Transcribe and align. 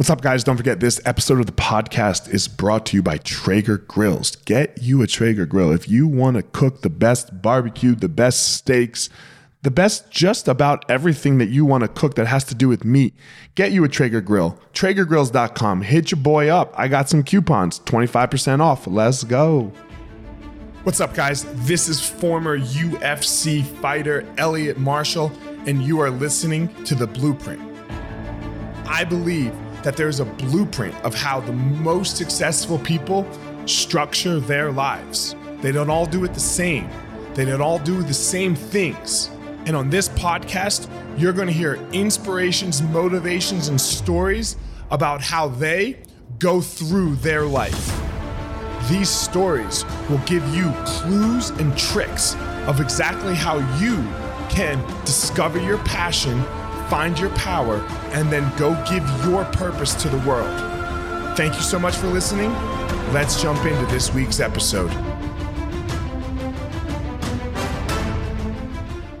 What's 0.00 0.08
up, 0.08 0.22
guys? 0.22 0.44
Don't 0.44 0.56
forget 0.56 0.80
this 0.80 0.98
episode 1.04 1.40
of 1.40 1.44
the 1.44 1.52
podcast 1.52 2.32
is 2.32 2.48
brought 2.48 2.86
to 2.86 2.96
you 2.96 3.02
by 3.02 3.18
Traeger 3.18 3.76
Grills. 3.76 4.34
Get 4.34 4.78
you 4.80 5.02
a 5.02 5.06
Traeger 5.06 5.44
grill. 5.44 5.72
If 5.72 5.90
you 5.90 6.08
want 6.08 6.38
to 6.38 6.42
cook 6.42 6.80
the 6.80 6.88
best 6.88 7.42
barbecue, 7.42 7.94
the 7.94 8.08
best 8.08 8.54
steaks, 8.54 9.10
the 9.60 9.70
best 9.70 10.10
just 10.10 10.48
about 10.48 10.90
everything 10.90 11.36
that 11.36 11.50
you 11.50 11.66
want 11.66 11.82
to 11.82 11.88
cook 11.88 12.14
that 12.14 12.26
has 12.26 12.44
to 12.44 12.54
do 12.54 12.66
with 12.66 12.82
meat, 12.82 13.14
get 13.56 13.72
you 13.72 13.84
a 13.84 13.90
Traeger 13.90 14.22
grill. 14.22 14.58
TraegerGrills.com. 14.72 15.82
Hit 15.82 16.12
your 16.12 16.20
boy 16.22 16.48
up. 16.48 16.72
I 16.78 16.88
got 16.88 17.10
some 17.10 17.22
coupons, 17.22 17.80
25% 17.80 18.60
off. 18.60 18.86
Let's 18.86 19.22
go. 19.22 19.70
What's 20.84 21.02
up, 21.02 21.12
guys? 21.12 21.44
This 21.66 21.90
is 21.90 22.00
former 22.00 22.58
UFC 22.58 23.62
fighter 23.82 24.26
Elliot 24.38 24.78
Marshall, 24.78 25.30
and 25.66 25.82
you 25.82 26.00
are 26.00 26.10
listening 26.10 26.72
to 26.84 26.94
The 26.94 27.06
Blueprint. 27.06 27.60
I 28.86 29.04
believe 29.04 29.52
that 29.82 29.96
there's 29.96 30.20
a 30.20 30.24
blueprint 30.24 30.94
of 31.04 31.14
how 31.14 31.40
the 31.40 31.52
most 31.52 32.16
successful 32.16 32.78
people 32.78 33.26
structure 33.66 34.40
their 34.40 34.72
lives. 34.72 35.34
They 35.60 35.72
don't 35.72 35.90
all 35.90 36.06
do 36.06 36.24
it 36.24 36.34
the 36.34 36.40
same, 36.40 36.88
they 37.34 37.44
don't 37.44 37.60
all 37.60 37.78
do 37.78 38.02
the 38.02 38.14
same 38.14 38.54
things. 38.54 39.30
And 39.66 39.76
on 39.76 39.90
this 39.90 40.08
podcast, 40.08 40.90
you're 41.18 41.34
going 41.34 41.46
to 41.46 41.52
hear 41.52 41.74
inspirations, 41.92 42.80
motivations, 42.82 43.68
and 43.68 43.78
stories 43.80 44.56
about 44.90 45.20
how 45.20 45.48
they 45.48 45.98
go 46.38 46.60
through 46.60 47.16
their 47.16 47.44
life. 47.44 48.00
These 48.88 49.10
stories 49.10 49.84
will 50.08 50.18
give 50.18 50.42
you 50.54 50.72
clues 50.86 51.50
and 51.50 51.76
tricks 51.76 52.34
of 52.66 52.80
exactly 52.80 53.34
how 53.34 53.58
you 53.78 53.96
can 54.48 54.82
discover 55.04 55.60
your 55.60 55.78
passion 55.78 56.42
find 56.90 57.16
your 57.18 57.30
power, 57.30 57.76
and 58.12 58.30
then 58.32 58.50
go 58.58 58.74
give 58.90 59.06
your 59.24 59.44
purpose 59.46 59.94
to 59.94 60.08
the 60.08 60.18
world. 60.28 60.50
Thank 61.36 61.54
you 61.54 61.62
so 61.62 61.78
much 61.78 61.94
for 61.94 62.08
listening. 62.08 62.52
Let's 63.12 63.40
jump 63.40 63.64
into 63.64 63.86
this 63.86 64.12
week's 64.12 64.40
episode. 64.40 64.90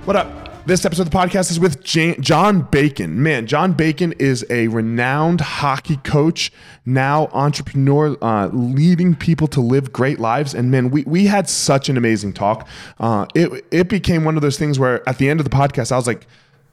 What 0.04 0.16
up? 0.16 0.66
This 0.66 0.84
episode 0.84 1.02
of 1.02 1.10
the 1.10 1.16
podcast 1.16 1.50
is 1.52 1.60
with 1.60 1.82
John 1.82 2.62
Bacon. 2.62 3.22
Man, 3.22 3.46
John 3.46 3.72
Bacon 3.72 4.12
is 4.18 4.44
a 4.50 4.66
renowned 4.68 5.40
hockey 5.40 5.96
coach, 5.98 6.52
now 6.84 7.28
entrepreneur, 7.32 8.16
uh, 8.20 8.48
leading 8.48 9.14
people 9.14 9.46
to 9.48 9.60
live 9.60 9.92
great 9.92 10.18
lives. 10.18 10.54
And 10.54 10.70
man, 10.70 10.90
we, 10.90 11.04
we 11.04 11.26
had 11.26 11.48
such 11.48 11.88
an 11.88 11.96
amazing 11.96 12.32
talk. 12.32 12.68
Uh, 12.98 13.26
it, 13.34 13.64
it 13.70 13.88
became 13.88 14.24
one 14.24 14.34
of 14.34 14.42
those 14.42 14.58
things 14.58 14.78
where 14.78 15.08
at 15.08 15.18
the 15.18 15.30
end 15.30 15.38
of 15.38 15.44
the 15.44 15.56
podcast, 15.56 15.92
I 15.92 15.96
was 15.96 16.06
like, 16.08 16.26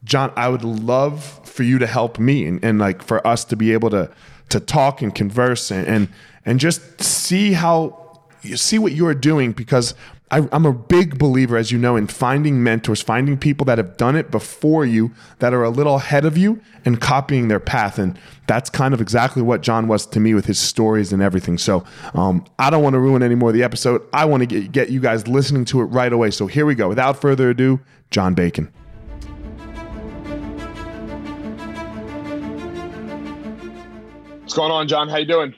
John, 0.03 0.31
I 0.36 0.50
would 0.50 0.64
love 0.64 1.42
for 1.48 1.64
you 1.64 1.80
to 1.80 1.88
help 1.88 2.20
me 2.20 2.45
and, 2.45 2.64
and 2.64 2.80
like 2.80 3.02
for 3.02 3.26
us 3.26 3.44
to 3.45 3.56
be 3.56 3.73
able 3.73 3.90
to 3.92 4.09
to 4.50 4.59
talk 4.59 5.02
and 5.02 5.14
converse 5.14 5.72
and 5.72 5.88
and, 5.88 6.09
and 6.45 6.59
just 6.59 7.02
see 7.02 7.53
how 7.53 8.22
you 8.42 8.58
see 8.58 8.80
what 8.80 8.94
you're 8.94 9.14
doing 9.14 9.52
because 9.52 9.94
I, 10.30 10.48
am 10.52 10.66
a 10.66 10.73
big 10.73 11.18
believer, 11.18 11.56
as 11.56 11.72
you 11.72 11.78
know, 11.78 11.95
in 11.95 12.08
finding 12.08 12.62
mentors, 12.62 13.02
finding 13.02 13.38
people 13.38 13.64
that 13.66 13.78
have 13.78 13.95
done 13.95 14.18
it 14.18 14.30
before 14.30 14.86
you, 14.86 15.12
that 15.40 15.53
are 15.53 15.64
a 15.64 15.70
little 15.70 15.95
ahead 15.95 16.25
of 16.25 16.38
you, 16.38 16.59
and 16.84 17.00
copying 17.00 17.48
their 17.48 17.62
path. 17.62 17.98
And 17.98 18.20
that's 18.45 18.70
kind 18.70 18.94
of 18.94 19.00
exactly 19.00 19.42
what 19.42 19.62
John 19.62 19.88
was 19.88 20.06
to 20.08 20.20
me 20.20 20.34
with 20.34 20.45
his 20.45 20.59
stories 20.59 21.14
and 21.14 21.22
everything. 21.22 21.58
So 21.58 21.86
um, 22.14 22.44
I 22.59 22.70
don't 22.70 22.84
want 22.84 22.95
to 22.95 23.00
ruin 23.00 23.23
any 23.23 23.36
more 23.36 23.50
of 23.50 23.56
the 23.56 23.64
episode. 23.64 24.02
I 24.12 24.25
want 24.25 24.42
to 24.42 24.48
get, 24.48 24.72
get 24.73 24.90
you 24.90 25.00
guys 25.00 25.28
listening 25.30 25.64
to 25.66 25.80
it 25.80 25.86
right 25.86 26.12
away. 26.12 26.31
So 26.31 26.48
here 26.48 26.66
we 26.66 26.75
go. 26.75 26.90
Without 26.90 27.22
further 27.22 27.50
ado, 27.50 27.80
John 28.12 28.34
Bacon. 28.34 28.72
Going 34.53 34.72
on, 34.72 34.88
John? 34.88 35.09
How 35.09 35.17
you 35.17 35.26
doing? 35.26 35.53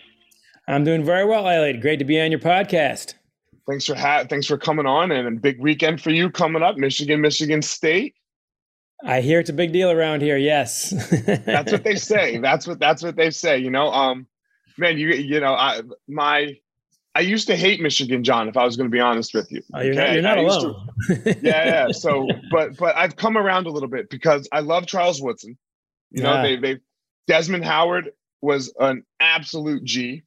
I'm 0.68 0.84
doing 0.84 1.04
very 1.04 1.26
well, 1.26 1.48
Elliot. 1.48 1.82
Great 1.82 1.98
to 2.00 2.06
be 2.06 2.20
on 2.22 2.32
your 2.32 2.40
podcast. 2.40 3.16
Thanks 3.68 3.86
for 3.86 3.95
ha- 3.95 4.26
thanks 4.30 4.48
for 4.48 4.58
coming 4.58 4.86
on, 4.86 5.12
and 5.12 5.28
a 5.28 5.32
big 5.32 5.59
weekend 5.59 6.02
for 6.02 6.09
you 6.12 6.30
coming 6.30 6.64
up, 6.64 6.77
Michigan, 6.77 7.22
Michigan 7.22 7.61
State. 7.61 8.16
I 9.04 9.22
hear 9.22 9.39
it's 9.39 9.50
a 9.50 9.54
big 9.54 9.72
deal 9.72 9.92
around 9.92 10.22
here. 10.22 10.38
Yes, 10.38 10.89
that's 11.45 11.72
what 11.72 11.83
they 11.83 11.95
say. 11.95 12.38
That's 12.38 12.67
what 12.67 12.80
that's 12.80 13.04
what 13.04 13.16
they 13.16 13.32
say. 13.32 13.58
You 13.60 13.70
know, 13.70 13.92
um, 13.92 14.27
man, 14.77 14.98
you 14.98 15.10
you 15.10 15.39
know, 15.39 15.54
I 15.54 15.82
my 16.08 16.58
I 17.16 17.21
used 17.21 17.48
to 17.48 17.56
hate 17.56 17.82
Michigan, 17.82 18.23
John. 18.23 18.48
If 18.48 18.58
I 18.58 18.66
was 18.66 18.76
going 18.76 18.89
to 18.89 18.94
be 18.94 19.00
honest 19.00 19.33
with 19.33 19.52
you, 19.52 19.61
oh, 19.73 19.82
you're 19.82 19.94
okay? 19.94 20.06
not, 20.06 20.14
you're 20.14 20.21
not 20.21 20.38
alone. 20.38 20.88
To, 21.08 21.39
yeah, 21.42 21.66
yeah. 21.66 21.88
So, 21.92 22.27
but 22.52 22.77
but 22.77 22.95
I've 22.95 23.16
come 23.16 23.38
around 23.38 23.67
a 23.67 23.71
little 23.71 23.89
bit 23.89 24.10
because 24.10 24.48
I 24.52 24.61
love 24.61 24.88
Charles 24.88 25.21
Woodson. 25.21 25.58
You 26.11 26.23
know, 26.23 26.33
yeah. 26.33 26.42
they 26.42 26.56
they 26.58 26.80
Desmond 27.27 27.66
Howard 27.66 28.11
was 28.42 28.73
an 28.80 29.04
absolute 29.20 29.83
G. 29.83 30.23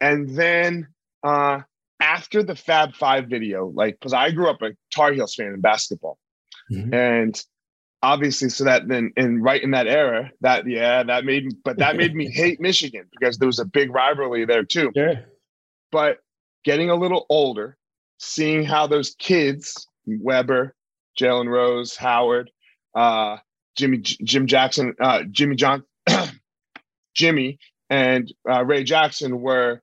And 0.00 0.36
then 0.36 0.88
uh, 1.22 1.60
after 2.00 2.42
the 2.42 2.56
Fab 2.56 2.94
Five 2.94 3.28
video, 3.28 3.66
like, 3.66 3.98
because 3.98 4.12
I 4.12 4.30
grew 4.30 4.48
up 4.48 4.62
a 4.62 4.70
Tar 4.92 5.12
Heels 5.12 5.34
fan 5.34 5.48
in 5.48 5.60
basketball. 5.60 6.18
Mm-hmm. 6.70 6.94
And 6.94 7.44
obviously, 8.02 8.48
so 8.48 8.64
that 8.64 8.88
then, 8.88 9.12
and 9.16 9.42
right 9.42 9.62
in 9.62 9.72
that 9.72 9.86
era, 9.86 10.30
that, 10.40 10.66
yeah, 10.66 11.02
that 11.02 11.24
made, 11.24 11.54
but 11.64 11.78
that 11.78 11.96
made 11.96 12.14
me 12.14 12.30
hate 12.32 12.60
Michigan 12.60 13.04
because 13.10 13.38
there 13.38 13.46
was 13.46 13.58
a 13.58 13.64
big 13.64 13.92
rivalry 13.92 14.44
there 14.44 14.64
too. 14.64 14.90
Yeah. 14.94 15.20
But 15.90 16.18
getting 16.64 16.90
a 16.90 16.94
little 16.94 17.26
older, 17.28 17.76
seeing 18.18 18.64
how 18.64 18.86
those 18.86 19.14
kids, 19.18 19.86
Webber, 20.06 20.74
Jalen 21.20 21.48
Rose, 21.48 21.96
Howard, 21.96 22.50
uh, 22.94 23.36
Jimmy, 23.76 23.98
Jim 23.98 24.46
Jackson, 24.46 24.94
uh, 25.00 25.22
Jimmy 25.30 25.56
John, 25.56 25.84
Jimmy 27.14 27.58
and 27.90 28.32
uh, 28.48 28.64
Ray 28.64 28.84
Jackson 28.84 29.40
were 29.40 29.82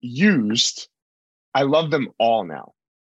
used. 0.00 0.88
I 1.54 1.62
love 1.62 1.90
them 1.90 2.08
all 2.18 2.44
now, 2.44 2.72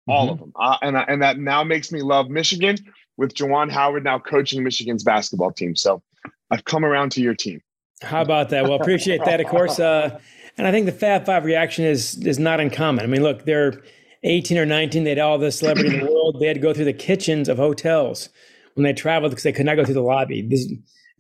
all 0.08 0.26
mm-hmm. 0.26 0.34
of 0.34 0.40
them, 0.40 0.52
uh, 0.56 0.78
and 0.82 0.98
and 0.98 1.22
that 1.22 1.38
now 1.38 1.64
makes 1.64 1.92
me 1.92 2.02
love 2.02 2.30
Michigan 2.30 2.78
with 3.18 3.34
Juwan 3.34 3.72
Howard 3.72 4.04
now 4.04 4.20
coaching 4.20 4.64
Michigan's 4.64 5.04
basketball 5.04 5.52
team. 5.52 5.76
So 5.76 6.02
I've 6.50 6.66
come 6.66 6.84
around 6.84 7.12
to 7.14 7.22
your 7.22 7.36
team. 7.36 7.62
How 8.02 8.22
about 8.22 8.50
that? 8.50 8.64
Well, 8.64 8.74
appreciate 8.74 9.24
that, 9.26 9.40
of 9.40 9.48
course. 9.48 9.80
Uh, 9.80 10.20
and 10.58 10.68
I 10.68 10.72
think 10.72 10.86
the 10.86 10.92
Fab 10.92 11.26
Five 11.26 11.46
reaction 11.46 11.86
is 11.86 12.16
is 12.26 12.40
not 12.40 12.60
uncommon. 12.60 13.04
I 13.04 13.08
mean, 13.08 13.24
look, 13.24 13.46
they're 13.46 13.82
18 14.24 14.58
or 14.58 14.66
19. 14.66 15.04
They 15.04 15.12
had 15.12 15.20
all 15.20 15.38
the 15.38 15.52
celebrity 15.52 15.96
in 15.96 16.06
the 16.06 16.12
world. 16.12 16.40
They 16.40 16.48
had 16.48 16.56
to 16.56 16.62
go 16.62 16.74
through 16.74 16.86
the 16.86 16.94
kitchens 16.94 17.48
of 17.48 17.58
hotels 17.58 18.30
when 18.76 18.84
they 18.84 18.94
traveled 18.94 19.32
because 19.32 19.44
they 19.44 19.52
could 19.52 19.66
not 19.66 19.76
go 19.76 19.86
through 19.86 19.96
the 19.96 20.02
lobby. 20.02 20.42
This, 20.42 20.68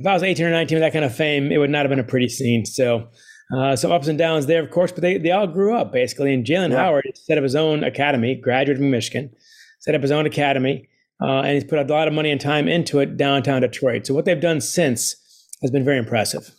if 0.02 0.08
I 0.08 0.14
was 0.14 0.24
18 0.24 0.46
or 0.48 0.50
19 0.50 0.78
with 0.78 0.82
that 0.82 0.94
kind 0.94 1.06
of 1.06 1.16
fame, 1.16 1.52
it 1.52 1.60
would 1.60 1.70
not 1.70 1.84
have 1.84 1.90
been 1.90 2.00
a 2.00 2.04
pretty 2.04 2.28
scene. 2.28 2.66
So, 2.66 3.08
uh, 3.56 3.76
some 3.76 3.92
ups 3.92 4.08
and 4.08 4.18
downs 4.18 4.48
there, 4.48 4.64
of 4.64 4.72
course, 4.72 4.92
but 4.92 5.02
they, 5.02 5.18
they 5.18 5.30
all 5.30 5.46
grew 5.46 5.76
up 5.76 5.92
basically. 5.92 6.34
And 6.34 6.44
Jalen 6.44 6.72
yeah. 6.72 6.78
Howard 6.78 7.12
set 7.14 7.38
up 7.38 7.44
his 7.44 7.56
own 7.56 7.84
academy, 7.84 8.34
graduated 8.34 8.78
from 8.78 8.90
Michigan, 8.90 9.32
set 9.80 9.94
up 9.94 10.02
his 10.02 10.10
own 10.10 10.26
academy, 10.26 10.90
uh, 11.22 11.42
and 11.42 11.54
he's 11.54 11.64
put 11.64 11.78
a 11.78 11.94
lot 11.94 12.08
of 12.08 12.16
money 12.16 12.32
and 12.32 12.42
time 12.42 12.68
into 12.68 13.00
it 13.00 13.16
downtown 13.16 13.62
Detroit. 13.62 14.08
So, 14.08 14.16
what 14.16 14.26
they've 14.26 14.42
done 14.42 14.60
since 14.60 15.16
has 15.62 15.70
been 15.70 15.86
very 15.86 16.00
impressive. 16.00 16.50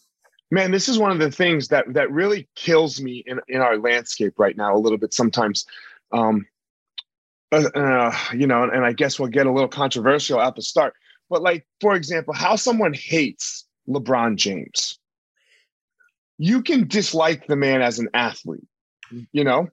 Man, 0.52 0.70
this 0.70 0.88
is 0.88 0.98
one 0.98 1.10
of 1.10 1.18
the 1.18 1.30
things 1.30 1.68
that 1.68 1.86
that 1.94 2.12
really 2.12 2.48
kills 2.54 3.00
me 3.00 3.24
in, 3.26 3.40
in 3.48 3.60
our 3.60 3.76
landscape 3.76 4.34
right 4.38 4.56
now 4.56 4.76
a 4.76 4.78
little 4.78 4.98
bit 4.98 5.12
sometimes. 5.12 5.66
Um, 6.12 6.46
uh, 7.50 7.68
uh 7.74 8.16
you 8.34 8.46
know, 8.46 8.62
and 8.62 8.84
I 8.84 8.92
guess 8.92 9.18
we'll 9.18 9.30
get 9.30 9.46
a 9.46 9.52
little 9.52 9.68
controversial 9.68 10.40
at 10.40 10.54
the 10.54 10.62
start. 10.62 10.94
But 11.32 11.40
like, 11.40 11.66
for 11.80 11.94
example, 11.94 12.34
how 12.34 12.56
someone 12.56 12.92
hates 12.92 13.64
LeBron 13.88 14.36
James. 14.36 14.98
You 16.36 16.60
can 16.60 16.86
dislike 16.86 17.46
the 17.46 17.56
man 17.56 17.80
as 17.80 17.98
an 17.98 18.10
athlete, 18.12 18.66
you 19.32 19.42
know, 19.42 19.70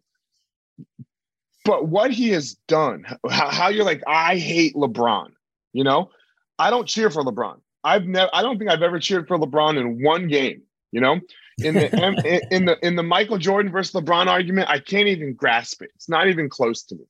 but 1.65 1.89
what 1.89 2.11
he 2.11 2.29
has 2.29 2.53
done, 2.69 3.05
how, 3.29 3.49
how 3.49 3.67
you're 3.67 3.83
like, 3.83 4.01
I 4.07 4.37
hate 4.37 4.73
LeBron, 4.73 5.31
you 5.73 5.83
know, 5.83 6.11
I 6.57 6.69
don't 6.69 6.87
cheer 6.87 7.09
for 7.09 7.25
LeBron. 7.25 7.59
I've 7.83 8.05
never, 8.05 8.29
I 8.33 8.41
don't 8.41 8.57
think 8.57 8.71
I've 8.71 8.81
ever 8.81 8.97
cheered 8.97 9.27
for 9.27 9.37
LeBron 9.37 9.77
in 9.77 10.01
one 10.01 10.29
game, 10.29 10.61
you 10.93 11.01
know, 11.01 11.19
in 11.57 11.73
the 11.73 12.47
in 12.51 12.63
the 12.63 12.87
in 12.87 12.95
the 12.95 13.03
Michael 13.03 13.37
Jordan 13.37 13.69
versus 13.69 13.99
LeBron 14.01 14.27
argument, 14.27 14.69
I 14.69 14.79
can't 14.79 15.09
even 15.09 15.33
grasp 15.33 15.81
it. 15.81 15.91
It's 15.95 16.07
not 16.07 16.29
even 16.29 16.47
close 16.47 16.83
to 16.83 16.95
me. 16.95 17.03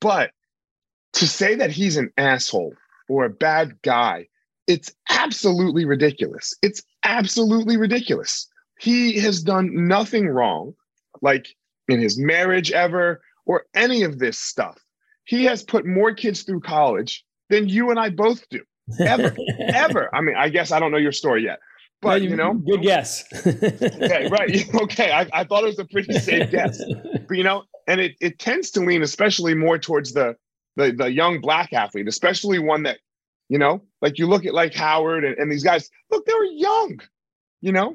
But 0.00 0.30
to 1.14 1.28
say 1.28 1.56
that 1.56 1.70
he's 1.70 1.98
an 1.98 2.10
asshole 2.16 2.74
or 3.08 3.24
a 3.24 3.30
bad 3.30 3.80
guy. 3.82 4.26
It's 4.66 4.92
absolutely 5.10 5.84
ridiculous. 5.84 6.54
It's 6.62 6.82
absolutely 7.04 7.76
ridiculous. 7.76 8.48
He 8.78 9.18
has 9.20 9.42
done 9.42 9.88
nothing 9.88 10.28
wrong, 10.28 10.74
like 11.22 11.46
in 11.88 12.00
his 12.00 12.18
marriage 12.18 12.72
ever, 12.72 13.22
or 13.46 13.66
any 13.74 14.02
of 14.02 14.18
this 14.18 14.38
stuff. 14.38 14.78
He 15.24 15.44
has 15.44 15.62
put 15.62 15.86
more 15.86 16.14
kids 16.14 16.42
through 16.42 16.60
college 16.60 17.24
than 17.48 17.68
you 17.68 17.90
and 17.90 17.98
I 17.98 18.10
both 18.10 18.48
do. 18.48 18.60
Ever, 19.00 19.34
ever. 19.60 20.14
I 20.14 20.20
mean, 20.20 20.36
I 20.36 20.48
guess 20.48 20.72
I 20.72 20.80
don't 20.80 20.92
know 20.92 20.98
your 20.98 21.12
story 21.12 21.44
yet, 21.44 21.58
but 22.02 22.22
you, 22.22 22.30
you, 22.30 22.36
know, 22.36 22.54
good 22.54 22.82
guess. 22.82 23.24
okay, 23.46 24.28
right. 24.28 24.74
Okay, 24.82 25.10
I, 25.12 25.28
I 25.32 25.44
thought 25.44 25.64
it 25.64 25.68
was 25.68 25.78
a 25.78 25.84
pretty 25.86 26.18
safe 26.18 26.50
guess, 26.50 26.80
but 27.28 27.36
you 27.36 27.44
know, 27.44 27.64
and 27.88 28.00
it 28.00 28.16
it 28.20 28.38
tends 28.38 28.70
to 28.72 28.80
lean 28.80 29.02
especially 29.02 29.54
more 29.54 29.78
towards 29.78 30.12
the 30.12 30.36
the 30.76 30.92
the 30.92 31.10
young 31.10 31.40
black 31.40 31.72
athlete, 31.72 32.08
especially 32.08 32.58
one 32.58 32.82
that, 32.84 32.98
you 33.48 33.58
know, 33.58 33.82
like 34.02 34.18
you 34.18 34.26
look 34.26 34.46
at 34.46 34.54
like 34.54 34.74
Howard 34.74 35.24
and, 35.24 35.36
and 35.38 35.50
these 35.50 35.64
guys, 35.64 35.90
look, 36.10 36.24
they 36.26 36.34
were 36.34 36.44
young, 36.44 37.00
you 37.60 37.72
know, 37.72 37.94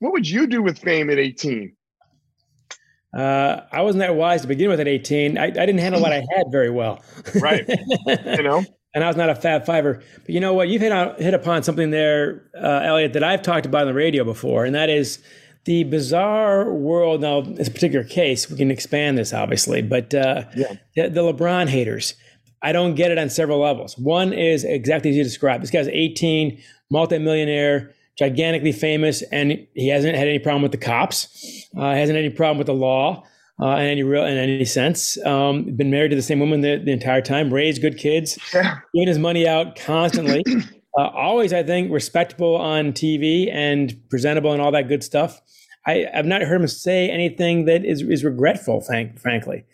what 0.00 0.12
would 0.12 0.28
you 0.28 0.46
do 0.46 0.62
with 0.62 0.78
fame 0.78 1.10
at 1.10 1.18
18? 1.18 1.74
Uh, 3.16 3.60
I 3.70 3.82
wasn't 3.82 4.00
that 4.00 4.14
wise 4.14 4.40
to 4.42 4.48
begin 4.48 4.70
with 4.70 4.80
at 4.80 4.88
18. 4.88 5.36
I, 5.36 5.44
I 5.44 5.50
didn't 5.50 5.78
handle 5.78 6.00
what 6.00 6.12
I 6.12 6.16
had 6.36 6.46
very 6.50 6.70
well. 6.70 7.02
Right. 7.40 7.68
you 8.06 8.42
know? 8.42 8.64
and 8.94 9.04
I 9.04 9.06
was 9.06 9.16
not 9.16 9.30
a 9.30 9.34
Fab 9.34 9.64
Fiver. 9.64 10.02
But 10.24 10.30
you 10.30 10.40
know 10.40 10.54
what? 10.54 10.68
You've 10.68 10.82
hit 10.82 10.92
on, 10.92 11.14
hit 11.16 11.34
upon 11.34 11.62
something 11.62 11.90
there, 11.90 12.50
uh, 12.60 12.80
Elliot, 12.84 13.12
that 13.14 13.24
I've 13.24 13.42
talked 13.42 13.66
about 13.66 13.82
on 13.82 13.86
the 13.88 13.94
radio 13.94 14.24
before, 14.24 14.64
and 14.64 14.74
that 14.74 14.90
is 14.90 15.22
the 15.64 15.84
bizarre 15.84 16.72
world. 16.72 17.20
Now, 17.20 17.40
in 17.40 17.60
a 17.60 17.70
particular 17.70 18.04
case, 18.04 18.50
we 18.50 18.56
can 18.56 18.70
expand 18.70 19.16
this 19.16 19.32
obviously, 19.32 19.82
but 19.82 20.14
uh, 20.14 20.44
yeah. 20.56 20.74
the, 20.94 21.08
the 21.08 21.20
LeBron 21.20 21.68
haters. 21.68 22.14
I 22.62 22.72
don't 22.72 22.94
get 22.94 23.10
it 23.10 23.18
on 23.18 23.28
several 23.28 23.58
levels. 23.58 23.98
One 23.98 24.32
is 24.32 24.64
exactly 24.64 25.10
as 25.10 25.16
you 25.16 25.24
described. 25.24 25.62
This 25.62 25.70
guy's 25.70 25.88
18, 25.88 26.60
multimillionaire, 26.90 27.92
gigantically 28.18 28.72
famous, 28.72 29.22
and 29.32 29.66
he 29.74 29.88
hasn't 29.88 30.16
had 30.16 30.28
any 30.28 30.38
problem 30.38 30.62
with 30.62 30.72
the 30.72 30.78
cops. 30.78 31.68
Uh, 31.76 31.92
hasn't 31.94 32.18
any 32.18 32.30
problem 32.30 32.58
with 32.58 32.66
the 32.66 32.74
law 32.74 33.24
uh, 33.60 33.76
in 33.76 33.86
any 33.86 34.02
real 34.02 34.24
in 34.24 34.36
any 34.36 34.64
sense. 34.64 35.22
Um, 35.24 35.76
been 35.76 35.90
married 35.90 36.10
to 36.10 36.16
the 36.16 36.22
same 36.22 36.40
woman 36.40 36.60
the, 36.60 36.80
the 36.84 36.92
entire 36.92 37.22
time, 37.22 37.52
raised 37.52 37.82
good 37.82 37.98
kids, 37.98 38.38
yeah. 38.54 38.78
giving 38.94 39.08
his 39.08 39.18
money 39.18 39.46
out 39.46 39.76
constantly. 39.76 40.44
uh, 40.98 41.08
always, 41.08 41.52
I 41.52 41.62
think, 41.62 41.90
respectable 41.90 42.56
on 42.56 42.92
TV 42.92 43.52
and 43.52 43.98
presentable 44.10 44.52
and 44.52 44.60
all 44.60 44.72
that 44.72 44.88
good 44.88 45.02
stuff. 45.02 45.40
I, 45.84 46.06
have 46.12 46.26
not 46.26 46.42
heard 46.42 46.60
him 46.60 46.68
say 46.68 47.10
anything 47.10 47.64
that 47.64 47.84
is, 47.84 48.02
is 48.02 48.24
regretful, 48.24 48.82
thank, 48.82 49.18
frankly. 49.18 49.64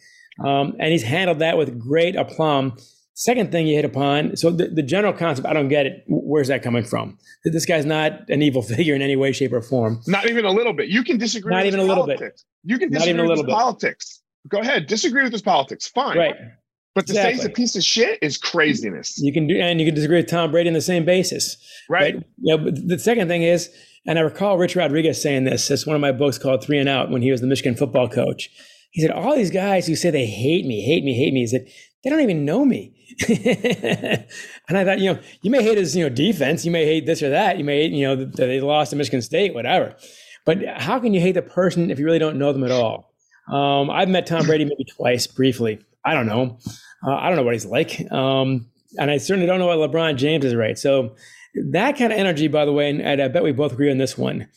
Um, 0.44 0.74
and 0.78 0.92
he's 0.92 1.02
handled 1.02 1.40
that 1.40 1.58
with 1.58 1.78
great 1.78 2.16
aplomb. 2.16 2.76
Second 3.14 3.50
thing 3.50 3.66
you 3.66 3.74
hit 3.74 3.84
upon, 3.84 4.36
so 4.36 4.50
the, 4.50 4.68
the 4.68 4.82
general 4.82 5.12
concept, 5.12 5.48
I 5.48 5.52
don't 5.52 5.66
get 5.66 5.86
it. 5.86 6.04
Where's 6.06 6.46
that 6.48 6.62
coming 6.62 6.84
from? 6.84 7.18
That 7.42 7.50
this 7.50 7.66
guy's 7.66 7.84
not 7.84 8.28
an 8.30 8.42
evil 8.42 8.62
figure 8.76 8.94
in 8.94 9.02
any 9.02 9.16
way, 9.16 9.32
shape, 9.32 9.52
or 9.52 9.60
form. 9.60 10.00
Not 10.06 10.28
even 10.28 10.44
a 10.44 10.52
little 10.52 10.72
bit. 10.72 10.88
You 10.88 11.02
can 11.02 11.18
disagree. 11.18 11.52
Not 11.52 11.66
even 11.66 11.80
a 11.80 11.82
little 11.82 12.04
politics. 12.06 12.44
bit. 12.64 12.70
You 12.70 12.78
can 12.78 12.90
disagree 12.90 13.12
not 13.12 13.18
even 13.18 13.26
a 13.26 13.28
little 13.28 13.42
with 13.42 13.48
bit. 13.48 13.56
politics. 13.56 14.22
Go 14.46 14.60
ahead, 14.60 14.86
disagree 14.86 15.24
with 15.24 15.32
his 15.32 15.42
politics. 15.42 15.88
Fine. 15.88 16.16
Right. 16.16 16.36
But 16.94 17.06
to 17.06 17.12
exactly. 17.12 17.34
say 17.34 17.36
he's 17.36 17.44
a 17.44 17.50
piece 17.50 17.76
of 17.76 17.82
shit 17.82 18.18
is 18.22 18.38
craziness. 18.38 19.18
You 19.18 19.32
can 19.32 19.46
do, 19.46 19.56
and 19.56 19.80
you 19.80 19.86
can 19.86 19.94
disagree 19.94 20.18
with 20.18 20.28
Tom 20.28 20.50
Brady 20.50 20.68
on 20.68 20.74
the 20.74 20.80
same 20.80 21.04
basis. 21.04 21.56
Right. 21.88 22.14
right? 22.14 22.24
Know, 22.38 22.58
but 22.58 22.88
the 22.88 22.98
second 22.98 23.28
thing 23.28 23.42
is, 23.42 23.70
and 24.06 24.18
I 24.18 24.22
recall 24.22 24.58
Rich 24.58 24.74
Rodriguez 24.74 25.20
saying 25.20 25.44
this. 25.44 25.70
It's 25.70 25.86
one 25.86 25.96
of 25.96 26.00
my 26.00 26.12
books 26.12 26.38
called 26.38 26.64
Three 26.64 26.78
and 26.78 26.88
Out 26.88 27.10
when 27.10 27.22
he 27.22 27.30
was 27.30 27.40
the 27.40 27.46
Michigan 27.46 27.76
football 27.76 28.08
coach. 28.08 28.48
He 28.98 29.02
said, 29.02 29.12
all 29.12 29.36
these 29.36 29.52
guys 29.52 29.86
who 29.86 29.94
say 29.94 30.10
they 30.10 30.26
hate 30.26 30.66
me, 30.66 30.80
hate 30.80 31.04
me, 31.04 31.14
hate 31.14 31.32
me, 31.32 31.44
is 31.44 31.52
that 31.52 31.68
they 32.02 32.10
don't 32.10 32.18
even 32.18 32.44
know 32.44 32.64
me. 32.64 32.96
and 33.28 34.76
I 34.76 34.84
thought, 34.84 34.98
you 34.98 35.14
know, 35.14 35.20
you 35.40 35.52
may 35.52 35.62
hate 35.62 35.78
his, 35.78 35.94
you 35.94 36.02
know, 36.02 36.12
defense, 36.12 36.64
you 36.64 36.72
may 36.72 36.84
hate 36.84 37.06
this 37.06 37.22
or 37.22 37.30
that, 37.30 37.58
you 37.58 37.64
may 37.64 37.82
hate, 37.82 37.92
you 37.92 38.08
know, 38.08 38.16
that 38.16 38.34
they 38.34 38.60
lost 38.60 38.90
to 38.90 38.96
Michigan 38.96 39.22
State, 39.22 39.54
whatever. 39.54 39.94
But 40.44 40.58
how 40.78 40.98
can 40.98 41.14
you 41.14 41.20
hate 41.20 41.36
the 41.36 41.42
person 41.42 41.92
if 41.92 42.00
you 42.00 42.06
really 42.06 42.18
don't 42.18 42.40
know 42.40 42.52
them 42.52 42.64
at 42.64 42.72
all? 42.72 43.14
Um, 43.52 43.88
I've 43.88 44.08
met 44.08 44.26
Tom 44.26 44.46
Brady 44.46 44.64
maybe 44.64 44.84
twice 44.84 45.28
briefly. 45.28 45.78
I 46.04 46.14
don't 46.14 46.26
know. 46.26 46.58
Uh, 47.06 47.14
I 47.14 47.28
don't 47.28 47.36
know 47.36 47.44
what 47.44 47.54
he's 47.54 47.66
like. 47.66 48.00
Um, 48.10 48.66
and 48.98 49.12
I 49.12 49.18
certainly 49.18 49.46
don't 49.46 49.60
know 49.60 49.68
what 49.68 49.92
LeBron 49.92 50.16
James 50.16 50.44
is 50.44 50.56
right. 50.56 50.76
So 50.76 51.14
that 51.70 51.96
kind 51.96 52.12
of 52.12 52.18
energy, 52.18 52.48
by 52.48 52.64
the 52.64 52.72
way, 52.72 52.90
and 52.90 53.22
I 53.22 53.28
bet 53.28 53.44
we 53.44 53.52
both 53.52 53.74
agree 53.74 53.92
on 53.92 53.98
this 53.98 54.18
one. 54.18 54.48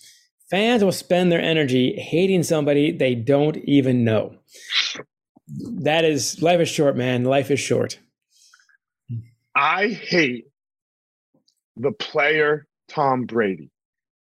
Fans 0.51 0.83
will 0.83 0.91
spend 0.91 1.31
their 1.31 1.41
energy 1.41 1.95
hating 1.97 2.43
somebody 2.43 2.91
they 2.91 3.15
don't 3.15 3.55
even 3.57 4.03
know. 4.03 4.35
That 5.47 6.03
is 6.03 6.41
life 6.41 6.59
is 6.59 6.67
short, 6.67 6.97
man. 6.97 7.23
Life 7.23 7.49
is 7.49 7.59
short. 7.59 7.99
I 9.55 9.87
hate 9.87 10.47
the 11.77 11.93
player 11.93 12.67
Tom 12.89 13.23
Brady. 13.25 13.71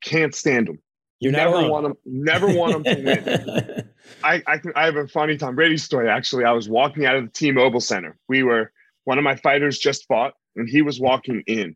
Can't 0.03 0.35
stand 0.35 0.67
him. 0.67 0.79
You 1.21 1.31
never 1.31 1.55
alone. 1.55 1.71
want 1.71 1.85
him. 1.85 1.93
Never 2.05 2.47
want 2.47 2.75
him 2.75 2.83
to 2.83 3.03
win. 3.03 3.89
I, 4.23 4.43
I 4.45 4.59
I 4.75 4.85
have 4.85 4.97
a 4.97 5.07
funny 5.07 5.37
Tom 5.37 5.55
Brady 5.55 5.77
story. 5.77 6.09
Actually, 6.09 6.43
I 6.43 6.51
was 6.51 6.67
walking 6.67 7.05
out 7.05 7.15
of 7.15 7.23
the 7.23 7.31
T-Mobile 7.31 7.79
Center. 7.79 8.17
We 8.27 8.43
were 8.43 8.71
one 9.05 9.17
of 9.17 9.23
my 9.23 9.37
fighters 9.37 9.79
just 9.79 10.05
fought, 10.07 10.33
and 10.57 10.67
he 10.67 10.81
was 10.81 10.99
walking 10.99 11.43
in. 11.47 11.75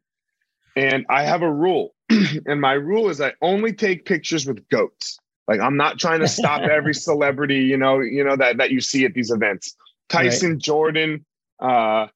And 0.76 1.06
I 1.10 1.24
have 1.24 1.42
a 1.42 1.52
rule, 1.52 1.96
and 2.46 2.62
my 2.62 2.74
rule 2.74 3.10
is 3.10 3.22
I 3.22 3.34
only 3.42 3.74
take 3.74 4.06
pictures 4.06 4.46
with 4.46 4.68
goats. 4.70 5.20
Like 5.48 5.60
I'm 5.60 5.78
not 5.78 6.00
trying 6.00 6.20
to 6.22 6.28
stop 6.28 6.62
every 6.72 6.94
celebrity, 6.94 7.60
you 7.60 7.78
know, 7.78 8.00
you 8.00 8.24
know 8.24 8.36
that 8.36 8.58
that 8.58 8.72
you 8.72 8.82
see 8.82 9.06
at 9.06 9.14
these 9.14 9.32
events. 9.32 9.76
Tyson, 10.10 10.52
right. 10.52 10.60
Jordan, 10.60 11.26
uh, 11.62 12.08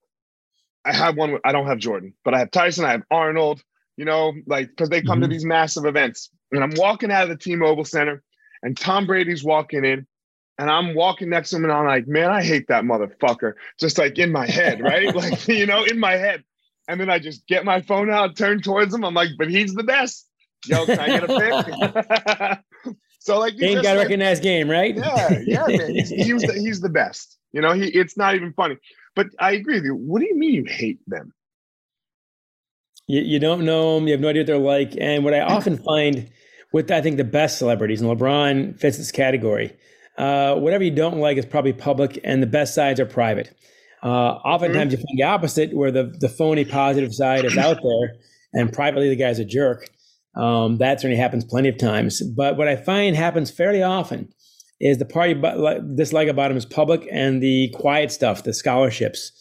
I 0.86 0.94
have 0.94 1.18
one. 1.18 1.40
I 1.44 1.52
don't 1.52 1.68
have 1.68 1.80
Jordan, 1.80 2.14
but 2.24 2.34
I 2.34 2.40
have 2.40 2.52
Tyson. 2.52 2.86
I 2.86 2.92
have 2.92 3.04
Arnold. 3.10 3.64
You 3.98 4.06
know, 4.06 4.34
like 4.46 4.70
because 4.70 4.90
they 4.90 5.02
come 5.02 5.16
mm-hmm. 5.16 5.24
to 5.24 5.28
these 5.30 5.46
massive 5.46 5.86
events, 5.86 6.30
and 6.52 6.64
I'm 6.64 6.74
walking 6.76 7.12
out 7.12 7.24
of 7.24 7.30
the 7.30 7.38
T-Mobile 7.38 7.86
Center, 7.86 8.22
and 8.62 8.78
Tom 8.78 9.08
Brady's 9.08 9.44
walking 9.44 9.86
in, 9.86 10.06
and 10.58 10.70
I'm 10.70 10.94
walking 10.94 11.30
next 11.30 11.52
to 11.52 11.56
him, 11.56 11.64
and 11.64 11.74
I'm 11.74 11.86
like, 11.86 12.08
man, 12.08 12.30
I 12.30 12.44
hate 12.44 12.68
that 12.68 12.84
motherfucker. 12.84 13.54
Just 13.80 13.98
like 13.98 14.20
in 14.20 14.32
my 14.32 14.46
head, 14.46 14.82
right? 14.82 15.16
like 15.16 15.48
you 15.48 15.66
know, 15.66 15.84
in 15.84 16.00
my 16.00 16.14
head. 16.14 16.44
And 16.88 17.00
then 17.00 17.10
I 17.10 17.20
just 17.20 17.48
get 17.48 17.66
my 17.66 17.82
phone 17.82 18.10
out, 18.12 18.36
turn 18.36 18.62
towards 18.62 18.94
him. 18.94 19.04
I'm 19.04 19.14
like, 19.14 19.30
but 19.38 19.50
he's 19.50 19.74
the 19.74 19.84
best. 19.84 20.28
Yo, 20.68 20.86
can 20.86 21.00
I 21.00 21.08
get 21.08 21.30
a 21.30 22.58
pic? 22.84 22.96
so 23.20 23.40
like, 23.40 23.54
ain't 23.62 23.84
got 23.84 23.94
to 23.94 24.00
recognize 24.00 24.40
game, 24.40 24.70
right? 24.70 24.96
Yeah, 24.96 25.40
yeah, 25.46 25.66
man. 25.68 25.90
He's, 25.96 26.10
he's 26.10 26.42
the 26.42 26.54
he's 26.54 26.82
the 26.82 26.90
best. 26.90 27.38
You 27.54 27.62
know, 27.62 27.74
he 27.74 27.88
it's 27.88 28.18
not 28.18 28.36
even 28.36 28.54
funny. 28.54 28.78
But 29.16 29.28
I 29.40 29.54
agree 29.54 29.76
with 29.76 29.86
you. 29.86 29.96
What 29.96 30.20
do 30.20 30.26
you 30.26 30.36
mean 30.36 30.54
you 30.54 30.66
hate 30.66 31.00
them? 31.08 31.34
You, 33.08 33.22
you 33.22 33.40
don't 33.40 33.64
know 33.66 33.96
them. 33.96 34.08
You 34.08 34.14
have 34.14 34.22
no 34.22 34.30
idea 34.30 34.42
what 34.42 34.48
they're 34.48 34.58
like. 34.58 34.96
And 35.00 35.24
what 35.24 35.34
I 35.34 35.40
often 35.56 35.78
find 35.78 36.30
with, 36.72 36.92
I 36.92 37.02
think, 37.02 37.18
the 37.18 37.24
best 37.24 37.58
celebrities, 37.58 38.02
and 38.02 38.10
LeBron 38.10 38.80
fits 38.80 38.98
this 38.98 39.12
category, 39.12 39.74
uh, 40.18 40.56
whatever 40.56 40.84
you 40.84 40.92
don't 40.92 41.20
like 41.20 41.38
is 41.38 41.46
probably 41.46 41.74
public, 41.74 42.20
and 42.24 42.42
the 42.42 42.48
best 42.48 42.76
sides 42.76 43.00
are 43.00 43.06
private. 43.06 43.56
Uh, 44.06 44.36
oftentimes, 44.46 44.94
mm-hmm. 44.94 45.02
you 45.02 45.08
find 45.08 45.18
the 45.18 45.24
opposite, 45.24 45.76
where 45.76 45.92
the, 45.92 46.16
the 46.20 46.30
phony 46.30 46.64
positive 46.64 47.14
side 47.14 47.44
is 47.44 47.58
out 47.58 47.78
there, 47.82 48.16
and 48.54 48.72
privately 48.72 49.10
the 49.10 49.16
guy's 49.16 49.40
a 49.40 49.46
jerk. 49.46 49.90
Um, 50.36 50.78
that 50.78 51.00
certainly 51.00 51.18
happens 51.18 51.44
plenty 51.44 51.70
of 51.70 51.78
times. 51.78 52.22
But 52.22 52.56
what 52.56 52.68
I 52.68 52.76
find 52.76 53.16
happens 53.16 53.50
fairly 53.50 53.82
often 53.82 54.32
is 54.80 55.00
the 55.00 55.06
part 55.06 55.30
you 55.30 55.96
dislike 55.96 56.28
about 56.28 56.52
him 56.52 56.58
is 56.58 56.66
public 56.66 57.08
and 57.12 57.42
the 57.42 57.70
quiet 57.74 58.12
stuff, 58.12 58.44
the 58.44 58.54
scholarships, 58.54 59.32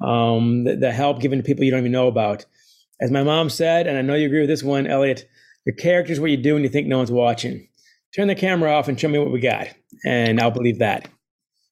um, 0.00 0.64
the, 0.64 0.76
the, 0.76 0.92
help 0.92 1.20
given 1.20 1.38
to 1.38 1.44
people 1.44 1.64
you 1.64 1.70
don't 1.70 1.80
even 1.80 1.92
know 1.92 2.06
about. 2.06 2.44
As 3.00 3.10
my 3.10 3.24
mom 3.24 3.50
said, 3.50 3.86
and 3.86 3.98
I 3.98 4.02
know 4.02 4.14
you 4.14 4.26
agree 4.26 4.40
with 4.40 4.50
this 4.50 4.62
one, 4.62 4.86
Elliot, 4.86 5.26
your 5.64 5.74
character 5.74 6.12
is 6.12 6.20
what 6.20 6.30
you 6.30 6.36
do 6.36 6.54
when 6.54 6.62
you 6.62 6.68
think 6.68 6.86
no 6.86 6.98
one's 6.98 7.10
watching. 7.10 7.66
Turn 8.14 8.28
the 8.28 8.34
camera 8.34 8.70
off 8.70 8.88
and 8.88 9.00
show 9.00 9.08
me 9.08 9.18
what 9.18 9.32
we 9.32 9.40
got, 9.40 9.68
and 10.04 10.38
I'll 10.38 10.50
believe 10.50 10.78
that. 10.80 11.08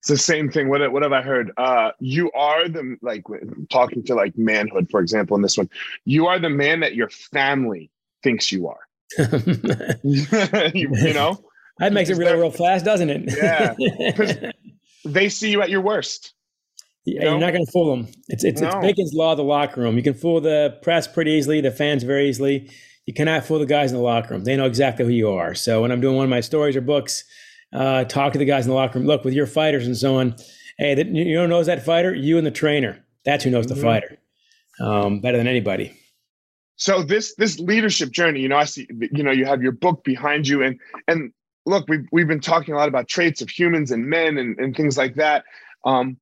It's 0.00 0.08
the 0.08 0.16
same 0.16 0.50
thing. 0.50 0.70
What, 0.70 0.92
what 0.92 1.02
have 1.02 1.12
I 1.12 1.20
heard? 1.20 1.52
Uh, 1.58 1.90
you 2.00 2.32
are 2.32 2.68
the 2.68 2.96
like 3.02 3.22
talking 3.68 4.02
to 4.04 4.14
like 4.14 4.36
manhood, 4.38 4.88
for 4.90 5.00
example, 5.00 5.36
in 5.36 5.42
this 5.42 5.58
one. 5.58 5.68
You 6.06 6.26
are 6.26 6.38
the 6.38 6.48
man 6.48 6.80
that 6.80 6.94
your 6.94 7.10
family 7.10 7.90
thinks 8.22 8.50
you 8.50 8.66
are. 8.68 8.80
you, 9.18 9.28
you 10.74 11.12
know, 11.12 11.38
that 11.78 11.92
makes 11.92 12.08
it 12.08 12.16
real, 12.16 12.34
real 12.34 12.50
fast, 12.50 12.84
doesn't 12.84 13.10
it? 13.10 13.36
yeah, 13.36 13.74
because 14.06 14.36
they 15.04 15.28
see 15.28 15.50
you 15.50 15.60
at 15.60 15.68
your 15.68 15.82
worst. 15.82 16.32
Yeah, 17.04 17.24
you 17.24 17.28
are 17.36 17.38
not 17.38 17.52
going 17.52 17.66
to 17.66 17.72
fool 17.72 17.94
them. 17.94 18.08
It's 18.28 18.42
it's, 18.42 18.62
no. 18.62 18.68
it's 18.68 18.76
Bacon's 18.76 19.12
law 19.12 19.32
of 19.32 19.36
the 19.36 19.44
locker 19.44 19.82
room. 19.82 19.96
You 19.96 20.02
can 20.02 20.14
fool 20.14 20.40
the 20.40 20.78
press 20.82 21.08
pretty 21.08 21.32
easily, 21.32 21.60
the 21.60 21.70
fans 21.70 22.04
very 22.04 22.28
easily. 22.28 22.70
You 23.04 23.12
cannot 23.12 23.44
fool 23.44 23.58
the 23.58 23.66
guys 23.66 23.90
in 23.90 23.98
the 23.98 24.02
locker 24.02 24.32
room. 24.32 24.44
They 24.44 24.56
know 24.56 24.66
exactly 24.66 25.04
who 25.04 25.10
you 25.10 25.30
are. 25.30 25.54
So 25.54 25.82
when 25.82 25.92
I'm 25.92 26.00
doing 26.00 26.16
one 26.16 26.24
of 26.24 26.30
my 26.30 26.40
stories 26.40 26.76
or 26.76 26.80
books, 26.80 27.24
uh, 27.72 28.04
talk 28.04 28.32
to 28.32 28.38
the 28.38 28.44
guys 28.44 28.66
in 28.66 28.70
the 28.70 28.76
locker 28.76 28.98
room. 28.98 29.06
Look 29.06 29.24
with 29.24 29.34
your 29.34 29.46
fighters 29.46 29.86
and 29.86 29.96
so 29.96 30.16
on. 30.16 30.36
Hey, 30.78 30.94
that, 30.94 31.06
you 31.08 31.34
know 31.34 31.46
knows 31.46 31.66
that 31.66 31.84
fighter? 31.84 32.14
You 32.14 32.38
and 32.38 32.46
the 32.46 32.50
trainer. 32.50 33.04
That's 33.24 33.44
who 33.44 33.50
knows 33.50 33.66
mm-hmm. 33.66 33.76
the 33.76 33.82
fighter 33.82 34.18
um, 34.80 35.20
better 35.20 35.36
than 35.36 35.46
anybody. 35.46 35.96
So 36.76 37.02
this 37.02 37.34
this 37.36 37.58
leadership 37.58 38.10
journey, 38.10 38.40
you 38.40 38.48
know, 38.48 38.56
I 38.56 38.64
see, 38.64 38.88
you 39.12 39.22
know, 39.22 39.32
you 39.32 39.44
have 39.44 39.62
your 39.62 39.72
book 39.72 40.02
behind 40.02 40.48
you, 40.48 40.62
and 40.62 40.80
and 41.08 41.32
look, 41.66 41.86
we've, 41.88 42.06
we've 42.12 42.28
been 42.28 42.40
talking 42.40 42.74
a 42.74 42.76
lot 42.76 42.88
about 42.88 43.08
traits 43.08 43.42
of 43.42 43.50
humans 43.50 43.90
and 43.90 44.06
men 44.06 44.38
and, 44.38 44.58
and 44.58 44.76
things 44.76 44.96
like 44.96 45.14
that. 45.16 45.44
Um, 45.84 46.18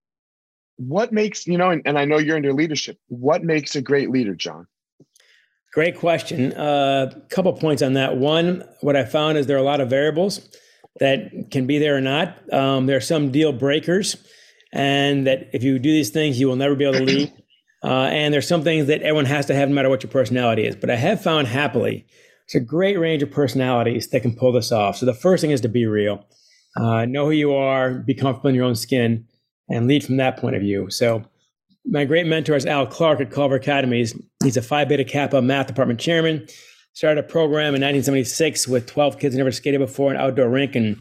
what 0.76 1.12
makes, 1.12 1.46
you 1.46 1.58
know, 1.58 1.70
and, 1.70 1.82
and 1.84 1.98
I 1.98 2.04
know 2.04 2.18
you're 2.18 2.36
into 2.36 2.52
leadership, 2.52 2.98
what 3.08 3.42
makes 3.42 3.74
a 3.76 3.82
great 3.82 4.10
leader, 4.10 4.34
John? 4.34 4.66
Great 5.72 5.96
question. 5.96 6.52
A 6.52 6.56
uh, 6.56 7.14
couple 7.30 7.52
points 7.52 7.82
on 7.82 7.92
that. 7.94 8.16
One, 8.16 8.64
what 8.80 8.96
I 8.96 9.04
found 9.04 9.38
is 9.38 9.46
there 9.46 9.56
are 9.56 9.60
a 9.60 9.64
lot 9.64 9.80
of 9.80 9.90
variables 9.90 10.48
that 11.00 11.50
can 11.50 11.66
be 11.66 11.78
there 11.78 11.96
or 11.96 12.00
not. 12.00 12.52
Um, 12.52 12.86
there 12.86 12.96
are 12.96 13.00
some 13.00 13.30
deal 13.30 13.52
breakers, 13.52 14.16
and 14.72 15.26
that 15.26 15.50
if 15.52 15.62
you 15.62 15.78
do 15.78 15.90
these 15.90 16.10
things, 16.10 16.38
you 16.38 16.48
will 16.48 16.56
never 16.56 16.74
be 16.74 16.84
able 16.84 16.98
to 16.98 17.04
lead. 17.04 17.32
Uh, 17.80 18.08
and 18.10 18.34
there's 18.34 18.48
some 18.48 18.64
things 18.64 18.88
that 18.88 19.02
everyone 19.02 19.24
has 19.24 19.46
to 19.46 19.54
have 19.54 19.68
no 19.68 19.74
matter 19.76 19.88
what 19.88 20.02
your 20.02 20.10
personality 20.10 20.66
is. 20.66 20.74
But 20.74 20.90
I 20.90 20.96
have 20.96 21.22
found 21.22 21.46
happily 21.46 22.08
it's 22.48 22.54
a 22.54 22.60
great 22.60 22.98
range 22.98 23.22
of 23.22 23.30
personalities 23.30 24.08
that 24.08 24.22
can 24.22 24.34
pull 24.34 24.52
this 24.52 24.72
off. 24.72 24.96
So 24.96 25.04
the 25.04 25.12
first 25.12 25.42
thing 25.42 25.50
is 25.50 25.60
to 25.60 25.68
be 25.68 25.84
real, 25.84 26.24
uh, 26.78 27.04
know 27.04 27.26
who 27.26 27.32
you 27.32 27.54
are, 27.54 27.92
be 27.92 28.14
comfortable 28.14 28.48
in 28.48 28.54
your 28.54 28.64
own 28.64 28.74
skin, 28.74 29.26
and 29.68 29.86
lead 29.86 30.02
from 30.02 30.16
that 30.16 30.38
point 30.38 30.56
of 30.56 30.62
view. 30.62 30.88
So 30.88 31.24
my 31.84 32.06
great 32.06 32.26
mentor 32.26 32.56
is 32.56 32.64
Al 32.64 32.86
Clark 32.86 33.20
at 33.20 33.30
Culver 33.30 33.56
Academies. 33.56 34.18
He's 34.42 34.56
a 34.56 34.62
Phi 34.62 34.86
Beta 34.86 35.04
Kappa 35.04 35.42
math 35.42 35.66
department 35.66 36.00
chairman, 36.00 36.48
started 36.98 37.24
a 37.24 37.28
program 37.28 37.76
in 37.76 37.80
1976 37.80 38.66
with 38.66 38.84
12 38.86 39.20
kids 39.20 39.32
who 39.32 39.38
never 39.38 39.52
skated 39.52 39.78
before, 39.78 40.10
an 40.10 40.16
outdoor 40.16 40.48
rink, 40.48 40.74
and 40.74 40.96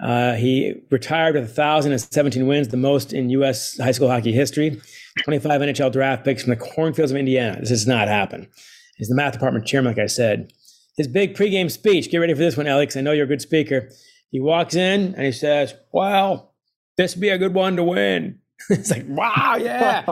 uh, 0.00 0.34
he 0.34 0.72
retired 0.92 1.34
with 1.34 1.46
1,017 1.46 2.46
wins, 2.46 2.68
the 2.68 2.76
most 2.76 3.12
in 3.12 3.28
U.S. 3.30 3.76
high 3.76 3.90
school 3.90 4.08
hockey 4.08 4.30
history. 4.30 4.80
25 5.24 5.60
NHL 5.60 5.90
draft 5.90 6.24
picks 6.24 6.44
from 6.44 6.50
the 6.50 6.56
cornfields 6.56 7.10
of 7.10 7.16
Indiana. 7.18 7.58
This 7.58 7.70
does 7.70 7.88
not 7.88 8.06
happen. 8.06 8.48
He's 8.94 9.08
the 9.08 9.16
math 9.16 9.32
department 9.32 9.66
chairman, 9.66 9.90
like 9.90 9.98
I 9.98 10.06
said. 10.06 10.52
His 10.96 11.08
big 11.08 11.34
pregame 11.34 11.72
speech. 11.72 12.08
Get 12.08 12.18
ready 12.18 12.34
for 12.34 12.38
this 12.38 12.56
one, 12.56 12.68
Alex. 12.68 12.96
I 12.96 13.00
know 13.00 13.10
you're 13.10 13.24
a 13.24 13.28
good 13.28 13.42
speaker. 13.42 13.90
He 14.30 14.38
walks 14.38 14.76
in 14.76 15.12
and 15.16 15.24
he 15.24 15.32
says, 15.32 15.74
"Well, 15.90 16.54
this 16.96 17.16
would 17.16 17.20
be 17.20 17.30
a 17.30 17.38
good 17.38 17.52
one 17.52 17.74
to 17.74 17.82
win." 17.82 18.38
it's 18.70 18.90
like, 18.90 19.04
wow, 19.08 19.56
yeah. 19.58 20.02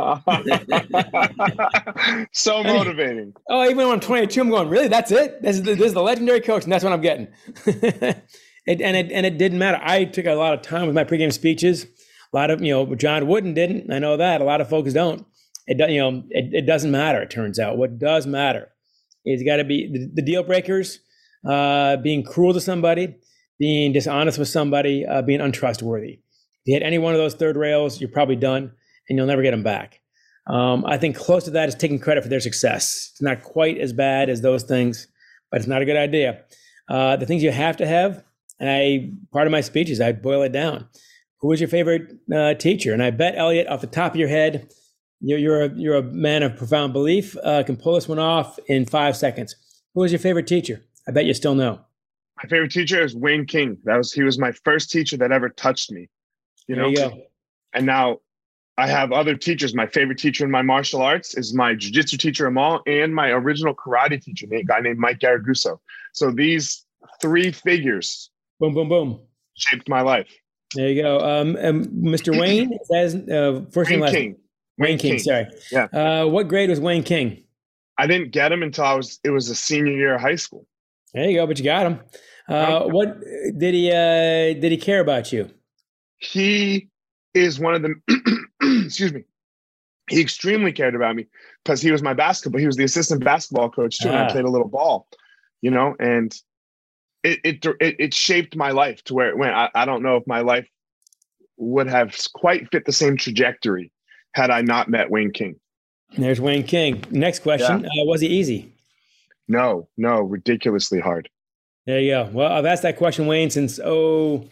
so 2.33 2.63
motivating. 2.63 3.35
oh, 3.49 3.65
even 3.65 3.77
when 3.79 3.91
I'm 3.91 4.01
22, 4.01 4.41
I'm 4.41 4.51
going, 4.51 4.69
really? 4.69 4.89
That's 4.89 5.11
it? 5.13 5.43
This 5.43 5.57
is 5.57 5.63
the, 5.63 5.75
this 5.75 5.87
is 5.87 5.95
the 5.95 6.03
legendary 6.03 6.41
coach, 6.41 6.65
and 6.65 6.73
that's 6.73 6.85
what 6.85 6.93
I'm 6.93 7.01
getting. 7.01 7.29
it, 7.67 8.81
and 8.81 8.97
it 8.97 9.13
and 9.13 9.27
it 9.27 9.39
didn't 9.39 9.59
matter. 9.59 9.79
I 9.83 10.05
took 10.05 10.27
a 10.27 10.35
lot 10.35 10.55
of 10.55 10.63
time 10.63 10.87
with 10.87 10.95
my 10.95 11.05
pregame 11.05 11.33
speeches. 11.33 11.87
A 12.33 12.37
lot 12.37 12.51
of 12.51 12.63
you 12.63 12.73
know, 12.73 12.95
John 12.95 13.27
Wooden 13.27 13.55
didn't. 13.55 13.93
I 13.93 13.99
know 13.99 14.17
that. 14.17 14.41
A 14.41 14.45
lot 14.45 14.61
of 14.61 14.69
folks 14.69 14.93
don't. 14.93 15.27
It 15.67 15.91
you 15.91 16.01
know, 16.01 16.23
it, 16.31 16.53
it 16.53 16.67
doesn't 16.67 16.91
matter. 16.91 17.23
It 17.23 17.31
turns 17.31 17.59
out, 17.59 17.77
what 17.77 17.99
does 17.99 18.27
matter 18.27 18.71
is 19.25 19.43
got 19.43 19.57
to 19.57 19.65
be 19.65 19.89
the, 19.93 20.11
the, 20.15 20.23
deal 20.23 20.43
breakers, 20.43 21.01
uh, 21.47 21.97
being 21.99 22.23
cruel 22.23 22.55
to 22.55 22.61
somebody, 22.61 23.17
being 23.59 23.93
dishonest 23.93 24.39
with 24.39 24.49
somebody, 24.49 25.05
uh, 25.07 25.23
being 25.23 25.41
untrustworthy. 25.41 26.21
If 26.63 26.67
you 26.67 26.75
hit 26.75 26.83
any 26.83 26.99
one 26.99 27.15
of 27.15 27.19
those 27.19 27.35
third 27.35 27.57
rails, 27.57 28.01
you're 28.01 28.11
probably 28.11 28.37
done, 28.37 28.73
and 29.09 29.17
you'll 29.17 29.27
never 29.27 29.43
get 29.43 29.53
them 29.53 29.63
back. 29.63 30.01
Um, 30.47 30.85
I 30.87 30.99
think 30.99 31.17
close 31.17 31.45
to 31.45 31.51
that 31.53 31.69
is 31.69 31.75
taking 31.75 31.99
credit 31.99 32.23
for 32.23 32.29
their 32.29 32.41
success. 32.41 33.11
It's 33.13 33.23
not 33.23 33.43
quite 33.43 33.79
as 33.79 33.93
bad 33.93 34.29
as 34.29 34.41
those 34.41 34.65
things, 34.65 35.07
but 35.51 35.61
it's 35.61 35.69
not 35.69 35.83
a 35.83 35.85
good 35.85 35.97
idea. 35.97 36.43
Uh, 36.89 37.17
the 37.17 37.27
things 37.27 37.43
you 37.43 37.53
have 37.53 37.77
to 37.77 37.87
have, 37.87 38.25
and 38.59 38.69
I 38.69 39.13
part 39.33 39.47
of 39.47 39.53
my 39.53 39.61
speech 39.61 39.91
is 39.91 40.01
I 40.01 40.13
boil 40.13 40.43
it 40.43 40.53
down. 40.53 40.89
Who 41.41 41.49
was 41.49 41.61
your 41.61 41.69
favorite 41.69 42.11
uh, 42.35 42.55
teacher? 42.55 42.93
And 42.93 43.03
I 43.03 43.11
bet 43.11 43.37
Elliot, 43.37 43.69
off 43.69 43.81
the 43.81 43.87
top 43.87 44.13
of 44.13 44.19
your 44.19 44.29
head, 44.29 44.71
you're 45.21 45.39
you're 45.39 45.65
a, 45.65 45.69
you're 45.75 45.97
a 45.97 46.03
man 46.03 46.43
of 46.43 46.57
profound 46.57 46.93
belief. 46.93 47.37
Uh, 47.43 47.63
can 47.63 47.77
pull 47.77 47.95
this 47.95 48.09
one 48.09 48.19
off 48.19 48.59
in 48.67 48.87
five 48.87 49.17
seconds. 49.17 49.55
Who 49.95 50.01
was 50.01 50.13
your 50.13 50.19
favorite 50.19 50.47
teacher? 50.47 50.83
I 51.07 51.13
bet 51.13 51.27
you 51.27 51.35
still 51.35 51.55
know. 51.55 51.81
My 52.43 52.49
favorite 52.49 52.73
teacher 52.73 53.03
is 53.03 53.15
Wayne 53.15 53.47
King. 53.47 53.79
That 53.85 53.97
was 53.97 54.13
he 54.13 54.23
was 54.23 54.39
my 54.39 54.53
first 54.65 54.91
teacher 54.91 55.17
that 55.19 55.33
ever 55.33 55.49
touched 55.49 55.93
me. 55.93 56.09
You 56.71 56.77
know, 56.77 56.87
you 56.87 57.11
and 57.75 57.85
now 57.85 58.21
I 58.79 58.87
have 58.87 59.11
other 59.11 59.35
teachers. 59.35 59.75
My 59.75 59.89
favorite 59.89 60.19
teacher 60.19 60.45
in 60.45 60.53
my 60.53 60.63
martial 60.63 61.03
arts 61.03 61.37
is 61.37 61.53
my 61.53 61.75
jiu-jitsu 61.75 62.17
teacher 62.17 62.47
Amal 62.47 62.81
and 62.87 63.13
my 63.13 63.31
original 63.31 63.75
karate 63.75 64.23
teacher, 64.23 64.47
a 64.53 64.63
guy 64.63 64.79
named 64.79 65.01
Mike 65.01 65.19
Garaguso. 65.19 65.81
So 66.13 66.31
these 66.31 66.87
three 67.21 67.51
figures, 67.51 68.31
boom, 68.61 68.75
boom, 68.75 68.89
boom, 68.89 69.21
shaped 69.57 69.89
my 69.89 70.01
life. 70.03 70.29
There 70.77 70.89
you 70.89 71.03
go. 71.03 71.19
Um, 71.19 71.57
um 71.61 71.87
Mr. 71.87 72.39
Wayne, 72.39 72.79
is 72.89 73.17
uh, 73.17 73.65
first 73.73 73.91
Wayne 73.91 73.99
name 73.99 74.13
King. 74.13 74.31
Wayne, 74.79 74.91
Wayne 74.91 74.99
King, 74.99 75.11
King, 75.15 75.19
sorry. 75.19 75.47
Yeah. 75.73 75.89
Uh, 75.93 76.27
what 76.29 76.47
grade 76.47 76.71
was 76.71 76.79
Wayne 76.79 77.03
King? 77.03 77.43
I 77.99 78.07
didn't 78.07 78.31
get 78.31 78.53
him 78.53 78.63
until 78.63 78.85
I 78.85 78.95
was 78.95 79.19
it 79.25 79.31
was 79.31 79.49
a 79.49 79.57
senior 79.57 79.95
year 79.95 80.15
of 80.15 80.21
high 80.21 80.37
school. 80.37 80.69
There 81.15 81.29
you 81.29 81.37
go, 81.37 81.49
but 81.49 81.59
you 81.59 81.65
got 81.65 81.85
him. 81.85 82.01
Uh, 82.49 82.85
what 82.85 83.21
did 83.59 83.75
he 83.75 83.91
uh, 83.91 84.55
did 84.61 84.71
he 84.71 84.77
care 84.77 85.01
about 85.01 85.33
you? 85.33 85.51
He 86.21 86.89
is 87.35 87.59
one 87.59 87.75
of 87.75 87.83
the 87.83 87.95
excuse 88.87 89.13
me. 89.13 89.25
He 90.09 90.21
extremely 90.21 90.73
cared 90.73 90.95
about 90.95 91.17
me 91.17 91.27
because 91.65 91.81
he 91.81 91.93
was 91.93 92.03
my 92.03 92.15
basketball. 92.15 92.61
He 92.61 92.67
was 92.67 92.77
the 92.77 92.85
assistant 92.85 93.25
basketball 93.25 93.71
coach 93.71 93.99
too, 93.99 94.09
ah. 94.09 94.13
and 94.13 94.19
I 94.21 94.27
ah. 94.27 94.31
played 94.31 94.45
a 94.45 94.51
little 94.51 94.69
ball, 94.69 95.07
you 95.63 95.71
know, 95.71 95.95
and 95.99 96.35
it, 97.23 97.41
it 97.45 97.65
it 97.81 97.97
it 97.99 98.15
shaped 98.15 98.57
my 98.57 98.71
life 98.71 99.03
to 99.05 99.15
where 99.15 99.29
it 99.29 99.39
went. 99.39 99.55
I, 99.55 99.71
I 99.75 99.85
don't 99.85 100.03
know 100.03 100.17
if 100.17 100.27
my 100.27 100.41
life 100.41 100.69
would 101.57 101.87
have 101.87 102.17
quite 102.35 102.71
fit 102.71 102.85
the 102.87 102.93
same 102.93 103.17
trajectory 103.17 103.93
had 104.33 104.51
I 104.51 104.63
not 104.63 104.89
met 104.89 105.11
Wayne 105.11 105.33
King. 105.33 105.57
There's 106.17 106.41
Wayne 106.41 106.65
King. 106.65 107.05
Next 107.11 107.41
question: 107.41 107.83
yeah. 107.83 108.03
uh, 108.03 108.07
Was 108.07 108.21
he 108.21 108.29
easy? 108.29 108.75
No, 109.47 109.89
no, 109.97 110.21
ridiculously 110.21 111.01
hard. 111.01 111.29
There 111.87 112.01
you 112.01 112.11
go. 112.11 112.31
Well, 112.33 112.53
I've 112.53 112.67
asked 112.67 112.83
that 112.83 112.97
question, 112.97 113.27
Wayne, 113.27 113.51
since 113.51 113.81
oh, 113.83 114.49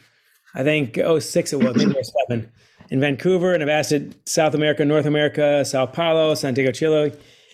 I 0.59 0.65
think 0.65 0.99
oh 0.99 1.21
six 1.21 1.53
it 1.53 1.63
was, 1.63 1.77
maybe 1.77 1.95
seven 2.03 2.51
in 2.91 3.01
Vancouver, 3.01 3.55
and 3.55 3.63
I've 3.63 3.69
asked 3.69 3.93
it 3.93 4.29
South 4.29 4.55
America, 4.55 4.85
North 4.85 5.07
America, 5.07 5.65
Sao 5.65 5.87
Paulo, 5.87 6.35
Santiago, 6.35 6.73
Chile, 6.73 7.13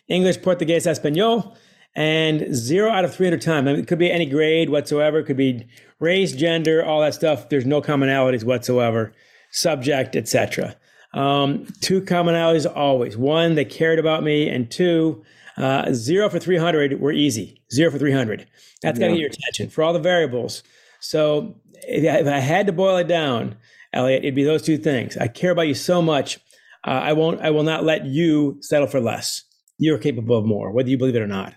English, 0.09 0.41
Portuguese, 0.43 0.87
Espanol, 0.87 1.57
and 1.95 2.55
zero 2.55 2.91
out 2.91 3.05
of 3.05 3.15
300 3.15 3.41
times. 3.41 3.69
I 3.69 3.73
mean, 3.73 3.81
it 3.81 3.87
could 3.87 3.99
be 3.99 4.11
any 4.11 4.27
grade 4.27 4.71
whatsoever. 4.71 5.19
It 5.19 5.25
could 5.25 5.37
be 5.37 5.67
race, 6.01 6.33
gender, 6.33 6.85
all 6.85 7.01
that 7.03 7.15
stuff. 7.15 7.49
There's 7.51 7.67
no 7.67 7.81
commonalities 7.83 8.43
whatsoever, 8.43 9.13
subject, 9.51 10.17
etc. 10.17 10.77
Um, 11.13 11.67
two 11.81 12.01
commonalities 12.01 12.67
always. 12.75 13.17
One, 13.17 13.55
they 13.55 13.65
cared 13.65 13.99
about 13.99 14.23
me, 14.23 14.49
and 14.49 14.71
two, 14.71 15.23
uh, 15.57 15.93
zero 15.93 16.29
for 16.29 16.39
300 16.39 17.01
were 17.01 17.13
easy. 17.13 17.61
Zero 17.73 17.91
for 17.91 17.99
300. 17.99 18.47
That's 18.83 18.99
yeah. 18.99 19.07
got 19.07 19.11
to 19.11 19.15
get 19.15 19.21
your 19.21 19.31
attention 19.31 19.69
for 19.69 19.85
all 19.85 19.93
the 19.93 20.01
variables. 20.01 20.63
So 21.01 21.55
if 21.87 22.27
I, 22.27 22.39
had 22.39 22.67
to 22.67 22.73
boil 22.73 22.97
it 22.97 23.09
down, 23.09 23.57
Elliot, 23.93 24.25
it'd 24.25 24.35
be 24.35 24.45
those 24.45 24.63
two 24.63 24.79
things. 24.79 25.17
I 25.17 25.29
care 25.29 25.51
about 25.51 25.69
you 25.69 25.75
so 25.75 26.03
much. 26.03 26.39
Uh, 26.87 26.91
I 26.91 27.13
won't. 27.13 27.41
I 27.41 27.51
will 27.51 27.63
not 27.63 27.85
let 27.85 28.05
you 28.05 28.59
settle 28.61 28.89
for 28.89 29.01
less. 29.01 29.43
You're 29.79 29.99
capable 29.99 30.39
of 30.39 30.45
more, 30.45 30.71
whether 30.71 30.89
you 30.89 30.99
believe 30.99 31.17
it 31.17 31.23
or 31.23 31.27
not. 31.27 31.55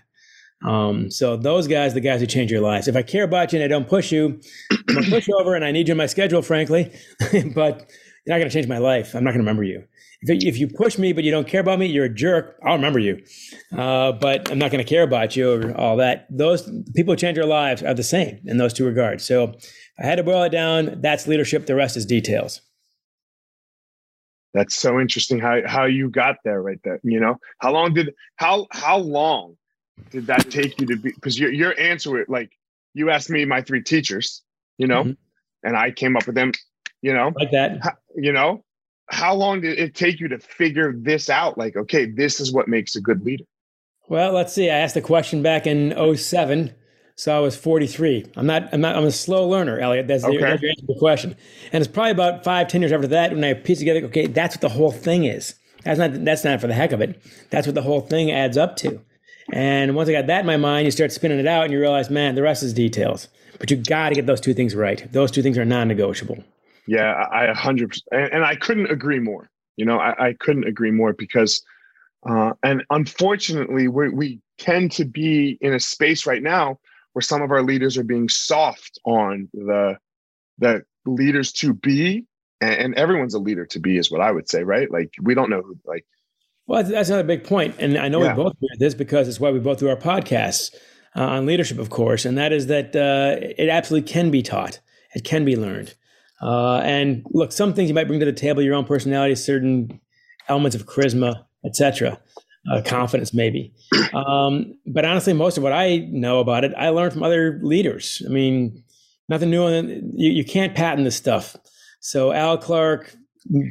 Um, 0.64 1.10
so 1.10 1.36
those 1.36 1.68
guys, 1.68 1.94
the 1.94 2.00
guys 2.00 2.20
who 2.20 2.26
change 2.26 2.50
your 2.50 2.60
lives. 2.60 2.88
If 2.88 2.96
I 2.96 3.02
care 3.02 3.24
about 3.24 3.52
you 3.52 3.58
and 3.58 3.64
I 3.64 3.68
don't 3.68 3.88
push 3.88 4.10
you, 4.10 4.40
I'm 4.70 4.98
a 4.98 5.02
pushover, 5.02 5.54
and 5.54 5.64
I 5.64 5.70
need 5.70 5.88
you 5.88 5.92
in 5.92 5.98
my 5.98 6.06
schedule, 6.06 6.42
frankly. 6.42 6.92
but 7.54 7.90
you're 8.28 8.34
not 8.34 8.38
going 8.38 8.48
to 8.48 8.50
change 8.50 8.66
my 8.66 8.78
life. 8.78 9.14
I'm 9.14 9.24
not 9.24 9.30
going 9.30 9.44
to 9.44 9.44
remember 9.44 9.64
you. 9.64 9.84
If, 10.20 10.44
if, 10.44 10.58
you 10.58 10.68
push 10.68 10.98
me 10.98 11.12
but 11.12 11.22
you 11.22 11.30
don't 11.30 11.46
care 11.46 11.60
about 11.60 11.78
me, 11.78 11.86
you're 11.86 12.06
a 12.06 12.14
jerk. 12.14 12.58
I'll 12.64 12.74
remember 12.74 12.98
you, 12.98 13.22
uh, 13.76 14.12
but 14.12 14.50
I'm 14.50 14.58
not 14.58 14.72
going 14.72 14.84
to 14.84 14.88
care 14.88 15.04
about 15.04 15.36
you 15.36 15.52
or 15.52 15.76
all 15.76 15.96
that. 15.98 16.26
Those 16.28 16.68
people 16.94 17.12
who 17.12 17.16
change 17.16 17.36
your 17.36 17.46
lives 17.46 17.82
are 17.82 17.94
the 17.94 18.02
same 18.02 18.40
in 18.44 18.56
those 18.56 18.72
two 18.72 18.84
regards. 18.84 19.24
So 19.24 19.54
I 20.00 20.06
had 20.06 20.16
to 20.16 20.22
boil 20.22 20.44
it 20.44 20.50
down. 20.50 21.00
That's 21.00 21.26
leadership. 21.26 21.66
The 21.66 21.74
rest 21.74 21.96
is 21.96 22.06
details. 22.06 22.60
That's 24.54 24.74
so 24.74 24.98
interesting 24.98 25.38
how 25.38 25.60
how 25.66 25.84
you 25.84 26.08
got 26.08 26.36
there 26.44 26.62
right 26.62 26.80
there. 26.84 27.00
You 27.02 27.20
know, 27.20 27.36
how 27.58 27.72
long 27.72 27.94
did 27.94 28.14
how 28.36 28.66
how 28.70 28.98
long 28.98 29.56
did 30.10 30.26
that 30.28 30.50
take 30.50 30.80
you 30.80 30.86
to 30.86 30.96
be? 30.96 31.12
Because 31.12 31.38
your 31.38 31.52
your 31.52 31.78
answer, 31.78 32.24
like 32.28 32.50
you 32.94 33.10
asked 33.10 33.30
me 33.30 33.44
my 33.44 33.60
three 33.60 33.82
teachers, 33.82 34.42
you 34.78 34.86
know, 34.86 35.02
mm-hmm. 35.02 35.12
and 35.64 35.76
I 35.76 35.90
came 35.90 36.16
up 36.16 36.26
with 36.26 36.34
them. 36.34 36.52
You 37.02 37.12
know, 37.12 37.32
like 37.36 37.50
that. 37.52 37.78
How, 37.82 37.92
you 38.16 38.32
know, 38.32 38.64
how 39.10 39.34
long 39.34 39.60
did 39.60 39.78
it 39.78 39.94
take 39.94 40.20
you 40.20 40.28
to 40.28 40.38
figure 40.38 40.92
this 40.96 41.28
out? 41.28 41.58
Like, 41.58 41.76
okay, 41.76 42.06
this 42.06 42.40
is 42.40 42.52
what 42.52 42.68
makes 42.68 42.96
a 42.96 43.00
good 43.00 43.24
leader. 43.24 43.44
Well, 44.08 44.32
let's 44.32 44.52
see. 44.52 44.70
I 44.70 44.78
asked 44.78 44.94
the 44.94 45.02
question 45.02 45.42
back 45.42 45.66
in 45.66 45.94
07 46.16 46.74
so 47.18 47.36
I 47.36 47.40
was 47.40 47.56
43. 47.56 48.26
I'm 48.36 48.46
not, 48.46 48.72
I'm 48.72 48.80
not, 48.80 48.94
I'm 48.94 49.02
a 49.02 49.10
slow 49.10 49.48
learner, 49.48 49.80
Elliot. 49.80 50.06
That's 50.06 50.22
the, 50.22 50.28
okay. 50.28 50.38
that's 50.38 50.62
your 50.62 50.70
answer 50.70 50.82
to 50.82 50.86
the 50.86 50.98
question. 51.00 51.34
And 51.72 51.82
it's 51.82 51.92
probably 51.92 52.12
about 52.12 52.44
five, 52.44 52.68
10 52.68 52.80
years 52.80 52.92
after 52.92 53.08
that 53.08 53.32
when 53.32 53.42
I 53.42 53.54
piece 53.54 53.80
together, 53.80 54.06
okay, 54.06 54.28
that's 54.28 54.54
what 54.54 54.60
the 54.60 54.68
whole 54.68 54.92
thing 54.92 55.24
is. 55.24 55.56
That's 55.82 55.98
not, 55.98 56.24
that's 56.24 56.44
not 56.44 56.60
for 56.60 56.68
the 56.68 56.74
heck 56.74 56.92
of 56.92 57.00
it. 57.00 57.20
That's 57.50 57.66
what 57.66 57.74
the 57.74 57.82
whole 57.82 58.02
thing 58.02 58.30
adds 58.30 58.56
up 58.56 58.76
to. 58.76 59.00
And 59.52 59.96
once 59.96 60.08
I 60.08 60.12
got 60.12 60.28
that 60.28 60.40
in 60.40 60.46
my 60.46 60.56
mind, 60.56 60.84
you 60.84 60.92
start 60.92 61.10
spinning 61.10 61.40
it 61.40 61.46
out 61.48 61.64
and 61.64 61.72
you 61.72 61.80
realize, 61.80 62.08
man, 62.08 62.36
the 62.36 62.42
rest 62.42 62.62
is 62.62 62.72
details. 62.72 63.26
But 63.58 63.72
you 63.72 63.78
got 63.78 64.10
to 64.10 64.14
get 64.14 64.26
those 64.26 64.40
two 64.40 64.54
things 64.54 64.76
right. 64.76 65.12
Those 65.12 65.32
two 65.32 65.42
things 65.42 65.58
are 65.58 65.64
non 65.64 65.88
negotiable. 65.88 66.44
Yeah, 66.86 67.26
I 67.32 67.48
100%. 67.52 67.98
And, 68.12 68.32
and 68.32 68.44
I 68.44 68.54
couldn't 68.54 68.92
agree 68.92 69.18
more. 69.18 69.50
You 69.76 69.86
know, 69.86 69.98
I, 69.98 70.28
I 70.28 70.32
couldn't 70.38 70.68
agree 70.68 70.92
more 70.92 71.14
because, 71.14 71.64
uh, 72.28 72.52
and 72.62 72.84
unfortunately, 72.90 73.88
we 73.88 74.08
we 74.08 74.40
tend 74.58 74.92
to 74.92 75.04
be 75.04 75.58
in 75.60 75.74
a 75.74 75.80
space 75.80 76.24
right 76.24 76.42
now 76.42 76.78
where 77.18 77.22
some 77.22 77.42
of 77.42 77.50
our 77.50 77.64
leaders 77.64 77.98
are 77.98 78.04
being 78.04 78.28
soft 78.28 79.00
on 79.04 79.48
the 79.52 79.96
the 80.58 80.84
leaders 81.04 81.50
to 81.50 81.74
be 81.74 82.24
and, 82.60 82.74
and 82.74 82.94
everyone's 82.94 83.34
a 83.34 83.40
leader 83.40 83.66
to 83.66 83.80
be 83.80 83.98
is 83.98 84.08
what 84.08 84.20
i 84.20 84.30
would 84.30 84.48
say 84.48 84.62
right? 84.62 84.88
Like 84.92 85.12
we 85.20 85.34
don't 85.34 85.50
know 85.50 85.60
who 85.60 85.76
like 85.84 86.06
well 86.68 86.84
that's 86.84 87.08
another 87.08 87.24
big 87.24 87.42
point 87.42 87.74
and 87.80 87.98
i 87.98 88.06
know 88.06 88.22
yeah. 88.22 88.36
we 88.36 88.44
both 88.44 88.52
do 88.60 88.68
this 88.78 88.94
because 88.94 89.26
it's 89.26 89.40
why 89.40 89.50
we 89.50 89.58
both 89.58 89.80
do 89.80 89.88
our 89.88 89.96
podcasts 89.96 90.72
uh, 91.16 91.24
on 91.24 91.44
leadership 91.44 91.80
of 91.80 91.90
course 91.90 92.24
and 92.24 92.38
that 92.38 92.52
is 92.52 92.68
that 92.68 92.94
uh, 92.94 93.44
it 93.58 93.68
absolutely 93.68 94.08
can 94.08 94.30
be 94.30 94.40
taught. 94.40 94.78
It 95.16 95.24
can 95.24 95.44
be 95.44 95.56
learned. 95.56 95.94
Uh, 96.40 96.76
and 96.84 97.26
look 97.30 97.50
some 97.50 97.74
things 97.74 97.88
you 97.88 97.94
might 97.96 98.06
bring 98.06 98.20
to 98.20 98.26
the 98.26 98.32
table 98.32 98.62
your 98.62 98.76
own 98.76 98.84
personality 98.84 99.34
certain 99.34 100.00
elements 100.46 100.76
of 100.76 100.86
charisma 100.86 101.44
etc 101.64 102.20
uh, 102.70 102.82
confidence 102.84 103.32
maybe. 103.34 103.72
Um, 104.12 104.74
but 104.86 105.04
honestly, 105.04 105.32
most 105.32 105.56
of 105.56 105.62
what 105.62 105.72
I 105.72 106.08
know 106.10 106.40
about 106.40 106.64
it, 106.64 106.72
I 106.76 106.88
learned 106.90 107.12
from 107.12 107.22
other 107.22 107.60
leaders. 107.62 108.22
I 108.26 108.30
mean, 108.30 108.82
nothing 109.28 109.50
new. 109.50 109.68
You, 109.68 110.32
you 110.32 110.44
can't 110.44 110.74
patent 110.74 111.04
this 111.04 111.16
stuff. 111.16 111.56
So 112.00 112.32
Al 112.32 112.58
Clark, 112.58 113.14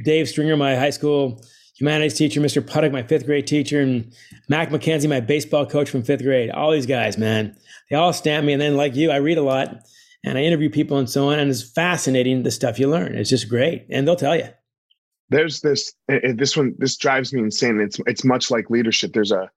Dave 0.04 0.28
Stringer, 0.28 0.58
my 0.58 0.76
high 0.76 0.90
school 0.90 1.44
humanities 1.78 2.16
teacher, 2.16 2.42
Mr. 2.42 2.66
Puttock, 2.66 2.92
my 2.92 3.04
fifth 3.04 3.26
grade 3.26 3.48
teacher, 3.48 3.82
and 3.82 4.14
Mac 4.50 4.70
McKenzie, 4.70 5.10
my 5.10 5.20
baseball 5.20 5.66
coach 5.66 5.90
from 5.90 6.04
fifth 6.04 6.24
grade. 6.24 6.50
All 6.50 6.72
these 6.72 6.86
guys, 6.86 7.18
man, 7.18 7.56
they 7.90 7.96
all 7.96 8.14
stamp 8.14 8.46
me. 8.46 8.54
And 8.54 8.62
then, 8.62 8.78
like 8.78 8.96
you, 8.96 9.12
I 9.12 9.18
read 9.18 9.38
a 9.38 9.44
lot 9.44 9.84
and 10.24 10.38
I 10.38 10.42
interview 10.42 10.70
people 10.70 10.98
and 10.98 11.10
so 11.10 11.30
on. 11.30 11.40
And 11.40 11.50
it's 11.50 11.64
fascinating 11.64 12.44
the 12.44 12.52
stuff 12.52 12.80
you 12.80 12.88
learn. 12.90 13.16
It's 13.16 13.30
just 13.30 13.50
great. 13.50 13.86
And 13.90 14.08
they'll 14.08 14.16
tell 14.16 14.36
you. 14.36 14.50
There's 15.30 15.62
this, 15.62 15.94
this 16.08 16.56
one, 16.56 16.76
this 16.78 16.98
drives 16.98 17.34
me 17.34 17.42
insane. 17.42 17.80
It's, 17.80 18.00
it's 18.08 18.24
much 18.24 18.50
like 18.50 18.70
leadership. 18.70 19.14
There's 19.14 19.32
a, 19.32 19.50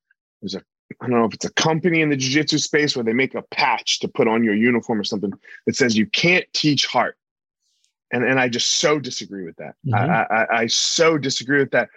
there's 0.43 0.55
a, 0.55 0.63
I 1.01 1.07
don't 1.07 1.19
know 1.21 1.25
if 1.25 1.35
it's 1.35 1.45
a 1.45 1.53
company 1.53 2.01
in 2.01 2.11
the 2.11 2.17
jiu-jitsu 2.17 2.59
space 2.59 2.97
where 2.97 3.05
they 3.05 3.13
make 3.13 3.37
a 3.37 3.43
patch 3.43 4.01
to 4.01 4.09
put 4.09 4.27
on 4.27 4.43
your 4.43 4.55
uniform 4.55 4.99
or 4.99 5.05
something 5.05 5.33
that 5.67 5.77
says 5.77 5.97
you 5.97 6.07
can't 6.07 6.45
teach 6.53 6.87
heart. 6.87 7.17
And, 8.13 8.25
and 8.25 8.41
I 8.41 8.49
just 8.49 8.69
so 8.81 8.99
disagree 8.99 9.45
with 9.45 9.55
that. 9.59 9.77
Mm-hmm. 9.87 9.95
I, 9.95 10.25
I, 10.25 10.61
I 10.63 10.67
so 10.67 11.17
disagree 11.17 11.61
with 11.61 11.71
that 11.71 11.91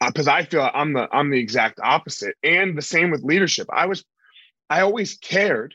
because 0.00 0.26
uh, 0.26 0.32
I 0.32 0.44
feel 0.44 0.70
I'm 0.72 0.94
the 0.94 1.08
I'm 1.12 1.28
the 1.28 1.38
exact 1.38 1.78
opposite. 1.82 2.36
And 2.42 2.78
the 2.78 2.80
same 2.80 3.10
with 3.10 3.22
leadership. 3.22 3.66
I 3.70 3.84
was 3.84 4.02
I 4.70 4.80
always 4.80 5.18
cared, 5.18 5.74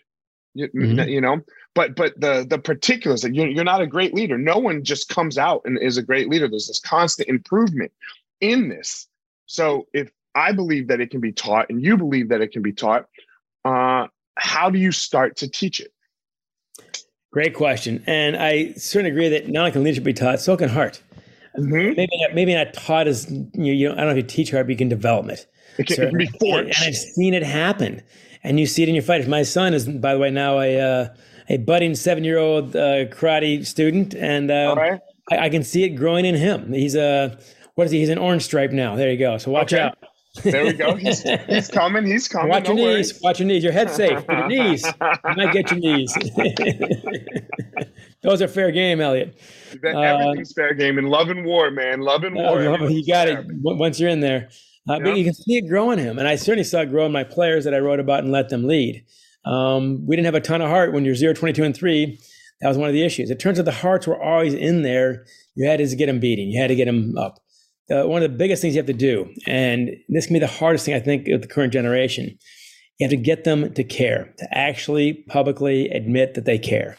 you, 0.56 0.68
mm-hmm. 0.70 1.08
you 1.08 1.22
know, 1.22 1.42
but 1.76 1.96
but 1.96 2.20
the 2.20 2.46
the 2.48 2.60
particulars 2.60 3.22
that 3.22 3.34
you're, 3.34 3.48
you're 3.48 3.64
not 3.64 3.82
a 3.82 3.88
great 3.88 4.14
leader. 4.14 4.38
No 4.38 4.58
one 4.58 4.84
just 4.84 5.10
comes 5.10 5.38
out 5.38 5.62
and 5.66 5.78
is 5.80 5.98
a 5.98 6.04
great 6.04 6.30
leader. 6.30 6.48
There's 6.48 6.68
this 6.68 6.80
constant 6.80 7.30
improvement 7.30 7.92
in 8.42 8.70
this. 8.70 9.08
So 9.46 9.88
if 9.94 10.12
I 10.36 10.52
believe 10.52 10.88
that 10.88 11.00
it 11.02 11.12
can 11.12 11.22
be 11.22 11.32
taught 11.32 11.70
and 11.70 11.82
you 11.84 11.98
believe 11.98 12.30
that 12.30 12.42
it 12.42 12.52
can 12.52 12.62
be 12.62 12.74
taught, 12.74 13.08
uh, 13.66 14.08
how 14.36 14.70
do 14.70 14.80
you 14.80 14.92
start 14.92 15.38
to 15.38 15.48
teach 15.48 15.80
it? 15.80 15.94
Great 17.32 17.56
question. 17.56 18.04
And 18.06 18.38
I 18.38 18.74
certainly 18.74 19.12
agree 19.12 19.30
that 19.30 19.50
not 19.50 19.62
only 19.62 19.72
can 19.72 19.84
leadership 19.84 20.04
be 20.04 20.14
taught, 20.14 20.40
so 20.40 20.56
can 20.56 20.70
heart. 20.70 21.02
Mm-hmm. 21.58 21.72
Maybe 21.72 22.18
not, 22.20 22.36
maybe 22.36 22.54
not 22.54 22.74
taught 22.74 23.08
as 23.08 23.30
you, 23.32 23.74
you 23.74 23.90
know, 23.90 23.94
I 23.94 23.98
don't 23.98 24.06
know 24.06 24.12
if 24.12 24.18
you 24.18 24.24
teach 24.24 24.52
hard, 24.52 24.68
but 24.68 24.72
you 24.72 24.78
can 24.78 24.90
develop 24.90 25.30
it. 25.30 25.46
It 25.78 25.88
can, 25.88 25.96
so, 25.96 26.04
it 26.04 26.10
can 26.10 26.18
be 26.18 26.28
forged. 26.28 26.68
And, 26.68 26.68
and, 26.68 26.78
I've 26.78 26.96
seen 26.96 27.34
it 27.34 27.44
happen, 27.44 28.02
and 28.44 28.60
you 28.60 28.66
see 28.66 28.84
it 28.84 28.90
in 28.90 28.96
your 28.96 29.04
fighters. 29.04 29.28
My 29.28 29.44
son 29.44 29.74
is, 29.74 29.88
by 29.88 30.14
the 30.14 30.20
way, 30.20 30.30
now 30.30 30.60
a 30.60 30.80
uh, 30.80 31.08
a 31.50 31.58
budding 31.58 31.96
seven 31.96 32.24
year 32.24 32.38
old 32.38 32.76
uh, 32.76 33.06
karate 33.06 33.66
student, 33.66 34.16
and 34.16 34.52
uh, 34.52 34.76
right. 34.78 35.00
I, 35.32 35.46
I, 35.46 35.50
can 35.50 35.64
see 35.64 35.84
it 35.84 35.90
growing 35.90 36.26
in 36.26 36.36
him. 36.36 36.72
He's 36.72 36.96
a 36.96 37.38
what 37.76 37.86
is 37.86 37.92
he? 37.92 38.00
He's 38.00 38.10
an 38.10 38.18
orange 38.18 38.44
stripe 38.44 38.72
now. 38.72 38.96
There 38.96 39.12
you 39.12 39.18
go. 39.18 39.38
So 39.38 39.52
watch 39.52 39.74
okay. 39.74 39.84
out. 39.84 39.98
There 40.42 40.66
we 40.66 40.74
go. 40.74 40.96
He's, 40.96 41.22
he's 41.22 41.68
coming. 41.70 42.06
He's 42.06 42.28
coming. 42.28 42.50
Watch 42.50 42.68
your 42.68 42.76
no 42.76 42.86
knees. 42.86 43.14
Worries. 43.14 43.22
Watch 43.22 43.40
your 43.40 43.48
knees. 43.48 43.64
Your 43.64 43.72
head's 43.72 43.94
safe. 43.94 44.24
your 44.28 44.48
knees. 44.48 44.84
You 44.84 45.36
might 45.36 45.54
get 45.54 45.70
your 45.70 45.80
knees. 45.80 46.14
Those 48.24 48.42
are 48.42 48.48
fair 48.48 48.72
game, 48.72 49.00
Elliot. 49.00 49.38
Everything's 49.84 50.52
uh, 50.52 50.54
fair 50.56 50.74
game 50.74 50.98
in 50.98 51.06
love 51.06 51.30
and 51.30 51.46
war, 51.46 51.70
man. 51.70 52.02
Love 52.02 52.24
and 52.24 52.36
war. 52.36 52.60
Uh, 52.60 52.88
you 52.88 53.06
got 53.06 53.28
it 53.28 53.46
once 53.48 54.00
you're 54.00 54.10
in 54.10 54.22
there. 54.22 54.50
Uh, 54.88 55.00
But 55.00 55.18
you 55.18 55.24
can 55.24 55.34
see 55.34 55.58
it 55.58 55.68
growing 55.70 56.00
him, 56.00 56.20
and 56.20 56.28
I 56.28 56.36
certainly 56.36 56.64
saw 56.64 56.82
it 56.82 56.90
grow 56.90 57.06
in 57.06 57.12
my 57.12 57.24
players 57.24 57.64
that 57.64 57.74
I 57.74 57.80
wrote 57.80 58.00
about 58.00 58.24
and 58.24 58.32
let 58.32 58.50
them 58.50 58.66
lead. 58.66 59.06
Um, 59.46 60.06
we 60.06 60.16
didn't 60.16 60.26
have 60.26 60.36
a 60.36 60.42
ton 60.42 60.62
of 60.62 60.70
heart 60.70 60.94
when 60.94 61.06
you're 61.06 61.16
0, 61.16 61.34
22, 61.34 61.64
and 61.64 61.76
3. 61.76 62.20
That 62.62 62.68
was 62.68 62.78
one 62.78 62.88
of 62.88 62.94
the 62.94 63.04
issues. 63.04 63.30
It 63.30 63.40
turns 63.40 63.60
out 63.60 63.66
the 63.66 63.72
hearts 63.72 64.08
were 64.08 64.22
always 64.22 64.54
in 64.54 64.84
there. 64.84 65.26
You 65.56 65.68
had 65.68 65.78
to 65.80 65.96
get 65.96 66.06
them 66.08 66.20
beating. 66.20 66.50
You 66.50 66.62
had 66.62 66.68
to 66.68 66.76
get 66.76 66.86
them 66.86 67.18
up. 67.18 67.40
Uh, 67.92 68.08
one 68.08 68.24
of 68.24 68.32
the 68.32 68.38
biggest 68.38 68.62
things 68.62 68.76
you 68.76 68.80
have 68.80 68.88
to 68.88 68.94
do, 68.94 69.30
and 69.46 69.90
this 70.08 70.28
can 70.28 70.34
be 70.34 70.40
the 70.40 70.48
hardest 70.48 70.86
thing 70.86 70.94
I 70.94 71.00
think 71.00 71.28
of 71.28 71.42
the 71.42 71.48
current 71.48 71.74
generation, 71.74 72.38
you 72.98 73.06
have 73.06 73.12
to 73.12 73.18
get 73.18 73.44
them 73.44 73.74
to 73.74 73.84
care, 73.84 74.34
to 74.38 74.58
actually 74.58 75.26
publicly 75.28 75.90
admit 75.90 76.34
that 76.36 76.46
they 76.46 76.58
care 76.58 76.98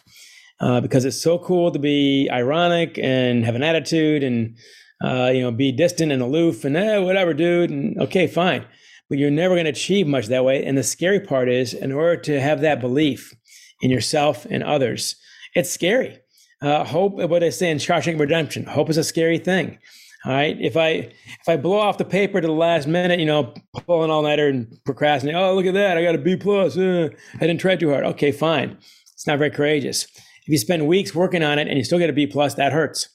uh, 0.61 0.81
because 0.81 1.05
it's 1.05 1.21
so 1.21 1.39
cool 1.39 1.71
to 1.71 1.79
be 1.79 2.29
ironic 2.31 2.99
and 2.99 3.45
have 3.45 3.55
an 3.55 3.63
attitude 3.63 4.23
and 4.23 4.57
uh, 5.05 5.31
you 5.31 5.43
know 5.43 5.51
be 5.51 5.73
distant 5.73 6.13
and 6.13 6.23
aloof 6.23 6.65
and 6.65 6.77
eh, 6.77 6.99
whatever, 6.99 7.35
dude. 7.35 7.71
And 7.71 8.01
okay, 8.01 8.27
fine, 8.27 8.65
but 9.09 9.19
you're 9.19 9.31
never 9.31 9.55
going 9.55 9.65
to 9.65 9.71
achieve 9.71 10.07
much 10.07 10.27
that 10.27 10.45
way. 10.45 10.65
And 10.65 10.79
the 10.79 10.83
scary 10.83 11.21
part 11.21 11.49
is, 11.49 11.75
in 11.75 11.93
order 11.93 12.17
to 12.23 12.41
have 12.41 12.61
that 12.63 12.81
belief 12.81 13.35
in 13.83 13.91
yourself 13.91 14.47
and 14.49 14.63
others, 14.63 15.17
it's 15.55 15.71
scary. 15.71 16.19
Uh, 16.63 16.85
hope, 16.85 17.15
what 17.15 17.41
they 17.41 17.51
say 17.51 17.71
in 17.71 17.79
Shawshank 17.79 18.19
Redemption, 18.19 18.65
hope 18.65 18.89
is 18.89 18.97
a 18.97 19.05
scary 19.05 19.39
thing. 19.39 19.79
All 20.25 20.33
right. 20.33 20.57
If 20.59 20.77
I 20.77 20.89
if 20.89 21.49
I 21.49 21.59
blow 21.59 21.79
off 21.79 21.99
the 21.99 22.05
paper 22.05 22.41
to 22.41 22.47
the 22.47 22.53
last 22.53 22.87
minute, 22.87 23.21
you 23.21 23.27
know, 23.27 23.53
pulling 23.87 24.11
all 24.11 24.23
nighter 24.23 24.49
and 24.49 24.67
procrastinating. 24.85 25.39
Oh, 25.39 25.55
look 25.55 25.67
at 25.67 25.75
that! 25.75 25.99
I 25.99 26.03
got 26.03 26.15
a 26.15 26.19
B 26.19 26.37
plus. 26.37 26.79
Uh, 26.79 27.11
I 27.35 27.47
didn't 27.47 27.61
try 27.61 27.77
too 27.77 27.91
hard. 27.91 28.05
Okay, 28.05 28.33
fine. 28.33 28.79
It's 29.13 29.27
not 29.27 29.39
very 29.39 29.51
courageous. 29.51 30.05
If 30.05 30.49
you 30.49 30.59
spend 30.59 30.89
weeks 30.89 31.15
working 31.15 31.43
on 31.43 31.59
it 31.59 31.69
and 31.69 31.77
you 31.77 31.85
still 31.85 31.99
get 31.99 32.11
a 32.11 32.15
B 32.15 32.27
plus, 32.27 32.55
that 32.55 32.73
hurts. 32.73 33.09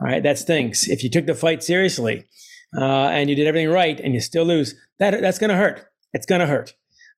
All 0.00 0.06
right, 0.06 0.22
that 0.22 0.38
stinks. 0.38 0.88
If 0.88 1.02
you 1.02 1.10
took 1.10 1.26
the 1.26 1.34
fight 1.34 1.62
seriously 1.62 2.26
uh, 2.76 3.08
and 3.08 3.30
you 3.30 3.36
did 3.36 3.46
everything 3.46 3.70
right 3.70 3.98
and 3.98 4.12
you 4.14 4.20
still 4.20 4.44
lose, 4.44 4.74
that 4.98 5.20
that's 5.20 5.38
going 5.38 5.50
to 5.50 5.56
hurt. 5.56 5.86
It's 6.12 6.26
going 6.26 6.40
to 6.40 6.46
hurt. 6.46 6.74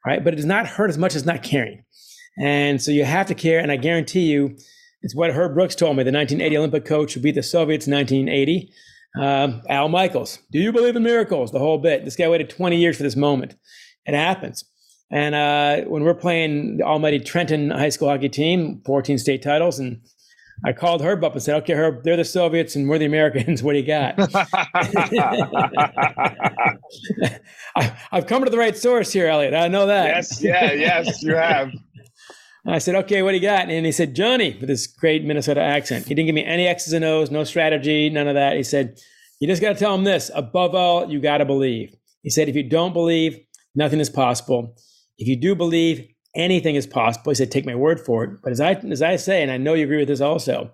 All 0.07 0.13
right, 0.13 0.23
but 0.23 0.33
it 0.33 0.37
does 0.37 0.45
not 0.45 0.67
hurt 0.67 0.91
as 0.91 0.99
much 0.99 1.15
as 1.15 1.27
not 1.27 1.43
caring. 1.43 1.85
And 2.41 2.81
so 2.81 2.93
you 2.93 3.05
have 3.05 3.27
to 3.27 3.35
care. 3.35 3.59
And 3.59 3.73
I 3.73 3.77
guarantee 3.77 4.31
you, 4.31 4.57
it's 5.03 5.15
what 5.15 5.31
Herb 5.31 5.55
Brooks 5.55 5.75
told 5.75 5.97
me, 5.97 6.05
the 6.05 6.13
1980 6.13 6.57
Olympic 6.57 6.85
coach 6.85 7.15
who 7.15 7.21
beat 7.21 7.35
the 7.35 7.43
Soviets 7.43 7.87
in 7.87 7.95
1980. 7.95 8.73
Uh, 9.21 9.61
Al 9.69 9.89
Michaels, 9.89 10.39
do 10.53 10.59
you 10.59 10.73
believe 10.73 10.95
in 10.95 11.03
miracles? 11.03 11.51
The 11.51 11.59
whole 11.59 11.79
bit. 11.79 12.05
This 12.05 12.17
guy 12.17 12.29
waited 12.29 12.51
20 12.51 12.77
years 12.77 12.97
for 12.97 13.03
this 13.03 13.17
moment. 13.17 13.57
It 14.07 14.15
happens. 14.15 14.65
And 15.11 15.35
uh, 15.35 15.89
when 15.89 16.05
we're 16.05 16.15
playing 16.15 16.79
the 16.79 16.85
almighty 16.85 17.19
Trenton 17.19 17.71
high 17.71 17.89
school 17.89 18.09
hockey 18.09 18.29
team, 18.29 18.83
14 18.85 19.19
state 19.19 19.43
titles, 19.43 19.79
and 19.79 20.01
I 20.65 20.73
called 20.73 21.03
Herb 21.03 21.23
up 21.25 21.35
and 21.35 21.43
said, 21.43 21.57
"Okay, 21.63 21.75
Herb, 21.75 22.03
they're 22.05 22.17
the 22.17 22.25
Soviets 22.25 22.75
and 22.75 22.89
we're 22.89 22.99
the 22.99 23.05
Americans. 23.07 23.63
What 23.69 23.75
do 23.75 23.79
you 23.79 23.87
got?" 23.87 24.15
I, 27.77 27.83
have 28.11 28.27
come 28.27 28.45
to 28.45 28.51
the 28.51 28.59
right 28.59 28.77
source 28.77 29.13
here, 29.13 29.29
Elliot. 29.29 29.55
I 29.55 29.69
know 29.69 29.87
that. 29.87 30.09
Yes, 30.09 30.43
yeah, 30.43 30.73
yes, 30.73 31.23
you 31.23 31.35
have. 31.35 31.71
I 32.67 32.79
said, 32.79 32.97
"Okay, 32.97 33.23
what 33.23 33.31
do 33.31 33.37
you 33.37 33.43
got?" 33.43 33.71
And 33.71 33.87
he 33.87 33.93
said, 33.93 34.15
"Johnny," 34.15 34.57
with 34.59 34.69
this 34.69 34.87
great 34.87 35.25
Minnesota 35.25 35.61
accent. 35.61 36.07
He 36.07 36.15
didn't 36.15 36.27
give 36.27 36.35
me 36.35 36.45
any 36.45 36.67
X's 36.67 36.93
and 36.93 37.05
O's, 37.05 37.31
no 37.31 37.45
strategy, 37.45 38.11
none 38.11 38.27
of 38.29 38.35
that. 38.35 38.57
He 38.57 38.63
said, 38.63 38.99
"You 39.41 39.47
just 39.47 39.63
got 39.63 39.75
to 39.75 39.79
tell 39.79 39.95
him 39.95 40.05
this. 40.05 40.31
Above 40.35 40.75
all, 40.75 41.11
you 41.11 41.21
got 41.21 41.39
to 41.39 41.45
believe." 41.45 41.95
He 42.23 42.31
said, 42.31 42.49
"If 42.49 42.57
you 42.57 42.65
don't 42.65 42.93
believe, 42.93 43.39
nothing 43.75 44.01
is 44.01 44.11
possible." 44.11 44.77
If 45.19 45.27
you 45.27 45.37
do 45.37 45.55
believe 45.57 46.09
anything 46.39 46.77
is 46.77 46.87
possible, 46.87 47.31
he 47.31 47.35
said, 47.35 47.51
take 47.51 47.67
my 47.67 47.75
word 47.75 48.01
for 48.01 48.25
it. 48.25 48.31
But 48.43 48.53
as 48.53 48.61
I 48.61 48.73
as 48.73 49.03
I 49.03 49.17
say, 49.17 49.43
and 49.43 49.51
I 49.51 49.59
know 49.59 49.75
you 49.75 49.85
agree 49.85 49.99
with 49.99 50.09
this 50.09 50.21
also, 50.21 50.73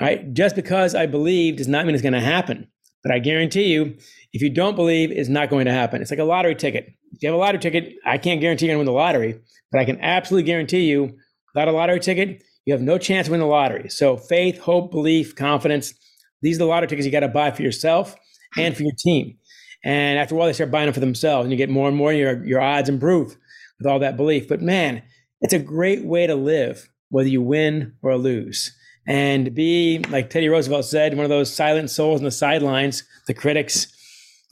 right, 0.00 0.32
just 0.34 0.56
because 0.56 0.94
I 0.94 1.06
believe 1.06 1.56
does 1.56 1.68
not 1.68 1.86
mean 1.86 1.94
it's 1.94 2.02
going 2.02 2.12
to 2.12 2.20
happen. 2.20 2.68
But 3.02 3.14
I 3.14 3.20
guarantee 3.20 3.72
you, 3.72 3.96
if 4.32 4.42
you 4.42 4.50
don't 4.50 4.74
believe, 4.74 5.12
it's 5.12 5.28
not 5.28 5.48
going 5.48 5.66
to 5.66 5.72
happen. 5.72 6.02
It's 6.02 6.10
like 6.10 6.20
a 6.20 6.24
lottery 6.24 6.56
ticket. 6.56 6.92
If 7.12 7.22
you 7.22 7.28
have 7.28 7.36
a 7.36 7.40
lottery 7.40 7.60
ticket, 7.60 7.94
I 8.04 8.18
can't 8.18 8.40
guarantee 8.40 8.66
you're 8.66 8.74
going 8.74 8.84
to 8.84 8.90
win 8.90 8.94
the 8.94 9.00
lottery, 9.00 9.40
but 9.70 9.80
I 9.80 9.84
can 9.84 10.00
absolutely 10.00 10.46
guarantee 10.46 10.86
you, 10.90 11.16
without 11.54 11.68
a 11.68 11.72
lottery 11.72 12.00
ticket, 12.00 12.42
you 12.64 12.74
have 12.74 12.82
no 12.82 12.98
chance 12.98 13.28
to 13.28 13.30
win 13.30 13.40
the 13.40 13.46
lottery. 13.46 13.88
So 13.88 14.16
faith, 14.16 14.58
hope, 14.58 14.90
belief, 14.90 15.36
confidence, 15.36 15.94
these 16.42 16.56
are 16.56 16.58
the 16.58 16.66
lottery 16.66 16.88
tickets 16.88 17.06
you 17.06 17.12
got 17.12 17.20
to 17.20 17.28
buy 17.28 17.52
for 17.52 17.62
yourself 17.62 18.16
and 18.58 18.76
for 18.76 18.82
your 18.82 18.92
team. 18.98 19.38
And 19.84 20.18
after 20.18 20.34
a 20.34 20.38
while, 20.38 20.48
they 20.48 20.52
start 20.52 20.72
buying 20.72 20.86
them 20.86 20.94
for 20.94 21.00
themselves, 21.00 21.44
and 21.44 21.52
you 21.52 21.56
get 21.56 21.70
more 21.70 21.86
and 21.86 21.96
more. 21.96 22.12
Your 22.12 22.44
your 22.44 22.60
odds 22.60 22.88
improve 22.88 23.36
with 23.78 23.86
all 23.86 23.98
that 24.00 24.16
belief. 24.16 24.48
But 24.48 24.62
man, 24.62 25.02
it's 25.40 25.54
a 25.54 25.58
great 25.58 26.04
way 26.04 26.26
to 26.26 26.34
live, 26.34 26.88
whether 27.10 27.28
you 27.28 27.42
win 27.42 27.94
or 28.02 28.16
lose. 28.16 28.74
And 29.06 29.54
be, 29.54 30.04
like 30.10 30.30
Teddy 30.30 30.48
Roosevelt 30.48 30.84
said, 30.84 31.14
one 31.14 31.24
of 31.24 31.30
those 31.30 31.54
silent 31.54 31.90
souls 31.90 32.20
on 32.20 32.24
the 32.24 32.30
sidelines, 32.30 33.04
the 33.26 33.34
critics. 33.34 33.92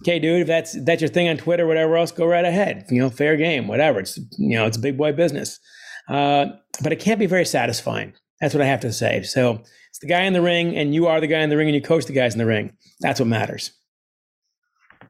Okay, 0.02 0.18
dude, 0.18 0.42
if 0.42 0.46
that's 0.46 0.76
that's 0.84 1.00
your 1.00 1.08
thing 1.08 1.28
on 1.28 1.36
Twitter, 1.36 1.66
whatever 1.66 1.96
else, 1.96 2.12
go 2.12 2.26
right 2.26 2.44
ahead. 2.44 2.84
You 2.90 3.00
know, 3.00 3.10
fair 3.10 3.36
game, 3.36 3.66
whatever. 3.66 4.00
It's 4.00 4.16
you 4.38 4.56
know, 4.56 4.66
it's 4.66 4.76
big 4.76 4.96
boy 4.96 5.12
business. 5.12 5.58
Uh, 6.08 6.46
but 6.82 6.92
it 6.92 7.00
can't 7.00 7.18
be 7.18 7.26
very 7.26 7.44
satisfying. 7.44 8.12
That's 8.40 8.54
what 8.54 8.62
I 8.62 8.66
have 8.66 8.80
to 8.80 8.92
say. 8.92 9.22
So 9.22 9.62
it's 9.88 9.98
the 10.00 10.08
guy 10.08 10.22
in 10.22 10.34
the 10.34 10.42
ring, 10.42 10.76
and 10.76 10.94
you 10.94 11.06
are 11.06 11.20
the 11.20 11.26
guy 11.26 11.40
in 11.40 11.50
the 11.50 11.56
ring, 11.56 11.68
and 11.68 11.74
you 11.74 11.80
coach 11.80 12.06
the 12.06 12.12
guys 12.12 12.34
in 12.34 12.38
the 12.38 12.46
ring. 12.46 12.76
That's 13.00 13.20
what 13.20 13.28
matters 13.28 13.72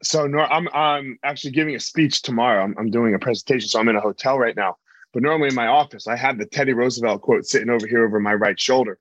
so 0.05 0.27
Nor- 0.27 0.53
I'm 0.53 0.69
I'm 0.73 1.19
actually 1.25 1.53
giving 1.53 1.75
a 1.75 1.81
speech 1.81 2.23
tomorrow. 2.23 2.63
I'm, 2.63 2.75
I'm 2.79 2.91
doing 2.91 3.15
a 3.15 3.19
presentation, 3.19 3.69
so 3.69 3.81
I'm 3.81 3.89
in 3.89 3.97
a 3.97 4.01
hotel 4.01 4.39
right 4.39 4.57
now. 4.57 4.77
But 5.13 5.23
normally 5.23 5.49
in 5.49 5.55
my 5.55 5.69
office, 5.69 6.07
I 6.07 6.17
have 6.17 6.39
the 6.39 6.47
Teddy 6.47 6.73
Roosevelt 6.73 7.23
quote 7.23 7.47
sitting 7.47 7.71
over 7.71 7.87
here 7.87 8.05
over 8.05 8.21
my 8.21 8.35
right 8.35 8.59
shoulder, 8.59 8.99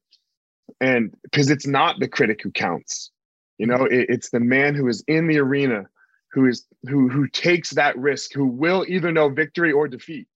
and 0.79 1.13
because 1.23 1.49
it's 1.49 1.67
not 1.67 1.99
the 1.99 2.07
critic 2.07 2.41
who 2.43 2.51
counts, 2.51 3.11
you 3.57 3.67
know, 3.67 3.85
it, 3.85 4.07
it's 4.09 4.29
the 4.29 4.39
man 4.39 4.75
who 4.75 4.87
is 4.87 5.03
in 5.07 5.27
the 5.27 5.39
arena, 5.39 5.85
who 6.31 6.47
is 6.47 6.65
who 6.89 7.09
who 7.09 7.27
takes 7.27 7.71
that 7.71 7.97
risk, 7.97 8.33
who 8.33 8.45
will 8.45 8.85
either 8.87 9.11
know 9.11 9.29
victory 9.29 9.71
or 9.71 9.87
defeat. 9.87 10.27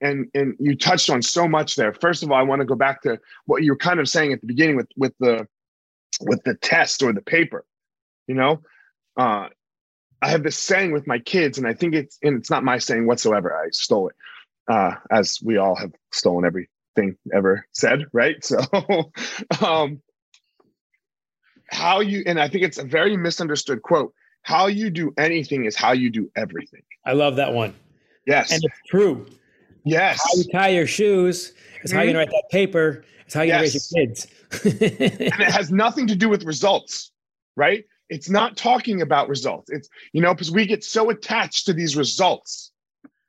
And 0.00 0.26
and 0.34 0.56
you 0.58 0.76
touched 0.76 1.10
on 1.10 1.22
so 1.22 1.46
much 1.46 1.76
there. 1.76 1.94
First 1.94 2.22
of 2.22 2.30
all, 2.30 2.36
I 2.36 2.42
want 2.42 2.60
to 2.60 2.66
go 2.66 2.74
back 2.74 3.02
to 3.02 3.20
what 3.46 3.62
you 3.62 3.72
were 3.72 3.78
kind 3.78 4.00
of 4.00 4.08
saying 4.08 4.32
at 4.32 4.40
the 4.40 4.46
beginning 4.46 4.76
with 4.76 4.88
with 4.96 5.14
the 5.20 5.46
with 6.20 6.42
the 6.44 6.54
test 6.54 7.02
or 7.02 7.12
the 7.12 7.22
paper. 7.22 7.64
You 8.26 8.34
know, 8.34 8.60
uh, 9.16 9.48
I 10.22 10.28
have 10.28 10.44
this 10.44 10.56
saying 10.56 10.92
with 10.92 11.06
my 11.06 11.18
kids, 11.18 11.58
and 11.58 11.66
I 11.66 11.74
think 11.74 11.94
it's 11.94 12.18
and 12.22 12.38
it's 12.38 12.50
not 12.50 12.62
my 12.62 12.78
saying 12.78 13.06
whatsoever. 13.06 13.54
I 13.54 13.70
stole 13.70 14.08
it, 14.08 14.16
uh, 14.68 14.92
as 15.10 15.40
we 15.42 15.56
all 15.56 15.74
have 15.74 15.92
stolen 16.12 16.44
everything 16.44 17.16
ever 17.34 17.66
said, 17.72 18.04
right? 18.12 18.36
So, 18.44 18.60
um, 19.60 20.00
how 21.70 22.00
you 22.00 22.22
and 22.24 22.40
I 22.40 22.48
think 22.48 22.64
it's 22.64 22.78
a 22.78 22.84
very 22.84 23.16
misunderstood 23.16 23.82
quote. 23.82 24.14
how 24.42 24.66
you 24.66 24.90
do 24.90 25.12
anything 25.18 25.64
is 25.64 25.76
how 25.76 25.92
you 25.92 26.10
do 26.10 26.30
everything. 26.36 26.82
I 27.04 27.12
love 27.12 27.36
that 27.36 27.52
one. 27.52 27.74
Yes. 28.26 28.52
And 28.52 28.62
it's 28.64 28.78
true. 28.88 29.26
Yes. 29.84 30.18
How 30.18 30.36
you 30.36 30.44
tie 30.52 30.68
your 30.68 30.86
shoes 30.86 31.52
is 31.82 31.90
how 31.90 32.02
you 32.02 32.10
mm-hmm. 32.10 32.18
write 32.18 32.30
that 32.30 32.44
paper. 32.50 33.04
It's 33.24 33.34
how 33.34 33.42
you 33.42 33.48
yes. 33.48 33.60
raise 33.60 33.92
your 33.92 34.06
kids. 34.06 34.26
and 34.64 35.40
it 35.40 35.52
has 35.52 35.72
nothing 35.72 36.06
to 36.08 36.16
do 36.16 36.28
with 36.28 36.44
results, 36.44 37.12
right? 37.56 37.84
It's 38.12 38.28
not 38.28 38.58
talking 38.58 39.00
about 39.00 39.30
results. 39.30 39.70
It's, 39.70 39.88
you 40.12 40.20
know, 40.20 40.34
because 40.34 40.50
we 40.50 40.66
get 40.66 40.84
so 40.84 41.08
attached 41.08 41.64
to 41.64 41.72
these 41.72 41.96
results, 41.96 42.70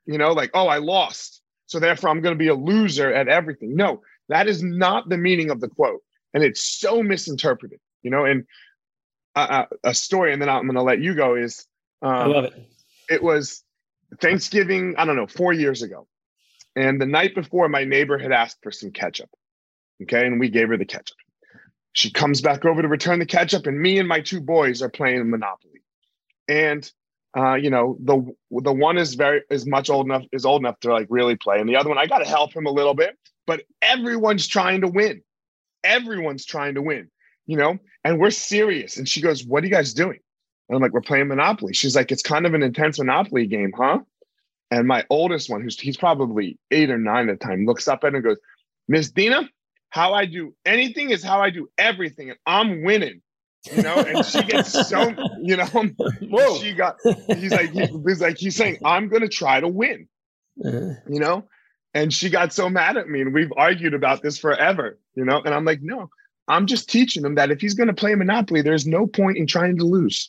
you 0.04 0.18
know, 0.18 0.32
like, 0.32 0.50
oh, 0.52 0.68
I 0.68 0.76
lost. 0.76 1.40
So 1.64 1.80
therefore 1.80 2.10
I'm 2.10 2.20
going 2.20 2.34
to 2.34 2.38
be 2.38 2.48
a 2.48 2.54
loser 2.54 3.10
at 3.10 3.26
everything. 3.26 3.76
No, 3.76 4.02
that 4.28 4.46
is 4.46 4.62
not 4.62 5.08
the 5.08 5.16
meaning 5.16 5.50
of 5.50 5.62
the 5.62 5.68
quote. 5.68 6.02
And 6.34 6.44
it's 6.44 6.62
so 6.62 7.02
misinterpreted, 7.02 7.80
you 8.02 8.10
know, 8.10 8.26
and 8.26 8.44
a, 9.34 9.66
a 9.82 9.94
story, 9.94 10.34
and 10.34 10.42
then 10.42 10.50
I'm 10.50 10.64
going 10.64 10.74
to 10.74 10.82
let 10.82 11.00
you 11.00 11.14
go 11.14 11.34
is 11.34 11.66
um, 12.02 12.10
I 12.10 12.26
love 12.26 12.44
it. 12.44 12.70
It 13.08 13.22
was 13.22 13.64
Thanksgiving, 14.20 14.96
I 14.98 15.06
don't 15.06 15.16
know, 15.16 15.26
four 15.26 15.54
years 15.54 15.82
ago. 15.82 16.06
And 16.76 17.00
the 17.00 17.06
night 17.06 17.34
before, 17.34 17.70
my 17.70 17.84
neighbor 17.84 18.18
had 18.18 18.32
asked 18.32 18.58
for 18.62 18.70
some 18.70 18.90
ketchup. 18.90 19.30
Okay. 20.02 20.26
And 20.26 20.38
we 20.38 20.50
gave 20.50 20.68
her 20.68 20.76
the 20.76 20.84
ketchup. 20.84 21.16
She 21.94 22.10
comes 22.10 22.40
back 22.40 22.64
over 22.64 22.82
to 22.82 22.88
return 22.88 23.18
the 23.18 23.26
ketchup, 23.26 23.66
and 23.66 23.80
me 23.80 23.98
and 23.98 24.08
my 24.08 24.20
two 24.20 24.40
boys 24.40 24.82
are 24.82 24.88
playing 24.88 25.30
Monopoly. 25.30 25.80
And 26.48 26.90
uh, 27.36 27.54
you 27.54 27.70
know, 27.70 27.96
the 28.00 28.34
the 28.50 28.72
one 28.72 28.98
is 28.98 29.14
very 29.14 29.42
is 29.50 29.66
much 29.66 29.90
old 29.90 30.06
enough 30.06 30.24
is 30.32 30.44
old 30.44 30.62
enough 30.62 30.78
to 30.80 30.92
like 30.92 31.06
really 31.10 31.36
play, 31.36 31.60
and 31.60 31.68
the 31.68 31.76
other 31.76 31.88
one 31.88 31.98
I 31.98 32.06
got 32.06 32.18
to 32.18 32.28
help 32.28 32.54
him 32.54 32.66
a 32.66 32.70
little 32.70 32.94
bit. 32.94 33.16
But 33.46 33.62
everyone's 33.82 34.46
trying 34.46 34.82
to 34.82 34.88
win. 34.88 35.22
Everyone's 35.82 36.44
trying 36.44 36.74
to 36.74 36.82
win. 36.82 37.10
You 37.46 37.58
know, 37.58 37.78
and 38.04 38.18
we're 38.18 38.30
serious. 38.30 38.96
And 38.96 39.08
she 39.08 39.20
goes, 39.20 39.44
"What 39.44 39.62
are 39.62 39.66
you 39.66 39.72
guys 39.72 39.94
doing?" 39.94 40.18
And 40.68 40.76
I'm 40.76 40.82
like, 40.82 40.92
"We're 40.92 41.00
playing 41.00 41.28
Monopoly." 41.28 41.74
She's 41.74 41.96
like, 41.96 42.12
"It's 42.12 42.22
kind 42.22 42.46
of 42.46 42.54
an 42.54 42.62
intense 42.62 42.98
Monopoly 42.98 43.46
game, 43.46 43.72
huh?" 43.76 44.00
And 44.70 44.88
my 44.88 45.04
oldest 45.10 45.50
one, 45.50 45.62
who's 45.62 45.78
he's 45.78 45.96
probably 45.96 46.58
eight 46.70 46.90
or 46.90 46.98
nine 46.98 47.28
at 47.28 47.38
the 47.38 47.46
time, 47.46 47.66
looks 47.66 47.86
up 47.86 48.02
at 48.02 48.12
her 48.12 48.16
and 48.16 48.24
goes, 48.24 48.38
Miss 48.88 49.10
Dina, 49.10 49.48
how 49.94 50.12
I 50.12 50.24
do 50.24 50.52
anything 50.66 51.10
is 51.10 51.22
how 51.22 51.40
I 51.40 51.50
do 51.50 51.70
everything, 51.78 52.28
and 52.28 52.38
I'm 52.44 52.82
winning. 52.82 53.22
You 53.72 53.82
know, 53.82 53.94
and 53.94 54.26
she 54.26 54.42
gets 54.42 54.88
so 54.88 55.14
you 55.40 55.56
know, 55.56 55.66
Whoa. 55.66 56.58
she 56.58 56.74
got 56.74 56.96
he's 57.28 57.52
like 57.52 57.70
he's 57.70 58.20
like 58.20 58.36
he's 58.36 58.56
saying, 58.56 58.78
I'm 58.84 59.08
gonna 59.08 59.28
try 59.28 59.60
to 59.60 59.68
win. 59.68 60.08
Uh-huh. 60.64 60.94
You 61.08 61.20
know, 61.20 61.48
and 61.94 62.12
she 62.12 62.28
got 62.28 62.52
so 62.52 62.68
mad 62.68 62.96
at 62.96 63.08
me, 63.08 63.20
and 63.20 63.32
we've 63.32 63.52
argued 63.56 63.94
about 63.94 64.20
this 64.20 64.36
forever, 64.36 64.98
you 65.14 65.24
know, 65.24 65.40
and 65.44 65.54
I'm 65.54 65.64
like, 65.64 65.80
no, 65.80 66.10
I'm 66.48 66.66
just 66.66 66.90
teaching 66.90 67.24
him 67.24 67.36
that 67.36 67.52
if 67.52 67.60
he's 67.60 67.74
gonna 67.74 67.94
play 67.94 68.16
Monopoly, 68.16 68.62
there's 68.62 68.88
no 68.88 69.06
point 69.06 69.36
in 69.38 69.46
trying 69.46 69.78
to 69.78 69.84
lose. 69.84 70.28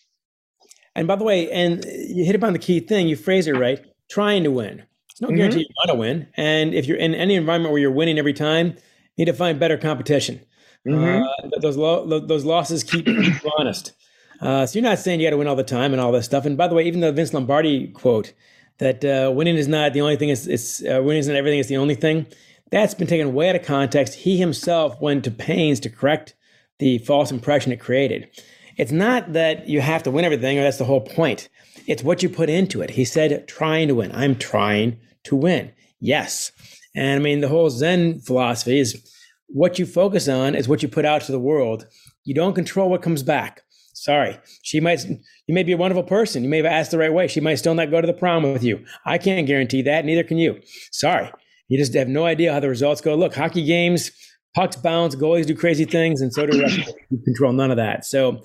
And 0.93 1.08
by 1.08 1.15
the 1.15 1.23
way, 1.23 1.51
and 1.51 1.84
you 2.08 2.23
hit 2.23 2.36
upon 2.36 2.54
the 2.54 2.60
key 2.60 2.82
thing, 2.82 3.08
you 3.08 3.15
phrase 3.15 3.47
it 3.47 3.54
right, 3.54 3.84
trying 4.12 4.43
to 4.43 4.51
win. 4.51 4.84
It's 5.10 5.21
no 5.21 5.30
mm-hmm. 5.30 5.38
guarantee 5.38 5.60
you're 5.62 5.88
gonna 5.88 5.99
win. 5.99 6.28
And 6.38 6.75
if 6.75 6.86
you're 6.86 6.97
in 6.97 7.15
any 7.15 7.34
environment 7.34 7.71
where 7.71 7.82
you're 7.82 7.89
winning 7.89 8.19
every 8.19 8.34
time, 8.34 8.75
need 9.17 9.25
to 9.25 9.34
find 9.34 9.60
better 9.60 9.78
competition. 9.78 10.41
Mm-hmm. 10.86 11.23
Uh, 11.23 11.60
those 11.62 11.78
lo- 11.78 12.19
those 12.19 12.45
losses 12.45 12.84
keep 12.84 13.08
you 13.08 13.34
honest. 13.58 13.93
Uh, 14.41 14.65
so 14.65 14.78
you're 14.78 14.88
not 14.88 14.99
saying 14.99 15.19
you 15.19 15.25
got 15.25 15.32
to 15.32 15.38
win 15.38 15.47
all 15.47 15.56
the 15.56 15.63
time 15.63 15.93
and 15.93 16.01
all 16.01 16.12
this 16.12 16.25
stuff. 16.25 16.45
And 16.45 16.58
by 16.58 16.67
the 16.67 16.75
way, 16.75 16.86
even 16.86 16.99
the 16.99 17.12
Vince 17.12 17.34
Lombardi 17.34 17.88
quote 17.88 18.34
that 18.80 19.06
uh, 19.06 19.32
winning 19.32 19.56
is 19.56 19.67
not 19.67 19.93
the 19.93 20.01
only 20.01 20.17
thing, 20.17 20.30
is 20.30 20.47
it's 20.47 20.84
uh, 20.84 21.01
winning 21.01 21.19
isn't 21.19 21.36
everything, 21.36 21.60
it's 21.60 21.69
the 21.69 21.78
only 21.78 21.95
thing. 21.95 22.28
That's 22.71 22.93
been 22.93 23.08
taken 23.08 23.34
way 23.34 23.49
out 23.49 23.56
of 23.56 23.63
context. 23.63 24.15
He 24.15 24.38
himself 24.38 24.99
went 24.99 25.23
to 25.23 25.32
pains 25.32 25.80
to 25.82 25.89
correct 25.89 26.34
the 26.80 26.97
false 26.99 27.32
impression 27.32 27.71
it 27.71 27.80
created. 27.80 28.30
It's 28.78 28.91
not 28.91 29.34
that 29.34 29.69
you 29.69 29.80
have 29.82 30.04
to 30.04 30.12
win 30.12 30.25
everything, 30.25 30.60
or 30.60 30.63
that's 30.63 30.78
the 30.78 30.84
whole 30.84 31.01
point. 31.01 31.47
It's 31.88 32.04
what 32.04 32.21
you 32.21 32.30
put 32.30 32.49
into 32.49 32.82
it. 32.82 32.89
He 32.91 33.06
said, 33.06 33.47
trying 33.47 33.88
to 33.88 33.95
win. 33.95 34.12
I'm 34.13 34.36
trying 34.36 34.99
to 35.23 35.36
win. 35.36 35.71
Yes. 35.99 36.51
And 36.95 37.19
I 37.19 37.23
mean, 37.23 37.41
the 37.41 37.47
whole 37.47 37.69
Zen 37.69 38.19
philosophy 38.19 38.79
is 38.79 39.12
what 39.47 39.77
you 39.77 39.86
focus 39.86 40.27
on 40.27 40.55
is 40.55 40.67
what 40.67 40.81
you 40.81 40.89
put 40.89 41.05
out 41.05 41.21
to 41.21 41.31
the 41.31 41.39
world. 41.39 41.86
You 42.23 42.34
don't 42.34 42.53
control 42.53 42.89
what 42.89 43.01
comes 43.01 43.23
back. 43.23 43.62
Sorry. 43.93 44.38
She 44.62 44.79
might, 44.79 45.03
you 45.05 45.53
may 45.53 45.63
be 45.63 45.71
a 45.71 45.77
wonderful 45.77 46.03
person. 46.03 46.43
You 46.43 46.49
may 46.49 46.58
have 46.58 46.65
asked 46.65 46.91
the 46.91 46.97
right 46.97 47.13
way. 47.13 47.27
She 47.27 47.39
might 47.39 47.55
still 47.55 47.73
not 47.73 47.91
go 47.91 48.01
to 48.01 48.08
the 48.08 48.13
prom 48.13 48.43
with 48.43 48.63
you. 48.63 48.84
I 49.05 49.17
can't 49.17 49.47
guarantee 49.47 49.81
that. 49.84 50.05
Neither 50.05 50.23
can 50.23 50.38
you. 50.38 50.60
Sorry. 50.91 51.31
You 51.67 51.77
just 51.77 51.93
have 51.93 52.08
no 52.08 52.25
idea 52.25 52.53
how 52.53 52.60
the 52.60 52.69
results 52.69 53.01
go. 53.01 53.15
Look, 53.15 53.34
hockey 53.34 53.63
games, 53.63 54.12
pucks 54.53 54.75
bounce, 54.75 55.15
goalies 55.15 55.45
do 55.45 55.55
crazy 55.55 55.86
things, 55.86 56.21
and 56.21 56.34
so 56.34 56.45
do 56.45 56.60
wrestlers. 56.60 56.93
You 57.10 57.19
control 57.23 57.53
none 57.53 57.71
of 57.71 57.77
that. 57.77 58.05
So, 58.05 58.41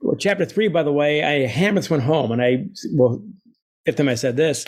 well, 0.00 0.16
chapter 0.16 0.44
three, 0.44 0.68
by 0.68 0.82
the 0.82 0.92
way, 0.92 1.22
I 1.22 1.46
hammer 1.46 1.80
this 1.80 1.90
one 1.90 2.00
home, 2.00 2.32
and 2.32 2.42
I, 2.42 2.66
well, 2.92 3.22
fifth 3.84 3.96
time 3.96 4.08
I 4.08 4.14
said 4.14 4.36
this, 4.36 4.64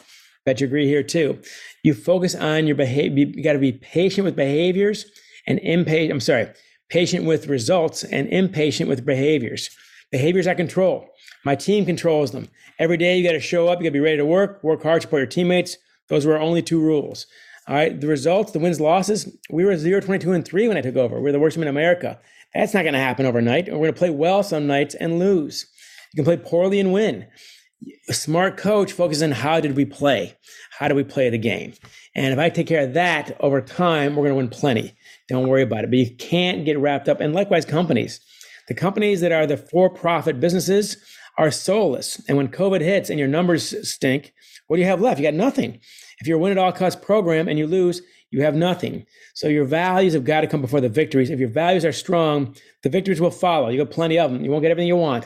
bet 0.46 0.60
you 0.60 0.66
agree 0.66 0.86
here 0.86 1.02
too. 1.02 1.38
You 1.82 1.92
focus 1.92 2.34
on 2.34 2.66
your 2.66 2.76
behavior. 2.76 3.26
You 3.26 3.42
got 3.42 3.52
to 3.52 3.58
be 3.58 3.72
patient 3.72 4.24
with 4.24 4.36
behaviors 4.36 5.04
and 5.46 5.58
impatient. 5.58 6.12
I'm 6.12 6.20
sorry, 6.20 6.48
patient 6.88 7.26
with 7.26 7.48
results 7.48 8.04
and 8.04 8.28
impatient 8.28 8.88
with 8.88 9.04
behaviors. 9.04 9.68
Behaviors 10.10 10.46
I 10.46 10.54
control. 10.54 11.08
My 11.44 11.56
team 11.56 11.84
controls 11.84 12.30
them. 12.30 12.48
Every 12.78 12.96
day 12.96 13.18
you 13.18 13.24
got 13.24 13.32
to 13.32 13.40
show 13.40 13.68
up. 13.68 13.80
You 13.80 13.84
got 13.84 13.88
to 13.88 13.92
be 13.92 14.00
ready 14.00 14.16
to 14.16 14.24
work. 14.24 14.62
Work 14.62 14.82
hard, 14.82 15.02
support 15.02 15.20
your 15.20 15.26
teammates. 15.26 15.76
Those 16.08 16.24
were 16.24 16.34
our 16.34 16.42
only 16.42 16.62
two 16.62 16.80
rules. 16.80 17.26
All 17.68 17.74
right. 17.74 18.00
The 18.00 18.06
results, 18.06 18.52
the 18.52 18.60
wins, 18.60 18.80
losses. 18.80 19.36
We 19.50 19.64
were 19.64 19.76
0, 19.76 20.00
22, 20.00 20.32
and 20.32 20.44
3 20.44 20.68
when 20.68 20.76
I 20.76 20.80
took 20.80 20.96
over. 20.96 21.20
We 21.20 21.30
are 21.30 21.32
the 21.32 21.40
worst 21.40 21.56
team 21.56 21.62
in 21.62 21.68
America. 21.68 22.20
That's 22.54 22.74
not 22.74 22.82
going 22.82 22.94
to 22.94 23.00
happen 23.00 23.26
overnight. 23.26 23.66
We're 23.66 23.78
going 23.78 23.92
to 23.92 23.98
play 23.98 24.10
well 24.10 24.44
some 24.44 24.68
nights 24.68 24.94
and 24.94 25.18
lose. 25.18 25.66
You 26.12 26.22
can 26.22 26.24
play 26.24 26.36
poorly 26.36 26.78
and 26.78 26.92
win. 26.92 27.26
A 28.08 28.14
smart 28.14 28.56
coach 28.56 28.92
focuses 28.92 29.22
on 29.22 29.32
how 29.32 29.60
did 29.60 29.76
we 29.76 29.84
play? 29.84 30.36
How 30.78 30.88
do 30.88 30.94
we 30.94 31.04
play 31.04 31.28
the 31.28 31.38
game? 31.38 31.74
And 32.14 32.32
if 32.32 32.38
I 32.38 32.48
take 32.48 32.66
care 32.66 32.84
of 32.84 32.94
that 32.94 33.36
over 33.40 33.60
time, 33.60 34.16
we're 34.16 34.24
going 34.24 34.30
to 34.30 34.36
win 34.36 34.48
plenty. 34.48 34.96
Don't 35.28 35.48
worry 35.48 35.62
about 35.62 35.84
it. 35.84 35.90
But 35.90 35.98
you 35.98 36.16
can't 36.16 36.64
get 36.64 36.78
wrapped 36.78 37.08
up. 37.08 37.20
And 37.20 37.34
likewise, 37.34 37.64
companies. 37.64 38.20
The 38.68 38.74
companies 38.74 39.20
that 39.20 39.32
are 39.32 39.46
the 39.46 39.56
for 39.56 39.90
profit 39.90 40.40
businesses 40.40 40.96
are 41.38 41.50
soulless. 41.50 42.22
And 42.28 42.36
when 42.36 42.48
COVID 42.48 42.80
hits 42.80 43.10
and 43.10 43.18
your 43.18 43.28
numbers 43.28 43.74
stink, 43.88 44.32
what 44.66 44.76
do 44.76 44.82
you 44.82 44.88
have 44.88 45.00
left? 45.00 45.20
You 45.20 45.26
got 45.26 45.34
nothing. 45.34 45.78
If 46.18 46.26
you're 46.26 46.38
a 46.38 46.40
win 46.40 46.52
at 46.52 46.58
all 46.58 46.72
costs 46.72 47.04
program 47.04 47.46
and 47.46 47.58
you 47.58 47.66
lose, 47.66 48.00
you 48.30 48.42
have 48.42 48.54
nothing. 48.54 49.06
So 49.34 49.48
your 49.48 49.64
values 49.64 50.14
have 50.14 50.24
got 50.24 50.40
to 50.40 50.46
come 50.46 50.60
before 50.60 50.80
the 50.80 50.88
victories. 50.88 51.30
If 51.30 51.38
your 51.38 51.48
values 51.48 51.84
are 51.84 51.92
strong, 51.92 52.56
the 52.82 52.88
victories 52.88 53.20
will 53.20 53.30
follow. 53.30 53.68
You 53.68 53.78
got 53.84 53.92
plenty 53.92 54.18
of 54.18 54.32
them. 54.32 54.44
You 54.44 54.50
won't 54.50 54.62
get 54.62 54.70
everything 54.70 54.88
you 54.88 54.96
want, 54.96 55.24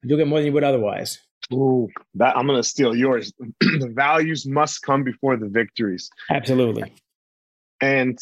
but 0.00 0.10
you'll 0.10 0.18
get 0.18 0.28
more 0.28 0.38
than 0.38 0.46
you 0.46 0.52
would 0.52 0.64
otherwise. 0.64 1.18
Ooh, 1.52 1.88
that 2.14 2.36
I'm 2.36 2.46
gonna 2.46 2.62
steal 2.62 2.94
yours. 2.94 3.32
the 3.60 3.92
values 3.94 4.46
must 4.46 4.82
come 4.82 5.04
before 5.04 5.36
the 5.36 5.48
victories. 5.48 6.10
Absolutely. 6.30 6.92
And 7.80 8.18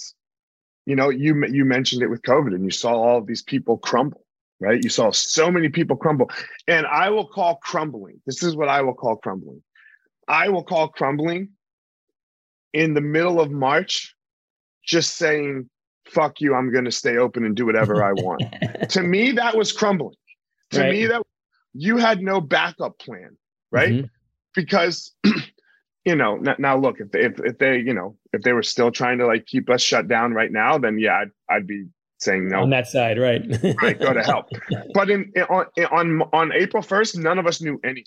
you 0.86 0.96
know, 0.96 1.08
you 1.08 1.46
you 1.46 1.64
mentioned 1.64 2.02
it 2.02 2.08
with 2.08 2.22
COVID, 2.22 2.54
and 2.54 2.64
you 2.64 2.70
saw 2.70 2.92
all 2.92 3.18
of 3.18 3.26
these 3.26 3.42
people 3.42 3.78
crumble, 3.78 4.24
right? 4.58 4.82
You 4.82 4.90
saw 4.90 5.10
so 5.10 5.50
many 5.50 5.68
people 5.68 5.96
crumble, 5.96 6.30
and 6.66 6.86
I 6.86 7.10
will 7.10 7.26
call 7.26 7.56
crumbling. 7.56 8.20
This 8.26 8.42
is 8.42 8.56
what 8.56 8.68
I 8.68 8.82
will 8.82 8.94
call 8.94 9.16
crumbling. 9.16 9.62
I 10.26 10.48
will 10.48 10.64
call 10.64 10.88
crumbling 10.88 11.50
in 12.72 12.94
the 12.94 13.00
middle 13.00 13.40
of 13.40 13.50
March, 13.50 14.14
just 14.84 15.16
saying, 15.16 15.68
"Fuck 16.06 16.40
you! 16.40 16.54
I'm 16.54 16.72
going 16.72 16.86
to 16.86 16.92
stay 16.92 17.18
open 17.18 17.44
and 17.44 17.54
do 17.54 17.66
whatever 17.66 18.02
I 18.02 18.12
want." 18.12 18.42
to 18.90 19.02
me, 19.02 19.32
that 19.32 19.56
was 19.56 19.72
crumbling. 19.72 20.16
To 20.70 20.80
right. 20.80 20.90
me, 20.90 21.06
that 21.06 21.22
you 21.72 21.96
had 21.96 22.20
no 22.20 22.40
backup 22.40 22.98
plan, 22.98 23.37
right? 23.70 23.92
Mm-hmm. 23.92 24.06
Because 24.54 25.12
you 26.04 26.16
know 26.16 26.37
now, 26.37 26.56
now 26.59 26.76
look 26.76 27.00
if 27.00 27.11
they, 27.12 27.20
if 27.20 27.40
if 27.40 27.59
they 27.59 27.78
you 27.78 27.94
know 27.94 28.16
if 28.33 28.42
they 28.42 28.52
were 28.52 28.62
still 28.62 28.90
trying 28.90 29.18
to 29.18 29.26
like 29.26 29.46
keep 29.46 29.70
us 29.70 29.83
shut 29.83 30.09
down 30.09 30.33
right 30.33 30.52
now, 30.52 30.78
then 30.78 30.98
yeah, 30.98 31.22
I'd, 31.22 31.30
I'd 31.48 31.66
be 31.66 31.87
saying 32.18 32.48
no 32.48 32.62
on 32.62 32.70
that 32.70 32.88
side, 32.88 33.18
right? 33.18 33.42
right, 33.83 33.98
go 33.98 34.12
to 34.12 34.22
help. 34.22 34.46
But 34.94 35.11
in, 35.11 35.33
in 35.35 35.42
on 35.44 35.66
on 35.90 36.22
on 36.33 36.52
April 36.52 36.83
first, 36.83 37.16
none 37.16 37.38
of 37.38 37.46
us 37.46 37.61
knew 37.61 37.80
anything. 37.85 38.04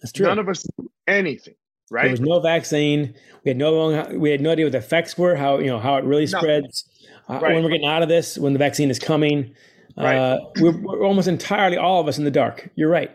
That's 0.00 0.12
true. 0.12 0.26
None 0.26 0.38
of 0.38 0.48
us 0.48 0.64
knew 0.78 0.90
anything. 1.06 1.54
Right. 1.90 2.04
There 2.04 2.10
was 2.12 2.20
no 2.20 2.40
vaccine. 2.40 3.14
We 3.44 3.50
had 3.50 3.58
no 3.58 3.70
long, 3.70 4.18
we 4.18 4.30
had 4.30 4.40
no 4.40 4.50
idea 4.52 4.64
what 4.64 4.72
the 4.72 4.78
effects 4.78 5.18
were, 5.18 5.36
how 5.36 5.58
you 5.58 5.66
know 5.66 5.78
how 5.78 5.96
it 5.96 6.04
really 6.04 6.26
spreads. 6.26 6.88
Uh, 7.28 7.34
right. 7.34 7.54
When 7.54 7.62
we're 7.62 7.70
getting 7.70 7.86
out 7.86 8.02
of 8.02 8.08
this, 8.08 8.38
when 8.38 8.54
the 8.54 8.58
vaccine 8.58 8.90
is 8.90 8.98
coming, 8.98 9.54
right. 9.96 10.16
uh, 10.16 10.40
we're, 10.60 10.76
we're 10.76 11.04
almost 11.04 11.28
entirely 11.28 11.76
all 11.76 12.00
of 12.00 12.08
us 12.08 12.18
in 12.18 12.24
the 12.24 12.30
dark. 12.30 12.68
You're 12.74 12.90
right. 12.90 13.10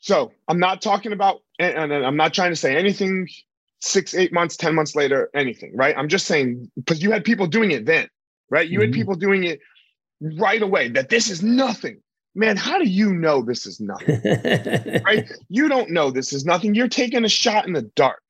So 0.00 0.32
I'm 0.48 0.58
not 0.58 0.82
talking 0.82 1.12
about, 1.12 1.42
and, 1.58 1.92
and 1.92 2.04
I'm 2.04 2.16
not 2.16 2.34
trying 2.34 2.50
to 2.50 2.56
say 2.56 2.76
anything 2.76 3.28
six, 3.80 4.14
eight 4.14 4.32
months, 4.32 4.56
10 4.56 4.74
months 4.74 4.94
later, 4.94 5.30
anything, 5.34 5.72
right? 5.76 5.96
I'm 5.96 6.08
just 6.08 6.26
saying, 6.26 6.70
because 6.76 7.02
you 7.02 7.10
had 7.10 7.24
people 7.24 7.46
doing 7.46 7.70
it 7.72 7.86
then, 7.86 8.08
right? 8.50 8.68
You 8.68 8.78
mm-hmm. 8.78 8.86
had 8.86 8.92
people 8.94 9.14
doing 9.14 9.44
it 9.44 9.60
right 10.38 10.62
away 10.62 10.88
that 10.88 11.08
this 11.08 11.30
is 11.30 11.42
nothing. 11.42 12.00
Man, 12.34 12.56
how 12.56 12.78
do 12.78 12.88
you 12.88 13.12
know 13.12 13.42
this 13.42 13.66
is 13.66 13.80
nothing? 13.80 14.20
right? 15.04 15.30
You 15.48 15.68
don't 15.68 15.90
know 15.90 16.10
this 16.10 16.32
is 16.32 16.44
nothing. 16.44 16.74
You're 16.74 16.88
taking 16.88 17.24
a 17.24 17.28
shot 17.28 17.66
in 17.66 17.72
the 17.72 17.82
dark, 17.82 18.22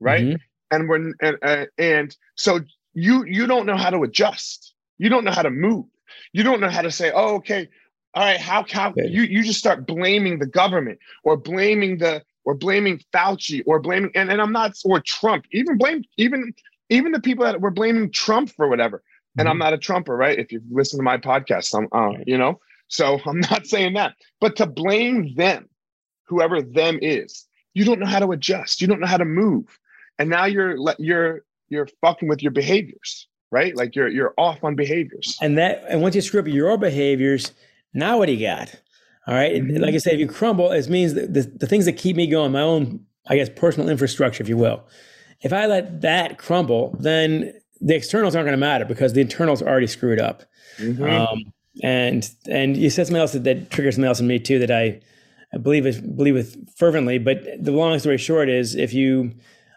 right? 0.00 0.24
Mm-hmm. 0.24 0.36
And 0.70 0.88
when 0.88 1.14
and 1.20 1.36
uh, 1.42 1.66
and 1.76 2.16
so 2.36 2.60
you 2.94 3.24
you 3.26 3.46
don't 3.46 3.66
know 3.66 3.76
how 3.76 3.90
to 3.90 4.04
adjust. 4.04 4.74
You 4.96 5.10
don't 5.10 5.24
know 5.24 5.32
how 5.32 5.42
to 5.42 5.50
move. 5.50 5.84
You 6.32 6.42
don't 6.42 6.60
know 6.60 6.70
how 6.70 6.82
to 6.82 6.90
say, 6.90 7.10
"Oh, 7.14 7.36
okay, 7.36 7.68
All 8.14 8.22
right, 8.22 8.40
how 8.40 8.64
how 8.70 8.92
you 8.96 9.22
you 9.22 9.42
just 9.42 9.58
start 9.58 9.86
blaming 9.86 10.38
the 10.38 10.46
government 10.46 10.98
or 11.24 11.36
blaming 11.36 11.98
the 11.98 12.22
or 12.44 12.54
blaming 12.54 13.00
Fauci 13.12 13.62
or 13.66 13.80
blaming 13.80 14.10
and, 14.14 14.30
and 14.30 14.40
I'm 14.40 14.52
not 14.52 14.72
or 14.84 15.00
Trump, 15.00 15.46
even 15.52 15.78
blame 15.78 16.04
even 16.16 16.52
even 16.90 17.12
the 17.12 17.20
people 17.20 17.44
that 17.44 17.60
were 17.60 17.70
blaming 17.70 18.10
Trump 18.10 18.50
for 18.50 18.68
whatever. 18.68 19.02
And 19.38 19.46
mm-hmm. 19.46 19.52
I'm 19.52 19.58
not 19.58 19.72
a 19.72 19.78
Trumper, 19.78 20.14
right? 20.16 20.38
If 20.38 20.52
you 20.52 20.60
listen 20.70 20.98
to 20.98 21.02
my 21.02 21.16
podcast, 21.16 21.74
I'm 21.74 21.88
uh, 21.92 22.18
you 22.26 22.36
know, 22.36 22.60
so 22.88 23.18
I'm 23.26 23.40
not 23.40 23.66
saying 23.66 23.94
that. 23.94 24.14
But 24.40 24.56
to 24.56 24.66
blame 24.66 25.34
them, 25.34 25.68
whoever 26.26 26.60
them 26.60 26.98
is, 27.00 27.46
you 27.74 27.84
don't 27.84 27.98
know 27.98 28.06
how 28.06 28.18
to 28.18 28.32
adjust. 28.32 28.80
You 28.80 28.86
don't 28.86 29.00
know 29.00 29.06
how 29.06 29.16
to 29.16 29.24
move. 29.24 29.78
And 30.18 30.28
now 30.28 30.44
you're 30.44 30.76
you're 30.98 31.40
you're 31.68 31.88
fucking 32.02 32.28
with 32.28 32.42
your 32.42 32.52
behaviors, 32.52 33.26
right? 33.52 33.76
Like 33.76 33.94
you're 33.94 34.08
you're 34.08 34.34
off 34.36 34.64
on 34.64 34.74
behaviors. 34.74 35.38
And 35.40 35.56
that 35.58 35.84
and 35.88 36.02
once 36.02 36.16
you 36.16 36.20
screw 36.22 36.40
up 36.40 36.48
your 36.48 36.76
behaviors, 36.76 37.52
now 37.94 38.18
what 38.18 38.26
do 38.26 38.32
you 38.32 38.44
got? 38.44 38.74
All 39.28 39.34
right? 39.34 39.62
mm-hmm. 39.62 39.76
Like 39.76 39.94
I 39.94 39.98
said, 39.98 40.14
if 40.14 40.20
you 40.20 40.26
crumble, 40.26 40.72
it 40.72 40.88
means 40.88 41.14
the, 41.14 41.28
the, 41.28 41.42
the 41.42 41.66
things 41.68 41.84
that 41.84 41.92
keep 41.92 42.16
me 42.16 42.26
going, 42.26 42.50
my 42.50 42.62
own, 42.62 43.06
I 43.28 43.36
guess, 43.36 43.48
personal 43.54 43.88
infrastructure, 43.88 44.42
if 44.42 44.48
you 44.48 44.56
will. 44.56 44.82
If 45.42 45.52
I 45.52 45.66
let 45.66 46.00
that 46.00 46.38
crumble, 46.38 46.96
then 46.98 47.52
the 47.80 47.94
externals 47.94 48.34
aren't 48.34 48.46
going 48.46 48.58
to 48.58 48.60
matter 48.60 48.84
because 48.84 49.12
the 49.12 49.20
internals 49.20 49.62
are 49.62 49.68
already 49.68 49.86
screwed 49.86 50.20
up. 50.20 50.42
Mm-hmm. 50.78 51.04
Um, 51.04 51.52
and 51.82 52.28
and 52.48 52.76
you 52.76 52.90
said 52.90 53.06
something 53.06 53.20
else 53.20 53.32
that, 53.32 53.44
that 53.44 53.70
triggers 53.70 53.94
something 53.94 54.08
else 54.08 54.20
in 54.20 54.26
me 54.26 54.38
too 54.38 54.58
that 54.58 54.70
I, 54.70 55.00
I 55.54 55.58
believe 55.58 55.86
it, 55.86 56.16
believe 56.16 56.34
with 56.34 56.76
fervently. 56.76 57.18
But 57.18 57.44
the 57.58 57.72
long 57.72 57.98
story 57.98 58.18
short 58.18 58.48
is, 58.48 58.74
if 58.74 58.92
you 58.92 59.32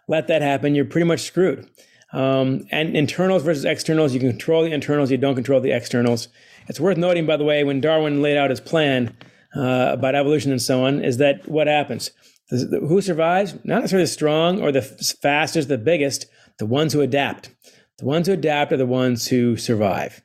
let 0.08 0.28
that 0.28 0.42
happen, 0.42 0.76
you're 0.76 0.86
pretty 0.86 1.06
much 1.06 1.22
screwed. 1.22 1.70
Um, 2.16 2.66
and 2.72 2.96
internals 2.96 3.44
versus 3.44 3.66
externals, 3.66 4.14
you 4.14 4.22
can 4.22 4.30
control 4.30 4.64
the 4.64 4.72
internals, 4.72 5.12
you 5.12 5.18
don't 5.18 5.36
control 5.36 5.60
the 5.60 5.74
externals. 5.74 6.30
It's 6.70 6.80
worth 6.80 6.98
noting, 6.98 7.26
by 7.26 7.36
the 7.36 7.44
way, 7.44 7.66
when 7.66 7.82
Darwin 7.82 8.22
laid 8.22 8.38
out 8.38 8.50
his 8.50 8.62
plan 8.62 9.14
uh, 9.54 9.90
about 9.92 10.16
evolution 10.16 10.52
and 10.52 10.62
so 10.62 10.86
on, 10.86 11.04
is 11.04 11.18
that 11.18 11.46
what 11.46 11.68
happens? 11.68 12.12
Who 12.50 13.02
survives? 13.02 13.54
Not 13.66 13.82
necessarily 13.82 14.06
the 14.06 14.12
strong 14.12 14.62
or 14.62 14.72
the 14.72 14.82
fastest, 14.82 15.68
the 15.68 15.78
biggest, 15.78 16.28
the 16.58 16.66
ones 16.66 16.94
who 16.94 17.02
adapt. 17.02 17.50
The 17.98 18.06
ones 18.06 18.28
who 18.28 18.34
adapt 18.34 18.72
are 18.72 18.78
the 18.78 18.86
ones 18.86 19.28
who 19.28 19.58
survive 19.58 20.24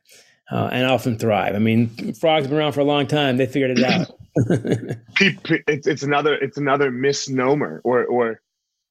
uh, 0.52 0.68
and 0.70 0.86
often 0.86 1.18
thrive. 1.18 1.56
I 1.56 1.58
mean, 1.58 1.88
frogs 2.14 2.44
have 2.44 2.50
been 2.50 2.58
around 2.58 2.72
for 2.72 2.80
a 2.80 2.84
long 2.84 3.08
time. 3.08 3.36
They 3.36 3.46
figured 3.46 3.76
it 3.76 3.84
out. 3.84 4.12
it's, 5.66 5.88
it's 5.88 6.02
another 6.04 6.34
it's 6.34 6.56
another 6.56 6.92
misnomer 6.92 7.80
or 7.82 8.04
or 8.04 8.40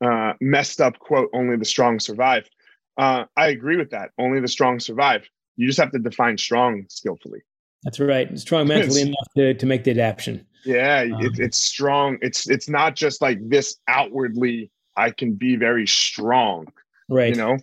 uh, 0.03 0.33
messed 0.41 0.81
up 0.81 0.99
quote. 0.99 1.29
Only 1.33 1.55
the 1.55 1.65
strong 1.65 1.99
survive. 2.01 2.49
Uh, 2.99 3.23
I 3.37 3.47
agree 3.47 3.77
with 3.77 3.91
that. 3.91 4.11
Only 4.19 4.41
the 4.41 4.47
strong 4.49 4.79
survive. 4.79 5.23
You 5.55 5.65
just 5.65 5.79
have 5.79 5.91
to 5.93 5.99
define 5.99 6.37
strong 6.37 6.85
skillfully. 6.89 7.39
That's 7.83 7.99
right. 7.99 8.37
Strong 8.37 8.67
mentally 8.67 9.01
enough 9.03 9.27
to, 9.37 9.53
to 9.53 9.65
make 9.65 9.85
the 9.85 9.91
adaptation. 9.91 10.45
Yeah, 10.65 11.07
um, 11.13 11.21
it, 11.23 11.39
it's 11.39 11.57
strong. 11.57 12.17
It's 12.21 12.49
it's 12.49 12.67
not 12.67 12.97
just 12.97 13.21
like 13.21 13.39
this 13.47 13.77
outwardly. 13.87 14.69
I 14.97 15.11
can 15.11 15.35
be 15.35 15.55
very 15.55 15.87
strong. 15.87 16.67
Right. 17.09 17.29
You 17.29 17.35
know. 17.35 17.57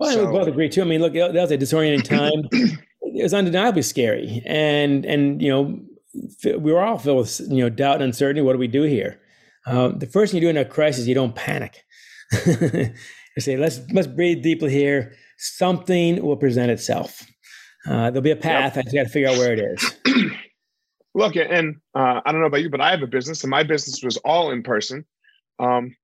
Well, 0.00 0.12
so, 0.14 0.26
we 0.26 0.32
both 0.32 0.48
agree 0.48 0.70
too. 0.70 0.80
I 0.80 0.84
mean, 0.84 1.02
look, 1.02 1.12
that 1.12 1.34
was 1.34 1.50
a 1.50 1.58
disorienting 1.58 2.04
time. 2.04 2.48
it 3.02 3.22
was 3.22 3.34
undeniably 3.34 3.82
scary, 3.82 4.42
and 4.46 5.04
and 5.04 5.42
you 5.42 5.50
know, 5.50 5.80
we 6.58 6.72
were 6.72 6.82
all 6.82 6.98
filled 6.98 7.18
with 7.18 7.40
you 7.40 7.62
know 7.62 7.68
doubt 7.68 7.96
and 7.96 8.04
uncertainty. 8.04 8.40
What 8.40 8.54
do 8.54 8.58
we 8.58 8.68
do 8.68 8.84
here? 8.84 9.20
Uh, 9.66 9.88
the 9.88 10.06
first 10.06 10.32
thing 10.32 10.40
you 10.40 10.46
do 10.46 10.50
in 10.50 10.56
a 10.56 10.64
crisis, 10.64 11.06
you 11.06 11.14
don't 11.14 11.34
panic. 11.34 11.84
say, 13.40 13.56
let's 13.56 13.80
let's 13.92 14.08
breathe 14.08 14.42
deeply 14.42 14.70
here. 14.70 15.14
Something 15.36 16.22
will 16.24 16.36
present 16.36 16.70
itself. 16.70 17.26
Uh, 17.86 18.10
there'll 18.10 18.20
be 18.22 18.30
a 18.30 18.36
path. 18.36 18.76
Yep. 18.76 18.78
I 18.78 18.82
just 18.82 18.94
got 18.94 19.02
to 19.04 19.08
figure 19.08 19.28
out 19.28 19.38
where 19.38 19.52
it 19.52 19.60
is. 19.60 19.94
Look, 21.14 21.36
and 21.36 21.76
uh, 21.94 22.20
I 22.24 22.32
don't 22.32 22.40
know 22.40 22.46
about 22.46 22.62
you, 22.62 22.70
but 22.70 22.80
I 22.80 22.90
have 22.90 23.02
a 23.02 23.06
business, 23.06 23.42
and 23.42 23.50
my 23.50 23.62
business 23.62 24.02
was 24.02 24.16
all 24.18 24.50
in 24.50 24.62
person. 24.62 25.04
Um, 25.58 25.96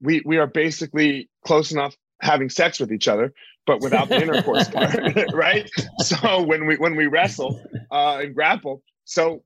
we 0.00 0.22
we 0.24 0.38
are 0.38 0.46
basically 0.46 1.28
close 1.44 1.72
enough 1.72 1.96
having 2.20 2.48
sex 2.48 2.80
with 2.80 2.92
each 2.92 3.08
other, 3.08 3.32
but 3.66 3.80
without 3.80 4.08
the 4.08 4.20
intercourse 4.20 4.68
part, 4.68 4.94
right? 5.32 5.70
So 5.98 6.42
when 6.42 6.66
we 6.66 6.76
when 6.76 6.96
we 6.96 7.06
wrestle 7.06 7.60
uh, 7.90 8.18
and 8.22 8.34
grapple, 8.34 8.82
so 9.04 9.42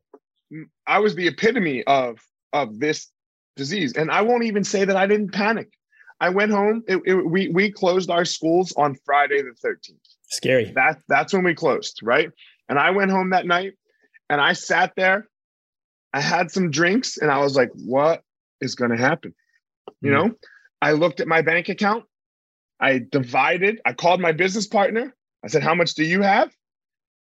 I 0.87 0.98
was 0.98 1.14
the 1.14 1.27
epitome 1.27 1.85
of 1.85 2.18
of 2.53 2.79
this 2.79 3.11
disease, 3.57 3.94
and 3.94 4.11
I 4.11 4.22
won't 4.22 4.44
even 4.44 4.64
say 4.64 4.85
that 4.85 4.96
I 4.96 5.07
didn't 5.07 5.33
panic. 5.33 5.70
I 6.20 6.31
went 6.31 6.50
home. 6.50 6.83
It, 6.88 7.00
it, 7.04 7.14
we 7.14 7.48
we 7.48 7.70
closed 7.70 8.11
our 8.11 8.24
schools 8.24 8.72
on 8.76 8.96
Friday 9.04 9.42
the 9.42 9.54
thirteenth. 9.54 10.00
Scary. 10.28 10.72
That 10.74 10.98
that's 11.09 11.33
when 11.33 11.44
we 11.44 11.54
closed, 11.54 12.00
right? 12.02 12.31
And 12.68 12.78
I 12.78 12.90
went 12.90 13.11
home 13.11 13.31
that 13.31 13.46
night, 13.46 13.74
and 14.28 14.40
I 14.40 14.52
sat 14.52 14.92
there. 14.96 15.26
I 16.12 16.20
had 16.20 16.50
some 16.50 16.70
drinks, 16.70 17.18
and 17.18 17.31
I 17.31 17.38
was 17.38 17.54
like, 17.57 17.70
"What 17.74 18.22
is 18.61 18.74
going 18.74 18.90
to 18.90 18.96
happen?" 18.96 19.35
You 20.00 20.11
mm. 20.11 20.14
know, 20.14 20.35
I 20.83 20.92
looked 20.92 21.20
at 21.20 21.28
my 21.28 21.42
bank 21.42 21.68
account. 21.68 22.04
I 22.81 23.00
divided. 23.11 23.81
I 23.85 23.92
called 23.92 24.20
my 24.20 24.33
business 24.33 24.66
partner. 24.66 25.14
I 25.44 25.48
said, 25.48 25.62
"How 25.62 25.74
much 25.74 25.94
do 25.94 26.04
you 26.04 26.22
have?" 26.22 26.52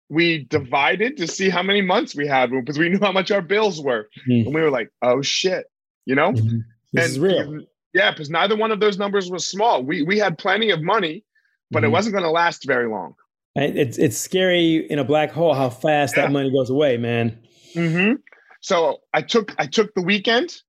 We 0.09 0.45
divided 0.45 1.17
to 1.17 1.27
see 1.27 1.49
how 1.49 1.61
many 1.63 1.81
months 1.81 2.15
we 2.15 2.27
had 2.27 2.49
because 2.49 2.79
we 2.79 2.89
knew 2.89 2.99
how 3.01 3.11
much 3.11 3.29
our 3.29 3.41
bills 3.41 3.81
were, 3.81 4.09
mm. 4.27 4.45
and 4.45 4.55
we 4.55 4.61
were 4.61 4.71
like, 4.71 4.89
"Oh 5.03 5.21
shit," 5.21 5.65
you 6.05 6.15
know. 6.15 6.31
Mm-hmm. 6.31 6.59
This 6.93 7.05
and, 7.05 7.11
is 7.11 7.19
real. 7.19 7.65
Yeah, 7.97 8.11
because 8.11 8.29
neither 8.29 8.55
one 8.55 8.71
of 8.71 8.79
those 8.79 8.99
numbers 8.99 9.31
was 9.31 9.47
small. 9.47 9.83
We 9.83 10.03
we 10.03 10.19
had 10.19 10.37
plenty 10.37 10.69
of 10.69 10.83
money, 10.83 11.23
but 11.71 11.79
mm-hmm. 11.79 11.85
it 11.85 11.89
wasn't 11.89 12.13
going 12.13 12.25
to 12.25 12.29
last 12.29 12.65
very 12.65 12.87
long. 12.87 13.15
It's 13.55 13.97
it's 13.97 14.17
scary 14.17 14.85
in 14.87 14.99
a 14.99 15.03
black 15.03 15.31
hole 15.31 15.55
how 15.55 15.71
fast 15.71 16.15
yeah. 16.15 16.23
that 16.23 16.31
money 16.31 16.51
goes 16.51 16.69
away, 16.69 16.97
man. 16.97 17.39
Mm-hmm. 17.73 18.17
So 18.61 18.99
I 19.15 19.23
took 19.23 19.55
I 19.57 19.65
took 19.65 19.95
the 19.95 20.03
weekend, 20.03 20.61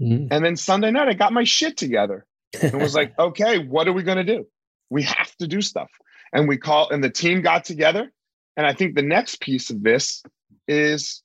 mm-hmm. 0.00 0.28
and 0.30 0.44
then 0.44 0.54
Sunday 0.54 0.92
night 0.92 1.08
I 1.08 1.14
got 1.14 1.32
my 1.32 1.42
shit 1.42 1.76
together 1.76 2.26
and 2.62 2.80
was 2.80 2.94
like, 2.94 3.12
okay, 3.18 3.58
what 3.58 3.88
are 3.88 3.92
we 3.92 4.04
going 4.04 4.24
to 4.24 4.36
do? 4.36 4.46
We 4.88 5.02
have 5.02 5.34
to 5.38 5.48
do 5.48 5.60
stuff, 5.60 5.90
and 6.32 6.46
we 6.46 6.58
call 6.58 6.90
and 6.90 7.02
the 7.02 7.10
team 7.10 7.42
got 7.42 7.64
together. 7.64 8.12
And 8.56 8.66
I 8.66 8.72
think 8.72 8.94
the 8.94 9.02
next 9.02 9.40
piece 9.40 9.70
of 9.70 9.82
this 9.82 10.22
is 10.68 11.24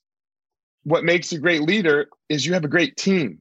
what 0.82 1.04
makes 1.04 1.30
a 1.30 1.38
great 1.38 1.62
leader 1.62 2.08
is 2.28 2.44
you 2.44 2.54
have 2.54 2.64
a 2.64 2.68
great 2.68 2.96
team, 2.96 3.38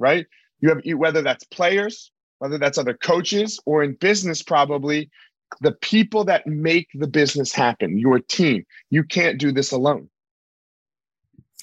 right? 0.00 0.26
You 0.60 0.68
have 0.68 0.82
whether 0.98 1.22
that's 1.22 1.44
players, 1.44 2.10
whether 2.38 2.58
that's 2.58 2.78
other 2.78 2.94
coaches, 2.94 3.60
or 3.66 3.82
in 3.82 3.94
business, 3.94 4.42
probably 4.42 5.10
the 5.60 5.72
people 5.72 6.24
that 6.24 6.46
make 6.46 6.88
the 6.94 7.06
business 7.06 7.52
happen, 7.52 7.98
your 7.98 8.20
team. 8.20 8.64
You 8.90 9.02
can't 9.02 9.38
do 9.38 9.52
this 9.52 9.72
alone. 9.72 10.08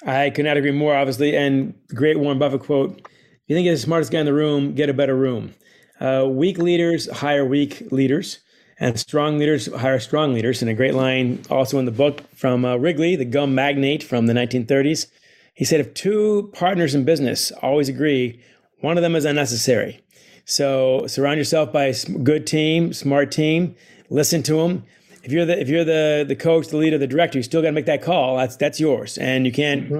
I 0.05 0.29
could 0.29 0.45
not 0.45 0.57
agree 0.57 0.71
more, 0.71 0.95
obviously. 0.95 1.35
And 1.35 1.73
great 1.93 2.19
Warren 2.19 2.37
Buffett 2.37 2.61
quote 2.61 2.99
If 2.99 3.07
you 3.47 3.55
think 3.55 3.65
you're 3.65 3.75
the 3.75 3.81
smartest 3.81 4.11
guy 4.11 4.19
in 4.19 4.25
the 4.25 4.33
room, 4.33 4.75
get 4.75 4.89
a 4.89 4.93
better 4.93 5.15
room. 5.15 5.53
Uh, 5.99 6.27
weak 6.29 6.59
leaders 6.59 7.09
hire 7.09 7.43
weak 7.43 7.91
leaders, 7.91 8.39
and 8.79 8.99
strong 8.99 9.39
leaders 9.39 9.73
hire 9.73 9.99
strong 9.99 10.33
leaders. 10.33 10.61
And 10.61 10.69
a 10.69 10.75
great 10.75 10.93
line 10.93 11.41
also 11.49 11.79
in 11.79 11.85
the 11.85 11.91
book 11.91 12.21
from 12.35 12.65
uh, 12.65 12.75
Wrigley, 12.75 13.15
the 13.15 13.25
gum 13.25 13.55
magnate 13.55 14.03
from 14.03 14.27
the 14.27 14.33
1930s. 14.33 15.07
He 15.55 15.65
said, 15.65 15.79
If 15.79 15.95
two 15.95 16.51
partners 16.53 16.93
in 16.93 17.03
business 17.03 17.51
always 17.63 17.89
agree 17.89 18.39
one 18.81 18.97
of 18.97 19.03
them 19.03 19.15
is 19.15 19.25
unnecessary. 19.25 20.03
So 20.45 21.05
surround 21.07 21.37
yourself 21.37 21.73
by 21.73 21.85
a 21.85 21.95
good 22.23 22.47
team, 22.47 22.93
smart 22.93 23.31
team. 23.31 23.75
Listen 24.09 24.43
to 24.43 24.55
them. 24.57 24.85
If 25.23 25.33
you're 25.33 25.45
the 25.45 25.59
if 25.59 25.67
you're 25.67 25.83
the 25.83 26.23
the 26.25 26.37
coach, 26.37 26.69
the 26.69 26.77
leader, 26.77 26.97
the 26.97 27.07
director, 27.07 27.37
you 27.37 27.43
still 27.43 27.61
got 27.61 27.67
to 27.67 27.73
make 27.73 27.85
that 27.87 28.01
call. 28.01 28.37
That's 28.37 28.55
that's 28.55 28.79
yours, 28.79 29.17
and 29.17 29.45
you 29.45 29.51
can't. 29.51 29.83
Mm-hmm. 29.83 29.99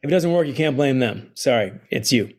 If 0.00 0.04
it 0.04 0.10
doesn't 0.10 0.32
work, 0.32 0.46
you 0.46 0.54
can't 0.54 0.76
blame 0.76 1.00
them. 1.00 1.32
Sorry, 1.34 1.72
it's 1.90 2.12
you. 2.12 2.32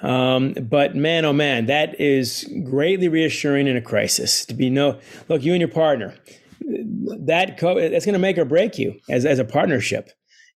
Um, 0.00 0.52
but 0.52 0.94
man, 0.94 1.24
oh 1.24 1.32
man, 1.32 1.66
that 1.66 2.00
is 2.00 2.48
greatly 2.64 3.08
reassuring 3.08 3.66
in 3.66 3.76
a 3.76 3.82
crisis 3.82 4.46
to 4.46 4.54
be 4.54 4.70
no 4.70 5.00
look. 5.28 5.42
You 5.42 5.52
and 5.52 5.60
your 5.60 5.68
partner, 5.68 6.14
that 6.60 7.58
co- 7.58 7.80
that's 7.80 8.04
going 8.04 8.12
to 8.12 8.20
make 8.20 8.38
or 8.38 8.44
break 8.44 8.78
you 8.78 9.00
as 9.08 9.26
as 9.26 9.40
a 9.40 9.44
partnership. 9.44 10.10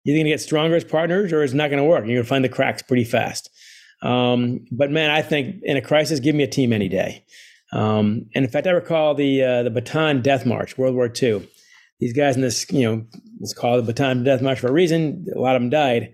You're 0.04 0.16
going 0.16 0.26
to 0.26 0.30
get 0.30 0.40
stronger 0.40 0.76
as 0.76 0.84
partners, 0.84 1.32
or 1.32 1.42
it's 1.42 1.54
not 1.54 1.70
going 1.70 1.82
to 1.82 1.88
work. 1.88 2.04
You're 2.04 2.16
going 2.16 2.24
to 2.24 2.28
find 2.28 2.44
the 2.44 2.48
cracks 2.48 2.82
pretty 2.82 3.04
fast. 3.04 3.50
Um, 4.04 4.66
but 4.70 4.90
man, 4.90 5.10
I 5.10 5.22
think 5.22 5.56
in 5.62 5.76
a 5.76 5.82
crisis, 5.82 6.20
give 6.20 6.36
me 6.36 6.44
a 6.44 6.48
team 6.48 6.72
any 6.72 6.88
day. 6.88 7.24
Um, 7.72 8.26
and 8.34 8.44
in 8.44 8.50
fact, 8.50 8.66
I 8.66 8.70
recall 8.70 9.14
the 9.14 9.42
uh, 9.42 9.62
the 9.64 9.70
Bataan 9.70 10.22
Death 10.22 10.46
March, 10.46 10.78
World 10.78 10.94
War 10.94 11.10
II. 11.10 11.48
These 11.98 12.12
guys 12.12 12.36
in 12.36 12.42
this, 12.42 12.70
you 12.70 12.82
know, 12.82 13.04
it's 13.40 13.54
called 13.54 13.84
the 13.84 13.92
Bataan 13.92 14.24
Death 14.24 14.42
March 14.42 14.60
for 14.60 14.68
a 14.68 14.72
reason. 14.72 15.26
A 15.34 15.38
lot 15.40 15.56
of 15.56 15.62
them 15.62 15.70
died. 15.70 16.12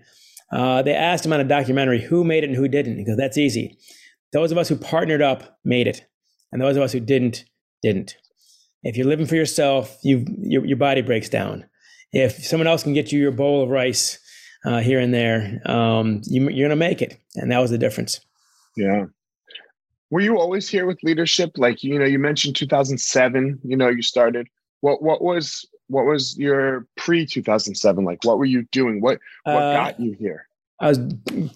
Uh, 0.51 0.81
they 0.81 0.93
asked 0.93 1.25
him 1.25 1.33
on 1.33 1.39
a 1.39 1.45
documentary 1.45 2.01
who 2.01 2.23
made 2.23 2.43
it 2.43 2.49
and 2.49 2.55
who 2.55 2.67
didn't. 2.67 2.97
He 2.97 3.05
goes, 3.05 3.17
that's 3.17 3.37
easy. 3.37 3.77
Those 4.33 4.51
of 4.51 4.57
us 4.57 4.69
who 4.69 4.75
partnered 4.75 5.21
up 5.21 5.59
made 5.63 5.87
it, 5.87 6.05
and 6.51 6.61
those 6.61 6.77
of 6.77 6.83
us 6.83 6.93
who 6.93 6.99
didn't 6.99 7.45
didn't. 7.83 8.15
If 8.83 8.95
you're 8.97 9.07
living 9.07 9.27
for 9.27 9.35
yourself, 9.35 9.97
you 10.03 10.25
your, 10.39 10.65
your 10.65 10.77
body 10.77 11.01
breaks 11.01 11.29
down. 11.29 11.65
If 12.13 12.43
someone 12.45 12.67
else 12.67 12.83
can 12.83 12.93
get 12.93 13.11
you 13.11 13.19
your 13.19 13.31
bowl 13.31 13.63
of 13.63 13.69
rice, 13.69 14.19
uh, 14.65 14.79
here 14.79 14.99
and 14.99 15.13
there, 15.13 15.61
um, 15.65 16.21
you, 16.25 16.41
you're 16.49 16.67
going 16.67 16.69
to 16.69 16.75
make 16.75 17.01
it. 17.01 17.19
And 17.35 17.51
that 17.51 17.59
was 17.59 17.71
the 17.71 17.77
difference. 17.77 18.19
Yeah. 18.75 19.05
Were 20.09 20.21
you 20.21 20.37
always 20.37 20.69
here 20.69 20.85
with 20.85 21.01
leadership? 21.03 21.51
Like, 21.57 21.83
you 21.83 21.97
know, 21.97 22.05
you 22.05 22.19
mentioned 22.19 22.55
2007, 22.55 23.59
you 23.63 23.77
know, 23.77 23.89
you 23.89 24.01
started. 24.01 24.47
What, 24.81 25.01
what 25.01 25.21
was, 25.21 25.65
what 25.87 26.05
was 26.05 26.37
your 26.37 26.87
pre 26.97 27.25
2007 27.25 28.03
like? 28.03 28.23
What 28.23 28.37
were 28.37 28.45
you 28.45 28.63
doing? 28.71 29.01
What 29.01 29.19
what 29.43 29.55
uh, 29.55 29.73
got 29.73 29.99
you 29.99 30.13
here? 30.13 30.47
I 30.79 30.89
was 30.89 30.99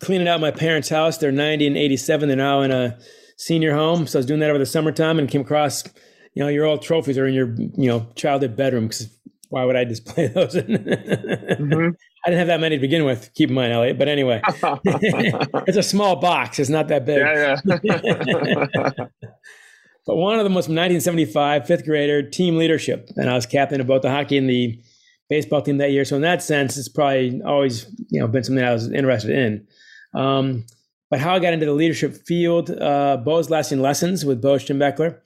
cleaning 0.01 0.27
out 0.27 0.39
my 0.39 0.51
parents' 0.51 0.89
house. 0.89 1.17
They're 1.17 1.31
90 1.31 1.67
and 1.67 1.77
87. 1.77 2.27
They're 2.27 2.37
now 2.37 2.61
in 2.61 2.71
a 2.71 2.97
senior 3.37 3.73
home. 3.73 4.07
So 4.07 4.19
I 4.19 4.19
was 4.19 4.25
doing 4.25 4.39
that 4.41 4.49
over 4.49 4.59
the 4.59 4.65
summertime 4.65 5.17
and 5.17 5.29
came 5.29 5.41
across, 5.41 5.83
you 6.33 6.43
know, 6.43 6.47
your 6.47 6.65
old 6.65 6.81
trophies 6.81 7.17
are 7.17 7.25
in 7.25 7.33
your, 7.33 7.55
you 7.55 7.87
know, 7.87 8.07
childhood 8.15 8.55
bedroom. 8.55 8.87
Because 8.87 9.09
why 9.49 9.63
would 9.63 9.75
I 9.75 9.83
display 9.83 10.27
those? 10.35 10.55
mm-hmm. 10.55 11.89
I 12.25 12.29
didn't 12.29 12.39
have 12.39 12.47
that 12.47 12.59
many 12.59 12.77
to 12.77 12.81
begin 12.81 13.05
with. 13.05 13.31
Keep 13.35 13.49
in 13.49 13.55
mind, 13.55 13.73
Elliot. 13.73 13.97
But 13.97 14.07
anyway, 14.07 14.41
it's 14.45 15.77
a 15.77 15.83
small 15.83 16.15
box. 16.17 16.59
It's 16.59 16.69
not 16.69 16.87
that 16.87 17.05
big. 17.05 17.19
Yeah, 17.19 17.59
yeah. 17.65 18.89
but 20.05 20.15
one 20.15 20.39
of 20.39 20.43
them 20.43 20.55
was 20.55 20.65
from 20.65 20.75
1975, 20.75 21.67
fifth 21.67 21.85
grader, 21.85 22.27
team 22.27 22.57
leadership, 22.57 23.09
and 23.15 23.29
I 23.29 23.35
was 23.35 23.45
captain 23.45 23.81
of 23.81 23.87
both 23.87 24.01
the 24.01 24.09
hockey 24.09 24.37
and 24.37 24.49
the 24.49 24.81
baseball 25.29 25.61
team 25.61 25.77
that 25.77 25.91
year. 25.91 26.05
So 26.05 26.15
in 26.15 26.21
that 26.23 26.41
sense, 26.41 26.77
it's 26.77 26.89
probably 26.89 27.41
always 27.43 27.85
you 28.09 28.19
know 28.19 28.27
been 28.27 28.43
something 28.43 28.63
I 28.63 28.73
was 28.73 28.91
interested 28.91 29.31
in. 29.31 29.67
Um, 30.19 30.65
but 31.09 31.19
how 31.19 31.35
I 31.35 31.39
got 31.39 31.53
into 31.53 31.65
the 31.65 31.73
leadership 31.73 32.15
field, 32.25 32.71
uh, 32.71 33.17
Bo's 33.17 33.49
lasting 33.49 33.81
lessons 33.81 34.25
with 34.25 34.41
Bo 34.41 34.55
Schembechler. 34.55 35.19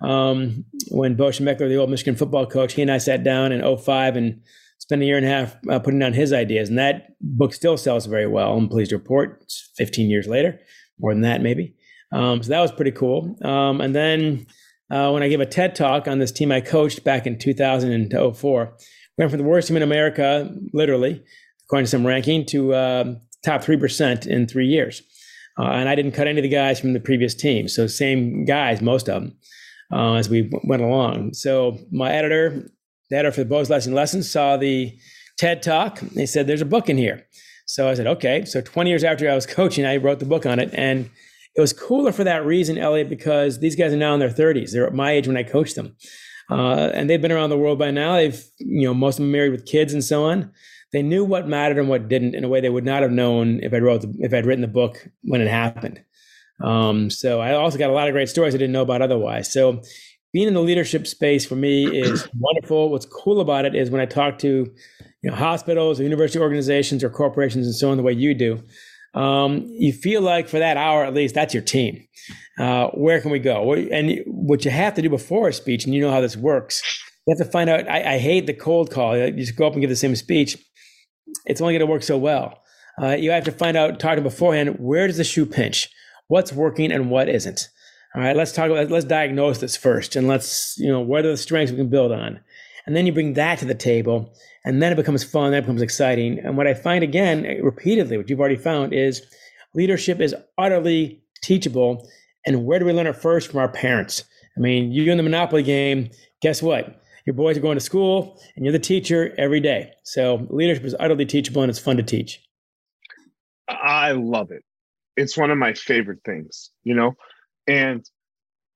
Um, 0.00 0.64
when 0.90 1.14
Bo 1.14 1.28
Schembechler, 1.28 1.68
the 1.68 1.76
old 1.76 1.90
Michigan 1.90 2.16
football 2.16 2.46
coach, 2.46 2.74
he 2.74 2.82
and 2.82 2.90
I 2.90 2.98
sat 2.98 3.24
down 3.24 3.52
in 3.52 3.76
05 3.76 4.16
and 4.16 4.42
spent 4.78 5.02
a 5.02 5.04
year 5.04 5.16
and 5.16 5.26
a 5.26 5.28
half 5.30 5.56
uh, 5.70 5.78
putting 5.78 6.00
down 6.00 6.12
his 6.12 6.32
ideas. 6.32 6.68
And 6.68 6.78
that 6.78 7.16
book 7.20 7.54
still 7.54 7.76
sells 7.76 8.06
very 8.06 8.26
well. 8.26 8.54
I'm 8.54 8.68
pleased 8.68 8.90
to 8.90 8.98
report 8.98 9.38
it's 9.42 9.70
15 9.76 10.10
years 10.10 10.26
later, 10.26 10.60
more 10.98 11.12
than 11.12 11.22
that, 11.22 11.40
maybe. 11.40 11.74
Um, 12.12 12.42
so 12.42 12.50
that 12.50 12.60
was 12.60 12.72
pretty 12.72 12.92
cool. 12.92 13.36
Um, 13.42 13.80
and 13.80 13.94
then 13.94 14.46
uh, 14.90 15.10
when 15.10 15.22
I 15.22 15.28
gave 15.28 15.40
a 15.40 15.46
TED 15.46 15.74
talk 15.74 16.06
on 16.06 16.18
this 16.18 16.32
team 16.32 16.52
I 16.52 16.60
coached 16.60 17.02
back 17.02 17.26
in 17.26 17.38
2004, 17.38 18.76
went 19.16 19.30
from 19.30 19.38
the 19.38 19.44
worst 19.44 19.68
team 19.68 19.76
in 19.76 19.82
America, 19.82 20.54
literally, 20.72 21.24
according 21.64 21.86
to 21.86 21.90
some 21.90 22.06
ranking, 22.06 22.44
to 22.46 22.74
uh, 22.74 23.14
top 23.44 23.62
3% 23.62 24.26
in 24.26 24.46
three 24.46 24.66
years. 24.66 25.02
Uh, 25.58 25.70
and 25.70 25.88
I 25.88 25.94
didn't 25.94 26.12
cut 26.12 26.26
any 26.26 26.40
of 26.40 26.42
the 26.42 26.48
guys 26.48 26.80
from 26.80 26.92
the 26.92 27.00
previous 27.00 27.34
team. 27.34 27.68
So, 27.68 27.86
same 27.86 28.44
guys, 28.44 28.82
most 28.82 29.08
of 29.08 29.22
them, 29.22 29.36
uh, 29.92 30.14
as 30.14 30.28
we 30.28 30.50
went 30.64 30.82
along. 30.82 31.34
So, 31.34 31.78
my 31.90 32.12
editor 32.12 32.70
the 33.10 33.16
editor 33.16 33.32
for 33.32 33.40
the 33.40 33.48
Bo's 33.48 33.70
Lasting 33.70 33.94
Lessons 33.94 34.30
saw 34.30 34.56
the 34.56 34.96
TED 35.36 35.62
Talk. 35.62 36.00
They 36.00 36.26
said, 36.26 36.46
There's 36.46 36.62
a 36.62 36.66
book 36.66 36.88
in 36.88 36.96
here. 36.96 37.26
So 37.66 37.88
I 37.88 37.94
said, 37.94 38.06
Okay. 38.06 38.44
So 38.44 38.60
20 38.60 38.90
years 38.90 39.04
after 39.04 39.30
I 39.30 39.34
was 39.34 39.46
coaching, 39.46 39.84
I 39.84 39.96
wrote 39.96 40.18
the 40.18 40.24
book 40.24 40.46
on 40.46 40.58
it. 40.58 40.70
And 40.72 41.10
it 41.56 41.60
was 41.60 41.72
cooler 41.72 42.12
for 42.12 42.24
that 42.24 42.44
reason, 42.44 42.78
Elliot, 42.78 43.08
because 43.08 43.60
these 43.60 43.76
guys 43.76 43.92
are 43.92 43.96
now 43.96 44.14
in 44.14 44.20
their 44.20 44.28
30s. 44.28 44.72
They're 44.72 44.86
at 44.86 44.94
my 44.94 45.12
age 45.12 45.28
when 45.28 45.36
I 45.36 45.44
coached 45.44 45.76
them. 45.76 45.96
Uh, 46.50 46.90
and 46.92 47.08
they've 47.08 47.22
been 47.22 47.32
around 47.32 47.50
the 47.50 47.58
world 47.58 47.78
by 47.78 47.90
now. 47.90 48.16
They've, 48.16 48.44
you 48.58 48.86
know, 48.86 48.92
most 48.92 49.14
of 49.14 49.22
them 49.22 49.32
married 49.32 49.52
with 49.52 49.66
kids 49.66 49.92
and 49.92 50.02
so 50.02 50.24
on. 50.24 50.52
They 50.92 51.02
knew 51.02 51.24
what 51.24 51.48
mattered 51.48 51.78
and 51.78 51.88
what 51.88 52.08
didn't 52.08 52.34
in 52.34 52.44
a 52.44 52.48
way 52.48 52.60
they 52.60 52.70
would 52.70 52.84
not 52.84 53.02
have 53.02 53.10
known 53.10 53.60
if 53.62 53.72
I 53.72 53.78
wrote 53.78 54.02
the, 54.02 54.14
if 54.18 54.34
I'd 54.34 54.46
written 54.46 54.62
the 54.62 54.68
book 54.68 55.08
when 55.22 55.40
it 55.40 55.48
happened. 55.48 56.02
Um, 56.64 57.10
so 57.10 57.40
I 57.40 57.52
also 57.52 57.78
got 57.78 57.90
a 57.90 57.92
lot 57.92 58.08
of 58.08 58.14
great 58.14 58.28
stories 58.28 58.54
I 58.54 58.58
didn't 58.58 58.72
know 58.72 58.82
about 58.82 59.02
otherwise. 59.02 59.52
So 59.52 59.82
being 60.32 60.48
in 60.48 60.54
the 60.54 60.60
leadership 60.60 61.06
space 61.06 61.44
for 61.44 61.56
me 61.56 61.86
is 61.86 62.26
wonderful. 62.38 62.90
What's 62.90 63.06
cool 63.06 63.40
about 63.40 63.64
it 63.64 63.74
is 63.74 63.90
when 63.90 64.00
I 64.00 64.06
talk 64.06 64.38
to 64.38 64.48
you 64.48 65.30
know, 65.30 65.36
hospitals 65.36 66.00
or 66.00 66.04
university 66.04 66.38
organizations 66.38 67.04
or 67.04 67.10
corporations 67.10 67.66
and 67.66 67.74
so 67.74 67.90
on, 67.90 67.96
the 67.96 68.02
way 68.02 68.12
you 68.12 68.34
do, 68.34 68.62
um, 69.14 69.66
you 69.68 69.92
feel 69.92 70.22
like 70.22 70.48
for 70.48 70.58
that 70.58 70.76
hour 70.76 71.04
at 71.04 71.14
least, 71.14 71.34
that's 71.34 71.54
your 71.54 71.62
team. 71.62 72.06
Uh, 72.58 72.88
where 72.88 73.20
can 73.20 73.30
we 73.30 73.38
go? 73.38 73.74
And 73.74 74.20
what 74.26 74.64
you 74.64 74.70
have 74.70 74.94
to 74.94 75.02
do 75.02 75.10
before 75.10 75.48
a 75.48 75.52
speech, 75.52 75.84
and 75.84 75.94
you 75.94 76.00
know 76.00 76.10
how 76.10 76.20
this 76.20 76.36
works, 76.36 76.82
you 77.26 77.34
have 77.36 77.46
to 77.46 77.50
find 77.50 77.70
out. 77.70 77.88
I, 77.88 78.14
I 78.14 78.18
hate 78.18 78.46
the 78.46 78.54
cold 78.54 78.90
call. 78.90 79.16
You 79.16 79.30
just 79.32 79.56
go 79.56 79.66
up 79.66 79.72
and 79.72 79.80
give 79.80 79.90
the 79.90 79.96
same 79.96 80.16
speech. 80.16 80.58
It's 81.46 81.60
only 81.60 81.74
going 81.74 81.80
to 81.80 81.92
work 81.92 82.02
so 82.02 82.18
well. 82.18 82.60
Uh, 83.00 83.10
you 83.10 83.30
have 83.30 83.44
to 83.44 83.52
find 83.52 83.76
out, 83.76 83.98
talking 83.98 84.22
beforehand, 84.22 84.76
where 84.78 85.06
does 85.06 85.16
the 85.16 85.24
shoe 85.24 85.46
pinch? 85.46 85.88
What's 86.28 86.52
working 86.52 86.92
and 86.92 87.10
what 87.10 87.28
isn't? 87.28 87.68
All 88.14 88.22
right, 88.22 88.36
let's 88.36 88.52
talk 88.52 88.70
about 88.70 88.90
let's 88.90 89.04
diagnose 89.04 89.58
this 89.58 89.76
first 89.76 90.14
and 90.14 90.28
let's, 90.28 90.78
you 90.78 90.88
know, 90.88 91.00
what 91.00 91.24
are 91.24 91.30
the 91.30 91.36
strengths 91.36 91.72
we 91.72 91.78
can 91.78 91.88
build 91.88 92.12
on? 92.12 92.40
And 92.86 92.94
then 92.94 93.06
you 93.06 93.12
bring 93.12 93.34
that 93.34 93.58
to 93.58 93.64
the 93.64 93.74
table 93.74 94.32
and 94.64 94.82
then 94.82 94.92
it 94.92 94.96
becomes 94.96 95.24
fun, 95.24 95.50
then 95.50 95.58
it 95.58 95.62
becomes 95.62 95.82
exciting. 95.82 96.38
And 96.38 96.56
what 96.56 96.66
I 96.66 96.74
find 96.74 97.02
again 97.02 97.42
repeatedly, 97.62 98.16
what 98.16 98.30
you've 98.30 98.40
already 98.40 98.56
found 98.56 98.92
is 98.92 99.22
leadership 99.74 100.20
is 100.20 100.34
utterly 100.58 101.22
teachable. 101.42 102.08
And 102.46 102.64
where 102.64 102.78
do 102.78 102.84
we 102.84 102.92
learn 102.92 103.06
it 103.06 103.16
first? 103.16 103.50
From 103.50 103.60
our 103.60 103.68
parents. 103.68 104.24
I 104.56 104.60
mean, 104.60 104.92
you're 104.92 105.10
in 105.10 105.16
the 105.16 105.22
Monopoly 105.22 105.62
game. 105.62 106.10
Guess 106.40 106.62
what? 106.62 107.00
Your 107.26 107.34
boys 107.34 107.56
are 107.56 107.60
going 107.60 107.76
to 107.76 107.84
school 107.84 108.40
and 108.54 108.64
you're 108.64 108.72
the 108.72 108.78
teacher 108.78 109.34
every 109.38 109.60
day. 109.60 109.90
So 110.04 110.46
leadership 110.50 110.84
is 110.84 110.94
utterly 111.00 111.26
teachable 111.26 111.62
and 111.62 111.70
it's 111.70 111.78
fun 111.78 111.96
to 111.96 112.02
teach. 112.02 112.40
I 113.68 114.12
love 114.12 114.50
it. 114.50 114.62
It's 115.16 115.36
one 115.36 115.50
of 115.50 115.58
my 115.58 115.74
favorite 115.74 116.20
things, 116.24 116.70
you 116.82 116.94
know? 116.94 117.14
And 117.66 118.08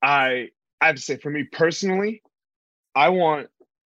I 0.03 0.49
I 0.81 0.87
have 0.87 0.97
to 0.97 1.03
say, 1.03 1.17
for 1.17 1.31
me 1.31 1.45
personally, 1.45 2.23
I 2.95 3.09
want 3.09 3.49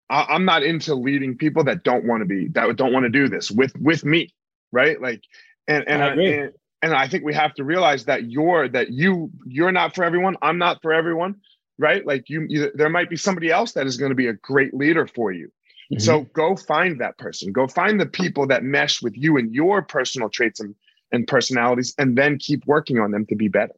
I, 0.10 0.36
am 0.36 0.46
not 0.46 0.64
into 0.64 0.96
leading 0.96 1.38
people 1.38 1.64
that 1.66 1.84
don't 1.84 2.06
want 2.06 2.22
to 2.22 2.26
be 2.26 2.48
that 2.50 2.76
don't 2.78 2.94
want 2.94 3.04
to 3.04 3.10
do 3.10 3.28
this 3.28 3.52
with 3.52 3.76
with 3.80 4.06
me, 4.06 4.34
right? 4.72 5.02
Like, 5.02 5.22
and 5.68 5.84
and 5.88 6.04
I, 6.04 6.08
and, 6.14 6.52
and 6.82 6.94
I 6.94 7.08
think 7.08 7.24
we 7.24 7.34
have 7.34 7.54
to 7.56 7.64
realize 7.64 8.06
that 8.06 8.30
you're 8.30 8.70
that 8.70 8.92
you 8.92 9.32
you're 9.46 9.72
not 9.72 9.96
for 9.96 10.04
everyone. 10.04 10.38
I'm 10.42 10.58
not 10.58 10.82
for 10.82 10.94
everyone, 10.94 11.36
right? 11.78 12.06
Like 12.06 12.30
you, 12.30 12.46
you 12.48 12.72
there 12.74 12.90
might 12.90 13.10
be 13.10 13.18
somebody 13.18 13.52
else 13.52 13.74
that 13.74 13.88
is 13.88 13.98
going 13.98 14.12
to 14.12 14.16
be 14.16 14.28
a 14.28 14.34
great 14.34 14.74
leader 14.74 15.08
for 15.08 15.32
you. 15.32 15.48
Mm-hmm. 15.92 16.00
So 16.00 16.22
go 16.34 16.56
find 16.56 17.00
that 17.02 17.18
person. 17.18 17.52
Go 17.52 17.68
find 17.68 18.00
the 18.00 18.06
people 18.06 18.48
that 18.48 18.64
mesh 18.64 19.02
with 19.02 19.18
you 19.18 19.38
and 19.38 19.54
your 19.54 19.82
personal 19.82 20.30
traits 20.30 20.60
and, 20.60 20.76
and 21.12 21.28
personalities, 21.28 21.94
and 21.98 22.18
then 22.18 22.38
keep 22.38 22.66
working 22.66 23.00
on 23.00 23.12
them 23.12 23.26
to 23.28 23.36
be 23.36 23.48
better. 23.48 23.74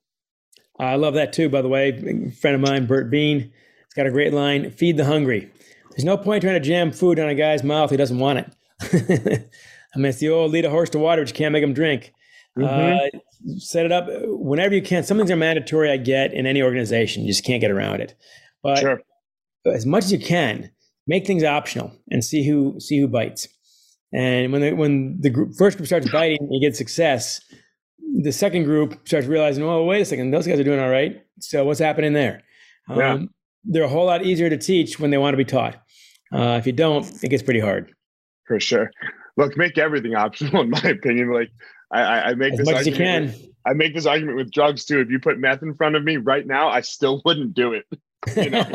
I 0.79 0.95
love 0.95 1.13
that 1.15 1.33
too, 1.33 1.49
by 1.49 1.61
the 1.61 1.67
way. 1.67 1.89
A 1.89 2.31
friend 2.31 2.55
of 2.55 2.61
mine, 2.61 2.85
Bert 2.85 3.11
Bean, 3.11 3.41
has 3.41 3.93
got 3.95 4.07
a 4.07 4.11
great 4.11 4.33
line 4.33 4.71
feed 4.71 4.97
the 4.97 5.05
hungry. 5.05 5.49
There's 5.91 6.05
no 6.05 6.17
point 6.17 6.43
trying 6.43 6.61
to 6.61 6.65
jam 6.65 6.91
food 6.91 7.19
on 7.19 7.27
a 7.27 7.35
guy's 7.35 7.63
mouth 7.63 7.89
who 7.89 7.97
doesn't 7.97 8.19
want 8.19 8.39
it. 8.39 9.49
I 9.93 9.97
mean, 9.97 10.05
it's 10.05 10.19
the 10.19 10.29
old 10.29 10.51
lead 10.51 10.65
a 10.65 10.69
horse 10.69 10.89
to 10.91 10.99
water, 10.99 11.21
but 11.21 11.29
you 11.29 11.35
can't 11.35 11.51
make 11.51 11.63
him 11.63 11.73
drink. 11.73 12.13
Mm-hmm. 12.57 13.15
Uh, 13.15 13.19
set 13.57 13.85
it 13.85 13.91
up 13.91 14.07
whenever 14.09 14.75
you 14.75 14.81
can. 14.81 15.03
Some 15.03 15.17
things 15.17 15.31
are 15.31 15.35
mandatory, 15.35 15.91
I 15.91 15.97
get, 15.97 16.33
in 16.33 16.45
any 16.45 16.61
organization. 16.61 17.23
You 17.23 17.29
just 17.29 17.45
can't 17.45 17.61
get 17.61 17.71
around 17.71 18.01
it. 18.01 18.15
But 18.63 18.79
sure. 18.79 19.01
as 19.65 19.85
much 19.85 20.05
as 20.05 20.11
you 20.11 20.19
can, 20.19 20.71
make 21.07 21.25
things 21.25 21.43
optional 21.43 21.91
and 22.11 22.23
see 22.23 22.47
who 22.47 22.79
see 22.79 22.99
who 22.99 23.07
bites. 23.07 23.47
And 24.12 24.52
when 24.52 24.62
the, 24.62 24.74
when 24.74 25.17
the 25.22 25.30
group, 25.30 25.54
first 25.56 25.78
group 25.78 25.88
starts 25.88 26.10
biting, 26.10 26.52
you 26.52 26.60
get 26.60 26.76
success 26.76 27.41
the 28.22 28.32
second 28.32 28.63
group 28.63 29.08
starts 29.08 29.28
realizing, 29.28 29.63
oh, 29.63 29.84
wait 29.84 30.02
a 30.02 30.06
second, 30.06 30.32
those 30.32 30.48
guys 30.48 30.60
are 30.60 30.63
doing 30.63 30.80
all 30.80 30.89
right. 30.89 31.22
So 31.39 31.65
what's 31.65 31.80
happening 31.80 32.13
there? 32.13 32.43
Yeah. 32.89 33.13
Um, 33.13 33.30
they're 33.63 33.84
a 33.84 33.89
whole 33.89 34.06
lot 34.06 34.26
easier 34.26 34.50
to 34.50 34.58
teach 34.58 35.00
when 35.00 35.12
they 35.12 35.17
want 35.17 35.34
to 35.34 35.38
be 35.38 35.45
taught. 35.45 35.76
Uh, 36.34 36.58
if 36.60 36.65
you 36.65 36.74
don't, 36.74 37.06
it 37.24 37.30
gets 37.30 37.43
pretty 37.43 37.60
hard. 37.60 37.93
For 38.45 38.60
sure. 38.60 38.91
Look, 39.38 39.58
make 39.58 39.78
everything 39.78 40.15
optional, 40.15 40.62
in 40.63 40.69
my 40.69 40.82
opinion. 40.82 41.32
Like 41.32 41.50
I, 41.91 42.02
I 42.02 42.34
make 42.36 42.54
as 42.54 42.60
this 42.60 42.65
much 42.67 42.78
as 42.78 42.88
you 42.88 42.95
can. 42.95 43.28
With, 43.28 43.45
I 43.65 43.74
make 43.74 43.93
this 43.93 44.06
argument 44.06 44.38
with 44.38 44.52
drugs 44.52 44.86
too. 44.86 45.00
If 45.00 45.10
you 45.10 45.19
put 45.19 45.38
meth 45.38 45.62
in 45.62 45.76
front 45.76 45.95
of 45.95 46.04
me 46.04 46.17
right 46.17 46.45
now, 46.45 46.69
I 46.69 46.82
still 46.82 47.22
wouldn't 47.26 47.54
do 47.54 47.74
it. 47.74 47.86
You 48.36 48.50
know? 48.50 48.65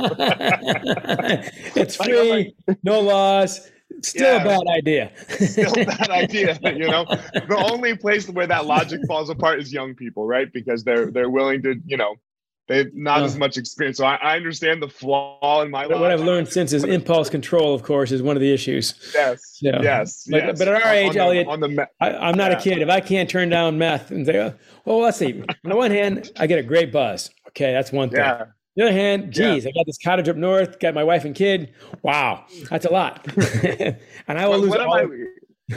it's 1.76 1.96
free, 1.96 2.54
no 2.82 3.00
laws. 3.00 3.70
Still 4.02 4.36
yeah, 4.36 4.42
a 4.42 4.44
bad 4.44 4.66
idea. 4.68 5.12
still 5.28 5.72
a 5.72 5.84
bad 5.84 6.10
idea. 6.10 6.58
You 6.62 6.88
know, 6.88 7.04
the 7.04 7.66
only 7.72 7.96
place 7.96 8.28
where 8.28 8.46
that 8.46 8.66
logic 8.66 9.00
falls 9.06 9.30
apart 9.30 9.60
is 9.60 9.72
young 9.72 9.94
people, 9.94 10.26
right? 10.26 10.52
Because 10.52 10.84
they're 10.84 11.10
they're 11.10 11.30
willing 11.30 11.62
to, 11.62 11.76
you 11.86 11.96
know, 11.96 12.16
they've 12.68 12.92
not 12.94 13.22
uh, 13.22 13.24
as 13.24 13.36
much 13.36 13.56
experience. 13.56 13.98
So 13.98 14.06
I, 14.06 14.16
I, 14.16 14.36
understand 14.36 14.82
the 14.82 14.88
flaw 14.88 15.62
in 15.62 15.70
my. 15.70 15.84
logic. 15.84 16.00
What 16.00 16.10
I've 16.10 16.20
learned 16.20 16.48
since 16.48 16.72
is 16.72 16.84
impulse 16.84 17.30
control, 17.30 17.74
of 17.74 17.82
course, 17.82 18.12
is 18.12 18.22
one 18.22 18.36
of 18.36 18.40
the 18.40 18.52
issues. 18.52 18.94
Yes. 19.14 19.58
So, 19.60 19.70
yes. 19.82 20.26
But, 20.30 20.44
yes. 20.44 20.58
but 20.58 20.68
at 20.68 20.82
our 20.82 20.88
on, 20.88 20.94
age, 20.94 21.08
on 21.08 21.14
the, 21.14 21.20
Elliot, 21.20 21.46
on 21.48 21.60
the 21.60 21.68
me- 21.68 21.84
I, 22.00 22.28
am 22.28 22.36
not 22.36 22.50
yeah. 22.50 22.58
a 22.58 22.60
kid. 22.60 22.78
If 22.82 22.88
I 22.88 23.00
can't 23.00 23.28
turn 23.28 23.48
down 23.48 23.78
meth 23.78 24.10
and 24.10 24.26
say, 24.26 24.52
well, 24.84 25.00
let's 25.00 25.18
see. 25.18 25.40
On 25.40 25.70
the 25.70 25.76
one 25.76 25.90
hand, 25.90 26.30
I 26.38 26.46
get 26.46 26.58
a 26.58 26.62
great 26.62 26.92
buzz. 26.92 27.30
Okay, 27.48 27.72
that's 27.72 27.92
one 27.92 28.10
thing. 28.10 28.20
Yeah. 28.20 28.46
The 28.76 28.82
other 28.82 28.92
hand, 28.92 29.32
geez, 29.32 29.64
yeah. 29.64 29.70
I 29.70 29.72
got 29.72 29.86
this 29.86 29.98
cottage 29.98 30.28
up 30.28 30.36
north, 30.36 30.80
got 30.80 30.94
my 30.94 31.04
wife 31.04 31.24
and 31.24 31.34
kid. 31.34 31.72
Wow, 32.02 32.44
that's 32.70 32.84
a 32.84 32.90
lot. 32.90 33.24
and 34.26 34.38
I 34.38 34.48
will 34.48 34.58
lose 34.58 34.74
all, 34.74 34.94
I, 34.94 35.02
all, 35.02 35.08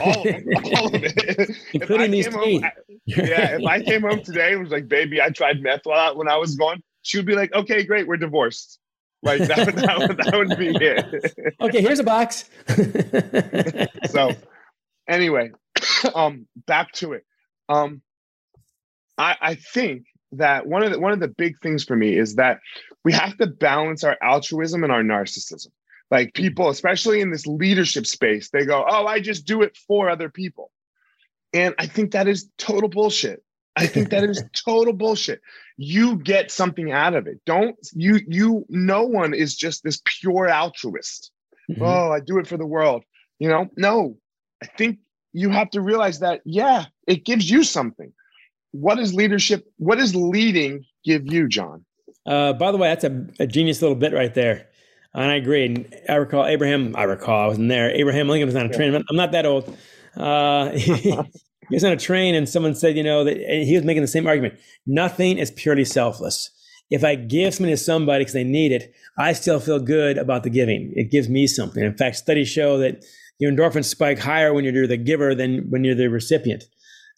all, 0.00 0.86
of 0.86 1.04
it, 1.04 1.56
including 1.72 2.10
these 2.10 2.26
home, 2.26 2.64
yeah, 3.06 3.56
if 3.56 3.64
I 3.64 3.82
came 3.82 4.02
home 4.02 4.22
today 4.22 4.52
and 4.52 4.62
was 4.62 4.72
like, 4.72 4.88
"Baby, 4.88 5.22
I 5.22 5.30
tried 5.30 5.62
meth 5.62 5.86
when 5.86 6.28
I 6.28 6.36
was 6.36 6.56
gone," 6.56 6.82
she 7.02 7.18
would 7.18 7.26
be 7.26 7.36
like, 7.36 7.54
"Okay, 7.54 7.84
great, 7.84 8.08
we're 8.08 8.16
divorced." 8.16 8.80
Like 9.22 9.40
that, 9.46 9.74
that, 9.76 9.98
would, 9.98 10.16
that 10.16 10.36
would 10.36 10.58
be 10.58 10.68
it. 10.68 11.54
okay, 11.60 11.80
here's 11.80 11.98
a 11.98 12.04
box. 12.04 12.50
so, 14.10 14.32
anyway, 15.08 15.50
um, 16.14 16.46
back 16.66 16.92
to 16.92 17.12
it. 17.12 17.24
Um, 17.68 18.02
I, 19.16 19.36
I 19.40 19.54
think 19.54 20.04
that 20.32 20.66
one 20.66 20.82
of 20.82 20.92
the 20.92 21.00
one 21.00 21.12
of 21.12 21.20
the 21.20 21.28
big 21.28 21.60
things 21.60 21.84
for 21.84 21.96
me 21.96 22.16
is 22.16 22.36
that 22.36 22.58
we 23.08 23.14
have 23.14 23.38
to 23.38 23.46
balance 23.46 24.04
our 24.04 24.18
altruism 24.20 24.84
and 24.84 24.92
our 24.92 25.02
narcissism. 25.02 25.68
Like 26.10 26.34
people, 26.34 26.68
especially 26.68 27.22
in 27.22 27.30
this 27.30 27.46
leadership 27.46 28.06
space, 28.06 28.50
they 28.50 28.66
go, 28.66 28.84
"Oh, 28.86 29.06
I 29.06 29.18
just 29.18 29.46
do 29.46 29.62
it 29.62 29.78
for 29.78 30.10
other 30.10 30.28
people," 30.28 30.70
and 31.54 31.74
I 31.78 31.86
think 31.86 32.12
that 32.12 32.28
is 32.28 32.50
total 32.58 32.90
bullshit. 32.90 33.42
I 33.76 33.86
think 33.86 34.10
that 34.10 34.24
is 34.24 34.44
total 34.52 34.92
bullshit. 34.92 35.40
You 35.78 36.16
get 36.16 36.50
something 36.50 36.92
out 36.92 37.14
of 37.14 37.26
it. 37.26 37.40
Don't 37.46 37.76
you? 37.94 38.20
You. 38.28 38.66
No 38.68 39.04
one 39.04 39.32
is 39.32 39.56
just 39.56 39.84
this 39.84 40.02
pure 40.04 40.50
altruist. 40.50 41.32
Mm-hmm. 41.70 41.82
Oh, 41.82 42.12
I 42.12 42.20
do 42.20 42.38
it 42.38 42.46
for 42.46 42.58
the 42.58 42.66
world. 42.66 43.04
You 43.38 43.48
know, 43.48 43.70
no. 43.78 44.18
I 44.62 44.66
think 44.66 44.98
you 45.32 45.48
have 45.48 45.70
to 45.70 45.80
realize 45.80 46.18
that. 46.18 46.42
Yeah, 46.44 46.84
it 47.06 47.24
gives 47.24 47.50
you 47.50 47.64
something. 47.64 48.12
What 48.72 48.98
is 48.98 49.14
leadership? 49.14 49.66
What 49.78 49.96
does 49.96 50.14
leading 50.14 50.84
give 51.06 51.32
you, 51.32 51.48
John? 51.48 51.86
Uh, 52.28 52.52
by 52.52 52.70
the 52.70 52.76
way, 52.76 52.88
that's 52.88 53.04
a, 53.04 53.26
a 53.40 53.46
genius 53.46 53.80
little 53.80 53.96
bit 53.96 54.12
right 54.12 54.34
there. 54.34 54.68
And 55.14 55.30
I 55.30 55.36
agree. 55.36 55.64
And 55.64 55.96
I 56.08 56.16
recall 56.16 56.44
Abraham, 56.44 56.94
I 56.94 57.04
recall, 57.04 57.44
I 57.44 57.46
wasn't 57.46 57.70
there. 57.70 57.90
Abraham 57.90 58.28
Lincoln 58.28 58.46
was 58.46 58.56
on 58.56 58.66
a 58.66 58.72
train. 58.72 58.94
I'm 58.94 59.16
not 59.16 59.32
that 59.32 59.46
old. 59.46 59.74
Uh, 60.16 60.70
he, 60.72 61.16
was 61.70 61.84
on 61.84 61.92
a 61.92 61.96
train 61.96 62.34
and 62.34 62.48
someone 62.48 62.74
said, 62.74 62.96
you 62.96 63.02
know, 63.02 63.24
that 63.24 63.38
he 63.38 63.74
was 63.74 63.84
making 63.84 64.02
the 64.02 64.08
same 64.08 64.26
argument. 64.26 64.58
Nothing 64.86 65.38
is 65.38 65.50
purely 65.50 65.84
selfless. 65.84 66.50
If 66.90 67.04
I 67.04 67.14
give 67.14 67.54
something 67.54 67.72
to 67.72 67.76
somebody 67.76 68.22
because 68.24 68.34
they 68.34 68.44
need 68.44 68.72
it, 68.72 68.94
I 69.18 69.32
still 69.32 69.60
feel 69.60 69.78
good 69.78 70.18
about 70.18 70.42
the 70.42 70.50
giving. 70.50 70.92
It 70.94 71.10
gives 71.10 71.28
me 71.28 71.46
something. 71.46 71.82
In 71.82 71.96
fact, 71.96 72.16
studies 72.16 72.48
show 72.48 72.78
that 72.78 73.04
your 73.38 73.52
endorphins 73.52 73.86
spike 73.86 74.18
higher 74.18 74.52
when 74.52 74.64
you're 74.64 74.86
the 74.86 74.96
giver 74.96 75.34
than 75.34 75.68
when 75.70 75.84
you're 75.84 75.94
the 75.94 76.08
recipient. 76.08 76.64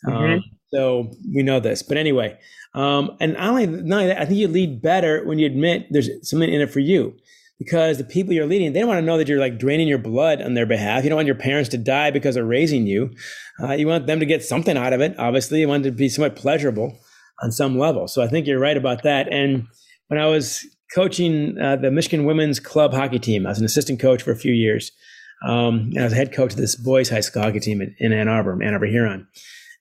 Mm-hmm. 0.07 0.33
Um, 0.33 0.45
so 0.73 1.11
we 1.35 1.43
know 1.43 1.61
this. 1.61 1.83
But 1.83 1.97
anyway, 1.97 2.39
um, 2.75 3.17
and 3.21 3.35
not 3.35 3.49
only, 3.49 3.67
not 3.67 3.97
only 3.97 4.07
that, 4.09 4.21
I 4.21 4.25
think 4.25 4.39
you 4.39 4.49
lead 4.49 4.81
better 4.81 5.25
when 5.25 5.39
you 5.39 5.47
admit 5.47 5.87
there's 5.91 6.09
something 6.29 6.53
in 6.53 6.61
it 6.61 6.71
for 6.71 6.81
you 6.81 7.17
because 7.59 7.99
the 7.99 8.05
people 8.05 8.33
you're 8.33 8.47
leading, 8.47 8.73
they 8.73 8.81
don't 8.81 8.89
want 8.89 9.01
to 9.01 9.07
know 9.07 9.19
that 9.19 9.29
you're 9.29 9.41
like 9.41 9.59
draining 9.59 9.89
your 9.89 9.99
blood 9.99 10.41
on 10.41 10.55
their 10.55 10.67
behalf. 10.67 11.03
You 11.03 11.11
don't 11.11 11.17
want 11.17 11.27
your 11.27 11.35
parents 11.35 11.69
to 11.71 11.79
die 11.79 12.11
because 12.11 12.37
of 12.37 12.47
raising 12.47 12.87
you. 12.87 13.11
Uh, 13.63 13.73
you 13.73 13.87
want 13.87 14.07
them 14.07 14.21
to 14.21 14.27
get 14.27 14.43
something 14.43 14.77
out 14.77 14.93
of 14.93 15.01
it. 15.01 15.15
Obviously, 15.19 15.61
you 15.61 15.69
want 15.69 15.85
it 15.85 15.91
to 15.91 15.97
be 15.97 16.09
somewhat 16.09 16.37
pleasurable 16.37 16.99
on 17.43 17.53
some 17.53 17.79
level. 17.79 18.09
So 18.09 18.23
I 18.23 18.29
think 18.29 18.47
you're 18.47 18.59
right 18.59 18.77
about 18.77 19.03
that. 19.03 19.31
And 19.33 19.67
when 20.09 20.21
I 20.21 20.27
was 20.27 20.65
coaching 20.95 21.59
uh, 21.59 21.77
the 21.77 21.91
Michigan 21.91 22.25
women's 22.25 22.61
club 22.61 22.95
hockey 22.95 23.19
team, 23.19 23.47
I 23.47 23.51
was 23.51 23.59
an 23.59 23.65
assistant 23.65 24.01
coach 24.01 24.23
for 24.23 24.31
a 24.31 24.37
few 24.37 24.53
years. 24.53 24.93
Um, 25.47 25.91
and 25.95 26.01
I 26.01 26.05
was 26.05 26.13
head 26.13 26.33
coach 26.33 26.53
of 26.53 26.59
this 26.59 26.77
boys 26.77 27.09
high 27.09 27.21
school 27.21 27.43
hockey 27.43 27.61
team 27.61 27.81
in, 27.81 27.95
in 27.99 28.13
Ann 28.13 28.29
Arbor, 28.29 28.63
Ann 28.63 28.75
Arbor 28.75 28.87
Huron. 28.87 29.27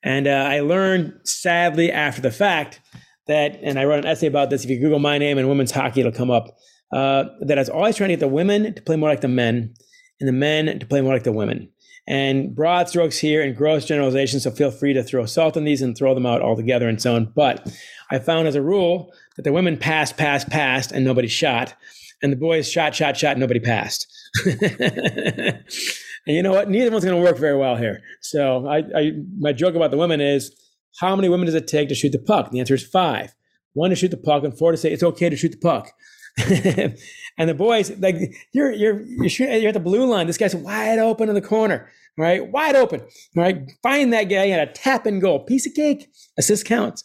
And 0.04 0.28
uh, 0.28 0.32
I 0.32 0.62
learned, 0.62 1.20
sadly, 1.24 1.92
after 1.92 2.22
the 2.22 2.32
fact, 2.32 2.80
that, 3.28 3.60
and 3.62 3.78
I 3.78 3.86
wrote 3.86 4.00
an 4.00 4.06
essay 4.06 4.28
about 4.28 4.50
this. 4.50 4.64
If 4.64 4.70
you 4.70 4.80
Google 4.80 5.00
my 5.00 5.18
name 5.18 5.38
and 5.38 5.48
women's 5.48 5.72
hockey, 5.72 6.00
it'll 6.00 6.12
come 6.12 6.32
up 6.32 6.58
uh, 6.92 7.26
that 7.42 7.58
I 7.58 7.62
was 7.62 7.70
always 7.70 7.96
trying 7.96 8.10
to 8.10 8.14
get 8.14 8.22
the 8.22 8.28
women 8.28 8.74
to 8.74 8.82
play 8.82 8.96
more 8.96 9.10
like 9.10 9.22
the 9.22 9.28
men 9.28 9.74
and 10.20 10.28
the 10.28 10.34
men 10.34 10.80
to 10.80 10.86
play 10.86 11.02
more 11.02 11.14
like 11.14 11.24
the 11.24 11.32
women. 11.32 11.70
And 12.08 12.56
broad 12.56 12.90
strokes 12.90 13.20
here 13.20 13.44
and 13.44 13.56
gross 13.56 13.86
generalizations, 13.86 14.44
so 14.44 14.52
feel 14.52 14.72
free 14.72 14.94
to 14.94 15.04
throw 15.04 15.28
salt 15.28 15.56
on 15.56 15.64
these 15.64 15.84
and 15.84 15.96
throw 15.96 16.16
them 16.16 16.26
out 16.26 16.42
altogether 16.42 16.90
and 16.90 17.00
so 17.00 17.16
on. 17.16 17.32
But 17.36 17.72
I 18.10 18.18
found 18.18 18.48
as 18.48 18.56
a 18.56 18.64
rule 18.64 19.14
that 19.36 19.44
the 19.44 19.54
women 19.54 19.78
passed, 19.78 20.18
passed, 20.18 20.50
passed, 20.50 20.92
and 20.92 21.06
nobody 21.06 21.28
shot. 21.28 21.76
And 22.24 22.32
the 22.32 22.38
boys 22.38 22.70
shot, 22.70 22.96
shot, 22.96 23.16
shot, 23.16 23.34
and 23.34 23.40
nobody 23.40 23.60
passed. 23.60 24.08
and 26.28 26.36
you 26.36 26.44
know 26.44 26.52
what? 26.52 26.70
Neither 26.70 26.92
one's 26.92 27.06
going 27.06 27.18
to 27.18 27.24
work 27.24 27.38
very 27.38 27.58
well 27.58 27.76
here. 27.76 28.02
So 28.22 28.68
I, 28.68 28.78
I, 28.96 29.12
my 29.38 29.54
joke 29.54 29.76
about 29.76 29.92
the 29.92 29.98
women 29.98 30.22
is, 30.22 30.56
how 31.00 31.16
many 31.16 31.30
women 31.30 31.46
does 31.46 31.56
it 31.56 31.68
take 31.68 31.90
to 31.90 31.96
shoot 31.96 32.12
the 32.12 32.20
puck? 32.20 32.52
The 32.52 32.60
answer 32.60 32.74
is 32.74 32.86
five. 32.86 33.34
One 33.74 33.90
to 33.92 33.96
shoot 33.96 34.12
the 34.12 34.18
puck, 34.18 34.44
and 34.44 34.58
four 34.58 34.72
to 34.72 34.78
say 34.78 34.92
it's 34.92 35.04
okay 35.04 35.30
to 35.30 35.36
shoot 35.36 35.52
the 35.52 35.58
puck. 35.58 35.92
and 37.38 37.50
the 37.50 37.54
boys, 37.54 37.92
like 38.00 38.16
you're 38.54 38.72
you're 38.72 39.02
you're 39.02 39.30
shooting, 39.30 39.62
you're 39.62 39.70
at 39.70 39.74
the 39.74 39.80
blue 39.80 40.06
line. 40.06 40.28
This 40.28 40.38
guy's 40.38 40.56
wide 40.56 41.00
open 41.00 41.30
in 41.30 41.36
the 41.36 41.42
corner, 41.42 41.90
right? 42.18 42.50
Wide 42.52 42.76
open, 42.76 43.02
right? 43.36 43.70
Find 43.84 44.12
that 44.14 44.26
guy 44.26 44.46
and 44.46 44.62
a 44.62 44.72
tap 44.72 45.06
and 45.06 45.22
goal, 45.22 45.40
piece 45.46 45.68
of 45.68 45.74
cake. 45.74 46.10
Assist 46.38 46.66
counts. 46.66 47.04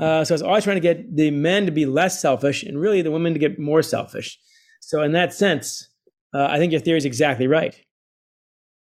Uh, 0.00 0.24
so 0.24 0.34
I 0.34 0.36
was 0.36 0.42
always 0.42 0.64
trying 0.64 0.76
to 0.76 0.80
get 0.80 1.16
the 1.16 1.30
men 1.30 1.66
to 1.66 1.72
be 1.72 1.86
less 1.86 2.20
selfish, 2.20 2.62
and 2.62 2.80
really 2.80 3.02
the 3.02 3.10
women 3.10 3.32
to 3.32 3.38
get 3.38 3.58
more 3.58 3.82
selfish. 3.82 4.38
So 4.80 5.02
in 5.02 5.12
that 5.12 5.32
sense, 5.32 5.88
uh, 6.34 6.46
I 6.50 6.58
think 6.58 6.72
your 6.72 6.80
theory 6.80 6.98
is 6.98 7.04
exactly 7.04 7.46
right. 7.46 7.74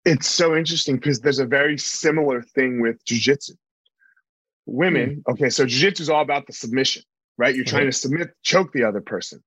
It's 0.05 0.27
so 0.27 0.55
interesting 0.55 0.95
because 0.95 1.21
there's 1.21 1.39
a 1.39 1.45
very 1.45 1.77
similar 1.77 2.41
thing 2.41 2.81
with 2.81 3.03
jujitsu. 3.05 3.51
Women, 4.65 5.23
mm. 5.27 5.31
okay, 5.33 5.49
so 5.49 5.65
jujitsu 5.65 6.01
is 6.01 6.09
all 6.09 6.21
about 6.21 6.47
the 6.47 6.53
submission, 6.53 7.03
right? 7.37 7.55
You're 7.55 7.65
trying 7.65 7.85
to 7.85 7.91
submit, 7.91 8.31
choke 8.43 8.71
the 8.73 8.83
other 8.83 9.01
person 9.01 9.43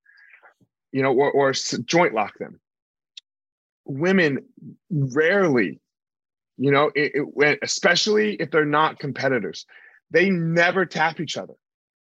you 0.97 1.03
know, 1.03 1.13
or, 1.13 1.31
or 1.31 1.53
joint 1.85 2.15
lock 2.15 2.39
them. 2.39 2.59
Women 3.85 4.47
rarely, 4.91 5.79
you 6.57 6.71
know, 6.71 6.91
it, 6.95 7.13
it, 7.15 7.59
especially 7.61 8.35
if 8.37 8.51
they're 8.51 8.65
not 8.65 8.99
competitors, 8.99 9.67
they 10.11 10.31
never 10.31 10.87
tap 10.87 11.21
each 11.21 11.37
other. 11.37 11.53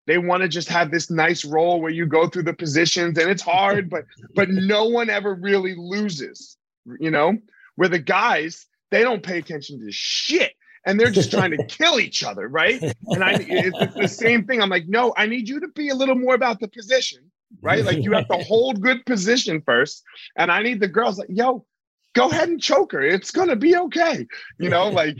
They 0.07 0.17
want 0.17 0.43
to 0.43 0.47
just 0.47 0.69
have 0.69 0.91
this 0.91 1.09
nice 1.11 1.43
role 1.43 1.81
where 1.81 1.91
you 1.91 2.05
go 2.05 2.29
through 2.29 2.43
the 2.43 2.53
positions 2.53 3.17
and 3.17 3.29
it's 3.29 3.41
hard, 3.41 3.89
but 3.89 4.05
but 4.33 4.49
no 4.49 4.85
one 4.85 5.09
ever 5.09 5.33
really 5.33 5.75
loses, 5.75 6.57
you 6.99 7.11
know. 7.11 7.37
Where 7.75 7.89
the 7.89 7.99
guys, 7.99 8.65
they 8.91 9.01
don't 9.01 9.23
pay 9.23 9.37
attention 9.37 9.79
to 9.79 9.91
shit 9.91 10.53
and 10.85 10.99
they're 10.99 11.11
just 11.11 11.31
trying 11.31 11.51
to 11.51 11.63
kill 11.67 11.99
each 11.99 12.23
other, 12.23 12.47
right? 12.47 12.81
And 13.07 13.23
I, 13.23 13.33
it's, 13.39 13.77
it's, 13.81 13.95
the 13.95 14.07
same 14.07 14.45
thing. 14.45 14.61
I'm 14.61 14.69
like, 14.69 14.87
no, 14.87 15.13
I 15.17 15.25
need 15.25 15.49
you 15.49 15.59
to 15.59 15.67
be 15.69 15.89
a 15.89 15.95
little 15.95 16.15
more 16.15 16.35
about 16.35 16.59
the 16.59 16.67
position 16.67 17.31
right? 17.61 17.83
Like 17.83 18.03
you 18.03 18.11
have 18.13 18.27
to 18.27 18.37
hold 18.47 18.81
good 18.81 19.05
position 19.05 19.61
first. 19.65 20.03
And 20.35 20.51
I 20.51 20.61
need 20.61 20.79
the 20.79 20.87
girls 20.87 21.17
like, 21.17 21.29
yo, 21.29 21.65
go 22.13 22.29
ahead 22.29 22.49
and 22.49 22.61
choke 22.61 22.91
her. 22.93 23.01
It's 23.01 23.31
gonna 23.31 23.55
be 23.55 23.75
okay. 23.75 24.27
You 24.59 24.69
know, 24.69 24.89
like 24.89 25.17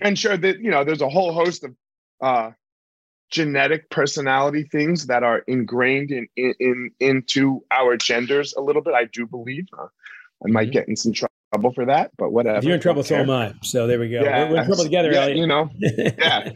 and 0.00 0.18
sure 0.18 0.36
that 0.36 0.60
you 0.60 0.70
know 0.70 0.84
there's 0.84 1.02
a 1.02 1.08
whole 1.08 1.32
host 1.32 1.64
of 1.64 1.74
uh 2.20 2.50
genetic 3.30 3.90
personality 3.90 4.62
things 4.70 5.08
that 5.08 5.24
are 5.24 5.38
ingrained 5.48 6.12
in, 6.12 6.28
in, 6.36 6.54
in 6.60 6.90
into 7.00 7.64
our 7.70 7.96
genders 7.96 8.54
a 8.54 8.60
little 8.60 8.82
bit. 8.82 8.94
I 8.94 9.04
do 9.04 9.26
believe. 9.26 9.66
Uh, 9.76 9.86
I 10.44 10.48
might 10.48 10.64
mm-hmm. 10.64 10.72
get 10.72 10.88
in 10.88 10.96
some 10.96 11.12
trouble 11.12 11.32
for 11.74 11.86
that, 11.86 12.10
but 12.18 12.32
whatever. 12.32 12.58
If 12.58 12.64
you're 12.64 12.74
in 12.74 12.80
trouble, 12.80 13.02
so 13.02 13.16
am 13.16 13.30
I. 13.30 13.54
So 13.62 13.86
there 13.86 13.98
we 13.98 14.08
go. 14.08 14.22
Yeah, 14.22 14.44
we're, 14.44 14.50
we're 14.50 14.60
in 14.60 14.66
trouble 14.66 14.84
together, 14.84 15.12
yeah, 15.12 15.26
You 15.26 15.46
know, 15.46 15.70
yeah. 15.78 16.50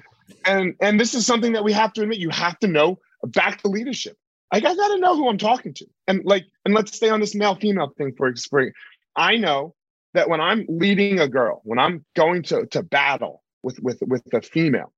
And 0.47 0.75
and 0.81 0.99
this 0.99 1.15
is 1.15 1.27
something 1.27 1.53
that 1.53 1.65
we 1.65 1.73
have 1.73 1.93
to 1.95 2.03
admit. 2.03 2.19
You 2.19 2.31
have 2.31 2.59
to 2.61 2.67
know 2.67 2.99
back 3.25 3.63
to 3.63 3.69
leadership. 3.69 4.17
Like 4.53 4.65
I 4.65 4.75
gotta 4.75 4.99
know 4.99 5.17
who 5.17 5.29
I'm 5.29 5.39
talking 5.39 5.75
to. 5.75 5.87
And 6.09 6.25
like, 6.25 6.45
and 6.65 6.75
let's 6.75 6.97
stay 6.97 7.11
on 7.11 7.21
this 7.21 7.35
male 7.35 7.55
female 7.55 7.93
thing 7.97 8.15
for 8.17 8.35
spring. 8.37 8.73
I 9.17 9.37
know 9.37 9.75
that 10.15 10.29
when 10.29 10.41
I'm 10.41 10.67
leading 10.69 11.21
a 11.21 11.29
girl, 11.29 11.61
when 11.65 11.79
I'm 11.79 12.05
going 12.17 12.43
to 12.45 12.67
to 12.67 12.83
battle 12.83 13.43
with 13.63 13.79
with 13.81 13.99
with 14.03 14.23
a 14.33 14.43
female, 14.43 14.93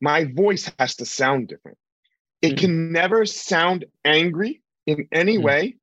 my 0.00 0.24
voice 0.24 0.70
has 0.78 0.96
to 0.96 1.06
sound 1.06 1.48
different. 1.48 1.78
It 2.42 2.48
mm-hmm. 2.50 2.56
can 2.58 2.92
never 2.92 3.26
sound 3.26 3.84
angry 4.04 4.62
in 4.86 5.08
any 5.12 5.36
mm-hmm. 5.36 5.46
way 5.46 5.76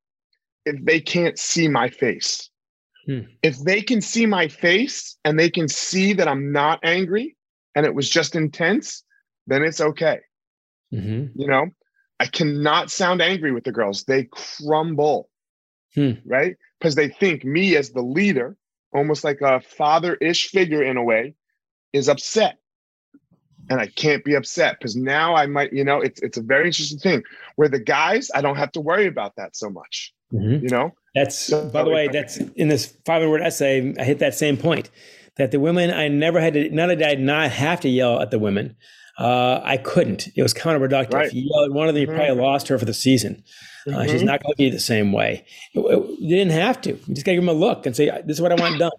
if 0.66 0.84
they 0.86 0.99
can't 0.99 1.38
see 1.39 1.68
my 1.68 1.89
face. 1.89 2.49
Hmm. 3.06 3.22
If 3.41 3.60
they 3.60 3.82
can 3.82 4.02
see 4.02 4.26
my 4.26 4.47
face 4.47 5.18
and 5.26 5.39
they 5.39 5.49
can 5.49 5.68
see 5.68 6.14
that 6.14 6.28
I'm 6.28 6.52
not 6.52 6.80
angry 6.84 7.36
and 7.76 7.86
it 7.86 7.95
was 7.95 8.10
just 8.10 8.36
intense, 8.36 9.04
then 9.47 9.64
it's 9.64 9.82
okay. 9.82 10.20
Mm-hmm. 10.93 11.39
You 11.39 11.47
know, 11.47 11.68
I 12.20 12.28
cannot 12.28 12.91
sound 12.91 13.22
angry 13.22 13.52
with 13.52 13.64
the 13.64 13.72
girls. 13.72 14.04
They 14.04 14.26
crumble, 14.26 15.30
hmm. 15.95 16.12
right? 16.26 16.56
Because 16.80 16.95
they 16.95 17.08
think 17.08 17.43
me 17.43 17.76
as 17.76 17.91
the 17.91 18.02
leader, 18.02 18.58
almost 18.93 19.24
like 19.24 19.41
a 19.41 19.62
father 19.62 20.16
ish 20.16 20.49
figure 20.49 20.84
in 20.84 20.97
a 20.97 21.04
way, 21.04 21.34
is 21.93 22.10
upset. 22.10 22.58
And 23.70 23.80
I 23.80 23.88
can't 23.88 24.24
be 24.24 24.34
upset 24.34 24.78
because 24.80 24.95
now 24.95 25.36
I 25.36 25.45
might, 25.45 25.72
you 25.72 25.84
know, 25.84 26.01
it's 26.01 26.22
it's 26.22 26.38
a 26.38 26.41
very 26.41 26.68
interesting 26.68 26.99
thing 26.99 27.24
where 27.55 27.70
the 27.70 27.80
guys, 27.80 28.30
I 28.34 28.41
don't 28.41 28.57
have 28.57 28.72
to 28.74 28.82
worry 28.82 29.07
about 29.07 29.36
that 29.38 29.55
so 29.55 29.70
much. 29.70 30.14
Mm-hmm. 30.34 30.64
You 30.64 30.70
know? 30.70 30.91
That's 31.16 31.38
so, 31.38 31.68
by 31.70 31.84
the 31.84 31.89
way, 31.89 32.07
that's 32.07 32.38
in 32.38 32.70
this 32.70 32.86
500 33.05 33.30
word 33.30 33.41
essay, 33.41 33.93
I 33.99 34.03
hit 34.03 34.20
that 34.20 34.34
same 34.34 34.57
point 34.57 34.89
that 35.38 35.51
the 35.51 35.59
women 35.59 35.91
I 35.91 36.07
never 36.07 36.39
had 36.39 36.53
to 36.53 36.70
not 36.70 36.88
that 36.88 37.03
I 37.03 37.16
did 37.16 37.20
not 37.20 37.51
have 37.51 37.82
to 37.82 37.89
yell 37.89 38.22
at 38.22 38.32
the 38.32 38.39
women, 38.39 38.76
uh, 39.20 39.59
I 39.64 39.78
couldn't. 39.78 40.30
It 40.36 40.41
was 40.41 40.53
counterproductive. 40.53 41.14
Right. 41.14 41.34
You 41.34 41.49
yelled 41.53 41.72
at 41.72 41.76
one 41.76 41.88
of 41.88 41.95
them, 41.95 42.01
you 42.01 42.07
probably 42.07 42.28
mm-hmm. 42.28 42.41
lost 42.41 42.68
her 42.70 42.80
for 42.80 42.86
the 42.86 42.93
season. 42.93 43.43
Uh, 43.88 43.91
mm-hmm. 43.91 44.12
She's 44.12 44.24
not 44.24 44.41
going 44.41 44.53
to 44.53 44.57
be 44.57 44.70
the 44.70 44.80
same 44.80 45.12
way. 45.12 45.45
you 45.74 46.18
didn't 46.30 46.51
have 46.51 46.82
to. 46.82 46.91
You 46.91 47.16
just 47.16 47.26
got 47.26 47.32
to 47.32 47.36
give 47.36 47.45
them 47.45 47.49
a 47.49 47.59
look 47.59 47.86
and 47.86 47.95
say, 47.95 48.09
"This 48.26 48.38
is 48.38 48.41
what 48.41 48.51
I 48.51 48.55
want 48.55 48.80
done." 48.80 48.91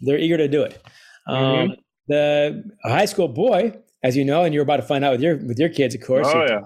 They're 0.00 0.18
eager 0.18 0.36
to 0.36 0.48
do 0.48 0.62
it. 0.62 0.80
Um, 1.26 1.36
mm-hmm. 1.36 1.72
The 2.06 2.64
high 2.84 3.04
school 3.04 3.28
boy, 3.28 3.76
as 4.02 4.16
you 4.16 4.24
know, 4.24 4.44
and 4.44 4.54
you're 4.54 4.62
about 4.62 4.76
to 4.76 4.82
find 4.82 5.04
out 5.04 5.12
with 5.12 5.20
your 5.20 5.36
with 5.36 5.58
your 5.58 5.68
kids, 5.68 5.94
of 5.94 6.00
course. 6.02 6.28
Oh 6.30 6.44
yeah. 6.48 6.60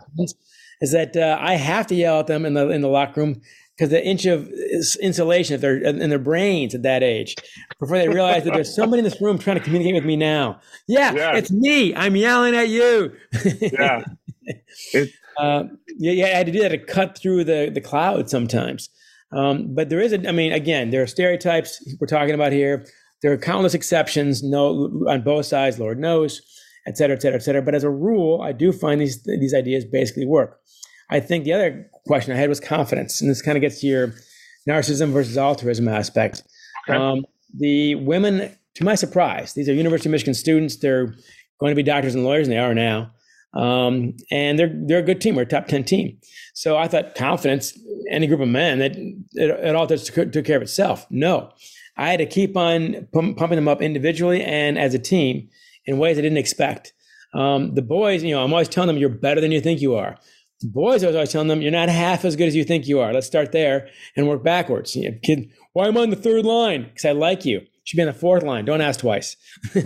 Is 0.81 0.93
that 0.93 1.17
uh, 1.17 1.39
I 1.41 1.55
have 1.55 1.87
to 1.89 1.95
yell 1.95 2.21
at 2.21 2.27
them 2.27 2.45
in 2.45 2.55
the 2.55 2.69
in 2.71 2.81
the 2.81 2.89
locker 2.89 3.21
room 3.21 3.41
because 3.77 3.91
the 3.91 4.05
inch 4.05 4.27
of 4.27 4.49
insulation 5.01 5.55
if 5.55 5.61
they're 5.61 5.79
in 5.79 6.11
their 6.11 6.19
brains 6.19 6.75
at 6.75 6.83
that 6.83 7.03
age 7.03 7.37
before 7.81 7.99
they 7.99 8.09
realize 8.09 8.45
that 8.45 8.53
there's 8.53 8.75
somebody 8.75 8.99
in 8.99 9.05
this 9.05 9.21
room 9.21 9.39
trying 9.39 9.59
to 9.59 9.63
communicate 9.63 9.95
with 9.95 10.05
me 10.05 10.17
now. 10.17 10.61
Yeah, 10.89 11.37
it's 11.37 11.51
me. 11.51 11.95
I'm 11.95 12.17
yelling 12.17 12.55
at 12.55 12.69
you. 12.69 13.13
yeah. 13.61 14.05
uh, 15.39 15.65
yeah, 15.99 16.13
yeah, 16.13 16.25
I 16.27 16.29
had 16.29 16.47
to 16.47 16.53
do 16.53 16.61
that 16.61 16.71
to 16.71 16.79
cut 16.79 17.17
through 17.17 17.45
the 17.45 17.71
the 17.73 17.81
cloud 17.81 18.29
sometimes. 18.29 18.91
Um, 19.33 19.75
but 19.75 19.89
there 19.89 20.01
is 20.01 20.13
a, 20.13 20.29
I 20.29 20.33
mean, 20.33 20.53
again, 20.53 20.91
there 20.91 21.03
are 21.03 21.07
stereotypes 21.07 21.83
we're 22.01 22.07
talking 22.07 22.35
about 22.35 22.53
here. 22.53 22.85
There 23.23 23.33
are 23.33 23.39
countless 23.39 23.73
exceptions, 23.73 24.43
no, 24.43 25.05
on 25.09 25.23
both 25.23 25.47
sides, 25.47 25.79
Lord 25.79 25.99
knows, 25.99 26.43
et 26.87 26.97
cetera, 26.97 27.17
et 27.17 27.23
cetera, 27.23 27.39
et 27.39 27.43
cetera. 27.43 27.63
But 27.63 27.75
as 27.75 27.85
a 27.85 27.91
rule, 27.91 28.41
I 28.43 28.53
do 28.53 28.73
find 28.73 29.01
these 29.01 29.23
these 29.25 29.55
ideas 29.55 29.85
basically 29.85 30.27
work. 30.27 30.61
I 31.11 31.21
think 31.21 31.45
the 31.45 31.53
other 31.53 31.91
question 32.07 32.33
I 32.33 32.37
had 32.37 32.49
was 32.49 32.61
confidence, 32.61 33.21
and 33.21 33.31
this 33.31 33.43
kind 33.43 33.57
of 33.57 33.63
gets 33.63 33.81
to 33.81 33.87
your 33.87 34.15
narcissism 34.69 35.13
versus 35.13 35.37
altruism 35.37 35.89
aspect. 35.89 36.43
Okay. 36.89 36.99
Um, 36.99 37.25
the 37.55 37.97
women, 37.97 38.57
to 38.75 38.85
my 38.85 38.95
surprise, 38.95 39.53
these 39.53 39.69
are 39.69 39.75
University 39.75 40.09
of 40.09 40.13
Michigan 40.13 40.35
students. 40.35 40.77
They're 40.77 41.15
going 41.61 41.71
to 41.71 41.77
be 41.77 41.83
doctors 41.83 42.15
and 42.15 42.25
lawyers, 42.25 42.49
and 42.49 42.57
they 42.57 42.59
are 42.59 42.75
now. 42.75 43.13
Um, 43.55 44.17
and 44.31 44.59
they're 44.59 44.73
they're 44.73 45.01
a 45.01 45.03
good 45.03 45.21
team. 45.21 45.37
We're 45.37 45.43
a 45.43 45.47
top 45.47 45.67
ten 45.67 45.85
team. 45.85 46.19
So 46.55 46.79
I 46.79 46.89
thought 46.89 47.15
confidence, 47.15 47.79
any 48.11 48.27
group 48.27 48.41
of 48.41 48.49
men, 48.49 48.79
that 48.79 48.97
it, 48.97 49.21
it 49.51 49.77
all 49.77 49.87
took, 49.87 50.33
took 50.33 50.45
care 50.45 50.57
of 50.57 50.63
itself. 50.63 51.07
No, 51.11 51.53
I 51.97 52.09
had 52.11 52.19
to 52.19 52.27
keep 52.27 52.57
on 52.57 53.07
pumping 53.13 53.57
them 53.57 53.69
up 53.69 53.83
individually 53.83 54.43
and 54.43 54.79
as 54.79 54.95
a 54.95 54.99
team 54.99 55.51
in 55.87 55.99
ways 55.99 56.19
I 56.19 56.23
didn't 56.23 56.39
expect. 56.39 56.93
Um, 57.35 57.75
the 57.75 57.83
boys, 57.83 58.23
you 58.23 58.35
know, 58.35 58.43
I'm 58.43 58.53
always 58.53 58.69
telling 58.69 58.89
them 58.89 58.99
you're 58.99 59.09
better 59.09 59.41
than 59.41 59.53
you 59.53 59.61
think 59.61 59.81
you 59.81 59.95
are. 59.95 60.17
The 60.61 60.69
boys, 60.69 61.03
I 61.03 61.09
was 61.09 61.17
always 61.17 61.33
telling 61.33 61.49
them 61.49 61.63
you're 61.63 61.73
not 61.73 61.89
half 61.89 62.25
as 62.25 62.37
good 62.37 62.49
as 62.49 62.55
you 62.55 62.65
think 62.65 62.87
you 62.87 63.01
are. 63.01 63.13
Let's 63.13 63.27
start 63.27 63.53
there 63.53 63.89
and 64.17 64.29
work 64.29 64.45
backwards. 64.45 64.95
You 64.95 65.11
know, 65.11 65.19
kid, 65.23 65.51
why 65.73 65.89
am 65.89 65.97
I 65.97 66.03
on 66.03 66.11
the 66.11 66.17
third 66.17 66.45
line? 66.45 66.85
Because 66.85 67.05
I 67.05 67.13
like 67.13 67.45
you. 67.45 67.61
You 67.61 67.67
should 67.85 67.97
be 67.97 68.03
on 68.03 68.07
the 68.07 68.13
fourth 68.13 68.45
line. 68.45 68.65
Don't 68.65 68.81
ask 68.81 69.01
twice. 69.01 69.37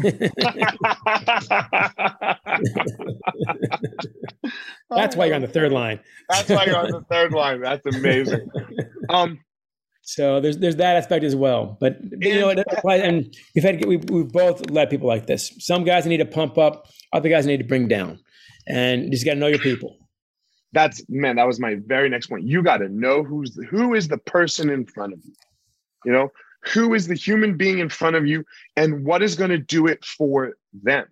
That's 4.91 5.17
why 5.17 5.27
you're 5.27 5.35
on 5.35 5.43
the 5.43 5.49
third 5.49 5.73
line. 5.73 6.01
That's 6.29 6.49
why 6.49 6.65
you're 6.67 6.77
on 6.77 6.91
the 6.91 7.05
third 7.11 7.33
line. 7.33 7.61
That's 7.61 7.87
amazing. 7.87 8.49
Um, 9.09 9.39
so 10.07 10.41
there's 10.41 10.59
there's 10.59 10.77
that 10.77 10.95
aspect 10.95 11.25
as 11.25 11.35
well. 11.35 11.77
But, 11.81 11.99
you 12.21 12.39
know, 12.39 12.51
and 12.51 13.37
we've 13.57 13.65
had 13.65 13.85
we 13.85 13.97
we've 13.97 14.29
both 14.29 14.71
led 14.71 14.89
people 14.89 15.09
like 15.09 15.27
this. 15.27 15.53
Some 15.59 15.83
guys 15.83 16.07
need 16.07 16.19
to 16.19 16.25
pump 16.25 16.59
up, 16.59 16.87
other 17.13 17.29
guys 17.29 17.45
need 17.45 17.57
to 17.57 17.65
bring 17.65 17.89
down, 17.89 18.21
and 18.69 19.05
you 19.05 19.11
just 19.11 19.25
got 19.25 19.35
to 19.35 19.41
know 19.41 19.49
your 19.49 19.59
people. 19.59 19.99
That's 20.73 21.05
man. 21.09 21.37
That 21.37 21.47
was 21.49 21.59
my 21.59 21.79
very 21.87 22.09
next 22.09 22.29
point. 22.29 22.47
You 22.47 22.63
got 22.63 22.77
to 22.79 22.89
know 22.89 23.25
who's 23.25 23.59
who 23.69 23.95
is 23.95 24.07
the 24.07 24.19
person 24.19 24.71
in 24.71 24.87
front 24.87 25.13
of 25.13 25.19
you. 25.25 25.33
You 26.05 26.13
know 26.13 26.31
who 26.73 26.95
is 26.95 27.09
the 27.09 27.15
human 27.15 27.57
being 27.57 27.81
in 27.81 27.89
front 27.89 28.15
of 28.15 28.29
you, 28.29 28.45
and 28.77 29.05
what 29.05 29.23
is 29.23 29.35
going 29.35 29.51
to 29.51 29.59
do 29.59 29.89
it 29.89 30.05
for 30.05 30.55
them. 30.85 31.07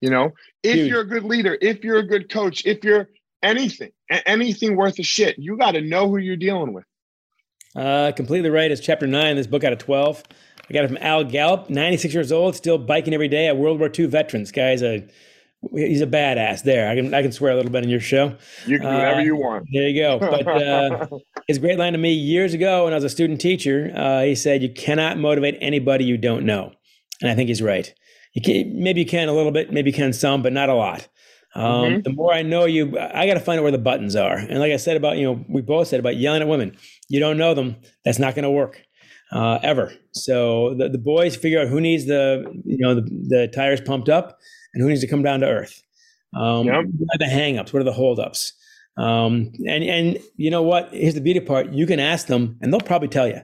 You 0.00 0.10
know, 0.10 0.30
if 0.62 0.76
Dude. 0.76 0.88
you're 0.88 1.00
a 1.00 1.08
good 1.08 1.24
leader, 1.24 1.58
if 1.60 1.82
you're 1.82 1.98
a 1.98 2.06
good 2.06 2.30
coach, 2.30 2.64
if 2.64 2.84
you're 2.84 3.08
anything, 3.42 3.90
anything 4.08 4.76
worth 4.76 5.00
a 5.00 5.02
shit, 5.02 5.36
you 5.36 5.56
got 5.56 5.72
to 5.72 5.80
know 5.80 6.08
who 6.08 6.18
you're 6.18 6.36
dealing 6.36 6.72
with. 6.72 6.84
Uh, 7.78 8.10
completely 8.12 8.50
right. 8.50 8.70
It's 8.70 8.80
chapter 8.80 9.06
nine, 9.06 9.36
this 9.36 9.46
book 9.46 9.62
out 9.62 9.72
of 9.72 9.78
12. 9.78 10.24
I 10.68 10.74
got 10.74 10.84
it 10.84 10.88
from 10.88 10.98
Al 11.00 11.22
Gallup, 11.22 11.70
96 11.70 12.12
years 12.12 12.32
old, 12.32 12.56
still 12.56 12.76
biking 12.76 13.14
every 13.14 13.28
day. 13.28 13.46
A 13.46 13.54
World 13.54 13.78
War 13.78 13.90
II 13.96 14.06
veteran. 14.06 14.42
This 14.42 14.50
guy's 14.50 14.82
a 14.82 15.06
he's 15.72 16.00
a 16.00 16.06
badass. 16.06 16.64
There, 16.64 16.90
I 16.90 16.96
can 16.96 17.14
I 17.14 17.22
can 17.22 17.30
swear 17.30 17.52
a 17.52 17.54
little 17.54 17.70
bit 17.70 17.84
in 17.84 17.88
your 17.88 18.00
show. 18.00 18.36
You 18.66 18.78
can 18.78 18.88
uh, 18.88 18.94
whatever 18.94 19.22
you 19.22 19.36
want. 19.36 19.66
There 19.72 19.88
you 19.88 20.02
go. 20.02 20.18
But 20.18 20.46
uh, 20.46 21.06
his 21.46 21.58
great 21.58 21.78
line 21.78 21.92
to 21.92 21.98
me 21.98 22.12
years 22.12 22.52
ago 22.52 22.84
when 22.84 22.92
I 22.92 22.96
was 22.96 23.04
a 23.04 23.08
student 23.08 23.40
teacher, 23.40 23.92
uh, 23.94 24.22
he 24.22 24.34
said, 24.34 24.60
"You 24.60 24.72
cannot 24.72 25.16
motivate 25.16 25.56
anybody 25.60 26.04
you 26.04 26.18
don't 26.18 26.44
know," 26.44 26.72
and 27.22 27.30
I 27.30 27.36
think 27.36 27.48
he's 27.48 27.62
right. 27.62 27.94
You 28.34 28.42
can, 28.42 28.82
maybe 28.82 29.00
you 29.00 29.06
can 29.06 29.28
a 29.28 29.32
little 29.32 29.52
bit, 29.52 29.72
maybe 29.72 29.90
you 29.90 29.96
can 29.96 30.12
some, 30.12 30.42
but 30.42 30.52
not 30.52 30.68
a 30.68 30.74
lot. 30.74 31.08
Um, 31.54 31.64
mm-hmm. 31.64 32.00
The 32.02 32.12
more 32.12 32.32
I 32.32 32.42
know 32.42 32.66
you, 32.66 32.98
I 32.98 33.26
got 33.26 33.34
to 33.34 33.40
find 33.40 33.58
out 33.58 33.62
where 33.62 33.72
the 33.72 33.78
buttons 33.78 34.14
are. 34.14 34.36
And 34.36 34.60
like 34.60 34.70
I 34.70 34.76
said 34.76 34.96
about, 34.96 35.16
you 35.16 35.24
know, 35.24 35.44
we 35.48 35.62
both 35.62 35.88
said 35.88 35.98
about 35.98 36.16
yelling 36.16 36.42
at 36.42 36.48
women, 36.48 36.76
you 37.08 37.20
don't 37.20 37.38
know 37.38 37.54
them, 37.54 37.76
that's 38.04 38.18
not 38.18 38.34
going 38.34 38.44
to 38.44 38.50
work 38.50 38.82
uh, 39.32 39.58
ever. 39.62 39.92
So 40.12 40.74
the, 40.74 40.88
the 40.88 40.98
boys 40.98 41.36
figure 41.36 41.60
out 41.60 41.68
who 41.68 41.80
needs 41.80 42.06
the, 42.06 42.44
you 42.64 42.78
know, 42.78 42.94
the, 42.94 43.02
the 43.28 43.48
tires 43.48 43.80
pumped 43.80 44.08
up 44.08 44.38
and 44.72 44.82
who 44.82 44.88
needs 44.88 45.00
to 45.00 45.06
come 45.06 45.22
down 45.22 45.40
to 45.40 45.46
earth. 45.46 45.82
Um, 46.36 46.66
yep. 46.66 46.84
What 46.84 47.14
are 47.14 47.18
the 47.18 47.32
hangups? 47.32 47.72
What 47.72 47.80
are 47.80 47.84
the 47.84 47.92
holdups? 47.92 48.52
Um, 48.98 49.52
and 49.66 49.84
and 49.84 50.18
you 50.36 50.50
know 50.50 50.62
what? 50.62 50.92
Here's 50.92 51.14
the 51.14 51.20
beauty 51.20 51.40
part: 51.40 51.70
you 51.70 51.86
can 51.86 52.00
ask 52.00 52.26
them, 52.26 52.58
and 52.60 52.72
they'll 52.72 52.80
probably 52.80 53.08
tell 53.08 53.28
you. 53.28 53.40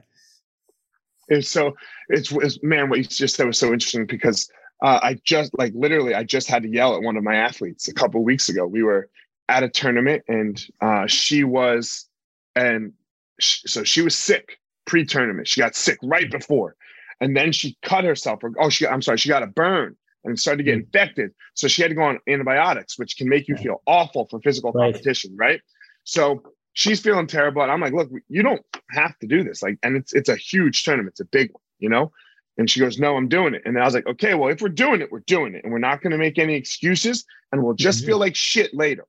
It's 1.29 1.49
so 1.49 1.75
it's, 2.09 2.31
it's 2.31 2.61
man, 2.61 2.89
what 2.89 2.99
you 2.99 3.05
just 3.05 3.35
said 3.35 3.47
was 3.47 3.57
so 3.57 3.67
interesting 3.71 4.05
because 4.05 4.49
uh, 4.83 4.99
I 5.01 5.17
just 5.23 5.57
like 5.57 5.73
literally, 5.73 6.13
I 6.13 6.23
just 6.23 6.47
had 6.47 6.63
to 6.63 6.69
yell 6.69 6.95
at 6.95 7.01
one 7.01 7.15
of 7.15 7.23
my 7.23 7.35
athletes 7.35 7.87
a 7.87 7.93
couple 7.93 8.23
weeks 8.23 8.49
ago. 8.49 8.67
We 8.67 8.83
were 8.83 9.09
at 9.47 9.63
a 9.63 9.69
tournament 9.69 10.23
and 10.27 10.61
uh, 10.81 11.07
she 11.07 11.43
was, 11.43 12.07
and 12.55 12.91
sh- 13.39 13.63
so 13.65 13.83
she 13.83 14.01
was 14.01 14.15
sick 14.15 14.59
pre-tournament. 14.85 15.47
She 15.47 15.61
got 15.61 15.75
sick 15.75 15.97
right 16.03 16.29
before, 16.29 16.75
and 17.19 17.35
then 17.35 17.51
she 17.51 17.77
cut 17.81 18.03
herself. 18.03 18.43
Or, 18.43 18.51
oh, 18.59 18.69
she 18.69 18.87
I'm 18.87 19.01
sorry, 19.01 19.17
she 19.17 19.29
got 19.29 19.43
a 19.43 19.47
burn 19.47 19.95
and 20.23 20.39
started 20.39 20.57
to 20.57 20.63
get 20.63 20.77
mm. 20.77 20.83
infected. 20.83 21.31
So 21.53 21.67
she 21.67 21.81
had 21.81 21.89
to 21.89 21.95
go 21.95 22.03
on 22.03 22.19
antibiotics, 22.27 22.97
which 22.97 23.17
can 23.17 23.29
make 23.29 23.47
you 23.47 23.55
feel 23.57 23.81
awful 23.85 24.27
for 24.29 24.39
physical 24.41 24.71
right. 24.71 24.93
competition, 24.93 25.35
right? 25.37 25.61
So 26.03 26.43
she's 26.73 26.99
feeling 26.99 27.27
terrible, 27.27 27.61
and 27.61 27.71
I'm 27.71 27.81
like, 27.81 27.93
look, 27.93 28.09
you 28.27 28.43
don't 28.43 28.61
have 28.91 29.17
to 29.19 29.27
do 29.27 29.43
this. 29.43 29.61
Like, 29.61 29.77
and 29.83 29.95
it's 29.95 30.13
it's 30.13 30.29
a 30.29 30.35
huge 30.35 30.83
tournament, 30.83 31.13
it's 31.13 31.21
a 31.21 31.25
big 31.25 31.51
one, 31.51 31.61
you 31.79 31.89
know. 31.89 32.11
And 32.57 32.69
she 32.69 32.79
goes, 32.79 32.97
No, 32.99 33.17
I'm 33.17 33.27
doing 33.27 33.53
it. 33.53 33.63
And 33.65 33.77
I 33.77 33.83
was 33.83 33.93
like, 33.93 34.07
Okay, 34.07 34.33
well, 34.33 34.49
if 34.49 34.61
we're 34.61 34.69
doing 34.69 35.01
it, 35.01 35.11
we're 35.11 35.19
doing 35.21 35.55
it. 35.55 35.63
And 35.63 35.73
we're 35.73 35.79
not 35.79 36.01
going 36.01 36.11
to 36.11 36.17
make 36.17 36.39
any 36.39 36.55
excuses 36.55 37.25
and 37.51 37.63
we'll 37.63 37.73
just 37.73 37.99
mm-hmm. 37.99 38.07
feel 38.07 38.19
like 38.19 38.35
shit 38.35 38.73
later. 38.73 39.05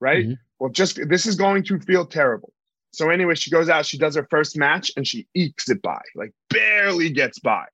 Right. 0.00 0.24
Mm-hmm. 0.24 0.34
Well, 0.58 0.70
just 0.70 1.00
this 1.08 1.26
is 1.26 1.36
going 1.36 1.64
to 1.64 1.78
feel 1.80 2.06
terrible. 2.06 2.52
So, 2.94 3.10
anyway, 3.10 3.34
she 3.34 3.50
goes 3.50 3.68
out, 3.68 3.86
she 3.86 3.98
does 3.98 4.14
her 4.16 4.26
first 4.30 4.56
match 4.56 4.90
and 4.96 5.06
she 5.06 5.26
ekes 5.34 5.68
it 5.68 5.82
by, 5.82 6.00
like 6.14 6.32
barely 6.50 7.10
gets 7.10 7.38
by. 7.38 7.64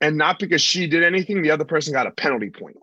And 0.00 0.16
not 0.16 0.38
because 0.38 0.60
she 0.60 0.86
did 0.86 1.02
anything, 1.02 1.42
the 1.42 1.50
other 1.50 1.64
person 1.64 1.92
got 1.92 2.06
a 2.06 2.10
penalty 2.10 2.50
point. 2.50 2.76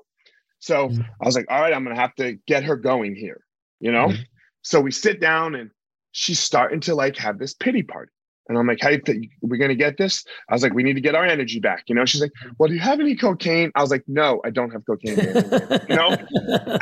So 0.59 0.89
mm-hmm. 0.89 1.01
I 1.21 1.25
was 1.25 1.35
like, 1.35 1.45
All 1.49 1.61
right, 1.61 1.73
I'm 1.73 1.83
going 1.83 1.95
to 1.95 2.01
have 2.01 2.15
to 2.15 2.37
get 2.47 2.63
her 2.63 2.75
going 2.75 3.15
here, 3.15 3.43
you 3.79 3.91
know? 3.91 4.07
Mm-hmm. 4.07 4.23
So 4.61 4.79
we 4.79 4.91
sit 4.91 5.19
down 5.19 5.55
and 5.55 5.69
she's 6.11 6.39
starting 6.39 6.79
to 6.81 6.95
like 6.95 7.17
have 7.17 7.37
this 7.37 7.53
pity 7.53 7.83
party. 7.83 8.11
And 8.49 8.57
I'm 8.57 8.67
like, 8.67 8.79
hey, 8.81 8.97
th- 8.97 9.29
we're 9.41 9.57
going 9.57 9.69
to 9.69 9.75
get 9.75 9.97
this? 9.97 10.25
I 10.49 10.53
was 10.53 10.63
like, 10.63 10.73
we 10.73 10.83
need 10.83 10.95
to 10.95 11.01
get 11.01 11.15
our 11.15 11.25
energy 11.25 11.59
back. 11.59 11.83
You 11.87 11.95
know, 11.95 12.05
she's 12.05 12.19
like, 12.19 12.31
well, 12.57 12.67
do 12.67 12.73
you 12.73 12.81
have 12.81 12.99
any 12.99 13.15
cocaine? 13.15 13.71
I 13.75 13.81
was 13.81 13.89
like, 13.89 14.03
no, 14.07 14.41
I 14.43 14.49
don't 14.49 14.69
have 14.71 14.85
cocaine. 14.85 15.17
you 15.89 15.95
know? 15.95 16.17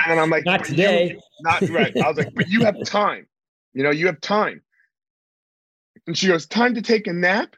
And 0.08 0.20
I'm 0.20 0.30
like, 0.32 0.44
not 0.44 0.66
today. 0.66 1.20
not 1.42 1.62
right. 1.70 1.96
I 1.98 2.08
was 2.08 2.18
like, 2.18 2.34
but 2.34 2.50
you 2.50 2.66
have 2.66 2.76
time. 2.84 3.28
You 3.74 3.84
know, 3.84 3.92
you 3.92 4.08
have 4.08 4.22
time. 4.22 4.62
And 6.08 6.18
she 6.18 6.28
goes, 6.28 6.46
time 6.46 6.76
to 6.76 6.82
take 6.82 7.08
a 7.08 7.14
nap. 7.14 7.56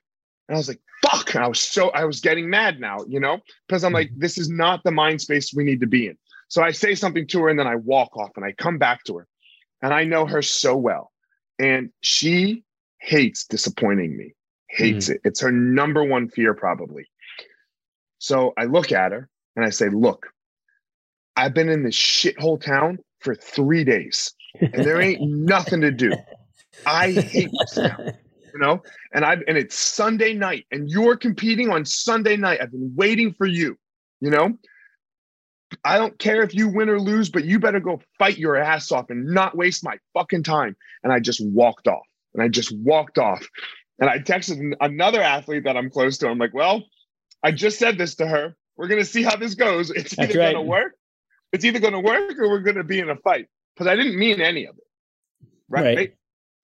And 0.47 0.55
I 0.55 0.57
was 0.57 0.67
like, 0.67 0.81
fuck. 1.01 1.33
And 1.35 1.43
I 1.43 1.47
was 1.47 1.59
so, 1.59 1.89
I 1.89 2.05
was 2.05 2.19
getting 2.19 2.49
mad 2.49 2.79
now, 2.79 2.99
you 3.07 3.19
know, 3.19 3.39
because 3.67 3.83
I'm 3.83 3.93
like, 3.93 4.09
mm-hmm. 4.09 4.19
this 4.19 4.37
is 4.37 4.49
not 4.49 4.83
the 4.83 4.91
mind 4.91 5.21
space 5.21 5.53
we 5.53 5.63
need 5.63 5.79
to 5.81 5.87
be 5.87 6.07
in. 6.07 6.17
So 6.49 6.61
I 6.61 6.71
say 6.71 6.93
something 6.95 7.25
to 7.27 7.41
her 7.41 7.49
and 7.49 7.57
then 7.57 7.67
I 7.67 7.75
walk 7.77 8.15
off 8.17 8.31
and 8.35 8.45
I 8.45 8.51
come 8.51 8.77
back 8.77 9.03
to 9.05 9.17
her. 9.17 9.27
And 9.81 9.93
I 9.93 10.03
know 10.03 10.25
her 10.25 10.41
so 10.41 10.77
well. 10.77 11.11
And 11.59 11.89
she 12.01 12.63
hates 12.99 13.45
disappointing 13.45 14.15
me, 14.15 14.33
hates 14.69 15.09
mm. 15.09 15.15
it. 15.15 15.21
It's 15.23 15.41
her 15.41 15.51
number 15.51 16.03
one 16.03 16.29
fear, 16.29 16.53
probably. 16.53 17.05
So 18.19 18.53
I 18.57 18.65
look 18.65 18.91
at 18.91 19.11
her 19.11 19.29
and 19.55 19.65
I 19.65 19.69
say, 19.69 19.89
Look, 19.89 20.27
I've 21.35 21.53
been 21.53 21.69
in 21.69 21.83
this 21.83 21.95
shithole 21.95 22.61
town 22.61 22.99
for 23.19 23.35
three 23.35 23.83
days 23.83 24.33
and 24.59 24.83
there 24.83 25.01
ain't 25.01 25.21
nothing 25.21 25.81
to 25.81 25.91
do. 25.91 26.13
I 26.85 27.11
hate 27.11 27.51
this 27.59 27.75
town, 27.75 28.13
you 28.53 28.59
know? 28.59 28.81
And 29.13 29.25
I 29.25 29.33
and 29.47 29.57
it's 29.57 29.77
Sunday 29.77 30.33
night 30.33 30.65
and 30.71 30.89
you're 30.89 31.15
competing 31.15 31.69
on 31.69 31.85
Sunday 31.85 32.37
night. 32.37 32.59
I've 32.61 32.71
been 32.71 32.93
waiting 32.95 33.33
for 33.33 33.45
you, 33.45 33.77
you 34.21 34.29
know? 34.29 34.57
I 35.83 35.97
don't 35.97 36.17
care 36.19 36.43
if 36.43 36.53
you 36.53 36.69
win 36.69 36.89
or 36.89 36.99
lose, 36.99 37.29
but 37.29 37.45
you 37.45 37.59
better 37.59 37.79
go 37.79 38.01
fight 38.19 38.37
your 38.37 38.55
ass 38.55 38.91
off 38.91 39.09
and 39.09 39.25
not 39.25 39.57
waste 39.57 39.83
my 39.83 39.97
fucking 40.13 40.43
time. 40.43 40.75
And 41.03 41.11
I 41.11 41.19
just 41.19 41.43
walked 41.45 41.87
off 41.87 42.05
and 42.33 42.43
I 42.43 42.47
just 42.47 42.75
walked 42.77 43.17
off. 43.17 43.47
And 43.99 44.09
I 44.09 44.19
texted 44.19 44.73
another 44.81 45.21
athlete 45.21 45.63
that 45.65 45.77
I'm 45.77 45.89
close 45.89 46.17
to. 46.19 46.27
I'm 46.27 46.37
like, 46.37 46.53
well, 46.53 46.83
I 47.43 47.51
just 47.51 47.79
said 47.79 47.97
this 47.97 48.15
to 48.15 48.27
her. 48.27 48.55
We're 48.75 48.87
going 48.87 49.01
to 49.01 49.05
see 49.05 49.23
how 49.23 49.35
this 49.35 49.55
goes. 49.55 49.91
It's 49.91 50.17
either 50.17 50.39
right. 50.39 50.53
to 50.53 50.61
work. 50.61 50.93
It's 51.51 51.63
either 51.63 51.79
going 51.79 51.93
to 51.93 51.99
work 51.99 52.37
or 52.39 52.49
we're 52.49 52.61
going 52.61 52.77
to 52.77 52.83
be 52.83 52.99
in 52.99 53.09
a 53.09 53.15
fight. 53.17 53.47
Because 53.75 53.87
I 53.87 53.95
didn't 53.95 54.17
mean 54.17 54.41
any 54.41 54.65
of 54.65 54.77
it. 54.77 54.83
Right? 55.69 55.97
right? 55.97 56.15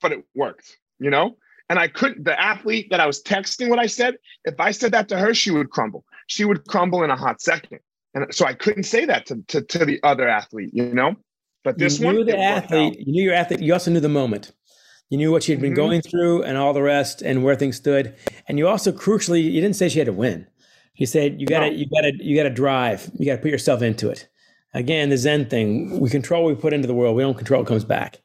But 0.01 0.11
it 0.11 0.23
worked, 0.35 0.77
you 0.99 1.09
know? 1.09 1.37
And 1.69 1.77
I 1.77 1.87
couldn't, 1.87 2.23
the 2.23 2.39
athlete 2.39 2.87
that 2.89 2.99
I 2.99 3.05
was 3.05 3.21
texting 3.21 3.69
what 3.69 3.79
I 3.79 3.85
said, 3.85 4.15
if 4.45 4.59
I 4.59 4.71
said 4.71 4.91
that 4.93 5.07
to 5.09 5.17
her, 5.17 5.33
she 5.33 5.51
would 5.51 5.69
crumble. 5.69 6.03
She 6.27 6.45
would 6.45 6.65
crumble 6.65 7.03
in 7.03 7.11
a 7.11 7.15
hot 7.15 7.41
second. 7.41 7.79
And 8.15 8.33
so 8.33 8.45
I 8.45 8.53
couldn't 8.53 8.83
say 8.83 9.05
that 9.05 9.27
to, 9.27 9.43
to, 9.49 9.61
to 9.61 9.85
the 9.85 9.99
other 10.03 10.27
athlete, 10.27 10.71
you 10.73 10.93
know? 10.93 11.15
But 11.63 11.77
this 11.77 11.99
you 11.99 12.05
one, 12.05 12.25
the 12.25 12.39
athlete, 12.39 12.99
you 12.99 13.11
knew 13.11 13.23
your 13.23 13.33
athlete, 13.33 13.59
you 13.59 13.73
also 13.73 13.91
knew 13.91 13.99
the 13.99 14.09
moment. 14.09 14.51
You 15.09 15.17
knew 15.17 15.31
what 15.31 15.43
she 15.43 15.51
had 15.51 15.61
been 15.61 15.71
mm-hmm. 15.71 15.75
going 15.75 16.01
through 16.01 16.43
and 16.43 16.57
all 16.57 16.73
the 16.73 16.81
rest 16.81 17.21
and 17.21 17.43
where 17.43 17.55
things 17.55 17.77
stood. 17.77 18.15
And 18.47 18.57
you 18.57 18.67
also 18.67 18.91
crucially, 18.91 19.43
you 19.43 19.59
didn't 19.61 19.75
say 19.75 19.89
she 19.89 19.99
had 19.99 20.05
to 20.05 20.13
win. 20.13 20.47
You 20.95 21.05
said 21.05 21.39
you 21.39 21.47
gotta, 21.47 21.67
no. 21.67 21.75
you 21.75 21.87
gotta, 21.89 22.11
you 22.23 22.35
gotta 22.35 22.49
drive. 22.49 23.09
You 23.17 23.25
gotta 23.25 23.41
put 23.41 23.51
yourself 23.51 23.81
into 23.81 24.09
it. 24.09 24.27
Again, 24.73 25.09
the 25.09 25.17
Zen 25.17 25.49
thing. 25.49 25.99
We 25.99 26.09
control 26.09 26.43
what 26.43 26.55
we 26.55 26.61
put 26.61 26.73
into 26.73 26.87
the 26.87 26.93
world. 26.93 27.15
We 27.15 27.23
don't 27.23 27.37
control 27.37 27.61
what 27.61 27.67
comes 27.67 27.83
back. 27.83 28.21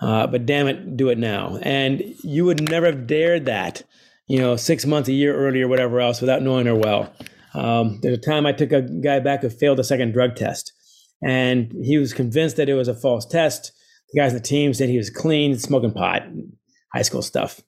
Uh, 0.00 0.26
but 0.26 0.46
damn 0.46 0.68
it, 0.68 0.96
do 0.96 1.08
it 1.08 1.18
now. 1.18 1.58
And 1.62 2.02
you 2.22 2.44
would 2.44 2.68
never 2.70 2.86
have 2.86 3.06
dared 3.06 3.46
that, 3.46 3.82
you 4.28 4.38
know, 4.38 4.54
six 4.56 4.86
months, 4.86 5.08
a 5.08 5.12
year 5.12 5.34
earlier, 5.34 5.66
whatever 5.66 6.00
else, 6.00 6.20
without 6.20 6.42
knowing 6.42 6.66
her 6.66 6.74
well. 6.74 7.12
Um, 7.54 7.98
there's 8.00 8.18
a 8.18 8.20
time 8.20 8.46
I 8.46 8.52
took 8.52 8.70
a 8.70 8.82
guy 8.82 9.18
back 9.18 9.42
who 9.42 9.50
failed 9.50 9.80
a 9.80 9.84
second 9.84 10.12
drug 10.12 10.36
test, 10.36 10.72
and 11.20 11.72
he 11.82 11.98
was 11.98 12.12
convinced 12.12 12.56
that 12.56 12.68
it 12.68 12.74
was 12.74 12.86
a 12.86 12.94
false 12.94 13.26
test. 13.26 13.72
The 14.12 14.20
guys 14.20 14.32
on 14.32 14.36
the 14.38 14.42
team 14.42 14.74
said 14.74 14.88
he 14.88 14.98
was 14.98 15.10
clean, 15.10 15.58
smoking 15.58 15.92
pot, 15.92 16.22
high 16.94 17.02
school 17.02 17.22
stuff. 17.22 17.60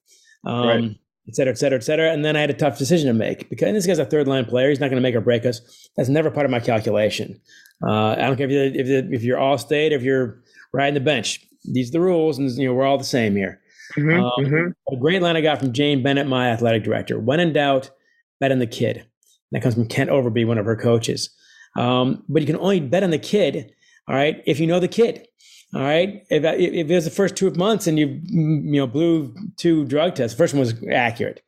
Um, 0.44 0.66
right 0.66 0.96
et 1.30 1.36
cetera, 1.36 1.52
et 1.52 1.58
cetera, 1.58 1.78
et 1.78 1.84
cetera. 1.84 2.12
And 2.12 2.24
then 2.24 2.36
I 2.36 2.40
had 2.40 2.50
a 2.50 2.54
tough 2.54 2.78
decision 2.78 3.06
to 3.06 3.14
make 3.14 3.48
because 3.48 3.72
this 3.72 3.86
guy's 3.86 3.98
a 3.98 4.04
third 4.04 4.26
line 4.26 4.44
player. 4.44 4.68
He's 4.68 4.80
not 4.80 4.88
going 4.88 4.96
to 4.96 5.02
make 5.02 5.14
or 5.14 5.20
break 5.20 5.46
us. 5.46 5.60
That's 5.96 6.08
never 6.08 6.30
part 6.30 6.44
of 6.44 6.50
my 6.50 6.60
calculation. 6.60 7.40
Uh, 7.86 8.12
I 8.12 8.26
don't 8.26 8.36
care 8.36 8.46
if 8.46 8.52
you're, 8.52 8.80
if, 8.82 8.86
you're, 8.86 9.14
if 9.14 9.22
you're 9.22 9.38
all 9.38 9.58
state, 9.58 9.92
if 9.92 10.02
you're 10.02 10.42
riding 10.72 10.94
the 10.94 11.00
bench. 11.00 11.46
These 11.64 11.90
are 11.90 11.92
the 11.92 12.00
rules, 12.00 12.38
and 12.38 12.50
you 12.50 12.68
know 12.68 12.74
we're 12.74 12.86
all 12.86 12.98
the 12.98 13.04
same 13.04 13.36
here. 13.36 13.60
Mm-hmm, 13.96 14.22
um, 14.22 14.32
mm-hmm. 14.38 14.94
A 14.94 14.98
great 14.98 15.20
line 15.20 15.36
I 15.36 15.40
got 15.40 15.58
from 15.58 15.72
Jane 15.72 16.02
Bennett, 16.02 16.26
my 16.26 16.48
athletic 16.48 16.84
director. 16.84 17.18
When 17.18 17.40
in 17.40 17.52
doubt, 17.52 17.90
bet 18.38 18.52
on 18.52 18.58
the 18.58 18.66
kid. 18.66 19.06
That 19.52 19.62
comes 19.62 19.74
from 19.74 19.88
Kent 19.88 20.10
Overby, 20.10 20.46
one 20.46 20.58
of 20.58 20.64
her 20.64 20.76
coaches. 20.76 21.30
Um, 21.76 22.24
but 22.28 22.40
you 22.40 22.46
can 22.46 22.56
only 22.56 22.80
bet 22.80 23.02
on 23.02 23.10
the 23.10 23.18
kid, 23.18 23.72
all 24.08 24.14
right, 24.14 24.42
if 24.46 24.60
you 24.60 24.66
know 24.66 24.80
the 24.80 24.88
kid. 24.88 25.26
All 25.74 25.82
right. 25.82 26.24
If, 26.30 26.42
if 26.44 26.90
it 26.90 26.94
was 26.94 27.04
the 27.04 27.10
first 27.10 27.36
two 27.36 27.50
months 27.52 27.86
and 27.86 27.98
you 27.98 28.20
you 28.24 28.80
know 28.80 28.86
blew 28.86 29.34
two 29.56 29.84
drug 29.84 30.16
tests, 30.16 30.34
the 30.34 30.38
first 30.38 30.54
one 30.54 30.60
was 30.60 30.74
accurate, 30.90 31.42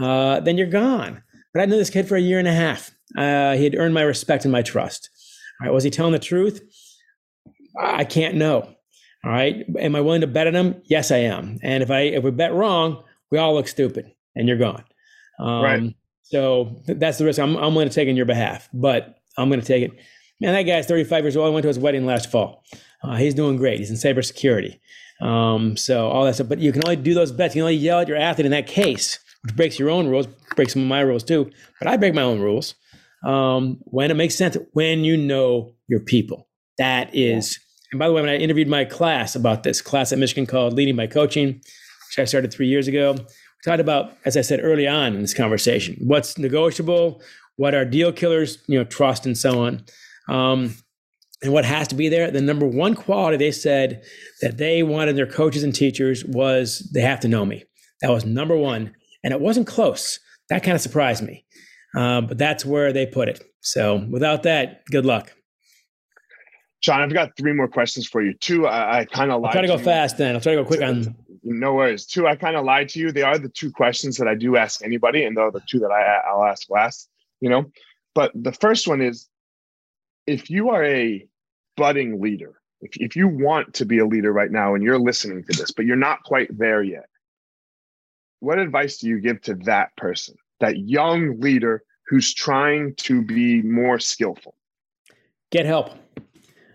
uh, 0.00 0.40
then 0.40 0.58
you're 0.58 0.66
gone. 0.66 1.22
But 1.54 1.62
I 1.62 1.66
knew 1.66 1.76
this 1.76 1.90
kid 1.90 2.06
for 2.06 2.16
a 2.16 2.20
year 2.20 2.38
and 2.38 2.48
a 2.48 2.52
half. 2.52 2.90
Uh, 3.16 3.54
he 3.56 3.64
had 3.64 3.74
earned 3.74 3.94
my 3.94 4.02
respect 4.02 4.44
and 4.44 4.52
my 4.52 4.62
trust. 4.62 5.10
Right. 5.62 5.72
Was 5.72 5.84
he 5.84 5.90
telling 5.90 6.12
the 6.12 6.18
truth? 6.18 6.62
I 7.80 8.04
can't 8.04 8.34
know. 8.34 8.68
All 9.24 9.30
right. 9.30 9.64
Am 9.78 9.94
I 9.94 10.00
willing 10.00 10.22
to 10.22 10.26
bet 10.26 10.46
on 10.48 10.54
him? 10.54 10.82
Yes, 10.86 11.10
I 11.10 11.18
am. 11.18 11.58
And 11.62 11.82
if 11.82 11.90
I 11.90 12.00
if 12.00 12.24
we 12.24 12.30
bet 12.30 12.52
wrong, 12.52 13.02
we 13.30 13.38
all 13.38 13.54
look 13.54 13.68
stupid, 13.68 14.12
and 14.34 14.48
you're 14.48 14.58
gone. 14.58 14.84
Um, 15.38 15.62
right. 15.62 15.94
So 16.22 16.82
th- 16.86 16.98
that's 16.98 17.18
the 17.18 17.24
risk 17.24 17.38
I'm, 17.38 17.56
I'm 17.56 17.74
willing 17.74 17.88
to 17.88 17.94
take 17.94 18.08
on 18.08 18.16
your 18.16 18.26
behalf. 18.26 18.68
But 18.72 19.18
I'm 19.36 19.48
going 19.48 19.60
to 19.60 19.66
take 19.66 19.84
it. 19.84 19.92
Man, 20.40 20.54
that 20.54 20.62
guy's 20.62 20.86
35 20.86 21.24
years 21.24 21.36
old. 21.36 21.46
I 21.46 21.50
went 21.50 21.62
to 21.62 21.68
his 21.68 21.78
wedding 21.78 22.04
last 22.04 22.30
fall. 22.30 22.64
Uh, 23.04 23.16
he's 23.16 23.34
doing 23.34 23.56
great. 23.56 23.78
He's 23.78 23.90
in 23.90 23.96
cybersecurity. 23.96 24.80
Um, 25.20 25.76
so 25.76 26.08
all 26.08 26.24
that 26.24 26.34
stuff. 26.34 26.48
But 26.48 26.58
you 26.58 26.72
can 26.72 26.82
only 26.84 26.96
do 26.96 27.14
those 27.14 27.30
bets. 27.30 27.54
You 27.54 27.60
can 27.60 27.66
only 27.66 27.76
yell 27.76 28.00
at 28.00 28.08
your 28.08 28.16
athlete 28.16 28.46
in 28.46 28.52
that 28.52 28.66
case, 28.66 29.18
which 29.42 29.54
breaks 29.54 29.78
your 29.78 29.90
own 29.90 30.08
rules, 30.08 30.26
breaks 30.56 30.72
some 30.72 30.82
of 30.82 30.88
my 30.88 31.00
rules 31.00 31.22
too. 31.22 31.50
But 31.78 31.88
I 31.88 31.96
break 31.96 32.14
my 32.14 32.22
own 32.22 32.40
rules 32.40 32.74
um, 33.24 33.78
when 33.84 34.10
it 34.10 34.14
makes 34.14 34.34
sense. 34.34 34.56
When 34.72 35.04
you 35.04 35.16
know 35.16 35.74
your 35.88 36.00
people, 36.00 36.48
that 36.78 37.14
is. 37.14 37.58
And 37.92 37.98
by 37.98 38.08
the 38.08 38.14
way, 38.14 38.22
when 38.22 38.30
I 38.30 38.36
interviewed 38.36 38.68
my 38.68 38.84
class 38.84 39.34
about 39.34 39.62
this 39.62 39.82
class 39.82 40.12
at 40.12 40.18
Michigan 40.18 40.46
called 40.46 40.72
"Leading 40.74 40.96
by 40.96 41.06
Coaching," 41.06 41.48
which 41.54 42.18
I 42.18 42.24
started 42.24 42.52
three 42.52 42.68
years 42.68 42.88
ago, 42.88 43.12
we 43.12 43.24
talked 43.64 43.80
about, 43.80 44.16
as 44.24 44.36
I 44.36 44.40
said 44.40 44.60
early 44.62 44.86
on 44.86 45.14
in 45.14 45.20
this 45.20 45.34
conversation, 45.34 45.96
what's 46.00 46.38
negotiable, 46.38 47.22
what 47.56 47.74
are 47.74 47.84
deal 47.84 48.12
killers, 48.12 48.58
you 48.66 48.78
know, 48.78 48.84
trust, 48.84 49.26
and 49.26 49.36
so 49.36 49.62
on. 49.62 49.84
Um, 50.28 50.74
and 51.42 51.52
what 51.52 51.64
has 51.64 51.88
to 51.88 51.94
be 51.94 52.08
there 52.08 52.30
the 52.30 52.40
number 52.40 52.66
one 52.66 52.94
quality 52.94 53.36
they 53.36 53.50
said 53.50 54.02
that 54.40 54.56
they 54.58 54.82
wanted 54.82 55.16
their 55.16 55.26
coaches 55.26 55.62
and 55.62 55.74
teachers 55.74 56.24
was 56.24 56.88
they 56.94 57.00
have 57.00 57.20
to 57.20 57.28
know 57.28 57.44
me 57.44 57.64
that 58.00 58.10
was 58.10 58.24
number 58.24 58.56
one 58.56 58.94
and 59.24 59.32
it 59.32 59.40
wasn't 59.40 59.66
close 59.66 60.20
that 60.48 60.62
kind 60.62 60.74
of 60.74 60.80
surprised 60.80 61.22
me 61.22 61.44
uh, 61.96 62.20
but 62.20 62.38
that's 62.38 62.64
where 62.64 62.92
they 62.92 63.06
put 63.06 63.28
it 63.28 63.44
so 63.60 63.96
without 64.10 64.42
that 64.42 64.84
good 64.86 65.06
luck 65.06 65.32
John, 66.82 67.00
I've 67.00 67.12
got 67.12 67.36
three 67.36 67.52
more 67.52 67.68
questions 67.68 68.08
for 68.08 68.22
you. 68.22 68.34
Two, 68.34 68.66
I, 68.66 68.98
I 68.98 69.04
kind 69.04 69.30
of 69.30 69.40
lied. 69.40 69.50
I'll 69.50 69.52
try 69.52 69.62
to 69.62 69.68
go 69.68 69.76
to 69.78 69.84
fast 69.84 70.18
then. 70.18 70.34
I'll 70.34 70.40
try 70.40 70.56
to 70.56 70.62
go 70.62 70.66
quick 70.66 70.82
on. 70.82 71.14
No 71.44 71.74
worries. 71.74 72.06
Two, 72.06 72.26
I 72.26 72.34
kind 72.34 72.56
of 72.56 72.64
lied 72.64 72.88
to 72.90 72.98
you. 72.98 73.12
They 73.12 73.22
are 73.22 73.38
the 73.38 73.48
two 73.48 73.70
questions 73.70 74.16
that 74.16 74.26
I 74.26 74.34
do 74.34 74.56
ask 74.56 74.84
anybody, 74.84 75.22
and 75.22 75.36
they're 75.36 75.52
the 75.52 75.62
two 75.68 75.78
that 75.78 75.92
I, 75.92 76.28
I'll 76.28 76.44
ask 76.44 76.68
last. 76.70 77.08
You 77.40 77.50
know, 77.50 77.70
but 78.14 78.32
the 78.34 78.52
first 78.52 78.88
one 78.88 79.00
is, 79.00 79.28
if 80.26 80.50
you 80.50 80.70
are 80.70 80.84
a 80.84 81.26
budding 81.76 82.20
leader, 82.20 82.60
if, 82.80 82.96
if 82.96 83.16
you 83.16 83.28
want 83.28 83.74
to 83.74 83.84
be 83.84 83.98
a 83.98 84.06
leader 84.06 84.32
right 84.32 84.50
now 84.50 84.74
and 84.74 84.82
you're 84.82 84.98
listening 84.98 85.44
to 85.44 85.58
this, 85.58 85.70
but 85.70 85.86
you're 85.86 85.96
not 85.96 86.22
quite 86.24 86.56
there 86.56 86.82
yet, 86.82 87.06
what 88.40 88.58
advice 88.58 88.98
do 88.98 89.08
you 89.08 89.20
give 89.20 89.40
to 89.42 89.54
that 89.66 89.96
person, 89.96 90.34
that 90.62 90.78
young 90.78 91.38
leader 91.38 91.84
who's 92.06 92.32
trying 92.32 92.94
to 92.96 93.22
be 93.22 93.62
more 93.62 93.98
skillful? 93.98 94.54
Get 95.50 95.66
help. 95.66 95.90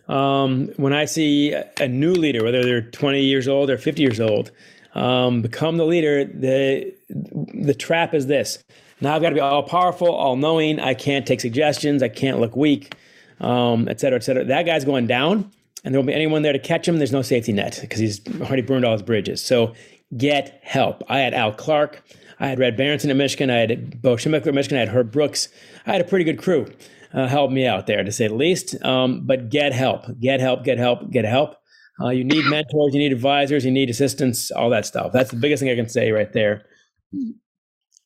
Um, 0.07 0.69
when 0.77 0.93
I 0.93 1.05
see 1.05 1.53
a 1.79 1.87
new 1.87 2.13
leader, 2.13 2.43
whether 2.43 2.63
they're 2.63 2.81
20 2.81 3.21
years 3.21 3.47
old 3.47 3.69
or 3.69 3.77
50 3.77 4.01
years 4.01 4.19
old, 4.21 4.51
um, 4.93 5.41
become 5.41 5.77
the 5.77 5.85
leader, 5.85 6.23
the 6.23 6.93
the 7.09 7.73
trap 7.73 8.13
is 8.13 8.27
this. 8.27 8.63
Now 9.01 9.15
I've 9.15 9.21
got 9.21 9.29
to 9.29 9.35
be 9.35 9.41
all 9.41 9.63
powerful, 9.63 10.11
all 10.11 10.35
knowing. 10.35 10.79
I 10.79 10.93
can't 10.93 11.25
take 11.25 11.41
suggestions. 11.41 12.01
I 12.01 12.09
can't 12.09 12.39
look 12.39 12.55
weak 12.55 12.95
um, 13.39 13.87
et 13.87 13.99
cetera, 13.99 14.17
et 14.17 14.23
cetera. 14.23 14.43
That 14.43 14.63
guy's 14.63 14.85
going 14.85 15.07
down, 15.07 15.51
and 15.83 15.93
there 15.93 15.99
won't 15.99 16.07
be 16.07 16.13
anyone 16.13 16.41
there 16.41 16.53
to 16.53 16.59
catch 16.59 16.87
him. 16.87 16.97
There's 16.97 17.11
no 17.11 17.21
safety 17.21 17.53
net 17.53 17.77
because 17.81 17.99
he's 17.99 18.21
already 18.41 18.61
burned 18.61 18.85
all 18.85 18.93
his 18.93 19.01
bridges. 19.01 19.41
So 19.41 19.73
get 20.15 20.59
help. 20.63 21.03
I 21.09 21.19
had 21.19 21.33
Al 21.33 21.53
Clark. 21.53 22.03
I 22.39 22.47
had 22.47 22.59
Red 22.59 22.77
Berenson 22.77 23.09
at 23.09 23.15
Michigan. 23.15 23.49
I 23.49 23.57
had 23.57 24.01
Bo 24.01 24.15
Schembechler 24.15 24.47
at 24.47 24.53
Michigan. 24.53 24.77
I 24.77 24.81
had 24.81 24.89
Herb 24.89 25.11
Brooks. 25.11 25.49
I 25.85 25.93
had 25.93 26.01
a 26.01 26.05
pretty 26.05 26.25
good 26.25 26.37
crew 26.37 26.67
uh, 27.13 27.27
help 27.27 27.51
me 27.51 27.65
out 27.65 27.87
there, 27.87 28.03
to 28.03 28.11
say 28.11 28.27
the 28.27 28.35
least. 28.35 28.81
Um, 28.83 29.25
but 29.25 29.49
get 29.49 29.73
help. 29.73 30.05
Get 30.19 30.39
help. 30.39 30.63
Get 30.63 30.77
help. 30.77 31.09
Get 31.09 31.25
help. 31.25 31.55
Uh, 31.99 32.09
you 32.09 32.23
need 32.23 32.45
mentors. 32.45 32.93
You 32.93 32.99
need 32.99 33.11
advisors. 33.11 33.65
You 33.65 33.71
need 33.71 33.89
assistants. 33.89 34.51
All 34.51 34.69
that 34.69 34.85
stuff. 34.85 35.11
That's 35.11 35.31
the 35.31 35.37
biggest 35.37 35.61
thing 35.61 35.71
I 35.71 35.75
can 35.75 35.89
say 35.89 36.11
right 36.11 36.31
there. 36.31 36.65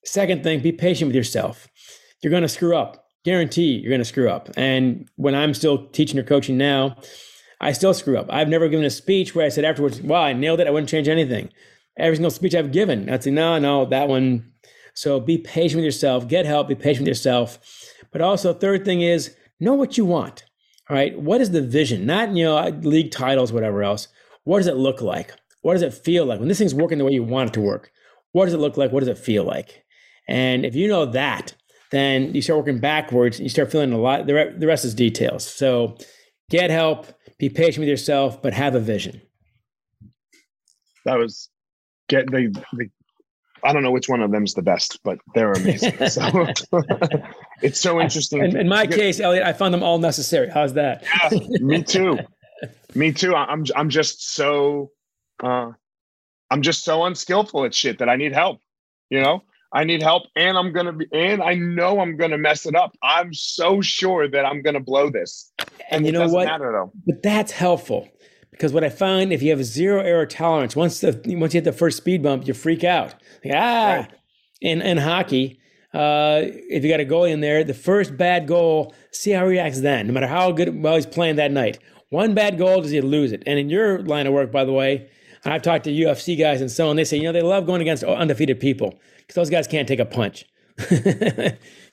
Second 0.06 0.44
thing, 0.44 0.62
be 0.62 0.72
patient 0.72 1.10
with 1.10 1.16
yourself. 1.16 1.68
You're 2.22 2.32
going 2.32 2.44
to 2.44 2.50
screw 2.50 2.76
up 2.76 3.02
guarantee 3.24 3.74
you're 3.74 3.90
going 3.90 4.02
to 4.02 4.06
screw 4.06 4.30
up. 4.30 4.50
And 4.58 5.10
when 5.16 5.36
I'm 5.36 5.54
still 5.54 5.88
teaching 5.90 6.20
or 6.20 6.24
coaching 6.24 6.58
now, 6.58 6.98
I 7.60 7.74
still 7.74 7.94
screw 7.94 8.18
up. 8.18 8.28
I've 8.30 8.50
never 8.50 8.68
given 8.70 8.86
a 8.86 8.90
speech 8.90 9.36
where 9.36 9.46
I 9.46 9.50
said 9.50 9.66
afterwards, 9.66 10.02
wow, 10.02 10.24
I 10.24 10.34
nailed 10.34 10.60
it. 10.60 10.68
I 10.68 10.72
wouldn't 10.72 10.90
change 10.90 11.08
anything. 11.08 11.50
Every 11.98 12.16
single 12.16 12.32
speech 12.32 12.56
I've 12.56 12.72
given, 12.72 13.10
I'd 13.10 13.24
say, 13.24 13.32
no, 13.32 13.60
no, 13.60 13.86
that 13.86 14.08
one. 14.08 14.52
So 14.94 15.20
be 15.20 15.38
patient 15.38 15.78
with 15.78 15.86
yourself, 15.86 16.28
get 16.28 16.46
help, 16.46 16.68
be 16.68 16.76
patient 16.76 17.02
with 17.02 17.10
yourself. 17.10 17.60
But 18.12 18.22
also, 18.22 18.54
third 18.54 18.86
thing 18.86 19.02
is 19.02 19.36
know 19.60 19.74
what 19.74 19.98
you 19.98 20.06
want. 20.06 20.44
All 20.90 20.96
right. 20.96 21.18
What 21.18 21.40
is 21.40 21.52
the 21.52 21.62
vision? 21.62 22.06
Not, 22.06 22.36
you 22.36 22.44
know, 22.44 22.68
league 22.82 23.12
titles, 23.12 23.54
whatever 23.54 23.84
else. 23.84 24.10
What 24.44 24.58
does 24.58 24.68
it 24.68 24.76
look 24.76 25.02
like? 25.02 25.34
What 25.62 25.74
does 25.74 25.84
it 25.84 25.94
feel 25.94 26.26
like? 26.26 26.40
When 26.40 26.50
this 26.50 26.58
thing's 26.58 26.74
working 26.74 26.98
the 26.98 27.06
way 27.06 27.14
you 27.14 27.24
want 27.24 27.52
it 27.52 27.54
to 27.54 27.62
work, 27.62 27.92
what 28.32 28.46
does 28.46 28.54
it 28.54 28.60
look 28.60 28.76
like? 28.76 28.92
What 28.92 29.02
does 29.02 29.10
it 29.10 29.18
feel 29.18 29.44
like? 29.44 29.84
And 30.28 30.66
if 30.66 30.76
you 30.76 30.88
know 30.88 31.06
that, 31.06 31.54
then 31.92 32.34
you 32.34 32.42
start 32.42 32.60
working 32.60 32.80
backwards 32.80 33.38
and 33.38 33.44
you 33.44 33.50
start 33.50 33.72
feeling 33.72 33.94
a 33.94 33.98
lot. 33.98 34.26
The, 34.26 34.34
re- 34.34 34.54
the 34.58 34.68
rest 34.68 34.84
is 34.84 34.96
details. 34.96 35.46
So 35.46 35.98
get 36.50 36.70
help, 36.70 37.08
be 37.38 37.50
patient 37.50 37.80
with 37.80 37.90
yourself, 37.90 38.42
but 38.42 38.54
have 38.54 38.76
a 38.76 38.80
vision. 38.80 39.22
That 41.06 41.18
was 41.18 41.50
get 42.12 42.30
the, 42.30 42.54
the 42.74 42.90
I 43.64 43.74
don't 43.74 43.84
know 43.84 43.92
which 43.92 44.10
one 44.10 44.22
of 44.22 44.32
them's 44.32 44.54
the 44.54 44.62
best, 44.62 45.00
but 45.04 45.20
they're 45.34 45.54
amazing. 45.54 45.94
So 46.10 46.48
it's 47.62 47.80
so 47.80 48.02
interesting. 48.02 48.44
In, 48.44 48.58
in 48.58 48.68
my 48.68 48.86
case, 48.86 49.20
Elliot, 49.20 49.46
I 49.46 49.54
found 49.54 49.74
them 49.74 49.84
all 49.84 49.98
necessary. 49.98 50.50
How's 50.50 50.74
that? 50.74 51.04
Yeah, 51.32 51.40
me 51.60 51.84
too. 51.84 52.20
me 52.96 53.12
too. 53.12 53.36
I'm 53.36 53.66
I'm 53.76 53.90
just 53.90 54.34
so 54.34 54.92
uh, 55.44 55.72
I'm 56.50 56.62
just 56.62 56.84
so 56.84 57.06
unskillful 57.06 57.66
at 57.66 57.74
shit 57.74 58.00
that 58.00 58.10
I 58.10 58.16
need 58.18 58.34
help. 58.34 58.60
You 59.10 59.22
know, 59.22 59.44
I 59.72 59.84
need 59.84 60.02
help 60.02 60.24
and 60.36 60.58
I'm 60.58 60.72
going 60.74 60.88
to 60.88 60.94
be, 60.94 61.06
and 61.14 61.42
I 61.42 61.54
know 61.54 62.00
I'm 62.00 62.18
going 62.18 62.32
to 62.32 62.38
mess 62.38 62.66
it 62.66 62.76
up. 62.76 62.96
I'm 63.04 63.34
so 63.34 63.82
sure 63.82 64.28
that 64.28 64.46
I'm 64.46 64.62
going 64.62 64.74
to 64.74 64.80
blow 64.80 65.10
this. 65.10 65.52
And, 65.60 65.70
and 65.92 66.06
you 66.06 66.12
know 66.12 66.28
what? 66.28 66.48
Matter, 66.48 66.88
but 67.06 67.22
that's 67.22 67.52
helpful 67.52 68.10
because 68.52 68.74
what 68.74 68.84
I 68.84 68.90
find 68.90 69.34
if 69.34 69.42
you 69.42 69.50
have 69.52 69.64
zero 69.64 70.02
error 70.02 70.26
tolerance, 70.26 70.76
once 70.76 71.00
the, 71.00 71.20
once 71.38 71.54
you 71.54 71.60
hit 71.60 71.64
the 71.64 71.72
first 71.72 71.98
speed 71.98 72.22
bump, 72.22 72.48
you 72.48 72.54
freak 72.54 72.84
out. 72.84 73.16
Like, 73.44 73.56
ah, 73.56 73.96
right. 73.96 74.12
in, 74.62 74.82
in 74.82 74.98
hockey, 74.98 75.60
uh, 75.94 76.42
if 76.44 76.84
you 76.84 76.90
got 76.90 77.00
a 77.00 77.06
goalie 77.06 77.32
in 77.32 77.42
there, 77.42 77.64
the 77.64 77.74
first 77.74 78.16
bad 78.18 78.48
goal, 78.48 78.94
see 79.12 79.32
how 79.32 79.46
he 79.46 79.52
reacts 79.52 79.82
then, 79.82 80.08
no 80.08 80.14
matter 80.14 80.28
how 80.28 80.52
good, 80.52 80.82
well, 80.82 80.96
he's 80.96 81.06
playing 81.06 81.36
that 81.38 81.52
night. 81.52 81.80
One 82.10 82.34
bad 82.34 82.58
goal, 82.58 82.82
does 82.82 82.92
he 82.92 83.02
lose 83.02 83.32
it? 83.32 83.44
And 83.46 83.58
in 83.58 83.70
your 83.70 84.00
line 84.04 84.28
of 84.28 84.34
work, 84.34 84.52
by 84.52 84.66
the 84.66 84.74
way, 84.74 85.10
I've 85.46 85.62
talked 85.62 85.86
to 85.86 85.92
UFC 85.92 86.38
guys 86.38 86.62
and 86.62 86.70
so 86.70 86.90
on. 86.90 86.96
They 86.96 87.04
say, 87.04 87.18
you 87.18 87.24
know, 87.24 87.32
they 87.32 87.42
love 87.42 87.66
going 87.66 87.82
against 87.82 88.04
undefeated 88.04 88.60
people 88.60 89.00
because 89.18 89.36
those 89.36 89.50
guys 89.50 89.68
can't 89.68 89.88
take 89.88 90.00
a 90.00 90.06
punch. 90.06 90.46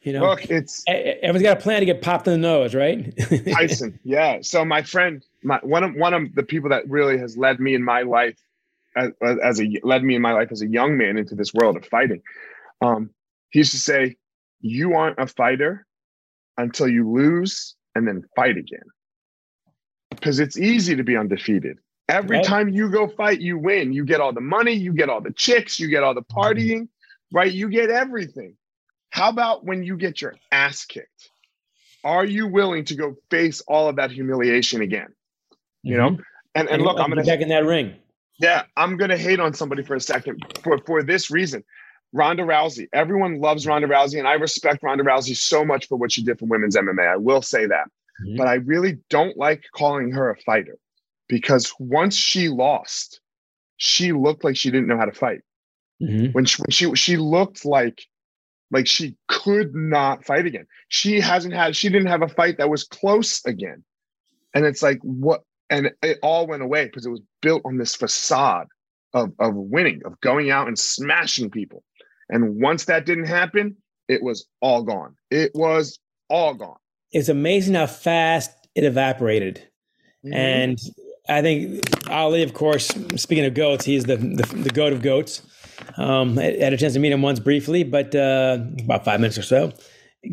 you 0.03 0.13
know, 0.13 0.21
look, 0.21 0.45
it's 0.51 0.85
everyone's 0.87 1.43
got 1.43 1.59
a 1.59 1.61
plan 1.61 1.81
to 1.81 1.87
get 1.87 2.03
popped 2.03 2.27
in 2.27 2.33
the 2.33 2.39
nose, 2.39 2.75
right? 2.75 3.13
Tyson, 3.53 3.99
yeah. 4.05 4.39
So 4.43 4.65
my 4.65 4.83
friend, 4.83 5.25
my 5.43 5.59
one 5.63 5.85
of 5.85 5.95
one 5.95 6.15
of 6.15 6.35
the 6.35 6.43
people 6.43 6.71
that 6.71 6.89
really 6.89 7.19
has 7.19 7.37
led 7.37 7.61
me 7.61 7.75
in 7.75 7.85
my 7.85 8.03
life 8.03 8.39
as, 8.97 9.13
as 9.43 9.61
a 9.61 9.81
led 9.83 10.03
me 10.03 10.15
in 10.15 10.23
my 10.23 10.33
life 10.33 10.51
as 10.51 10.63
a 10.63 10.67
young 10.67 10.97
man 10.97 11.17
into 11.17 11.35
this 11.35 11.55
world 11.55 11.77
of 11.77 11.85
fighting. 11.87 12.23
Um, 12.81 13.11
he 13.51 13.61
used 13.61 13.73
to 13.73 13.79
say, 13.79 14.17
"You 14.61 14.95
aren't 14.95 15.19
a 15.19 15.27
fighter 15.27 15.87
until 16.57 16.89
you 16.89 17.11
lose 17.11 17.77
and 17.95 18.07
then 18.07 18.25
fight 18.35 18.57
again." 18.57 18.85
Because 20.11 20.41
it's 20.41 20.59
easy 20.59 20.97
to 20.97 21.05
be 21.05 21.17
undefeated. 21.17 21.79
Every 22.09 22.37
Right. 22.39 22.45
time 22.45 22.69
you 22.71 22.91
go 22.91 23.07
fight, 23.07 23.41
you 23.41 23.59
win. 23.59 23.93
You 23.93 24.05
get 24.05 24.21
all 24.21 24.33
the 24.33 24.41
money, 24.41 24.73
you 24.73 24.93
get 24.93 25.09
all 25.11 25.21
the 25.21 25.33
chicks, 25.33 25.79
you 25.79 25.89
get 25.89 26.03
all 26.03 26.15
the 26.15 26.23
partying, 26.23 26.89
right? 27.33 27.53
You 27.53 27.69
get 27.69 27.91
everything. 27.91 28.57
How 29.11 29.29
about 29.29 29.65
when 29.65 29.83
you 29.85 29.97
get 29.97 30.21
your 30.21 30.35
ass 30.51 30.85
kicked? 30.85 31.31
Are 32.05 32.25
you 32.25 32.47
willing 32.47 32.85
to 32.87 32.95
go 32.95 33.17
face 33.31 33.61
all 33.63 33.89
of 33.89 33.97
that 33.97 34.11
humiliation 34.11 34.81
again? 34.81 35.15
You 35.83 35.97
know? 35.97 36.11
Mhm. 36.11 36.19
And 36.55 36.69
and 36.69 36.69
And 36.71 36.83
look, 36.83 36.99
I'm 36.99 37.09
gonna 37.09 37.23
back 37.25 37.41
in 37.41 37.49
that 37.49 37.65
ring. 37.65 37.95
yeah, 38.41 38.65
I'm 38.77 38.97
gonna 38.97 39.17
hate 39.19 39.41
on 39.41 39.55
somebody 39.55 39.83
for 39.83 39.95
a 39.95 40.01
second 40.01 40.43
for, 40.63 40.79
for 40.87 41.03
this 41.03 41.31
reason. 41.31 41.63
Ronda 42.13 42.43
Rousey. 42.43 42.89
Everyone 42.93 43.39
loves 43.41 43.67
Ronda 43.67 43.87
Rousey, 43.87 44.19
and 44.19 44.27
I 44.27 44.33
respect 44.35 44.83
Ronda 44.83 45.05
Rousey 45.05 45.37
so 45.37 45.65
much 45.65 45.87
for 45.89 45.97
what 45.99 46.11
she 46.11 46.23
did 46.25 46.39
for 46.39 46.47
women's 46.47 46.75
MMA. 46.77 47.07
I 47.07 47.17
will 47.17 47.43
say 47.43 47.67
that. 47.67 47.91
Mhm. 48.25 48.37
But 48.39 48.49
I 48.49 48.55
really 48.55 48.99
don't 49.11 49.37
like 49.37 49.63
calling 49.75 50.11
her 50.13 50.31
a 50.31 50.37
fighter 50.39 50.79
because 51.29 51.73
once 51.79 52.17
she 52.17 52.49
lost, 52.49 53.21
she 53.77 54.13
looked 54.13 54.43
like 54.43 54.57
she 54.57 54.71
didn't 54.71 54.89
know 54.89 54.97
how 54.97 55.05
to 55.05 55.13
fight. 55.13 55.43
Mhm. 56.03 56.33
When 56.33 56.45
she, 56.47 56.63
when 56.63 56.71
she 56.71 56.95
she 56.97 57.17
looked 57.19 57.65
like 57.65 58.03
like 58.71 58.87
she 58.87 59.17
could 59.29 59.75
not 59.75 60.25
fight 60.25 60.47
again. 60.47 60.67
She 60.89 61.21
hasn't 61.21 61.55
had 61.55 61.77
she 61.77 61.89
didn't 61.91 62.09
have 62.09 62.23
a 62.23 62.29
fight 62.29 62.57
that 62.59 62.71
was 62.71 62.85
close 62.85 63.45
again. 63.45 63.85
And 64.55 64.65
it's 64.65 64.83
like 64.83 64.99
what 65.03 65.43
and 65.71 65.91
it 66.03 66.19
all 66.23 66.47
went 66.47 66.63
away 66.63 66.87
because 66.87 67.07
it 67.07 67.11
was 67.11 67.23
built 67.43 67.63
on 67.65 67.77
this 67.77 67.95
facade 67.95 68.67
of 69.15 69.33
of 69.39 69.55
winning, 69.55 70.03
of 70.05 70.21
going 70.21 70.51
out 70.51 70.69
and 70.69 70.79
smashing 70.79 71.51
people. 71.51 71.83
And 72.29 72.61
once 72.61 72.85
that 72.87 73.07
didn't 73.07 73.27
happen, 73.27 73.77
it 74.09 74.23
was 74.23 74.47
all 74.61 74.83
gone. 74.83 75.17
It 75.31 75.53
was 75.55 75.99
all 76.29 76.55
gone. 76.55 76.77
It's 77.13 77.29
amazing 77.29 77.75
how 77.75 77.87
fast 77.87 78.51
it 78.75 78.85
evaporated. 78.85 79.63
Mm-hmm. 80.25 80.35
And 80.35 80.79
I 81.29 81.43
think 81.43 82.09
Ali, 82.11 82.43
of 82.43 82.55
course, 82.55 82.89
speaking 83.17 83.45
of 83.45 83.55
goats, 83.55 83.85
he's 83.85 84.05
the 84.05 84.17
the, 84.17 84.47
the 84.57 84.71
goat 84.71 84.93
of 84.93 85.03
goats. 85.03 85.43
Um, 85.97 86.39
I 86.39 86.57
had 86.61 86.73
a 86.73 86.77
chance 86.77 86.95
to 86.95 86.99
meet 86.99 87.13
him 87.13 87.23
once 87.23 87.39
briefly, 87.39 87.85
but 87.85 88.15
uh, 88.15 88.59
about 88.81 89.05
five 89.05 89.21
minutes 89.21 89.39
or 89.39 89.43
so. 89.43 89.73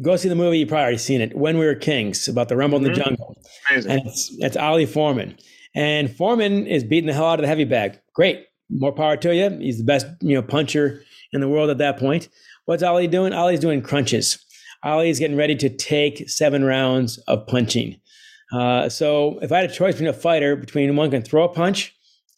Go 0.02 0.16
see 0.16 0.30
the 0.30 0.36
movie. 0.36 0.60
You 0.60 0.66
probably 0.66 0.82
already 0.84 0.98
seen 0.98 1.22
it. 1.22 1.36
When 1.38 1.58
We 1.60 1.66
Were 1.66 1.76
Kings, 1.76 2.28
about 2.28 2.50
the 2.50 2.58
Rumble 2.58 2.78
in 2.80 2.84
Mhm. 2.86 2.96
the 2.96 3.02
Jungle, 3.04 3.38
amazing. 3.70 3.92
and 3.92 4.02
it's 4.08 4.36
it's 4.40 4.58
Ali 4.58 4.86
Foreman, 4.86 5.36
and 5.76 6.10
Foreman 6.16 6.66
is 6.66 6.84
beating 6.84 7.06
the 7.08 7.14
hell 7.14 7.26
out 7.26 7.40
of 7.40 7.44
the 7.44 7.48
heavy 7.48 7.66
bag. 7.66 8.00
Great, 8.14 8.46
more 8.70 8.92
power 8.92 9.16
to 9.18 9.36
you. 9.36 9.50
He's 9.60 9.78
the 9.78 9.84
best 9.84 10.08
you 10.22 10.34
know 10.34 10.42
puncher 10.42 11.04
in 11.34 11.40
the 11.42 11.48
world 11.48 11.70
at 11.70 11.78
that 11.78 11.98
point. 11.98 12.30
What's 12.66 12.82
Ali 12.82 13.06
doing? 13.08 13.32
Ali's 13.32 13.60
doing 13.60 13.82
crunches. 13.84 14.40
Ali's 14.84 15.20
getting 15.20 15.38
ready 15.38 15.56
to 15.56 15.70
take 15.70 16.30
seven 16.30 16.64
rounds 16.64 17.18
of 17.28 17.46
punching. 17.48 17.96
Uh, 18.54 18.90
so 18.90 19.38
if 19.44 19.52
I 19.52 19.62
had 19.62 19.70
a 19.70 19.74
choice 19.74 19.94
between 19.96 20.10
a 20.10 20.14
fighter 20.14 20.56
between 20.56 20.96
one 20.96 21.08
who 21.08 21.18
can 21.18 21.22
throw 21.24 21.44
a 21.44 21.50
punch 21.50 21.94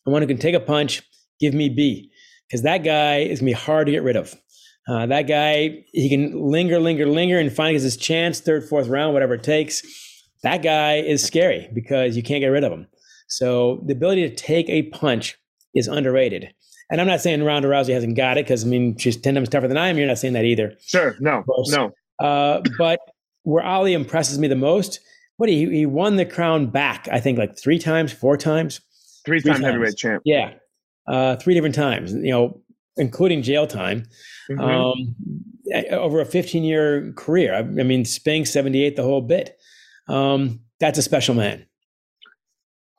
and 0.05 0.11
one 0.13 0.21
who 0.21 0.27
can 0.27 0.37
take 0.37 0.55
a 0.55 0.59
punch, 0.59 1.01
give 1.39 1.53
me 1.53 1.69
B, 1.69 2.11
because 2.47 2.63
that 2.63 2.79
guy 2.83 3.19
is 3.19 3.39
gonna 3.39 3.49
be 3.49 3.53
hard 3.53 3.87
to 3.87 3.91
get 3.93 4.03
rid 4.03 4.15
of. 4.17 4.35
Uh, 4.87 5.05
that 5.05 5.23
guy, 5.23 5.83
he 5.91 6.09
can 6.09 6.49
linger, 6.49 6.79
linger, 6.79 7.05
linger, 7.05 7.37
and 7.39 7.51
finally 7.51 7.73
gets 7.73 7.83
his 7.83 7.97
chance, 7.97 8.39
third, 8.39 8.63
fourth 8.63 8.87
round, 8.87 9.13
whatever 9.13 9.33
it 9.33 9.43
takes. 9.43 9.83
That 10.43 10.63
guy 10.63 10.95
is 10.97 11.23
scary 11.23 11.69
because 11.73 12.15
you 12.15 12.23
can't 12.23 12.41
get 12.41 12.47
rid 12.47 12.63
of 12.63 12.71
him. 12.71 12.87
So 13.27 13.83
the 13.85 13.93
ability 13.93 14.29
to 14.29 14.35
take 14.35 14.69
a 14.69 14.83
punch 14.83 15.37
is 15.73 15.87
underrated. 15.87 16.53
And 16.89 17.01
I'm 17.01 17.07
not 17.07 17.19
saying 17.19 17.43
Ronda 17.43 17.67
Rousey 17.67 17.93
hasn't 17.93 18.15
got 18.15 18.37
it 18.37 18.45
because 18.45 18.63
I 18.63 18.67
mean 18.67 18.97
she's 18.97 19.17
ten 19.17 19.35
times 19.35 19.49
tougher 19.49 19.67
than 19.67 19.77
I 19.77 19.89
am. 19.89 19.97
You're 19.97 20.07
not 20.07 20.19
saying 20.19 20.33
that 20.35 20.45
either. 20.45 20.73
Sure. 20.79 21.17
No, 21.19 21.43
no. 21.67 21.91
Uh, 22.19 22.61
but 22.77 22.99
where 23.43 23.63
Ali 23.63 23.93
impresses 23.93 24.39
me 24.39 24.47
the 24.47 24.55
most, 24.55 25.01
what 25.35 25.49
he 25.49 25.69
he 25.69 25.85
won 25.85 26.15
the 26.15 26.25
crown 26.25 26.67
back. 26.67 27.09
I 27.11 27.19
think 27.19 27.37
like 27.37 27.59
three 27.59 27.77
times, 27.79 28.13
four 28.13 28.37
times. 28.37 28.79
Three 29.25 29.41
Three 29.41 29.51
time 29.51 29.61
times. 29.61 29.73
heavyweight 29.73 29.97
champ. 29.97 30.21
Yeah, 30.23 30.53
uh, 31.09 31.35
three 31.35 31.53
different 31.53 31.75
times. 31.75 32.13
You 32.13 32.31
know, 32.31 32.61
including 32.97 33.41
jail 33.41 33.67
time. 33.67 34.03
Mhm. 34.49 34.59
Um, 34.59 35.15
over 35.91 36.21
a 36.21 36.25
15 36.25 36.63
year 36.63 37.11
career. 37.17 37.53
I, 37.53 37.59
I 37.59 37.83
mean, 37.83 38.05
Spinks 38.05 38.51
78, 38.51 38.95
the 38.95 39.03
whole 39.03 39.21
bit. 39.21 39.57
Um, 40.07 40.61
that's 40.79 40.97
a 40.97 41.01
special 41.01 41.35
man. 41.35 41.65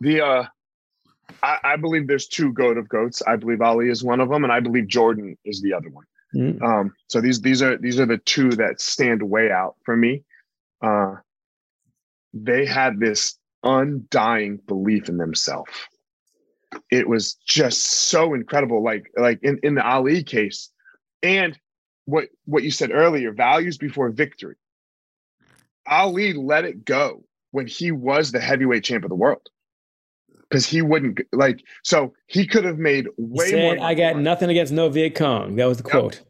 the 0.01 0.21
uh 0.21 0.45
I, 1.43 1.59
I 1.63 1.77
believe 1.77 2.07
there's 2.07 2.27
two 2.27 2.53
goat 2.53 2.79
of 2.79 2.89
goats. 2.89 3.23
I 3.27 3.37
believe 3.37 3.61
Ali 3.61 3.89
is 3.91 4.03
one 4.03 4.21
of 4.21 4.29
them, 4.29 4.45
and 4.45 4.53
I 4.53 4.61
believe 4.61 4.89
Jordan 4.89 5.37
is 5.45 5.61
the 5.63 5.73
other 5.75 5.89
one. 5.91 6.05
Mm. 6.35 6.63
Um, 6.63 6.95
so 7.09 7.21
these 7.21 7.41
these 7.41 7.63
are 7.63 7.79
these 7.79 7.99
are 7.99 8.07
the 8.07 8.19
two 8.19 8.51
that 8.51 8.81
stand 8.81 9.23
way 9.23 9.51
out 9.51 9.77
for 9.85 9.97
me. 9.97 10.25
Uh, 10.83 11.17
they 12.35 12.67
had 12.67 12.99
this 12.99 13.39
undying 13.63 14.59
belief 14.67 15.09
in 15.09 15.17
themselves. 15.17 15.71
It 16.91 17.09
was 17.09 17.35
just 17.47 17.83
so 17.83 18.35
incredible. 18.35 18.83
Like 18.83 19.11
like 19.17 19.39
in, 19.43 19.59
in 19.63 19.75
the 19.75 19.87
Ali 19.87 20.23
case, 20.23 20.71
and 21.23 21.59
what 22.07 22.29
what 22.47 22.63
you 22.63 22.71
said 22.71 22.91
earlier, 22.93 23.33
values 23.33 23.79
before 23.79 24.11
victory. 24.11 24.57
Ali 25.87 26.33
let 26.35 26.65
it 26.65 26.85
go 26.85 27.25
when 27.51 27.67
he 27.67 27.91
was 27.91 28.33
the 28.33 28.41
heavyweight 28.41 28.85
champ 28.85 29.05
of 29.05 29.11
the 29.11 29.17
world. 29.17 29.49
Because 30.49 30.65
he 30.65 30.81
wouldn't 30.81 31.21
like 31.33 31.63
so 31.83 32.15
he 32.27 32.47
could 32.47 32.65
have 32.65 32.79
made 32.79 33.07
way 33.19 33.51
said, 33.51 33.77
more. 33.77 33.87
I 33.87 33.95
got 33.95 34.15
money. 34.15 34.25
nothing 34.25 34.51
against 34.51 34.73
no 34.73 34.89
Viet 34.89 35.15
Cong. 35.15 35.57
That 35.57 35.67
was 35.67 35.77
the 35.77 35.83
quote. 35.83 36.23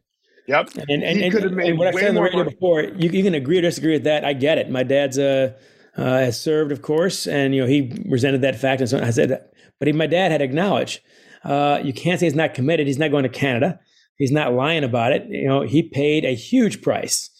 Yep. 0.48 0.70
And, 0.88 1.02
and, 1.02 1.02
and, 1.02 1.34
and 1.34 1.56
made 1.56 1.78
what 1.78 1.88
I 1.88 1.92
said 1.92 2.08
on 2.08 2.14
the 2.14 2.22
radio 2.22 2.38
money. 2.38 2.50
before, 2.50 2.82
you, 2.82 3.10
you 3.10 3.22
can 3.22 3.34
agree 3.34 3.58
or 3.58 3.60
disagree 3.60 3.92
with 3.92 4.04
that. 4.04 4.24
I 4.24 4.32
get 4.32 4.56
it. 4.56 4.70
My 4.70 4.82
dad's 4.82 5.18
uh, 5.18 5.52
uh, 5.96 6.02
has 6.02 6.40
served, 6.40 6.72
of 6.72 6.80
course, 6.80 7.26
and 7.26 7.54
you 7.54 7.60
know 7.60 7.66
he 7.68 8.02
resented 8.06 8.40
that 8.40 8.58
fact. 8.58 8.80
And 8.80 8.88
so 8.88 8.98
I 8.98 9.10
said, 9.10 9.28
that. 9.28 9.52
But 9.78 9.88
he, 9.88 9.92
my 9.92 10.06
dad 10.06 10.32
had 10.32 10.42
acknowledged 10.42 11.00
uh, 11.44 11.80
you 11.82 11.92
can't 11.92 12.18
say 12.20 12.26
he's 12.26 12.34
not 12.34 12.54
committed. 12.54 12.86
He's 12.86 12.98
not 12.98 13.10
going 13.10 13.22
to 13.22 13.28
Canada. 13.28 13.78
He's 14.16 14.32
not 14.32 14.52
lying 14.52 14.84
about 14.84 15.12
it. 15.12 15.26
You 15.28 15.46
know, 15.46 15.62
he 15.62 15.82
paid 15.82 16.24
a 16.24 16.34
huge 16.34 16.82
price, 16.82 17.30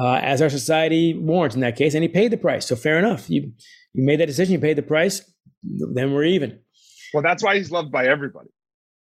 uh, 0.00 0.14
as 0.14 0.40
our 0.40 0.48
society 0.48 1.14
warrants 1.14 1.56
in 1.56 1.60
that 1.62 1.76
case, 1.76 1.94
and 1.94 2.02
he 2.02 2.08
paid 2.08 2.30
the 2.30 2.36
price. 2.36 2.66
So 2.66 2.76
fair 2.76 2.98
enough. 2.98 3.28
You 3.28 3.52
you 3.94 4.04
made 4.04 4.20
that 4.20 4.26
decision. 4.26 4.52
You 4.52 4.60
paid 4.60 4.78
the 4.78 4.82
price. 4.82 5.28
Then 5.62 6.12
we're 6.12 6.24
even. 6.24 6.60
Well, 7.12 7.22
that's 7.22 7.42
why 7.42 7.56
he's 7.56 7.70
loved 7.70 7.90
by 7.90 8.06
everybody, 8.06 8.50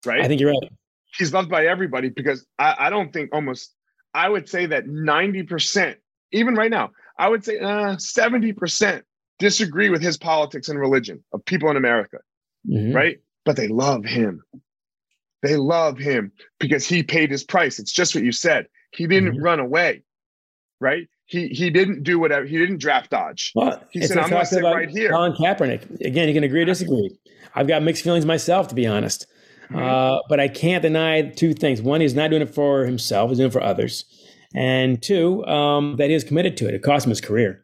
right? 0.06 0.22
I 0.22 0.28
think 0.28 0.40
you're 0.40 0.52
right. 0.52 0.72
he's 1.18 1.34
loved 1.34 1.50
by 1.50 1.66
everybody 1.66 2.10
because 2.10 2.46
I, 2.58 2.76
I 2.80 2.90
don't 2.90 3.12
think 3.12 3.32
almost 3.34 3.74
I 4.14 4.30
would 4.30 4.48
say 4.48 4.66
that 4.68 4.86
90%, 4.86 5.96
even 6.32 6.56
right 6.56 6.72
now, 6.72 6.92
I 7.20 7.28
would 7.28 7.44
say 7.44 7.60
uh, 7.60 7.96
70% 7.98 9.04
disagree 9.40 9.90
with 9.90 10.02
his 10.02 10.18
politics 10.18 10.70
and 10.70 10.80
religion 10.80 11.24
of 11.34 11.44
people 11.46 11.70
in 11.70 11.78
America, 11.78 12.18
Mhm. 12.70 12.94
right? 12.94 13.18
But 13.46 13.56
they 13.56 13.68
love 13.68 14.04
him. 14.06 14.42
They 15.44 15.56
love 15.56 15.98
him 15.98 16.32
because 16.60 16.86
he 16.88 17.04
paid 17.04 17.30
his 17.32 17.44
price. 17.44 17.80
It's 17.80 17.92
just 17.92 18.16
what 18.16 18.24
you 18.24 18.32
said. 18.32 18.68
He 18.92 19.06
didn't 19.08 19.38
Mhm. 19.38 19.44
run 19.44 19.60
away, 19.60 20.04
right? 20.82 21.08
He 21.26 21.48
he 21.50 21.70
didn't 21.70 22.04
do 22.04 22.20
whatever. 22.20 22.46
He 22.46 22.58
didn't 22.58 22.80
draft 22.80 23.12
dodge. 23.12 23.52
Well, 23.54 23.84
He 23.92 24.00
it's 24.00 24.08
said, 24.10 24.18
"I'm 24.18 24.30
gonna 24.30 24.46
sit 24.46 24.60
about 24.60 24.76
right 24.76 24.90
here." 24.90 25.10
Colin 25.10 25.34
Kaepernick. 25.34 26.02
Again, 26.02 26.28
you 26.28 26.34
can 26.34 26.44
agree 26.44 26.62
or 26.62 26.66
disagree. 26.66 27.12
I've 27.54 27.68
got 27.68 27.84
mixed 27.84 28.04
feelings 28.04 28.26
myself, 28.26 28.68
to 28.70 28.76
be 28.76 28.88
honest. 28.88 29.28
Mhm. 29.70 29.78
Uh, 29.82 30.22
but 30.30 30.40
I 30.40 30.48
can't 30.48 30.82
deny 30.82 31.22
two 31.24 31.54
things. 31.54 31.82
One, 31.82 32.00
he's 32.02 32.16
not 32.16 32.30
doing 32.30 32.42
it 32.42 32.50
for 32.54 32.86
himself; 32.86 33.30
he's 33.30 33.38
doing 33.40 33.50
it 33.50 33.54
for 33.54 33.62
others. 33.64 34.06
And 34.56 35.02
two, 35.02 35.46
um, 35.46 35.98
that 35.98 36.10
he 36.10 36.16
is 36.16 36.24
committed 36.24 36.56
to 36.58 36.68
it. 36.70 36.74
It 36.74 36.82
cost 36.82 37.06
him 37.06 37.10
his 37.10 37.20
career. 37.22 37.64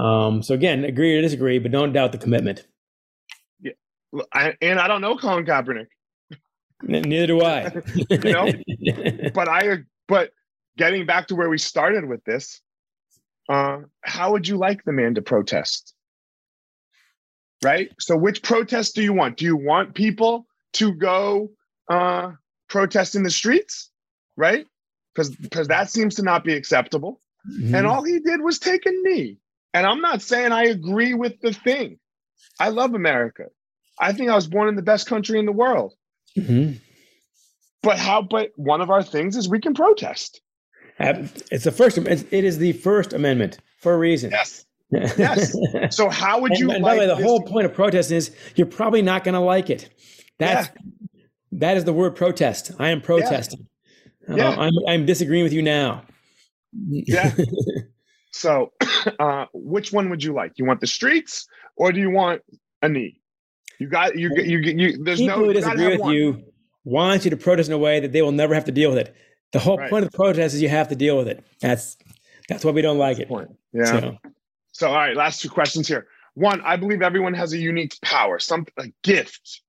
Um, 0.00 0.42
so 0.42 0.54
again, 0.54 0.84
agree 0.84 1.16
or 1.16 1.20
disagree, 1.22 1.58
but 1.58 1.72
don't 1.72 1.92
doubt 1.92 2.12
the 2.12 2.18
commitment. 2.18 2.64
I, 4.32 4.54
and 4.60 4.78
I 4.78 4.88
don't 4.88 5.00
know 5.00 5.16
Colin 5.16 5.44
Kaepernick. 5.44 5.86
Neither 6.82 7.26
do 7.26 7.42
I. 7.42 7.70
You 8.10 8.32
know? 8.32 8.52
but 9.34 9.48
I 9.48 9.78
but 10.08 10.32
getting 10.76 11.06
back 11.06 11.28
to 11.28 11.34
where 11.34 11.48
we 11.48 11.58
started 11.58 12.06
with 12.06 12.24
this, 12.24 12.60
uh, 13.48 13.78
how 14.02 14.32
would 14.32 14.48
you 14.48 14.56
like 14.56 14.84
the 14.84 14.92
man 14.92 15.14
to 15.14 15.22
protest? 15.22 15.94
Right? 17.64 17.90
So 18.00 18.16
which 18.16 18.42
protest 18.42 18.94
do 18.94 19.02
you 19.02 19.12
want? 19.12 19.36
Do 19.36 19.44
you 19.44 19.56
want 19.56 19.94
people 19.94 20.46
to 20.74 20.92
go 20.92 21.50
uh 21.88 22.32
protest 22.68 23.14
in 23.14 23.22
the 23.22 23.30
streets? 23.30 23.90
Right? 24.36 24.66
Because 25.14 25.30
because 25.36 25.68
that 25.68 25.90
seems 25.90 26.16
to 26.16 26.22
not 26.22 26.44
be 26.44 26.54
acceptable. 26.54 27.20
Mhm. 27.48 27.76
And 27.76 27.86
all 27.86 28.02
he 28.02 28.18
did 28.20 28.40
was 28.40 28.58
take 28.58 28.86
a 28.86 28.90
knee. 28.90 29.38
And 29.74 29.86
I'm 29.86 30.00
not 30.00 30.20
saying 30.22 30.52
I 30.52 30.64
agree 30.64 31.14
with 31.14 31.40
the 31.40 31.52
thing. 31.52 31.98
I 32.60 32.68
love 32.68 32.94
America. 32.94 33.46
I 34.00 34.12
think 34.12 34.30
I 34.30 34.34
was 34.34 34.46
born 34.46 34.68
in 34.68 34.76
the 34.76 34.82
best 34.82 35.06
country 35.06 35.38
in 35.38 35.46
the 35.46 35.52
world. 35.52 35.94
Mhm. 36.36 36.78
But 37.82 37.98
how 37.98 38.22
but 38.22 38.50
one 38.56 38.80
of 38.80 38.90
our 38.90 39.02
things 39.02 39.36
is 39.36 39.48
we 39.48 39.60
can 39.60 39.74
protest. 39.74 40.40
Uh, 41.00 41.26
It's 41.50 41.64
the 41.64 41.72
first. 41.72 41.98
It's, 41.98 42.56
the 42.56 42.72
First 42.72 43.12
Amendment 43.12 43.58
for 43.78 43.94
a 43.94 43.98
reason. 43.98 44.30
Yes. 44.30 44.64
Yes. 45.16 45.56
So 45.90 46.10
how 46.10 46.38
would 46.40 46.58
you 46.58 46.70
and 46.70 46.84
like 46.84 46.90
by 46.90 46.94
the 46.96 47.00
way, 47.00 47.06
the 47.06 47.14
this- 47.16 47.24
whole 47.24 47.40
point 47.42 47.64
of 47.66 47.72
protest 47.74 48.10
is 48.12 48.30
you're 48.56 48.66
probably 48.66 49.00
not 49.02 49.24
going 49.24 49.32
to 49.34 49.40
like 49.40 49.70
it. 49.70 49.88
That's 50.38 50.68
that 51.52 51.76
is 51.78 51.84
the 51.84 51.92
word 51.94 52.14
protest. 52.14 52.72
I 52.78 52.90
am 52.90 53.00
protesting. 53.00 53.66
Uh, 54.28 54.36
Yeah. 54.36 54.50
I'm 54.50 54.72
I'm 54.86 55.06
disagreeing 55.06 55.44
with 55.44 55.52
you 55.54 55.62
now. 55.62 56.02
Yeah. 56.88 57.34
So 58.32 58.72
uh 59.18 59.46
which 59.54 59.92
one 59.92 60.10
would 60.10 60.22
you 60.22 60.34
like? 60.34 60.52
You 60.56 60.66
want 60.66 60.80
the 60.80 60.86
streets 60.86 61.46
or 61.76 61.90
do 61.92 61.98
you 62.00 62.10
want 62.10 62.42
a 62.82 62.88
knee? 62.88 63.18
You 63.82 63.88
got 63.88 64.16
you 64.16 64.30
you 64.36 64.58
you. 64.58 64.72
you 64.78 65.04
there's 65.04 65.18
People 65.18 65.40
no 65.40 65.46
who 65.46 65.52
disagree 65.54 65.88
with 65.88 66.00
one. 66.00 66.14
you 66.14 66.44
want 66.84 67.24
you 67.24 67.30
to 67.30 67.36
protest 67.36 67.68
in 67.68 67.74
a 67.74 67.78
way 67.78 67.98
that 67.98 68.12
they 68.12 68.22
will 68.22 68.30
never 68.32 68.54
have 68.54 68.66
to 68.66 68.72
deal 68.72 68.90
with 68.90 69.00
it. 69.00 69.14
The 69.52 69.58
whole 69.58 69.78
Right. 69.78 69.90
point 69.90 70.04
of 70.04 70.12
the 70.12 70.16
protest 70.16 70.54
is 70.54 70.62
you 70.62 70.68
have 70.68 70.88
to 70.88 70.96
deal 70.96 71.16
with 71.18 71.26
it. 71.26 71.44
That's 71.60 71.96
that's 72.48 72.64
why 72.64 72.70
we 72.70 72.82
don't 72.82 72.98
like 72.98 73.18
it. 73.18 73.28
Point. 73.28 73.50
Yeah. 73.72 74.00
So, 74.00 74.18
So, 74.72 74.88
all 74.88 74.94
right, 74.94 75.16
last 75.16 75.40
two 75.42 75.48
questions 75.50 75.88
here. 75.88 76.06
One, 76.34 76.60
I 76.62 76.76
believe 76.76 77.02
everyone 77.02 77.34
has 77.34 77.52
a 77.54 77.58
unique 77.58 77.96
power, 78.02 78.38
some 78.38 78.66
a 78.78 78.86
gift 79.02 79.62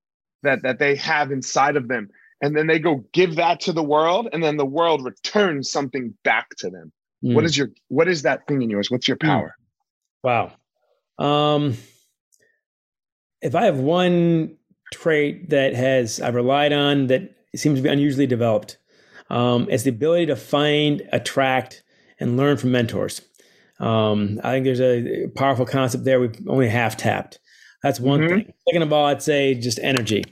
that 0.44 0.62
that 0.64 0.80
they 0.80 0.96
have 0.98 1.32
inside 1.32 1.76
of 1.76 1.88
them, 1.88 2.10
and 2.42 2.56
then 2.56 2.68
they 2.68 2.80
go 2.80 3.04
give 3.14 3.38
that 3.38 3.62
to 3.62 3.74
the 3.74 3.84
world, 3.84 4.30
and 4.32 4.44
then 4.44 4.58
the 4.58 4.66
world 4.66 5.04
returns 5.04 5.72
something 5.72 6.14
back 6.24 6.50
to 6.60 6.70
them. 6.70 6.92
What 7.32 7.46
mm, 7.46 7.46
is 7.46 7.58
your 7.58 7.70
what 7.90 8.08
is 8.08 8.24
that 8.24 8.48
thing 8.48 8.62
in 8.62 8.70
yours? 8.70 8.92
What's 8.92 9.08
your 9.08 9.18
Hmm. 9.22 9.28
power? 9.28 9.56
wow. 10.24 10.54
Um, 11.20 11.78
if 13.44 13.56
I 13.56 13.66
have 13.66 13.78
one 13.80 14.56
trait 14.92 15.50
that 15.50 15.76
has 15.76 16.22
I've 16.22 16.36
relied 16.36 16.74
on 16.74 17.08
that 17.08 17.36
seems 17.56 17.78
to 17.80 17.84
be 17.84 17.90
unusually 17.90 18.26
developed, 18.26 18.78
um, 19.30 19.68
it's 19.70 19.84
the 19.84 19.90
ability 19.90 20.28
to 20.28 20.36
find, 20.36 21.02
attract, 21.12 21.84
and 22.20 22.38
learn 22.38 22.58
from 22.58 22.72
mentors. 22.72 23.22
Um, 23.80 24.40
I 24.44 24.52
think 24.52 24.66
there's 24.66 24.82
a 24.82 25.28
powerful 25.36 25.66
concept 25.66 26.06
there 26.06 26.20
we've 26.20 26.36
only 26.48 26.70
half 26.70 26.96
tapped. 26.96 27.40
That's 27.82 28.00
one 28.00 28.22
Mhm. 28.22 28.30
thing. 28.30 28.54
Second 28.70 28.84
of 28.84 28.94
all, 28.94 29.06
I'd 29.08 29.22
say 29.22 29.56
just 29.56 29.78
energy. 29.80 30.24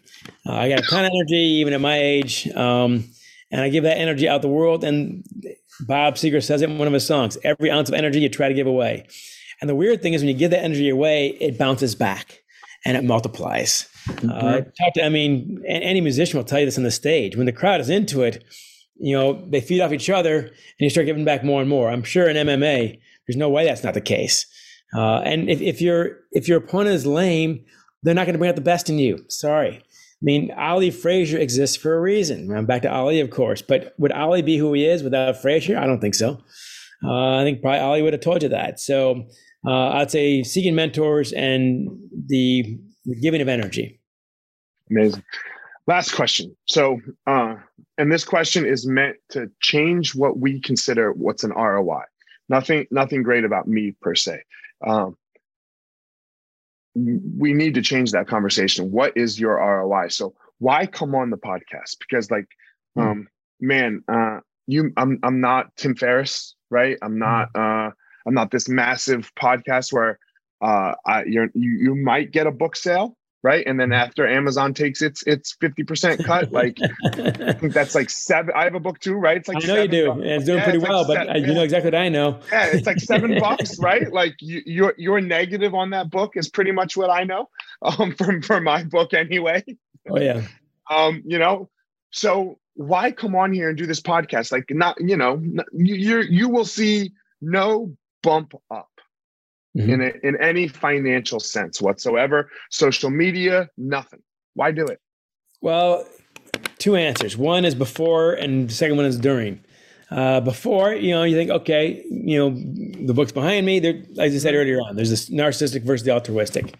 Uh, 0.45 0.53
I 0.53 0.69
got 0.69 0.79
a 0.79 0.83
ton 0.83 1.03
of 1.03 1.11
energy, 1.13 1.35
even 1.35 1.73
at 1.73 1.81
my 1.81 1.99
age, 1.99 2.47
um, 2.55 3.03
and 3.51 3.59
I 3.59 3.67
give 3.67 3.83
that 3.83 3.97
energy 3.97 4.27
out 4.29 4.41
the 4.41 4.47
world. 4.47 4.85
And 4.85 5.23
Bob 5.81 6.15
Seger 6.15 6.41
says 6.41 6.61
it 6.61 6.69
in 6.69 6.77
one 6.77 6.87
of 6.87 6.93
his 6.93 7.05
songs: 7.05 7.37
"Every 7.43 7.69
ounce 7.69 7.89
of 7.89 7.95
energy 7.95 8.21
you 8.21 8.29
try 8.29 8.47
to 8.47 8.53
give 8.53 8.67
away." 8.67 9.05
And 9.59 9.69
the 9.69 9.75
weird 9.75 10.01
thing 10.01 10.13
is, 10.13 10.21
when 10.21 10.29
you 10.29 10.33
give 10.33 10.51
that 10.51 10.63
energy 10.63 10.87
away, 10.87 11.35
it 11.41 11.57
bounces 11.57 11.93
back 11.93 12.41
and 12.85 12.97
it 12.97 13.03
multiplies. 13.03 13.87
Uh, 14.27 14.61
to, 14.95 15.03
I 15.03 15.09
mean, 15.09 15.63
any 15.67 16.01
musician 16.01 16.37
will 16.37 16.45
tell 16.45 16.59
you 16.59 16.65
this 16.65 16.77
on 16.77 16.83
the 16.83 16.91
stage. 16.91 17.35
When 17.35 17.45
the 17.45 17.51
crowd 17.51 17.81
is 17.81 17.89
into 17.89 18.23
it, 18.23 18.43
you 18.95 19.15
know, 19.15 19.45
they 19.49 19.61
feed 19.61 19.81
off 19.81 19.91
each 19.91 20.09
other 20.09 20.39
and 20.39 20.53
you 20.79 20.89
start 20.89 21.05
giving 21.05 21.25
back 21.25 21.43
more 21.43 21.61
and 21.61 21.69
more. 21.69 21.89
I'm 21.89 22.03
sure 22.03 22.27
in 22.27 22.37
MMA, 22.37 22.99
there's 23.27 23.37
no 23.37 23.49
way 23.49 23.65
that's 23.65 23.83
not 23.83 23.93
the 23.93 24.01
case. 24.01 24.45
Uh, 24.95 25.19
and 25.19 25.49
if, 25.49 25.61
if 25.61 25.81
your 25.81 26.17
if 26.31 26.47
your 26.47 26.57
opponent 26.57 26.95
is 26.95 27.05
lame, 27.05 27.63
they're 28.03 28.13
not 28.13 28.25
going 28.25 28.33
to 28.33 28.39
bring 28.39 28.49
out 28.49 28.55
the 28.55 28.61
best 28.61 28.89
in 28.89 28.99
you. 28.99 29.23
Sorry. 29.29 29.77
I 29.77 30.23
mean, 30.23 30.51
Ali 30.51 30.91
Frazier 30.91 31.39
exists 31.39 31.77
for 31.77 31.95
a 31.95 32.01
reason. 32.01 32.55
I'm 32.55 32.65
back 32.65 32.83
to 32.83 32.91
Ali, 32.91 33.19
of 33.21 33.31
course. 33.31 33.61
But 33.61 33.95
would 33.97 34.11
Ali 34.11 34.41
be 34.41 34.57
who 34.57 34.73
he 34.73 34.85
is 34.85 35.01
without 35.01 35.41
Frazier? 35.41 35.77
I 35.79 35.87
don't 35.87 35.99
think 35.99 36.13
so. 36.13 36.39
Uh, 37.03 37.37
I 37.37 37.43
think 37.43 37.61
probably 37.61 37.79
Ali 37.79 38.01
would 38.03 38.13
have 38.13 38.21
told 38.21 38.43
you 38.43 38.49
that. 38.49 38.79
So 38.79 39.27
uh, 39.65 39.89
I'd 39.89 40.11
say 40.11 40.43
seeking 40.43 40.75
mentors 40.75 41.31
and 41.33 41.89
the, 42.27 42.77
the 43.05 43.15
giving 43.15 43.41
of 43.41 43.47
energy. 43.47 43.99
Amazing. 44.89 45.23
Last 45.87 46.13
question. 46.13 46.55
So, 46.67 46.99
uh, 47.27 47.55
and 47.97 48.11
this 48.11 48.23
question 48.23 48.65
is 48.65 48.87
meant 48.87 49.17
to 49.29 49.49
change 49.61 50.15
what 50.15 50.37
we 50.39 50.59
consider 50.61 51.11
what's 51.11 51.43
an 51.43 51.51
ROI. 51.51 52.03
Nothing, 52.49 52.85
nothing 52.91 53.23
great 53.23 53.43
about 53.43 53.67
me 53.67 53.95
per 54.01 54.15
se. 54.15 54.41
Um, 54.85 55.17
we 56.93 57.53
need 57.53 57.73
to 57.75 57.81
change 57.81 58.11
that 58.11 58.27
conversation. 58.27 58.91
What 58.91 59.15
is 59.15 59.39
your 59.39 59.55
ROI? 59.55 60.09
So, 60.09 60.33
why 60.59 60.85
come 60.85 61.15
on 61.15 61.29
the 61.29 61.37
podcast? 61.37 61.97
Because, 61.99 62.29
like, 62.29 62.47
Hmm. 62.95 63.01
um, 63.01 63.27
man, 63.61 64.03
uh, 64.07 64.39
you, 64.67 64.91
I'm, 64.97 65.19
I'm 65.23 65.39
not 65.39 65.75
Tim 65.77 65.95
Ferriss, 65.95 66.55
right? 66.69 66.97
I'm 67.01 67.17
not, 67.17 67.49
uh, 67.55 67.91
I'm 68.25 68.33
not 68.33 68.51
this 68.51 68.67
massive 68.69 69.31
podcast 69.35 69.91
where, 69.93 70.19
uh, 70.61 70.93
I, 71.05 71.23
you're, 71.25 71.49
you, 71.53 71.71
you 71.81 71.95
might 71.95 72.31
get 72.31 72.45
a 72.47 72.51
book 72.51 72.75
sale, 72.75 73.17
right? 73.43 73.65
And 73.65 73.79
then 73.79 73.91
after 73.91 74.27
Amazon 74.27 74.73
takes 74.75 75.01
its 75.01 75.23
its 75.25 75.57
fifty 75.59 75.83
percent 75.83 76.23
cut, 76.23 76.51
like 76.51 76.77
I 77.03 77.53
think 77.53 77.73
that's 77.73 77.95
like 77.95 78.11
seven. 78.11 78.53
I 78.55 78.65
have 78.65 78.75
a 78.75 78.79
book 78.79 78.99
too, 78.99 79.15
right? 79.15 79.37
It's 79.37 79.47
like 79.47 79.63
I 79.63 79.67
know 79.67 79.81
you 79.81 79.87
do, 79.87 80.07
bucks. 80.09 80.17
and 80.21 80.29
it's 80.29 80.45
doing 80.45 80.57
Yeah, 80.59 80.63
pretty 80.65 80.77
it's 80.77 80.83
like 80.83 80.91
well. 80.91 81.07
but 81.07 81.13
seven- 81.15 81.29
I, 81.35 81.37
you 81.39 81.53
know 81.55 81.63
exactly 81.63 81.87
what 81.87 81.95
I 81.99 82.09
know. 82.09 82.39
Yeah, 82.51 82.65
it's 82.67 82.85
like 82.85 82.99
seven 82.99 83.39
bucks, 83.39 83.79
right? 83.79 84.11
Like 84.13 84.35
you, 84.39 84.61
your 84.67 84.93
your 84.97 85.19
negative 85.21 85.73
on 85.73 85.89
that 85.89 86.11
book 86.11 86.33
is 86.37 86.47
pretty 86.47 86.71
much 86.71 86.95
what 86.95 87.09
I 87.09 87.23
know 87.23 87.49
um, 87.81 88.13
from 88.13 88.43
from 88.43 88.63
my 88.63 88.83
book 88.83 89.13
anyway. 89.15 89.63
Oh 90.09 90.19
yeah, 90.19 90.43
Um, 90.91 91.23
you 91.25 91.39
know, 91.39 91.69
so 92.11 92.59
why 92.75 93.11
come 93.11 93.35
on 93.35 93.51
here 93.51 93.69
and 93.69 93.77
do 93.77 93.87
this 93.87 94.01
podcast? 94.01 94.51
Like, 94.51 94.65
not 94.69 94.97
you 95.01 95.17
know, 95.17 95.41
you 95.73 95.95
you're, 95.95 96.21
you 96.21 96.49
will 96.49 96.65
see 96.65 97.13
no 97.41 97.95
bump 98.23 98.53
up 98.69 98.89
Mhm. 99.77 99.89
in 99.89 100.01
a, 100.01 100.11
in 100.27 100.41
any 100.41 100.67
financial 100.67 101.39
sense 101.39 101.81
whatsoever. 101.81 102.49
Social 102.69 103.09
media, 103.09 103.69
nothing. 103.77 104.21
Why 104.53 104.71
do 104.71 104.85
it? 104.85 104.99
Well, 105.61 106.05
two 106.77 106.95
answers. 106.95 107.37
One 107.37 107.63
is 107.65 107.73
before, 107.75 108.33
and 108.33 108.69
the 108.69 108.73
second 108.73 108.97
one 108.97 109.05
is 109.05 109.17
during. 109.17 109.61
Uh, 110.09 110.41
before, 110.41 110.93
you 110.93 111.11
know, 111.11 111.23
you 111.23 111.37
think, 111.37 111.49
okay, 111.51 112.03
you 112.11 112.37
know, 112.37 112.49
the 113.07 113.13
book's 113.13 113.31
behind 113.31 113.65
me. 113.65 113.79
There, 113.79 114.03
as 114.19 114.35
I 114.35 114.37
said 114.39 114.55
earlier 114.55 114.79
on, 114.81 114.97
there's 114.97 115.09
this 115.09 115.29
narcissistic 115.29 115.83
versus 115.83 116.03
the 116.05 116.11
altruistic. 116.11 116.75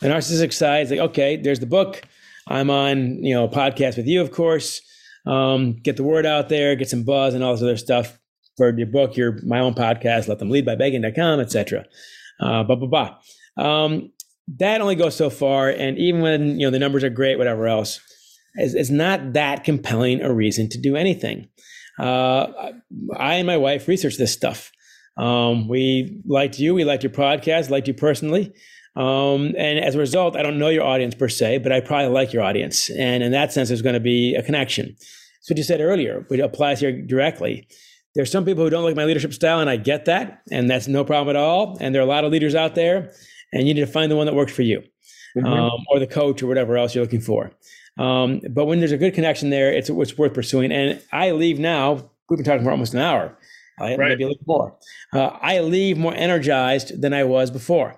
The 0.00 0.08
narcissistic 0.08 0.52
side 0.52 0.86
is 0.86 0.90
like, 0.90 0.98
okay, 0.98 1.36
there's 1.36 1.60
the 1.60 1.66
book. 1.66 2.02
I'm 2.48 2.70
on, 2.70 3.22
you 3.22 3.34
know, 3.34 3.44
a 3.44 3.48
podcast 3.48 3.96
with 3.96 4.08
you, 4.08 4.20
of 4.20 4.32
course. 4.32 4.80
Um, 5.26 5.74
get 5.74 5.96
the 5.96 6.02
word 6.02 6.26
out 6.26 6.48
there, 6.48 6.74
get 6.74 6.88
some 6.88 7.04
buzz 7.04 7.34
and 7.34 7.44
all 7.44 7.52
this 7.52 7.62
other 7.62 7.76
stuff 7.76 8.18
for 8.56 8.76
your 8.76 8.86
book, 8.86 9.16
your 9.16 9.38
my 9.44 9.60
own 9.60 9.74
podcast, 9.74 10.28
let 10.28 10.38
them 10.38 10.50
lead 10.50 10.66
by 10.66 10.74
Bacon.com, 10.74 11.40
etc. 11.40 11.84
Uh, 12.40 12.62
blah, 12.64 12.76
blah, 12.76 12.88
blah. 12.88 13.16
Um, 13.64 14.12
that 14.58 14.80
only 14.80 14.94
goes 14.94 15.16
so 15.16 15.30
far. 15.30 15.68
And 15.68 15.98
even 15.98 16.20
when, 16.20 16.58
you 16.58 16.66
know, 16.66 16.70
the 16.70 16.78
numbers 16.78 17.04
are 17.04 17.10
great, 17.10 17.38
whatever 17.38 17.66
else, 17.66 18.00
it's, 18.54 18.90
not 18.90 19.32
that 19.34 19.64
compelling 19.64 20.20
a 20.20 20.32
reason 20.32 20.68
to 20.70 20.78
do 20.78 20.96
anything. 20.96 21.48
Uh, 21.98 22.72
I 23.16 23.34
and 23.34 23.46
my 23.46 23.56
wife 23.56 23.88
researched 23.88 24.18
this 24.18 24.32
stuff. 24.32 24.70
Um, 25.16 25.68
we 25.68 26.20
liked 26.26 26.58
you. 26.58 26.74
We 26.74 26.84
liked 26.84 27.02
your 27.02 27.12
podcast. 27.12 27.70
Liked 27.70 27.88
you 27.88 27.94
personally. 27.94 28.52
Um, 28.94 29.54
and 29.56 29.78
as 29.78 29.94
a 29.94 29.98
result, 29.98 30.36
I 30.36 30.42
don't 30.42 30.58
know 30.58 30.68
your 30.68 30.84
audience 30.84 31.14
per 31.14 31.28
se, 31.28 31.58
but 31.58 31.72
I 31.72 31.80
probably 31.80 32.12
like 32.12 32.32
your 32.32 32.42
audience. 32.42 32.90
And 32.90 33.22
in 33.22 33.32
that 33.32 33.52
sense, 33.52 33.68
there's 33.68 33.82
going 33.82 33.94
to 33.94 34.00
be 34.00 34.34
a 34.34 34.42
connection. 34.42 34.96
So 35.40 35.52
what 35.52 35.58
you 35.58 35.64
said 35.64 35.80
earlier, 35.80 36.24
which 36.28 36.40
applies 36.40 36.80
here 36.80 37.00
directly. 37.02 37.68
There's 38.14 38.30
some 38.30 38.44
people 38.44 38.64
who 38.64 38.70
don't 38.70 38.84
like 38.84 38.96
my 38.96 39.04
leadership 39.04 39.32
style, 39.32 39.60
and 39.60 39.70
I 39.70 39.76
get 39.76 40.04
that, 40.04 40.42
and 40.50 40.68
that's 40.68 40.86
no 40.88 41.04
problem 41.04 41.34
at 41.34 41.40
all. 41.40 41.78
And 41.80 41.94
there 41.94 42.02
are 42.02 42.04
a 42.04 42.08
lot 42.08 42.24
of 42.24 42.32
leaders 42.32 42.54
out 42.54 42.74
there, 42.74 43.12
and 43.52 43.66
you 43.66 43.74
need 43.74 43.80
to 43.80 43.86
find 43.86 44.10
the 44.10 44.16
one 44.16 44.26
that 44.26 44.34
works 44.34 44.52
for 44.52 44.62
you, 44.62 44.82
Mhm. 45.36 45.46
um, 45.46 45.84
or 45.90 45.98
the 45.98 46.06
coach, 46.06 46.42
or 46.42 46.46
whatever 46.46 46.76
else 46.76 46.94
you're 46.94 47.04
looking 47.04 47.20
for. 47.20 47.50
Um, 47.98 48.40
but 48.50 48.66
when 48.66 48.78
there's 48.80 48.92
a 48.92 48.98
good 48.98 49.14
connection 49.14 49.50
there, 49.50 49.72
it's, 49.72 49.88
it's 49.90 50.16
worth 50.18 50.34
pursuing. 50.34 50.72
And 50.72 51.00
I 51.12 51.30
leave 51.32 51.58
now. 51.58 52.10
We've 52.28 52.36
been 52.38 52.44
talking 52.44 52.64
for 52.64 52.70
almost 52.70 52.94
an 52.94 53.00
hour, 53.00 53.36
uh, 53.80 53.84
Right. 53.84 53.98
maybe 54.10 54.24
a 54.24 54.28
little 54.28 54.42
more. 54.46 54.76
Uh, 55.12 55.30
I 55.40 55.60
leave 55.60 55.96
more 55.98 56.14
energized 56.14 57.00
than 57.02 57.12
I 57.14 57.24
was 57.24 57.50
before. 57.50 57.96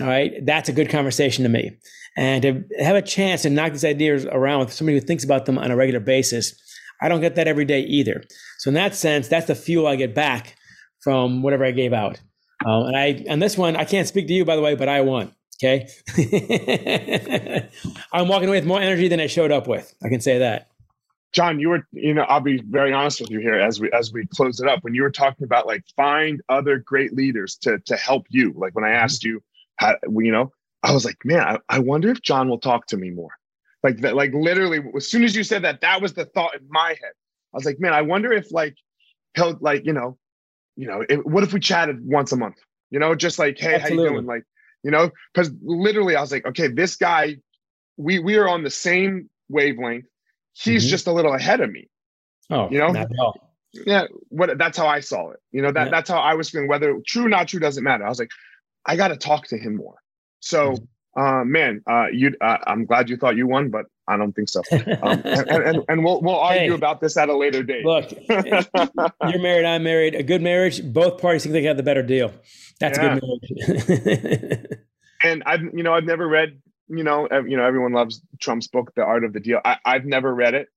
All 0.00 0.06
right, 0.06 0.44
that's 0.46 0.68
a 0.68 0.72
good 0.72 0.88
conversation 0.88 1.42
to 1.42 1.48
me, 1.48 1.72
and 2.16 2.42
to 2.42 2.64
have 2.78 2.94
a 2.94 3.02
chance 3.02 3.42
to 3.42 3.50
knock 3.50 3.72
these 3.72 3.84
ideas 3.84 4.26
around 4.26 4.60
with 4.60 4.72
somebody 4.72 4.96
who 4.98 5.04
thinks 5.04 5.24
about 5.24 5.46
them 5.46 5.58
on 5.58 5.72
a 5.72 5.76
regular 5.76 5.98
basis. 5.98 6.54
I 7.00 7.08
don't 7.08 7.20
get 7.20 7.36
that 7.36 7.48
every 7.48 7.64
day 7.64 7.80
either. 7.82 8.24
So 8.58 8.68
in 8.68 8.74
that 8.74 8.94
sense, 8.94 9.28
that's 9.28 9.46
the 9.46 9.54
fuel 9.54 9.86
I 9.86 9.96
get 9.96 10.14
back 10.14 10.56
from 11.00 11.42
whatever 11.42 11.64
I 11.64 11.70
gave 11.70 11.92
out. 11.92 12.20
Um, 12.66 12.84
and 12.84 12.96
I 12.96 13.24
and 13.28 13.40
this 13.40 13.56
one, 13.56 13.76
I 13.76 13.84
can't 13.84 14.08
speak 14.08 14.26
to 14.28 14.32
you 14.32 14.44
by 14.44 14.56
the 14.56 14.62
way, 14.62 14.74
but 14.74 14.88
I 14.88 15.00
won. 15.02 15.32
Okay, 15.60 15.88
I'm 18.12 18.28
walking 18.28 18.48
away 18.48 18.58
with 18.58 18.66
more 18.66 18.80
energy 18.80 19.08
than 19.08 19.18
I 19.18 19.26
showed 19.26 19.50
up 19.50 19.66
with. 19.66 19.92
I 20.04 20.08
can 20.08 20.20
say 20.20 20.38
that. 20.38 20.68
John, 21.32 21.60
you 21.60 21.68
were, 21.68 21.86
you 21.92 22.14
know, 22.14 22.22
I'll 22.22 22.40
be 22.40 22.62
very 22.62 22.92
honest 22.92 23.20
with 23.20 23.30
you 23.30 23.40
here 23.40 23.58
as 23.58 23.80
we 23.80 23.90
as 23.92 24.12
we 24.12 24.26
close 24.26 24.60
it 24.60 24.68
up. 24.68 24.82
When 24.82 24.94
you 24.94 25.02
were 25.02 25.10
talking 25.10 25.44
about 25.44 25.66
like 25.66 25.84
find 25.96 26.40
other 26.48 26.78
great 26.78 27.12
leaders 27.12 27.56
to 27.62 27.78
to 27.86 27.96
help 27.96 28.26
you, 28.30 28.54
like 28.56 28.74
when 28.74 28.84
I 28.84 28.90
asked 28.90 29.24
you, 29.24 29.42
how, 29.76 29.96
you 30.08 30.32
know, 30.32 30.52
I 30.82 30.92
was 30.92 31.04
like, 31.04 31.18
man, 31.24 31.40
I, 31.40 31.58
I 31.68 31.78
wonder 31.80 32.10
if 32.10 32.22
John 32.22 32.48
will 32.48 32.60
talk 32.60 32.86
to 32.88 32.96
me 32.96 33.10
more. 33.10 33.37
Like 33.82 33.98
that, 34.00 34.16
like 34.16 34.32
literally, 34.34 34.80
as 34.96 35.08
soon 35.08 35.22
as 35.24 35.36
you 35.36 35.44
said 35.44 35.62
that, 35.62 35.80
that 35.82 36.02
was 36.02 36.12
the 36.14 36.24
thought 36.24 36.54
in 36.56 36.66
my 36.68 36.88
head. 36.88 37.12
I 37.54 37.56
was 37.56 37.64
like, 37.64 37.78
man, 37.78 37.92
I 37.94 38.02
wonder 38.02 38.32
if 38.32 38.50
like 38.52 38.74
he'll 39.34 39.56
like, 39.60 39.84
you 39.86 39.92
know, 39.92 40.18
you 40.76 40.86
know, 40.86 41.04
if, 41.08 41.20
what 41.24 41.44
if 41.44 41.52
we 41.52 41.60
chatted 41.60 42.04
once 42.04 42.32
a 42.32 42.36
month? 42.36 42.56
You 42.90 42.98
know, 42.98 43.14
just 43.14 43.38
like, 43.38 43.58
hey, 43.58 43.78
how 43.78 43.88
you 43.88 43.96
doing? 44.08 44.26
Like, 44.26 44.42
you 44.82 44.90
know, 44.90 45.10
because 45.32 45.50
literally, 45.62 46.16
I 46.16 46.20
was 46.20 46.32
like, 46.32 46.46
okay, 46.46 46.68
this 46.68 46.96
guy, 46.96 47.36
we 47.96 48.18
we 48.18 48.36
are 48.36 48.48
on 48.48 48.64
the 48.64 48.70
same 48.70 49.30
wavelength. 49.48 50.06
He's 50.54 50.84
Mhm. 50.86 50.90
just 50.90 51.06
a 51.06 51.12
little 51.12 51.34
ahead 51.34 51.60
of 51.60 51.70
me. 51.70 51.88
Oh, 52.50 52.68
You 52.70 52.78
know? 52.78 52.88
not 52.88 53.10
at 53.10 53.18
all. 53.20 53.54
Yeah, 53.72 54.04
what 54.28 54.56
that's 54.58 54.76
how 54.78 54.86
I 54.88 55.00
saw 55.00 55.30
it. 55.30 55.40
You 55.52 55.62
know, 55.62 55.70
that 55.70 55.84
Yeah. 55.86 55.90
that's 55.90 56.10
how 56.10 56.18
I 56.20 56.34
was 56.34 56.50
feeling. 56.50 56.68
Whether 56.68 56.98
true 57.06 57.26
or 57.26 57.28
not 57.28 57.48
true 57.48 57.60
doesn't 57.60 57.84
matter. 57.84 58.04
I 58.04 58.08
was 58.08 58.18
like, 58.18 58.30
I 58.86 58.96
got 58.96 59.08
to 59.08 59.16
talk 59.16 59.46
to 59.48 59.58
him 59.58 59.76
more. 59.76 59.96
So, 60.40 60.72
Mm-hmm. 60.72 60.84
Uh, 61.18 61.44
man, 61.44 61.82
uh, 61.90 62.06
you, 62.12 62.34
uh, 62.40 62.58
I'm 62.66 62.84
glad 62.84 63.08
you 63.10 63.16
thought 63.16 63.36
you 63.36 63.46
won, 63.46 63.70
but 63.70 63.86
I 64.06 64.16
don't 64.16 64.32
think 64.32 64.48
so. 64.48 64.62
Um, 64.70 64.78
and, 65.24 65.50
and 65.50 65.84
and 65.88 66.04
we'll 66.04 66.20
we'll 66.20 66.36
argue 66.36 66.70
Hey. 66.70 66.74
about 66.74 67.00
this 67.00 67.16
at 67.16 67.28
a 67.28 67.36
later 67.36 67.62
date. 67.62 67.84
Look, 67.84 68.12
you're 68.28 69.42
married, 69.42 69.66
I'm 69.66 69.82
married. 69.82 70.14
A 70.14 70.22
good 70.22 70.42
marriage, 70.42 70.82
both 70.92 71.20
parties 71.20 71.42
think 71.42 71.52
they 71.52 71.62
got 71.62 71.76
the 71.76 71.82
better 71.82 72.02
deal. 72.02 72.32
That's 72.80 72.98
a 72.98 73.00
good 73.00 73.22
marriage. 73.22 74.64
and 75.22 75.42
I've 75.44 75.62
you 75.74 75.82
know 75.82 75.94
I've 75.94 76.04
never 76.04 76.28
read 76.28 76.60
you 76.88 77.04
know, 77.04 77.28
you 77.46 77.56
know, 77.56 77.64
everyone 77.64 77.92
loves 77.92 78.22
Trump's 78.40 78.66
book, 78.66 78.92
The 78.94 79.02
Art 79.02 79.24
of 79.24 79.32
the 79.32 79.40
Deal. 79.40 79.60
I, 79.64 79.78
have 79.84 80.04
never 80.04 80.34
read 80.34 80.54
it. 80.54 80.68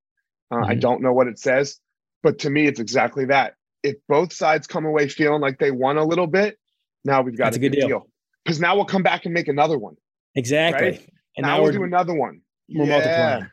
Uh, 0.49 0.55
mm-hmm. 0.55 0.71
I 0.71 0.75
don't 0.75 1.01
know 1.01 1.13
what 1.13 1.27
it 1.27 1.39
says, 1.39 1.79
but 2.21 2.39
to 2.39 2.49
me, 2.49 2.67
it's 2.67 2.79
exactly 2.79 3.25
that. 3.25 3.55
If 3.83 3.95
both 4.07 4.33
sides 4.33 4.67
come 4.67 4.85
away 4.85 5.07
feeling 5.07 5.41
like 5.41 5.57
they 5.57 5.71
won 5.71 5.97
a 5.97 6.03
little 6.03 6.27
bit, 6.27 6.57
now 7.03 7.21
we've 7.21 7.37
got 7.37 7.45
That's 7.45 7.57
a 7.57 7.59
good 7.59 7.71
deal. 7.71 8.07
Because 8.43 8.59
now 8.59 8.75
we'll 8.75 8.85
come 8.85 9.03
back 9.03 9.25
and 9.25 9.33
make 9.33 9.47
another 9.47 9.77
one. 9.77 9.95
Exactly. 10.35 10.91
Right? 10.91 11.09
And 11.37 11.45
now, 11.45 11.57
now 11.57 11.63
we'll 11.63 11.71
do 11.71 11.83
another 11.83 12.13
one. 12.13 12.41
We're 12.69 12.85
yeah. 12.85 12.89
multiplying. 12.89 13.47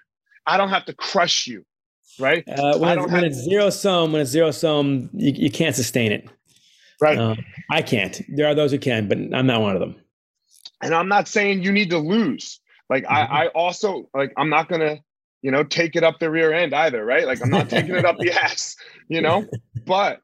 I 0.46 0.56
don't 0.56 0.70
have 0.70 0.86
to 0.86 0.94
crush 0.94 1.46
you, 1.46 1.64
right? 2.18 2.42
Uh, 2.48 2.78
when, 2.78 2.98
it's, 2.98 3.12
when 3.12 3.24
it's 3.24 3.36
zero 3.36 3.70
sum, 3.70 4.12
when 4.12 4.22
it's 4.22 4.30
zero 4.30 4.50
sum, 4.50 5.10
you, 5.12 5.32
you 5.34 5.50
can't 5.50 5.76
sustain 5.76 6.12
it. 6.12 6.28
Right. 7.00 7.18
Uh, 7.18 7.36
I 7.70 7.82
can't. 7.82 8.20
There 8.28 8.46
are 8.46 8.54
those 8.54 8.70
who 8.72 8.78
can, 8.78 9.08
but 9.08 9.18
I'm 9.18 9.46
not 9.46 9.60
one 9.60 9.74
of 9.74 9.80
them. 9.80 9.96
And 10.80 10.94
I'm 10.94 11.08
not 11.08 11.28
saying 11.28 11.62
you 11.62 11.72
need 11.72 11.90
to 11.90 11.98
lose. 11.98 12.60
Like 12.88 13.04
mm-hmm. 13.04 13.32
I, 13.32 13.44
I 13.44 13.46
also 13.48 14.08
like 14.14 14.32
I'm 14.36 14.48
not 14.48 14.68
gonna, 14.68 14.98
you 15.42 15.50
know, 15.50 15.62
take 15.64 15.96
it 15.96 16.04
up 16.04 16.18
the 16.18 16.30
rear 16.30 16.52
end 16.52 16.74
either, 16.74 17.04
right? 17.04 17.26
Like 17.26 17.42
I'm 17.42 17.50
not 17.50 17.68
taking 17.70 17.94
it 17.94 18.04
up 18.04 18.16
the 18.18 18.32
ass, 18.32 18.76
you 19.08 19.20
know, 19.20 19.46
but 19.86 20.20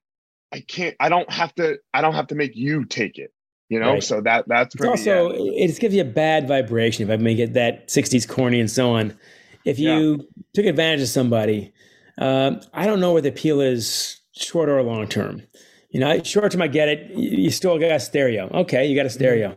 I 0.53 0.61
can't. 0.61 0.97
I 1.01 1.09
don't 1.09 1.31
have 1.31 1.55
to. 1.57 1.79
I 1.93 2.01
don't 2.01 2.15
have 2.15 2.29
to 2.29 2.35
make 2.35 2.57
you 2.57 2.85
take 2.85 3.19
it. 3.19 3.33
You 3.75 3.81
know, 3.81 3.95
right. 3.95 4.05
so 4.05 4.21
that 4.21 4.47
that's 4.47 4.73
it's 4.77 4.85
also 4.85 5.31
it 5.33 5.67
just 5.67 5.81
gives 5.81 5.97
you 5.97 6.03
a 6.03 6.05
bad 6.05 6.47
vibration 6.47 7.03
if 7.03 7.11
I 7.11 7.21
may 7.21 7.35
get 7.35 7.55
that 7.55 7.89
'60s 7.89 8.29
corny 8.29 8.61
and 8.61 8.71
so 8.71 8.93
on. 8.93 9.19
If 9.65 9.81
you 9.81 10.13
yeah. 10.13 10.43
took 10.55 10.67
advantage 10.67 11.01
of 11.01 11.09
somebody, 11.09 11.73
um, 12.19 12.61
I 12.73 12.87
don't 12.87 13.01
know 13.01 13.13
where 13.13 13.21
the 13.21 13.31
appeal 13.31 13.61
is 13.61 14.21
short 14.31 14.69
or 14.69 14.81
long 14.81 15.09
term. 15.09 15.43
You 15.91 15.99
know, 15.99 16.23
short 16.23 16.53
term, 16.53 16.63
I 16.63 16.69
get 16.69 16.87
it. 16.87 17.11
You 17.17 17.51
still 17.51 17.77
got 17.81 17.91
a 17.91 17.99
stereo. 17.99 18.49
Okay, 18.61 18.87
you 18.87 18.95
got 18.95 19.07
a 19.07 19.09
mm-hmm. 19.09 19.19
stereo. 19.19 19.57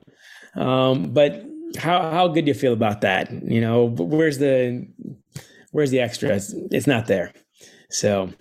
Um, 0.55 1.13
but 1.13 1.45
how 1.77 2.09
how 2.09 2.27
good 2.27 2.45
do 2.45 2.49
you 2.49 2.55
feel 2.55 2.73
about 2.73 3.01
that? 3.01 3.31
You 3.31 3.61
know, 3.61 3.85
where's 3.85 4.39
the 4.39 4.87
where's 5.69 5.91
the 5.91 5.99
extra? 5.99 6.29
It's, 6.29 6.55
it's 6.71 6.87
not 6.87 7.05
there. 7.05 7.33
So, 7.91 8.33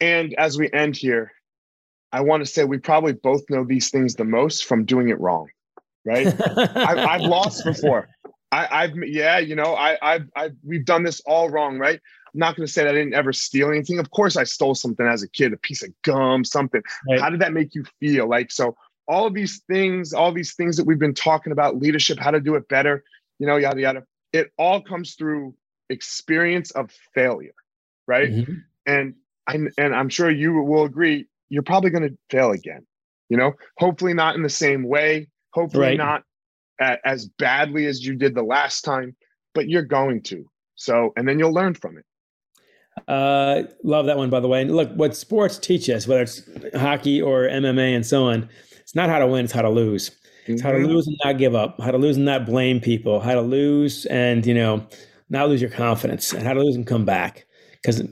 and 0.00 0.32
as 0.34 0.56
we 0.56 0.70
end 0.72 0.94
here, 0.96 1.32
I 2.12 2.20
want 2.20 2.44
to 2.44 2.46
say 2.50 2.64
we 2.64 2.78
probably 2.78 3.12
both 3.12 3.42
know 3.48 3.64
these 3.64 3.90
things 3.90 4.14
the 4.14 4.24
most 4.24 4.66
from 4.66 4.84
doing 4.84 5.08
it 5.08 5.18
wrong, 5.20 5.48
right? 6.04 6.26
I, 6.76 7.18
have 7.18 7.22
lost 7.22 7.64
before. 7.64 8.08
I, 8.50 8.86
have 8.86 8.96
yeah, 9.06 9.38
you 9.38 9.54
know, 9.54 9.74
I, 9.74 9.96
I've, 10.02 10.28
I've 10.36 10.56
we've 10.62 10.84
done 10.84 11.04
this 11.04 11.20
all 11.20 11.48
wrong, 11.48 11.78
right? 11.78 11.98
I'm 12.34 12.38
not 12.38 12.56
going 12.56 12.66
to 12.66 12.72
say 12.72 12.84
that 12.84 12.94
I 12.94 12.98
didn't 12.98 13.14
ever 13.14 13.32
steal 13.32 13.70
anything. 13.70 13.98
Of 13.98 14.10
course, 14.10 14.36
I 14.36 14.44
stole 14.44 14.74
something 14.74 15.06
as 15.06 15.22
a 15.22 15.28
kid, 15.28 15.52
a 15.52 15.56
piece 15.56 15.82
of 15.82 15.90
gum, 16.02 16.44
something. 16.44 16.82
Right. 17.08 17.20
How 17.20 17.30
did 17.30 17.40
that 17.40 17.52
make 17.52 17.74
you 17.74 17.84
feel? 18.00 18.28
Like 18.28 18.50
so, 18.50 18.76
all 19.08 19.26
of 19.26 19.34
these 19.34 19.60
things, 19.68 20.12
all 20.12 20.32
these 20.32 20.54
things 20.54 20.76
that 20.76 20.86
we've 20.86 20.98
been 20.98 21.14
talking 21.14 21.52
about, 21.52 21.78
leadership, 21.78 22.18
how 22.18 22.30
to 22.30 22.40
do 22.40 22.54
it 22.54 22.68
better, 22.68 23.04
you 23.38 23.46
know, 23.46 23.56
yada 23.56 23.80
yada. 23.80 24.04
It 24.32 24.50
all 24.58 24.80
comes 24.80 25.14
through 25.14 25.54
experience 25.90 26.70
of 26.72 26.90
failure, 27.14 27.54
right? 28.06 28.30
Mm-hmm. 28.30 28.54
And 28.86 29.14
I 29.46 29.58
and 29.78 29.94
I'm 29.94 30.08
sure 30.08 30.30
you 30.30 30.54
will 30.62 30.84
agree, 30.84 31.26
you're 31.52 31.62
probably 31.62 31.90
going 31.90 32.08
to 32.08 32.16
fail 32.30 32.52
again. 32.52 32.86
You 33.28 33.36
know, 33.36 33.52
hopefully 33.76 34.14
not 34.14 34.36
in 34.36 34.42
the 34.42 34.48
same 34.48 34.84
way, 34.84 35.28
hopefully 35.52 35.88
right. 35.88 35.98
not 35.98 36.22
a, 36.80 36.96
as 37.06 37.26
badly 37.38 37.86
as 37.86 38.04
you 38.04 38.14
did 38.14 38.34
the 38.34 38.42
last 38.42 38.82
time, 38.82 39.14
but 39.54 39.68
you're 39.68 39.82
going 39.82 40.22
to. 40.24 40.46
So, 40.76 41.12
and 41.14 41.28
then 41.28 41.38
you'll 41.38 41.52
learn 41.52 41.74
from 41.74 41.98
it. 41.98 42.04
Uh, 43.06 43.64
love 43.84 44.06
that 44.06 44.16
one, 44.16 44.30
by 44.30 44.40
the 44.40 44.48
way. 44.48 44.62
And 44.62 44.74
look, 44.74 44.90
what 44.94 45.14
sports 45.14 45.58
teach 45.58 45.90
us, 45.90 46.08
whether 46.08 46.22
it's 46.22 46.42
hockey 46.74 47.20
or 47.20 47.42
MMA 47.42 47.94
and 47.94 48.04
so 48.04 48.24
on, 48.24 48.48
it's 48.80 48.94
not 48.94 49.10
how 49.10 49.18
to 49.18 49.26
win, 49.26 49.44
it's 49.44 49.52
how 49.52 49.62
to 49.62 49.70
lose. 49.70 50.10
It's 50.46 50.62
how 50.62 50.72
to 50.72 50.78
mm-hmm. 50.78 50.86
lose 50.86 51.06
and 51.06 51.16
not 51.22 51.38
give 51.38 51.54
up, 51.54 51.80
how 51.80 51.90
to 51.90 51.98
lose 51.98 52.16
and 52.16 52.24
not 52.24 52.46
blame 52.46 52.80
people, 52.80 53.20
how 53.20 53.34
to 53.34 53.42
lose 53.42 54.06
and, 54.06 54.44
you 54.44 54.54
know, 54.54 54.86
not 55.28 55.48
lose 55.48 55.60
your 55.60 55.70
confidence, 55.70 56.32
and 56.32 56.42
how 56.42 56.54
to 56.54 56.60
lose 56.60 56.76
and 56.76 56.86
come 56.86 57.04
back. 57.04 57.46
Because 57.82 58.02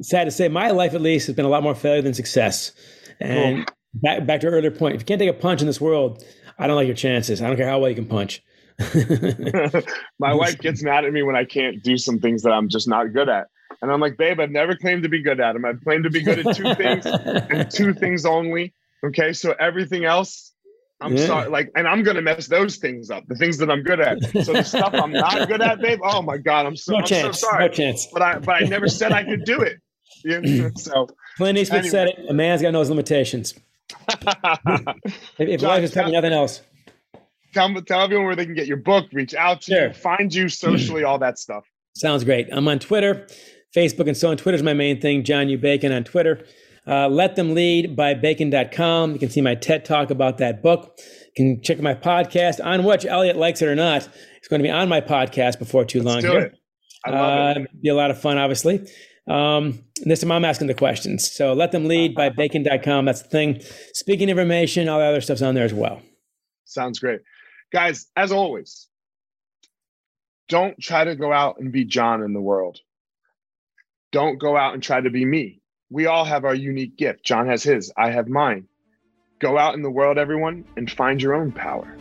sad 0.00 0.24
to 0.24 0.30
say, 0.30 0.48
my 0.48 0.70
life 0.70 0.94
at 0.94 1.00
least 1.00 1.26
has 1.26 1.36
been 1.36 1.44
a 1.44 1.48
lot 1.48 1.62
more 1.62 1.74
failure 1.74 2.02
than 2.02 2.14
success. 2.14 2.72
And 3.20 3.66
cool. 3.66 3.76
back, 3.94 4.26
back 4.26 4.40
to 4.40 4.48
earlier 4.48 4.70
point, 4.70 4.96
if 4.96 5.02
you 5.02 5.06
can't 5.06 5.20
take 5.20 5.30
a 5.30 5.34
punch 5.34 5.60
in 5.60 5.66
this 5.66 5.80
world, 5.80 6.24
I 6.58 6.66
don't 6.66 6.76
like 6.76 6.86
your 6.86 6.96
chances. 6.96 7.40
I 7.40 7.46
don't 7.46 7.56
care 7.56 7.68
how 7.68 7.78
well 7.78 7.88
you 7.88 7.94
can 7.94 8.06
punch. 8.06 8.42
my 10.18 10.34
wife 10.34 10.58
gets 10.58 10.82
mad 10.82 11.04
at 11.04 11.12
me 11.12 11.22
when 11.22 11.36
I 11.36 11.44
can't 11.44 11.82
do 11.82 11.96
some 11.96 12.18
things 12.18 12.42
that 12.42 12.50
I'm 12.50 12.68
just 12.68 12.88
not 12.88 13.12
good 13.12 13.28
at. 13.28 13.46
And 13.82 13.92
I'm 13.92 14.00
like, 14.00 14.16
babe, 14.16 14.40
I've 14.40 14.50
never 14.50 14.74
claimed 14.74 15.02
to 15.02 15.08
be 15.08 15.22
good 15.22 15.40
at 15.40 15.52
them. 15.52 15.64
I've 15.64 15.80
claimed 15.82 16.04
to 16.04 16.10
be 16.10 16.22
good 16.22 16.46
at 16.46 16.56
two 16.56 16.74
things 16.74 17.06
and 17.50 17.70
two 17.70 17.92
things 17.92 18.24
only. 18.24 18.74
Okay. 19.04 19.32
So 19.32 19.54
everything 19.60 20.04
else, 20.04 20.53
I'm 21.00 21.16
yeah. 21.16 21.26
sorry. 21.26 21.50
Like, 21.50 21.70
and 21.74 21.86
I'm 21.86 22.02
gonna 22.02 22.22
mess 22.22 22.46
those 22.46 22.76
things 22.76 23.10
up, 23.10 23.26
the 23.26 23.34
things 23.34 23.58
that 23.58 23.70
I'm 23.70 23.82
good 23.82 24.00
at. 24.00 24.22
So 24.44 24.52
the 24.52 24.62
stuff 24.62 24.94
I'm 24.94 25.12
not 25.12 25.48
good 25.48 25.60
at, 25.60 25.80
babe. 25.80 26.00
Oh 26.02 26.22
my 26.22 26.38
God, 26.38 26.66
I'm 26.66 26.76
so, 26.76 26.92
no 26.92 26.98
I'm 26.98 27.04
chance. 27.04 27.40
so 27.40 27.48
sorry. 27.48 27.66
No 27.66 27.72
chance. 27.72 28.06
But 28.12 28.22
I 28.22 28.38
but 28.38 28.62
I 28.62 28.66
never 28.66 28.88
said 28.88 29.12
I 29.12 29.24
could 29.24 29.44
do 29.44 29.60
it. 29.60 29.78
You 30.24 30.40
know? 30.40 30.70
so 30.76 31.06
Clint 31.36 31.58
Eastwood 31.58 31.80
anyway. 31.80 31.90
said 31.90 32.08
it, 32.08 32.26
a 32.28 32.32
man's 32.32 32.62
got 32.62 32.72
no 32.72 32.82
limitations. 32.82 33.54
if, 34.08 34.28
if 35.38 35.60
John, 35.60 35.68
life 35.68 35.82
is 35.82 35.90
telling 35.90 36.12
nothing 36.12 36.32
else. 36.32 36.62
Tell, 37.52 37.72
tell 37.82 38.00
everyone 38.00 38.26
where 38.26 38.36
they 38.36 38.46
can 38.46 38.54
get 38.54 38.66
your 38.66 38.78
book, 38.78 39.06
reach 39.12 39.34
out 39.34 39.62
to 39.62 39.72
sure. 39.72 39.86
you, 39.88 39.92
find 39.92 40.34
you 40.34 40.48
socially, 40.48 41.04
all 41.04 41.18
that 41.18 41.38
stuff. 41.38 41.64
Sounds 41.94 42.24
great. 42.24 42.48
I'm 42.50 42.66
on 42.66 42.78
Twitter, 42.78 43.26
Facebook, 43.74 44.08
and 44.08 44.16
so 44.16 44.30
on. 44.30 44.36
Twitter's 44.36 44.62
my 44.62 44.74
main 44.74 45.00
thing. 45.00 45.22
John 45.22 45.48
U. 45.48 45.58
Bacon 45.58 45.92
on 45.92 46.02
Twitter. 46.04 46.44
Uh, 46.86 47.08
Let 47.08 47.36
Them 47.36 47.54
Lead 47.54 47.96
by 47.96 48.14
Bacon.com. 48.14 49.12
You 49.12 49.18
can 49.18 49.30
see 49.30 49.40
my 49.40 49.54
TED 49.54 49.84
talk 49.84 50.10
about 50.10 50.38
that 50.38 50.62
book. 50.62 50.98
You 51.36 51.54
can 51.56 51.62
check 51.62 51.80
my 51.80 51.94
podcast 51.94 52.64
on 52.64 52.84
which 52.84 53.06
Elliot 53.06 53.36
likes 53.36 53.62
it 53.62 53.68
or 53.68 53.74
not. 53.74 54.08
It's 54.36 54.48
going 54.48 54.60
to 54.60 54.64
be 54.64 54.70
on 54.70 54.88
my 54.88 55.00
podcast 55.00 55.58
before 55.58 55.84
too 55.84 56.02
Let's 56.02 56.24
long. 56.24 56.34
Do 56.34 56.38
it. 56.38 56.58
I 57.04 57.10
love 57.10 57.56
uh, 57.56 57.60
it. 57.60 57.82
Be 57.82 57.88
a 57.88 57.94
lot 57.94 58.10
of 58.10 58.20
fun, 58.20 58.38
obviously. 58.38 58.86
Um, 59.26 59.82
this 60.04 60.20
time 60.20 60.32
I'm 60.32 60.44
asking 60.44 60.66
the 60.66 60.74
questions. 60.74 61.30
So 61.30 61.54
let 61.54 61.72
them 61.72 61.86
lead 61.86 62.14
by 62.14 62.28
bacon.com. 62.36 63.06
That's 63.06 63.22
the 63.22 63.28
thing. 63.28 63.60
Speaking 63.94 64.28
information, 64.28 64.88
all 64.88 64.98
the 64.98 65.06
other 65.06 65.20
stuff's 65.20 65.42
on 65.42 65.54
there 65.54 65.64
as 65.64 65.74
well. 65.74 66.02
Sounds 66.64 66.98
great. 66.98 67.20
Guys, 67.72 68.06
as 68.16 68.32
always, 68.32 68.88
don't 70.48 70.78
try 70.80 71.04
to 71.04 71.16
go 71.16 71.32
out 71.32 71.56
and 71.58 71.72
be 71.72 71.84
John 71.84 72.22
in 72.22 72.34
the 72.34 72.40
world. 72.40 72.78
Don't 74.12 74.38
go 74.38 74.56
out 74.56 74.74
and 74.74 74.82
try 74.82 75.00
to 75.00 75.10
be 75.10 75.24
me. 75.24 75.60
We 75.94 76.06
all 76.06 76.24
have 76.24 76.44
our 76.44 76.56
unique 76.56 76.96
gift. 76.96 77.22
John 77.22 77.46
has 77.46 77.62
his, 77.62 77.92
I 77.96 78.10
have 78.10 78.26
mine. 78.26 78.66
Go 79.38 79.56
out 79.56 79.74
in 79.74 79.82
the 79.82 79.90
world, 79.92 80.18
everyone, 80.18 80.64
and 80.76 80.90
find 80.90 81.22
your 81.22 81.34
own 81.34 81.52
power. 81.52 81.96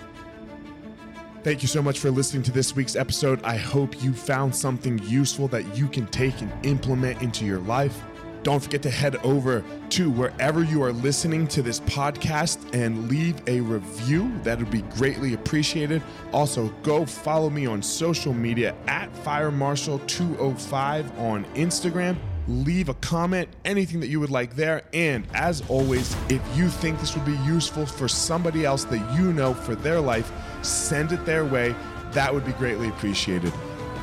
Thank 1.43 1.61
you 1.61 1.67
so 1.67 1.79
much 1.79 1.99
for 1.99 2.09
listening 2.09 2.41
to 2.43 2.51
this 2.51 2.75
week's 2.75 2.95
episode. 2.95 3.39
I 3.43 3.55
hope 3.55 4.01
you 4.01 4.11
found 4.11 4.55
something 4.55 4.97
useful 5.03 5.47
that 5.49 5.77
you 5.77 5.87
can 5.87 6.07
take 6.07 6.41
and 6.41 6.51
implement 6.65 7.21
into 7.21 7.45
your 7.45 7.59
life. 7.59 8.01
Don't 8.41 8.63
forget 8.63 8.81
to 8.81 8.89
head 8.89 9.17
over 9.17 9.63
to 9.89 10.09
wherever 10.09 10.63
you 10.63 10.81
are 10.81 10.91
listening 10.91 11.45
to 11.49 11.61
this 11.61 11.79
podcast 11.81 12.73
and 12.73 13.07
leave 13.09 13.47
a 13.47 13.59
review. 13.61 14.31
That 14.41 14.57
would 14.57 14.71
be 14.71 14.81
greatly 14.81 15.35
appreciated. 15.35 16.01
Also, 16.31 16.69
go 16.81 17.05
follow 17.05 17.51
me 17.51 17.67
on 17.67 17.83
social 17.83 18.33
media 18.33 18.73
at 18.87 19.13
FireMarshal205 19.23 21.19
on 21.19 21.45
Instagram. 21.53 22.17
Leave 22.47 22.89
a 22.89 22.93
comment, 22.95 23.47
anything 23.63 23.99
that 24.01 24.07
you 24.07 24.19
would 24.19 24.29
like 24.29 24.55
there. 24.55 24.83
And 24.93 25.25
as 25.33 25.63
always, 25.69 26.15
if 26.29 26.41
you 26.57 26.67
think 26.67 26.99
this 26.99 27.15
would 27.15 27.25
be 27.25 27.37
useful 27.45 27.85
for 27.85 28.07
somebody 28.07 28.65
else 28.65 28.83
that 28.85 29.17
you 29.17 29.31
know 29.31 29.53
for 29.53 29.75
their 29.75 30.01
life, 30.01 30.31
send 30.61 31.11
it 31.11 31.25
their 31.25 31.45
way. 31.45 31.73
That 32.11 32.33
would 32.33 32.45
be 32.45 32.51
greatly 32.53 32.89
appreciated. 32.89 33.53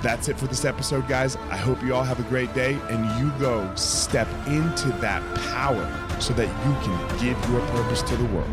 That's 0.02 0.28
it 0.28 0.38
for 0.38 0.46
this 0.46 0.64
episode, 0.64 1.06
guys. 1.06 1.36
I 1.50 1.56
hope 1.56 1.82
you 1.82 1.94
all 1.94 2.02
have 2.02 2.18
a 2.18 2.28
great 2.30 2.52
day 2.54 2.78
and 2.88 3.20
you 3.20 3.30
go 3.38 3.70
step 3.74 4.28
into 4.46 4.88
that 5.00 5.22
power 5.52 5.86
so 6.18 6.32
that 6.34 6.48
you 6.48 6.74
can 6.82 7.18
give 7.20 7.50
your 7.50 7.60
purpose 7.68 8.02
to 8.02 8.16
the 8.16 8.24
world. 8.26 8.48